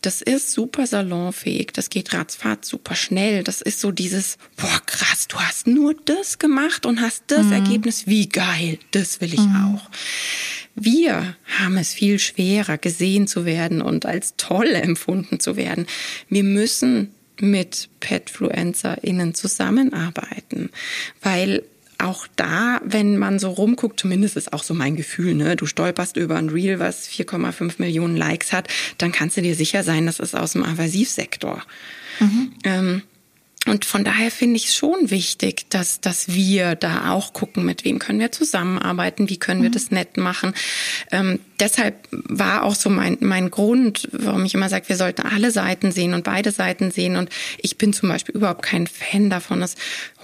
Das 0.00 0.22
ist 0.22 0.52
super 0.52 0.86
salonfähig, 0.86 1.72
das 1.72 1.90
geht 1.90 2.14
ratzfatz 2.14 2.68
super 2.68 2.94
schnell. 2.94 3.42
Das 3.42 3.60
ist 3.60 3.80
so 3.80 3.90
dieses, 3.90 4.38
boah 4.56 4.80
krass, 4.86 5.26
du 5.26 5.36
hast 5.40 5.66
nur 5.66 5.92
das 6.04 6.38
gemacht 6.38 6.86
und 6.86 7.00
hast 7.00 7.24
das 7.26 7.46
mhm. 7.46 7.52
Ergebnis, 7.52 8.06
wie 8.06 8.28
geil, 8.28 8.78
das 8.92 9.20
will 9.20 9.34
ich 9.34 9.40
mhm. 9.40 9.74
auch. 9.76 9.90
Wir 10.76 11.34
haben 11.58 11.76
es 11.76 11.92
viel 11.92 12.20
schwerer, 12.20 12.78
gesehen 12.78 13.26
zu 13.26 13.44
werden 13.44 13.82
und 13.82 14.06
als 14.06 14.34
toll 14.36 14.68
empfunden 14.74 15.40
zu 15.40 15.56
werden. 15.56 15.86
Wir 16.28 16.44
müssen 16.44 17.12
mit 17.40 17.88
PetfluencerInnen 18.00 19.34
zusammenarbeiten, 19.34 20.70
weil 21.22 21.62
auch 21.98 22.28
da, 22.36 22.80
wenn 22.84 23.18
man 23.18 23.40
so 23.40 23.50
rumguckt, 23.50 23.98
zumindest 23.98 24.36
ist 24.36 24.52
auch 24.52 24.62
so 24.62 24.72
mein 24.72 24.94
Gefühl, 24.94 25.34
ne, 25.34 25.56
du 25.56 25.66
stolperst 25.66 26.16
über 26.16 26.36
ein 26.36 26.48
Reel, 26.48 26.78
was 26.78 27.08
4,5 27.08 27.74
Millionen 27.78 28.16
Likes 28.16 28.52
hat, 28.52 28.68
dann 28.98 29.10
kannst 29.10 29.36
du 29.36 29.42
dir 29.42 29.56
sicher 29.56 29.82
sein, 29.82 30.06
das 30.06 30.20
ist 30.20 30.36
aus 30.36 30.52
dem 30.52 30.62
Aversivsektor. 30.62 31.62
Mhm. 32.20 32.52
Ähm, 32.62 33.02
und 33.68 33.84
von 33.84 34.04
daher 34.04 34.30
finde 34.30 34.56
ich 34.56 34.66
es 34.66 34.74
schon 34.74 35.10
wichtig, 35.10 35.66
dass, 35.70 36.00
dass 36.00 36.28
wir 36.28 36.74
da 36.74 37.12
auch 37.12 37.32
gucken, 37.32 37.64
mit 37.64 37.84
wem 37.84 37.98
können 37.98 38.20
wir 38.20 38.32
zusammenarbeiten, 38.32 39.28
wie 39.28 39.38
können 39.38 39.62
wir 39.62 39.70
mhm. 39.70 39.74
das 39.74 39.90
nett 39.90 40.16
machen. 40.16 40.54
Ähm, 41.10 41.40
deshalb 41.60 41.96
war 42.10 42.62
auch 42.62 42.74
so 42.74 42.90
mein, 42.90 43.18
mein 43.20 43.50
Grund, 43.50 44.08
warum 44.12 44.44
ich 44.44 44.54
immer 44.54 44.68
sage, 44.68 44.88
wir 44.88 44.96
sollten 44.96 45.22
alle 45.22 45.50
Seiten 45.50 45.92
sehen 45.92 46.14
und 46.14 46.24
beide 46.24 46.50
Seiten 46.50 46.90
sehen. 46.90 47.16
Und 47.16 47.30
ich 47.58 47.78
bin 47.78 47.92
zum 47.92 48.08
Beispiel 48.08 48.34
überhaupt 48.34 48.62
kein 48.62 48.86
Fan 48.86 49.30
davon, 49.30 49.60
dass 49.60 49.76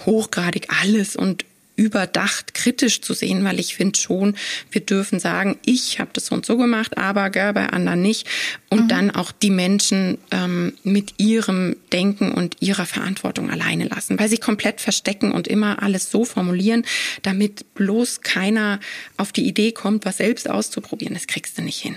hochgradig 0.05 0.67
alles 0.81 1.15
und 1.15 1.45
überdacht 1.75 2.53
kritisch 2.53 3.01
zu 3.01 3.13
sehen, 3.13 3.43
weil 3.43 3.59
ich 3.59 3.75
finde 3.75 3.99
schon, 3.99 4.35
wir 4.71 4.81
dürfen 4.81 5.19
sagen, 5.19 5.57
ich 5.65 5.99
habe 5.99 6.11
das 6.13 6.27
so 6.27 6.35
und 6.35 6.45
so 6.45 6.57
gemacht, 6.57 6.97
aber 6.97 7.29
gell, 7.29 7.53
bei 7.53 7.67
anderen 7.67 8.01
nicht. 8.01 8.27
Und 8.69 8.83
mhm. 8.83 8.87
dann 8.87 9.11
auch 9.11 9.31
die 9.31 9.49
Menschen 9.49 10.17
ähm, 10.31 10.73
mit 10.83 11.15
ihrem 11.17 11.75
Denken 11.91 12.31
und 12.31 12.57
ihrer 12.61 12.85
Verantwortung 12.85 13.49
alleine 13.49 13.87
lassen, 13.87 14.17
weil 14.19 14.29
sie 14.29 14.37
komplett 14.37 14.81
verstecken 14.81 15.31
und 15.31 15.47
immer 15.47 15.81
alles 15.83 16.11
so 16.11 16.23
formulieren, 16.25 16.85
damit 17.23 17.73
bloß 17.75 18.21
keiner 18.21 18.79
auf 19.17 19.31
die 19.31 19.47
Idee 19.47 19.71
kommt, 19.71 20.05
was 20.05 20.17
selbst 20.17 20.49
auszuprobieren. 20.49 21.13
Das 21.13 21.27
kriegst 21.27 21.57
du 21.57 21.61
nicht 21.61 21.81
hin. 21.81 21.95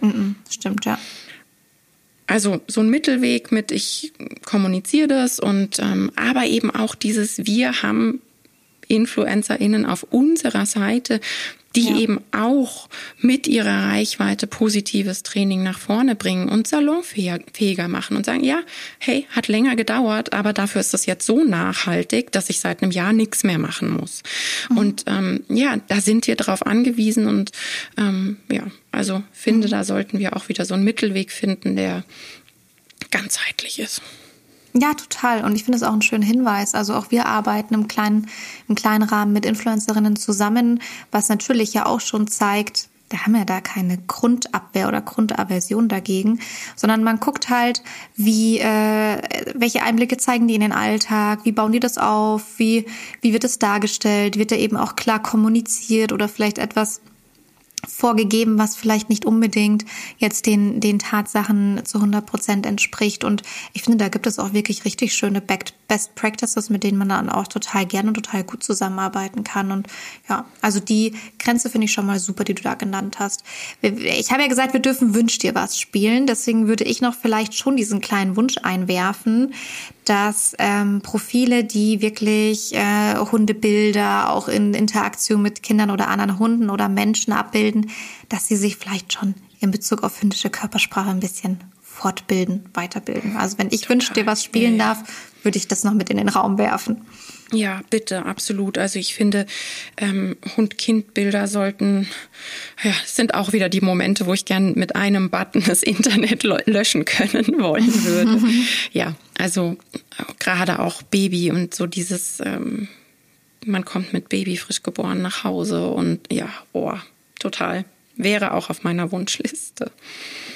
Mhm, 0.00 0.36
stimmt, 0.48 0.84
ja. 0.84 0.98
Also 2.26 2.60
so 2.68 2.80
ein 2.80 2.88
Mittelweg 2.88 3.50
mit 3.50 3.72
ich 3.72 4.12
kommuniziere 4.44 5.08
das 5.08 5.40
und 5.40 5.80
ähm, 5.80 6.12
aber 6.14 6.46
eben 6.46 6.70
auch 6.70 6.94
dieses 6.94 7.44
wir 7.44 7.82
haben 7.82 8.20
InfluencerInnen 8.90 9.86
auf 9.86 10.04
unserer 10.10 10.66
Seite, 10.66 11.20
die 11.76 11.88
ja. 11.88 11.98
eben 11.98 12.20
auch 12.32 12.88
mit 13.20 13.46
ihrer 13.46 13.90
Reichweite 13.90 14.46
positives 14.48 15.22
Training 15.22 15.62
nach 15.62 15.78
vorne 15.78 16.16
bringen 16.16 16.48
und 16.48 16.66
salonfähiger 16.66 17.86
machen 17.86 18.16
und 18.16 18.26
sagen, 18.26 18.42
ja, 18.42 18.60
hey, 18.98 19.26
hat 19.30 19.46
länger 19.46 19.76
gedauert, 19.76 20.32
aber 20.32 20.52
dafür 20.52 20.80
ist 20.80 20.92
das 20.92 21.06
jetzt 21.06 21.26
so 21.26 21.44
nachhaltig, 21.44 22.32
dass 22.32 22.50
ich 22.50 22.58
seit 22.58 22.82
einem 22.82 22.90
Jahr 22.90 23.12
nichts 23.12 23.44
mehr 23.44 23.58
machen 23.58 23.90
muss. 23.90 24.22
Mhm. 24.68 24.78
Und 24.78 25.04
ähm, 25.06 25.44
ja, 25.48 25.76
da 25.86 26.00
sind 26.00 26.26
wir 26.26 26.34
drauf 26.34 26.66
angewiesen 26.66 27.28
und 27.28 27.52
ähm, 27.96 28.38
ja, 28.50 28.64
also 28.90 29.22
finde, 29.32 29.68
mhm. 29.68 29.70
da 29.70 29.84
sollten 29.84 30.18
wir 30.18 30.36
auch 30.36 30.48
wieder 30.48 30.64
so 30.64 30.74
einen 30.74 30.84
Mittelweg 30.84 31.30
finden, 31.30 31.76
der 31.76 32.04
ganzheitlich 33.12 33.78
ist. 33.78 34.02
Ja, 34.72 34.94
total. 34.94 35.44
Und 35.44 35.56
ich 35.56 35.64
finde 35.64 35.76
es 35.78 35.82
auch 35.82 35.92
einen 35.92 36.02
schönen 36.02 36.22
Hinweis. 36.22 36.74
Also 36.74 36.94
auch 36.94 37.10
wir 37.10 37.26
arbeiten 37.26 37.74
im 37.74 37.88
kleinen, 37.88 38.28
im 38.68 38.74
kleinen 38.74 39.02
Rahmen 39.02 39.32
mit 39.32 39.44
Influencerinnen 39.44 40.16
zusammen, 40.16 40.80
was 41.10 41.28
natürlich 41.28 41.74
ja 41.74 41.86
auch 41.86 42.00
schon 42.00 42.28
zeigt, 42.28 42.88
da 43.10 43.18
haben 43.24 43.32
wir 43.32 43.44
da 43.44 43.60
keine 43.60 43.98
Grundabwehr 43.98 44.86
oder 44.86 45.00
Grundaversion 45.00 45.88
dagegen, 45.88 46.38
sondern 46.76 47.02
man 47.02 47.18
guckt 47.18 47.50
halt, 47.50 47.82
wie, 48.14 48.60
äh, 48.60 49.20
welche 49.54 49.82
Einblicke 49.82 50.16
zeigen 50.16 50.46
die 50.46 50.54
in 50.54 50.60
den 50.60 50.72
Alltag, 50.72 51.40
wie 51.42 51.50
bauen 51.50 51.72
die 51.72 51.80
das 51.80 51.98
auf, 51.98 52.58
wie, 52.58 52.86
wie 53.20 53.32
wird 53.32 53.42
es 53.42 53.58
dargestellt, 53.58 54.38
wird 54.38 54.52
da 54.52 54.56
eben 54.56 54.76
auch 54.76 54.94
klar 54.94 55.20
kommuniziert 55.20 56.12
oder 56.12 56.28
vielleicht 56.28 56.58
etwas 56.58 57.00
vorgegeben, 57.88 58.58
was 58.58 58.76
vielleicht 58.76 59.08
nicht 59.08 59.24
unbedingt 59.24 59.84
jetzt 60.18 60.46
den, 60.46 60.80
den 60.80 60.98
Tatsachen 60.98 61.80
zu 61.84 61.98
100 61.98 62.24
Prozent 62.26 62.66
entspricht. 62.66 63.24
Und 63.24 63.42
ich 63.72 63.82
finde, 63.82 63.98
da 63.98 64.08
gibt 64.08 64.26
es 64.26 64.38
auch 64.38 64.52
wirklich 64.52 64.84
richtig 64.84 65.14
schöne 65.14 65.40
Best 65.40 66.14
Practices, 66.14 66.70
mit 66.70 66.84
denen 66.84 66.98
man 66.98 67.08
dann 67.08 67.30
auch 67.30 67.46
total 67.46 67.86
gerne 67.86 68.08
und 68.08 68.14
total 68.14 68.44
gut 68.44 68.62
zusammenarbeiten 68.62 69.44
kann. 69.44 69.72
Und 69.72 69.86
ja, 70.28 70.44
also 70.60 70.80
die 70.80 71.14
Grenze 71.38 71.70
finde 71.70 71.86
ich 71.86 71.92
schon 71.92 72.06
mal 72.06 72.18
super, 72.18 72.44
die 72.44 72.54
du 72.54 72.62
da 72.62 72.74
genannt 72.74 73.18
hast. 73.18 73.42
Ich 73.80 74.30
habe 74.30 74.42
ja 74.42 74.48
gesagt, 74.48 74.72
wir 74.72 74.80
dürfen 74.80 75.14
Wünsch 75.14 75.38
dir 75.38 75.54
was 75.54 75.78
spielen. 75.78 76.26
Deswegen 76.26 76.68
würde 76.68 76.84
ich 76.84 77.00
noch 77.00 77.14
vielleicht 77.14 77.54
schon 77.54 77.76
diesen 77.76 78.00
kleinen 78.00 78.36
Wunsch 78.36 78.56
einwerfen, 78.62 79.54
dass 80.10 80.56
ähm, 80.58 81.02
Profile, 81.02 81.62
die 81.62 82.00
wirklich 82.00 82.74
äh, 82.74 83.14
Hundebilder 83.14 84.30
auch 84.30 84.48
in 84.48 84.74
Interaktion 84.74 85.40
mit 85.40 85.62
Kindern 85.62 85.92
oder 85.92 86.08
anderen 86.08 86.40
Hunden 86.40 86.68
oder 86.68 86.88
Menschen 86.88 87.32
abbilden, 87.32 87.92
dass 88.28 88.48
sie 88.48 88.56
sich 88.56 88.76
vielleicht 88.76 89.12
schon 89.12 89.36
in 89.60 89.70
Bezug 89.70 90.02
auf 90.02 90.20
hündische 90.20 90.50
Körpersprache 90.50 91.10
ein 91.10 91.20
bisschen 91.20 91.60
fortbilden, 92.00 92.64
weiterbilden. 92.72 93.36
Also 93.36 93.58
wenn 93.58 93.68
ich 93.70 93.88
wünsche 93.90 94.14
dir 94.14 94.24
was 94.24 94.42
spielen 94.42 94.78
ja. 94.78 94.94
darf, 94.94 95.02
würde 95.42 95.58
ich 95.58 95.68
das 95.68 95.84
noch 95.84 95.92
mit 95.92 96.08
in 96.08 96.16
den 96.16 96.30
Raum 96.30 96.56
werfen. 96.56 97.02
Ja, 97.52 97.82
bitte, 97.90 98.24
absolut. 98.24 98.78
Also 98.78 98.98
ich 98.98 99.14
finde, 99.14 99.44
ähm, 99.98 100.36
Hund-Kind-Bilder 100.56 101.46
sollten, 101.46 102.08
ja, 102.82 102.92
sind 103.04 103.34
auch 103.34 103.52
wieder 103.52 103.68
die 103.68 103.82
Momente, 103.82 104.24
wo 104.24 104.32
ich 104.32 104.46
gern 104.46 104.72
mit 104.76 104.96
einem 104.96 105.28
Button 105.28 105.62
das 105.66 105.82
Internet 105.82 106.42
löschen 106.42 107.04
können 107.04 107.58
wollen 107.60 108.04
würde. 108.04 108.40
ja, 108.92 109.14
also 109.36 109.76
gerade 110.38 110.78
auch 110.78 111.02
Baby 111.02 111.50
und 111.50 111.74
so 111.74 111.86
dieses, 111.86 112.40
ähm, 112.42 112.88
man 113.66 113.84
kommt 113.84 114.14
mit 114.14 114.30
Baby 114.30 114.56
frisch 114.56 114.82
geboren 114.82 115.20
nach 115.20 115.44
Hause 115.44 115.88
und 115.88 116.32
ja, 116.32 116.48
oh, 116.72 116.94
total. 117.38 117.84
Wäre 118.16 118.54
auch 118.54 118.70
auf 118.70 118.84
meiner 118.84 119.12
Wunschliste. 119.12 119.90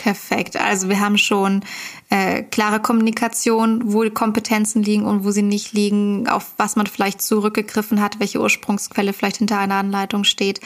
Perfekt. 0.05 0.59
Also 0.59 0.91
wir 0.91 1.01
haben 1.01 1.17
schon 1.17 1.65
äh, 2.11 2.43
klare 2.43 2.81
Kommunikation, 2.81 3.93
wo 3.93 4.09
Kompetenzen 4.11 4.83
liegen 4.83 5.05
und 5.05 5.25
wo 5.25 5.31
sie 5.31 5.43
nicht 5.43 5.73
liegen, 5.73 6.29
auf 6.29 6.53
was 6.57 6.77
man 6.77 6.87
vielleicht 6.87 7.23
zurückgegriffen 7.23 8.01
hat, 8.01 8.21
welche 8.21 8.41
Ursprungsquelle 8.41 9.13
vielleicht 9.13 9.39
hinter 9.39 9.59
einer 9.59 9.77
Anleitung 9.77 10.25
steht 10.25 10.61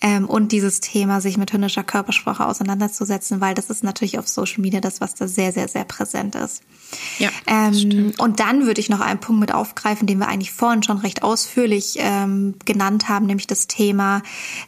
ähm, 0.00 0.26
und 0.26 0.52
dieses 0.52 0.80
Thema, 0.80 1.20
sich 1.20 1.36
mit 1.36 1.52
hündischer 1.52 1.82
Körpersprache 1.82 2.46
auseinanderzusetzen, 2.46 3.40
weil 3.40 3.54
das 3.54 3.70
ist 3.70 3.82
natürlich 3.82 4.18
auf 4.18 4.28
Social 4.28 4.60
Media 4.60 4.80
das, 4.80 5.00
was 5.00 5.14
da 5.14 5.26
sehr, 5.26 5.52
sehr, 5.52 5.68
sehr 5.68 5.84
präsent 5.84 6.36
ist. 6.36 6.62
Ja, 7.18 7.30
ähm, 7.46 8.12
und 8.18 8.40
dann 8.40 8.66
würde 8.66 8.80
ich 8.80 8.88
noch 8.88 9.00
einen 9.00 9.18
Punkt 9.18 9.40
mit 9.40 9.52
aufgreifen, 9.52 10.06
den 10.06 10.18
wir 10.18 10.28
eigentlich 10.28 10.52
vorhin 10.52 10.82
schon 10.82 10.98
recht 10.98 11.22
ausführlich 11.22 11.96
ähm, 11.98 12.54
genannt 12.64 13.08
haben, 13.08 13.26
nämlich 13.26 13.48
das 13.48 13.66
Thema 13.66 14.22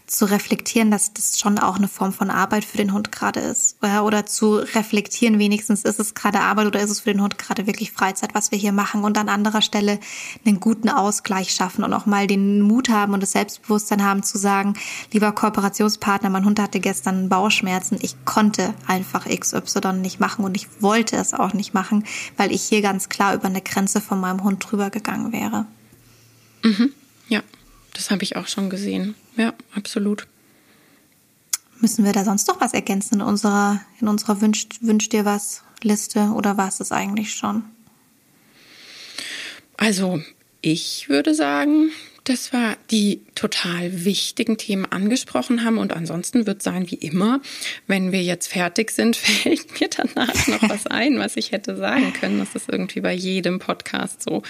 zu 0.07 0.25
reflektieren, 0.25 0.91
dass 0.91 1.13
das 1.13 1.39
schon 1.39 1.59
auch 1.59 1.77
eine 1.77 1.89
Form 1.89 2.13
von 2.13 2.31
Arbeit 2.31 2.65
für 2.65 2.79
den 2.79 2.93
Hund 2.93 3.13
gerade 3.13 3.41
ist. 3.41 3.77
Oder, 3.81 4.05
oder 4.05 4.27
zu 4.27 4.57
reflektieren, 4.57 5.39
wenigstens 5.39 5.83
ist 5.83 6.01
es 6.01 6.15
gerade 6.17 6.41
Arbeit 6.41 6.67
oder 6.67 6.81
ist 6.81 6.91
es 6.91 7.01
für 7.01 7.13
den 7.13 7.23
Hund 7.23 7.39
gerade 7.39 7.69
wirklich 7.69 7.93
Freizeit, 7.93 8.35
was 8.35 8.51
wir 8.51 8.59
hier 8.59 8.73
machen 8.73 9.05
und 9.05 9.17
an 9.19 9.29
anderer 9.29 9.63
Stelle 9.63 10.01
einen 10.45 10.59
guten 10.59 10.89
Ausgleich 10.89 11.53
schaffen 11.53 11.85
und 11.85 11.93
auch 11.93 12.07
mal 12.07 12.27
den 12.27 12.63
Mut 12.63 12.89
haben 12.89 13.13
und 13.13 13.23
das 13.23 13.33
Selbstbewusstsein 13.33 14.03
haben 14.03 14.25
zu 14.25 14.39
sagen, 14.39 14.75
lieber 15.13 15.31
Kooperationspartner, 15.31 16.31
mein 16.31 16.45
Hund 16.45 16.59
hatte 16.59 16.81
gestern 16.81 17.29
Bauchschmerzen, 17.29 17.99
ich 18.01 18.17
konnte 18.25 18.75
einfach 18.87 19.27
XY 19.29 19.93
nicht 20.01 20.19
machen 20.19 20.45
und 20.45 20.57
ich 20.57 20.83
wollte 20.83 21.17
es 21.17 21.35
auch 21.35 21.53
nicht 21.53 21.75
machen, 21.75 22.05
weil 22.37 22.51
ich 22.51 22.63
hier 22.63 22.83
ganz 22.83 23.09
klar 23.09 23.35
über 23.35 23.47
eine 23.47 23.63
Grenze 23.63 24.01
von 24.01 24.19
meinem 24.19 24.43
Hund 24.43 24.65
drüber 24.69 24.91
gegangen 24.91 25.33
wäre. 25.33 25.67
Mhm. 26.65 26.93
Ja, 27.29 27.43
das 27.93 28.11
habe 28.11 28.25
ich 28.25 28.37
auch 28.37 28.49
schon 28.49 28.71
gesehen. 28.71 29.15
Ja, 29.37 29.53
absolut. 29.75 30.27
Müssen 31.81 32.07
wir 32.07 32.13
da 32.13 32.25
sonst 32.25 32.49
noch 32.49 32.61
was 32.61 32.73
ergänzen 32.73 33.17
in 33.17 33.21
unserer, 33.21 33.81
in 34.01 34.09
unserer 34.09 34.41
Wünsch, 34.41 34.67
Wünsch 34.81 35.11
dir 35.11 35.27
was 35.27 35.63
Liste 35.83 36.31
oder 36.35 36.57
war 36.57 36.69
es 36.69 36.79
das 36.79 36.93
eigentlich 36.93 37.35
schon? 37.35 37.65
Also, 39.77 40.21
ich 40.63 41.09
würde 41.09 41.35
sagen, 41.35 41.91
dass 42.29 42.53
wir 42.53 42.77
die 42.91 43.23
total 43.35 44.05
wichtigen 44.05 44.59
Themen 44.59 44.85
angesprochen 44.85 45.65
haben. 45.65 45.79
Und 45.79 45.93
ansonsten 45.93 46.47
wird 46.47 46.63
sein 46.63 46.91
wie 46.91 46.97
immer, 46.97 47.41
wenn 47.87 48.11
wir 48.11 48.23
jetzt 48.23 48.49
fertig 48.49 48.91
sind, 48.91 49.17
fällt 49.17 49.81
mir 49.81 49.89
danach 49.89 50.47
noch 50.49 50.69
was 50.69 50.87
ein, 50.89 51.19
was 51.19 51.37
ich 51.37 51.53
hätte 51.53 51.77
sagen 51.77 52.13
können. 52.13 52.39
Das 52.39 52.55
ist 52.55 52.69
irgendwie 52.69 53.01
bei 53.01 53.13
jedem 53.13 53.59
Podcast 53.59 54.23
so. 54.23 54.43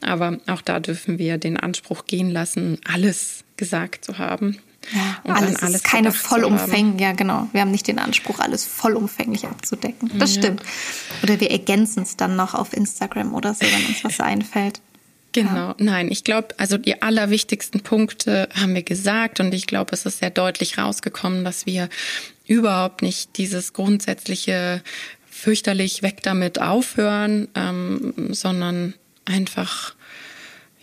Aber 0.00 0.38
auch 0.46 0.62
da 0.62 0.80
dürfen 0.80 1.18
wir 1.18 1.38
den 1.38 1.56
Anspruch 1.56 2.06
gehen 2.06 2.30
lassen, 2.30 2.78
alles 2.84 3.44
gesagt 3.56 4.04
zu 4.04 4.18
haben. 4.18 4.58
Ja, 4.92 5.34
alles, 5.34 5.56
alles 5.62 5.76
ist 5.76 5.84
keine 5.84 6.12
vollumfänglich, 6.12 7.00
ja 7.00 7.12
genau. 7.12 7.48
Wir 7.52 7.62
haben 7.62 7.70
nicht 7.70 7.86
den 7.86 7.98
Anspruch, 7.98 8.38
alles 8.40 8.64
vollumfänglich 8.64 9.46
abzudecken. 9.46 10.10
Das 10.18 10.34
ja. 10.34 10.42
stimmt. 10.42 10.62
Oder 11.22 11.40
wir 11.40 11.50
ergänzen 11.50 12.02
es 12.02 12.16
dann 12.16 12.36
noch 12.36 12.54
auf 12.54 12.72
Instagram 12.72 13.34
oder 13.34 13.54
so, 13.54 13.62
wenn 13.62 13.86
uns 13.86 14.04
was 14.04 14.20
einfällt. 14.20 14.80
Genau, 15.32 15.70
ja. 15.70 15.74
nein, 15.78 16.10
ich 16.12 16.22
glaube, 16.22 16.48
also 16.58 16.78
die 16.78 17.02
allerwichtigsten 17.02 17.80
Punkte 17.80 18.48
haben 18.54 18.74
wir 18.74 18.84
gesagt 18.84 19.40
und 19.40 19.52
ich 19.52 19.66
glaube, 19.66 19.90
es 19.92 20.06
ist 20.06 20.20
sehr 20.20 20.30
deutlich 20.30 20.78
rausgekommen, 20.78 21.44
dass 21.44 21.66
wir 21.66 21.88
überhaupt 22.46 23.02
nicht 23.02 23.36
dieses 23.36 23.72
grundsätzliche 23.72 24.82
fürchterlich 25.28 26.02
weg 26.02 26.22
damit 26.22 26.60
aufhören, 26.60 27.48
ähm, 27.56 28.14
sondern 28.30 28.94
einfach 29.24 29.94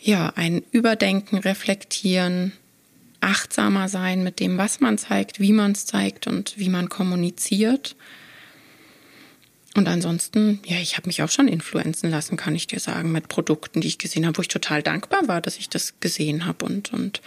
ja 0.02 0.34
ein 0.36 0.64
Überdenken, 0.72 1.38
reflektieren, 1.38 2.52
achtsamer 3.22 3.88
sein 3.88 4.24
mit 4.24 4.40
dem, 4.40 4.58
was 4.58 4.80
man 4.80 4.98
zeigt, 4.98 5.40
wie 5.40 5.54
man 5.54 5.72
es 5.72 5.86
zeigt 5.86 6.28
und 6.28 6.58
wie 6.58 6.70
man 6.70 6.90
kommuniziert. 6.90 7.96
Und 9.74 9.88
ansonsten, 9.88 10.60
ja, 10.66 10.78
ich 10.78 10.98
habe 10.98 11.08
mich 11.08 11.24
auch 11.24 11.30
schon 11.30 11.48
influenzen 11.48 12.10
lassen, 12.10 12.36
kann 12.36 12.56
ich 12.56 12.68
dir 12.68 12.80
sagen, 12.80 13.12
mit 13.14 13.30
Produkten, 13.30 13.80
die 13.80 13.88
ich 13.88 13.98
gesehen 13.98 14.26
habe, 14.26 14.38
wo 14.38 14.42
ich 14.42 14.50
total 14.50 14.84
dankbar 14.84 15.28
war, 15.28 15.40
dass 15.40 15.58
ich 15.58 15.70
das 15.70 16.00
gesehen 16.02 16.46
habe 16.46 16.66
und, 16.66 16.92
und 16.92 17.22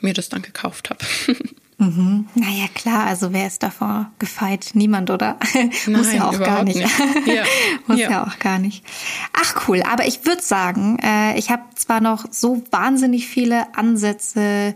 mir 0.00 0.14
das 0.14 0.30
dann 0.30 0.40
gekauft 0.40 0.88
habe. 0.88 1.04
Mhm. 1.80 2.28
Naja, 2.34 2.66
klar, 2.74 3.06
also 3.06 3.32
wer 3.32 3.46
ist 3.46 3.62
davor 3.62 4.10
gefeit? 4.18 4.72
Niemand, 4.74 5.08
oder? 5.08 5.38
Muss 5.86 6.12
ja 6.12 6.28
auch 6.28 6.38
gar 6.38 6.62
nicht. 6.62 6.76
nicht. 6.76 6.90
Ja. 7.26 7.44
Muss 7.86 7.98
ja. 7.98 8.10
ja. 8.10 8.26
auch 8.26 8.38
gar 8.38 8.58
nicht. 8.58 8.84
Ach 9.32 9.66
cool, 9.66 9.82
aber 9.82 10.06
ich 10.06 10.26
würde 10.26 10.42
sagen, 10.42 10.98
äh, 11.02 11.38
ich 11.38 11.50
habe 11.50 11.62
zwar 11.76 12.02
noch 12.02 12.26
so 12.30 12.62
wahnsinnig 12.70 13.28
viele 13.28 13.74
Ansätze, 13.74 14.74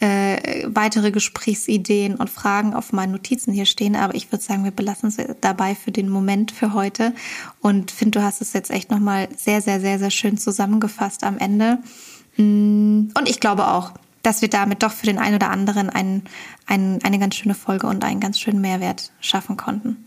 äh, 0.00 0.64
weitere 0.66 1.10
Gesprächsideen 1.10 2.14
und 2.14 2.30
Fragen 2.30 2.72
auf 2.72 2.92
meinen 2.92 3.12
Notizen 3.12 3.52
hier 3.52 3.66
stehen, 3.66 3.94
aber 3.94 4.14
ich 4.14 4.32
würde 4.32 4.42
sagen, 4.42 4.64
wir 4.64 4.70
belassen 4.70 5.10
es 5.10 5.18
dabei 5.42 5.74
für 5.74 5.92
den 5.92 6.08
Moment 6.08 6.52
für 6.52 6.72
heute 6.72 7.12
und 7.60 7.90
finde, 7.90 8.20
du 8.20 8.24
hast 8.24 8.40
es 8.40 8.54
jetzt 8.54 8.70
echt 8.70 8.90
nochmal 8.90 9.28
sehr, 9.36 9.60
sehr, 9.60 9.80
sehr, 9.80 9.98
sehr 9.98 10.10
schön 10.10 10.38
zusammengefasst 10.38 11.22
am 11.22 11.36
Ende. 11.36 11.80
Mm, 12.38 13.08
und 13.14 13.28
ich 13.28 13.40
glaube 13.40 13.66
auch, 13.68 13.92
dass 14.26 14.42
wir 14.42 14.48
damit 14.48 14.82
doch 14.82 14.90
für 14.90 15.06
den 15.06 15.18
einen 15.18 15.36
oder 15.36 15.50
anderen 15.50 15.88
ein, 15.88 16.22
ein, 16.66 16.98
eine 17.04 17.20
ganz 17.20 17.36
schöne 17.36 17.54
Folge 17.54 17.86
und 17.86 18.04
einen 18.04 18.18
ganz 18.18 18.40
schönen 18.40 18.60
Mehrwert 18.60 19.12
schaffen 19.20 19.56
konnten. 19.56 20.04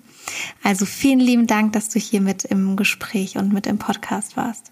Also 0.62 0.86
vielen 0.86 1.22
lieben 1.22 1.48
Dank, 1.48 1.72
dass 1.72 1.88
du 1.88 2.00
hier 2.00 2.20
mit 2.20 2.44
im 2.44 2.76
Gespräch 2.76 3.38
und 3.38 3.54
mit 3.54 3.66
im 3.66 3.78
Podcast 3.78 4.36
warst. 4.36 4.72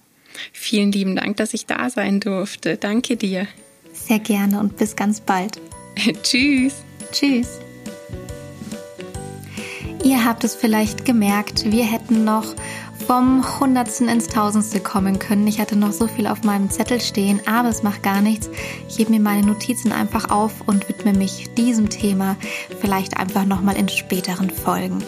Vielen 0.51 0.91
lieben 0.91 1.15
Dank, 1.15 1.37
dass 1.37 1.53
ich 1.53 1.65
da 1.65 1.89
sein 1.89 2.19
durfte. 2.19 2.75
Danke 2.75 3.15
dir. 3.15 3.47
Sehr 3.93 4.19
gerne 4.19 4.59
und 4.59 4.75
bis 4.75 4.97
ganz 4.97 5.21
bald. 5.21 5.61
Tschüss. 6.23 6.83
Tschüss. 7.13 7.59
Ihr 10.03 10.25
habt 10.25 10.43
es 10.43 10.55
vielleicht 10.55 11.05
gemerkt, 11.05 11.71
wir 11.71 11.85
hätten 11.85 12.25
noch 12.25 12.53
vom 13.07 13.59
Hundertsten 13.61 14.09
ins 14.09 14.27
Tausendste 14.27 14.81
kommen 14.81 15.17
können. 15.17 15.47
Ich 15.47 15.61
hatte 15.61 15.77
noch 15.77 15.93
so 15.93 16.07
viel 16.07 16.27
auf 16.27 16.43
meinem 16.43 16.69
Zettel 16.69 16.99
stehen, 16.99 17.39
aber 17.47 17.69
es 17.69 17.81
macht 17.81 18.03
gar 18.03 18.21
nichts. 18.21 18.49
Ich 18.89 18.99
hebe 18.99 19.11
mir 19.11 19.21
meine 19.21 19.47
Notizen 19.47 19.93
einfach 19.93 20.29
auf 20.29 20.51
und 20.65 20.89
widme 20.89 21.13
mich 21.13 21.49
diesem 21.53 21.89
Thema 21.89 22.35
vielleicht 22.81 23.17
einfach 23.17 23.45
nochmal 23.45 23.77
in 23.77 23.88
späteren 23.88 24.49
Folgen. 24.49 25.05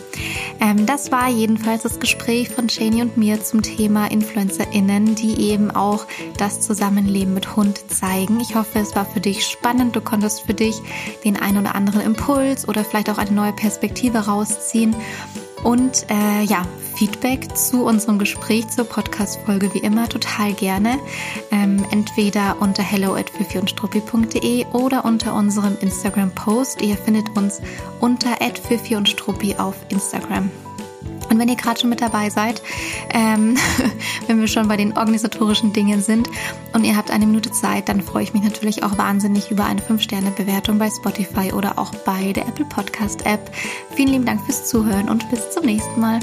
Ähm, 0.62 0.86
das 0.86 1.12
war 1.12 1.28
jedenfalls 1.28 1.84
das 1.84 2.00
Gespräch 2.00 2.48
von 2.48 2.70
Shani 2.70 3.02
und 3.02 3.18
mir 3.18 3.44
zum 3.44 3.64
Thema 3.64 4.10
InfluencerInnen, 4.10 5.16
die 5.16 5.52
eben 5.52 5.70
auch 5.70 6.06
das 6.38 6.62
Zusammenleben 6.62 7.34
mit 7.34 7.58
Hund 7.58 7.84
zeigen. 7.92 8.40
Ich 8.40 8.56
hoffe, 8.56 8.80
es 8.80 8.96
war 8.96 9.06
für 9.06 9.20
dich 9.20 9.46
spannend. 9.46 9.98
Du 9.98 10.00
konntest 10.00 10.44
für 10.44 10.54
dich 10.54 10.82
den 11.26 11.36
einen 11.36 11.58
oder 11.58 11.76
anderen 11.76 12.00
Impuls 12.00 12.66
oder 12.66 12.86
vielleicht 12.86 13.10
auch 13.10 13.18
eine 13.18 13.32
neue 13.32 13.54
Perspektive 13.54 14.20
rausziehen. 14.20 14.96
Und 15.64 16.06
äh, 16.10 16.44
ja, 16.44 16.66
Feedback 16.96 17.56
zu 17.56 17.86
unserem 17.86 18.20
Gespräch 18.20 18.68
zur 18.70 18.86
Podcast-Folge 18.86 19.74
wie 19.74 19.80
immer 19.80 20.10
total 20.10 20.54
gerne. 20.54 21.00
Ähm, 21.52 21.86
entweder 21.92 22.58
unter 22.60 22.84
hello 22.84 23.16
at 23.16 23.32
und 23.40 24.66
oder 24.74 25.06
unter 25.06 25.34
unserem 25.34 25.78
Instagram-Post. 25.80 26.82
Ihr 26.82 26.98
findet 26.98 27.38
uns 27.38 27.62
unter 28.00 28.42
at 28.42 28.60
und 28.96 29.08
struppi 29.08 29.56
auf 29.56 29.76
Instagram. 29.90 30.50
Und 31.30 31.40
wenn 31.40 31.48
ihr 31.48 31.56
gerade 31.56 31.80
schon 31.80 31.90
mit 31.90 32.02
dabei 32.02 32.30
seid, 32.30 32.62
ähm, 33.14 33.58
wenn 34.28 34.40
wir 34.40 34.48
schon 34.48 34.68
bei 34.68 34.78
den 34.78 34.98
organisatorischen 34.98 35.74
Dingen 35.74 36.02
sind 36.02 36.30
und 36.74 36.84
ihr 36.84 36.96
habt 36.96 37.12
eine 37.12 37.26
Minute 37.26 37.52
Zeit, 37.52 37.90
dann 37.90 38.02
freue 38.02 38.24
ich 38.24 38.34
mich 38.34 38.44
natürlich 38.44 38.84
auch 38.84 38.98
wahnsinnig 38.98 39.52
über 39.52 39.66
eine 39.66 39.82
5-Sterne-Bewertung 39.82 40.78
bei 40.80 40.90
Spotify 40.90 41.54
oder 41.54 41.78
auch 41.78 41.94
bei 42.06 42.34
der 42.34 42.48
Apple 42.48 42.66
Podcast 42.66 43.26
App. 43.26 43.52
Vielen 43.96 44.10
lieben 44.10 44.26
Dank 44.26 44.44
fürs 44.46 44.68
Zuhören 44.68 45.10
und 45.10 45.30
bis 45.30 45.52
zum 45.52 45.66
nächsten 45.66 46.00
Mal. 46.00 46.20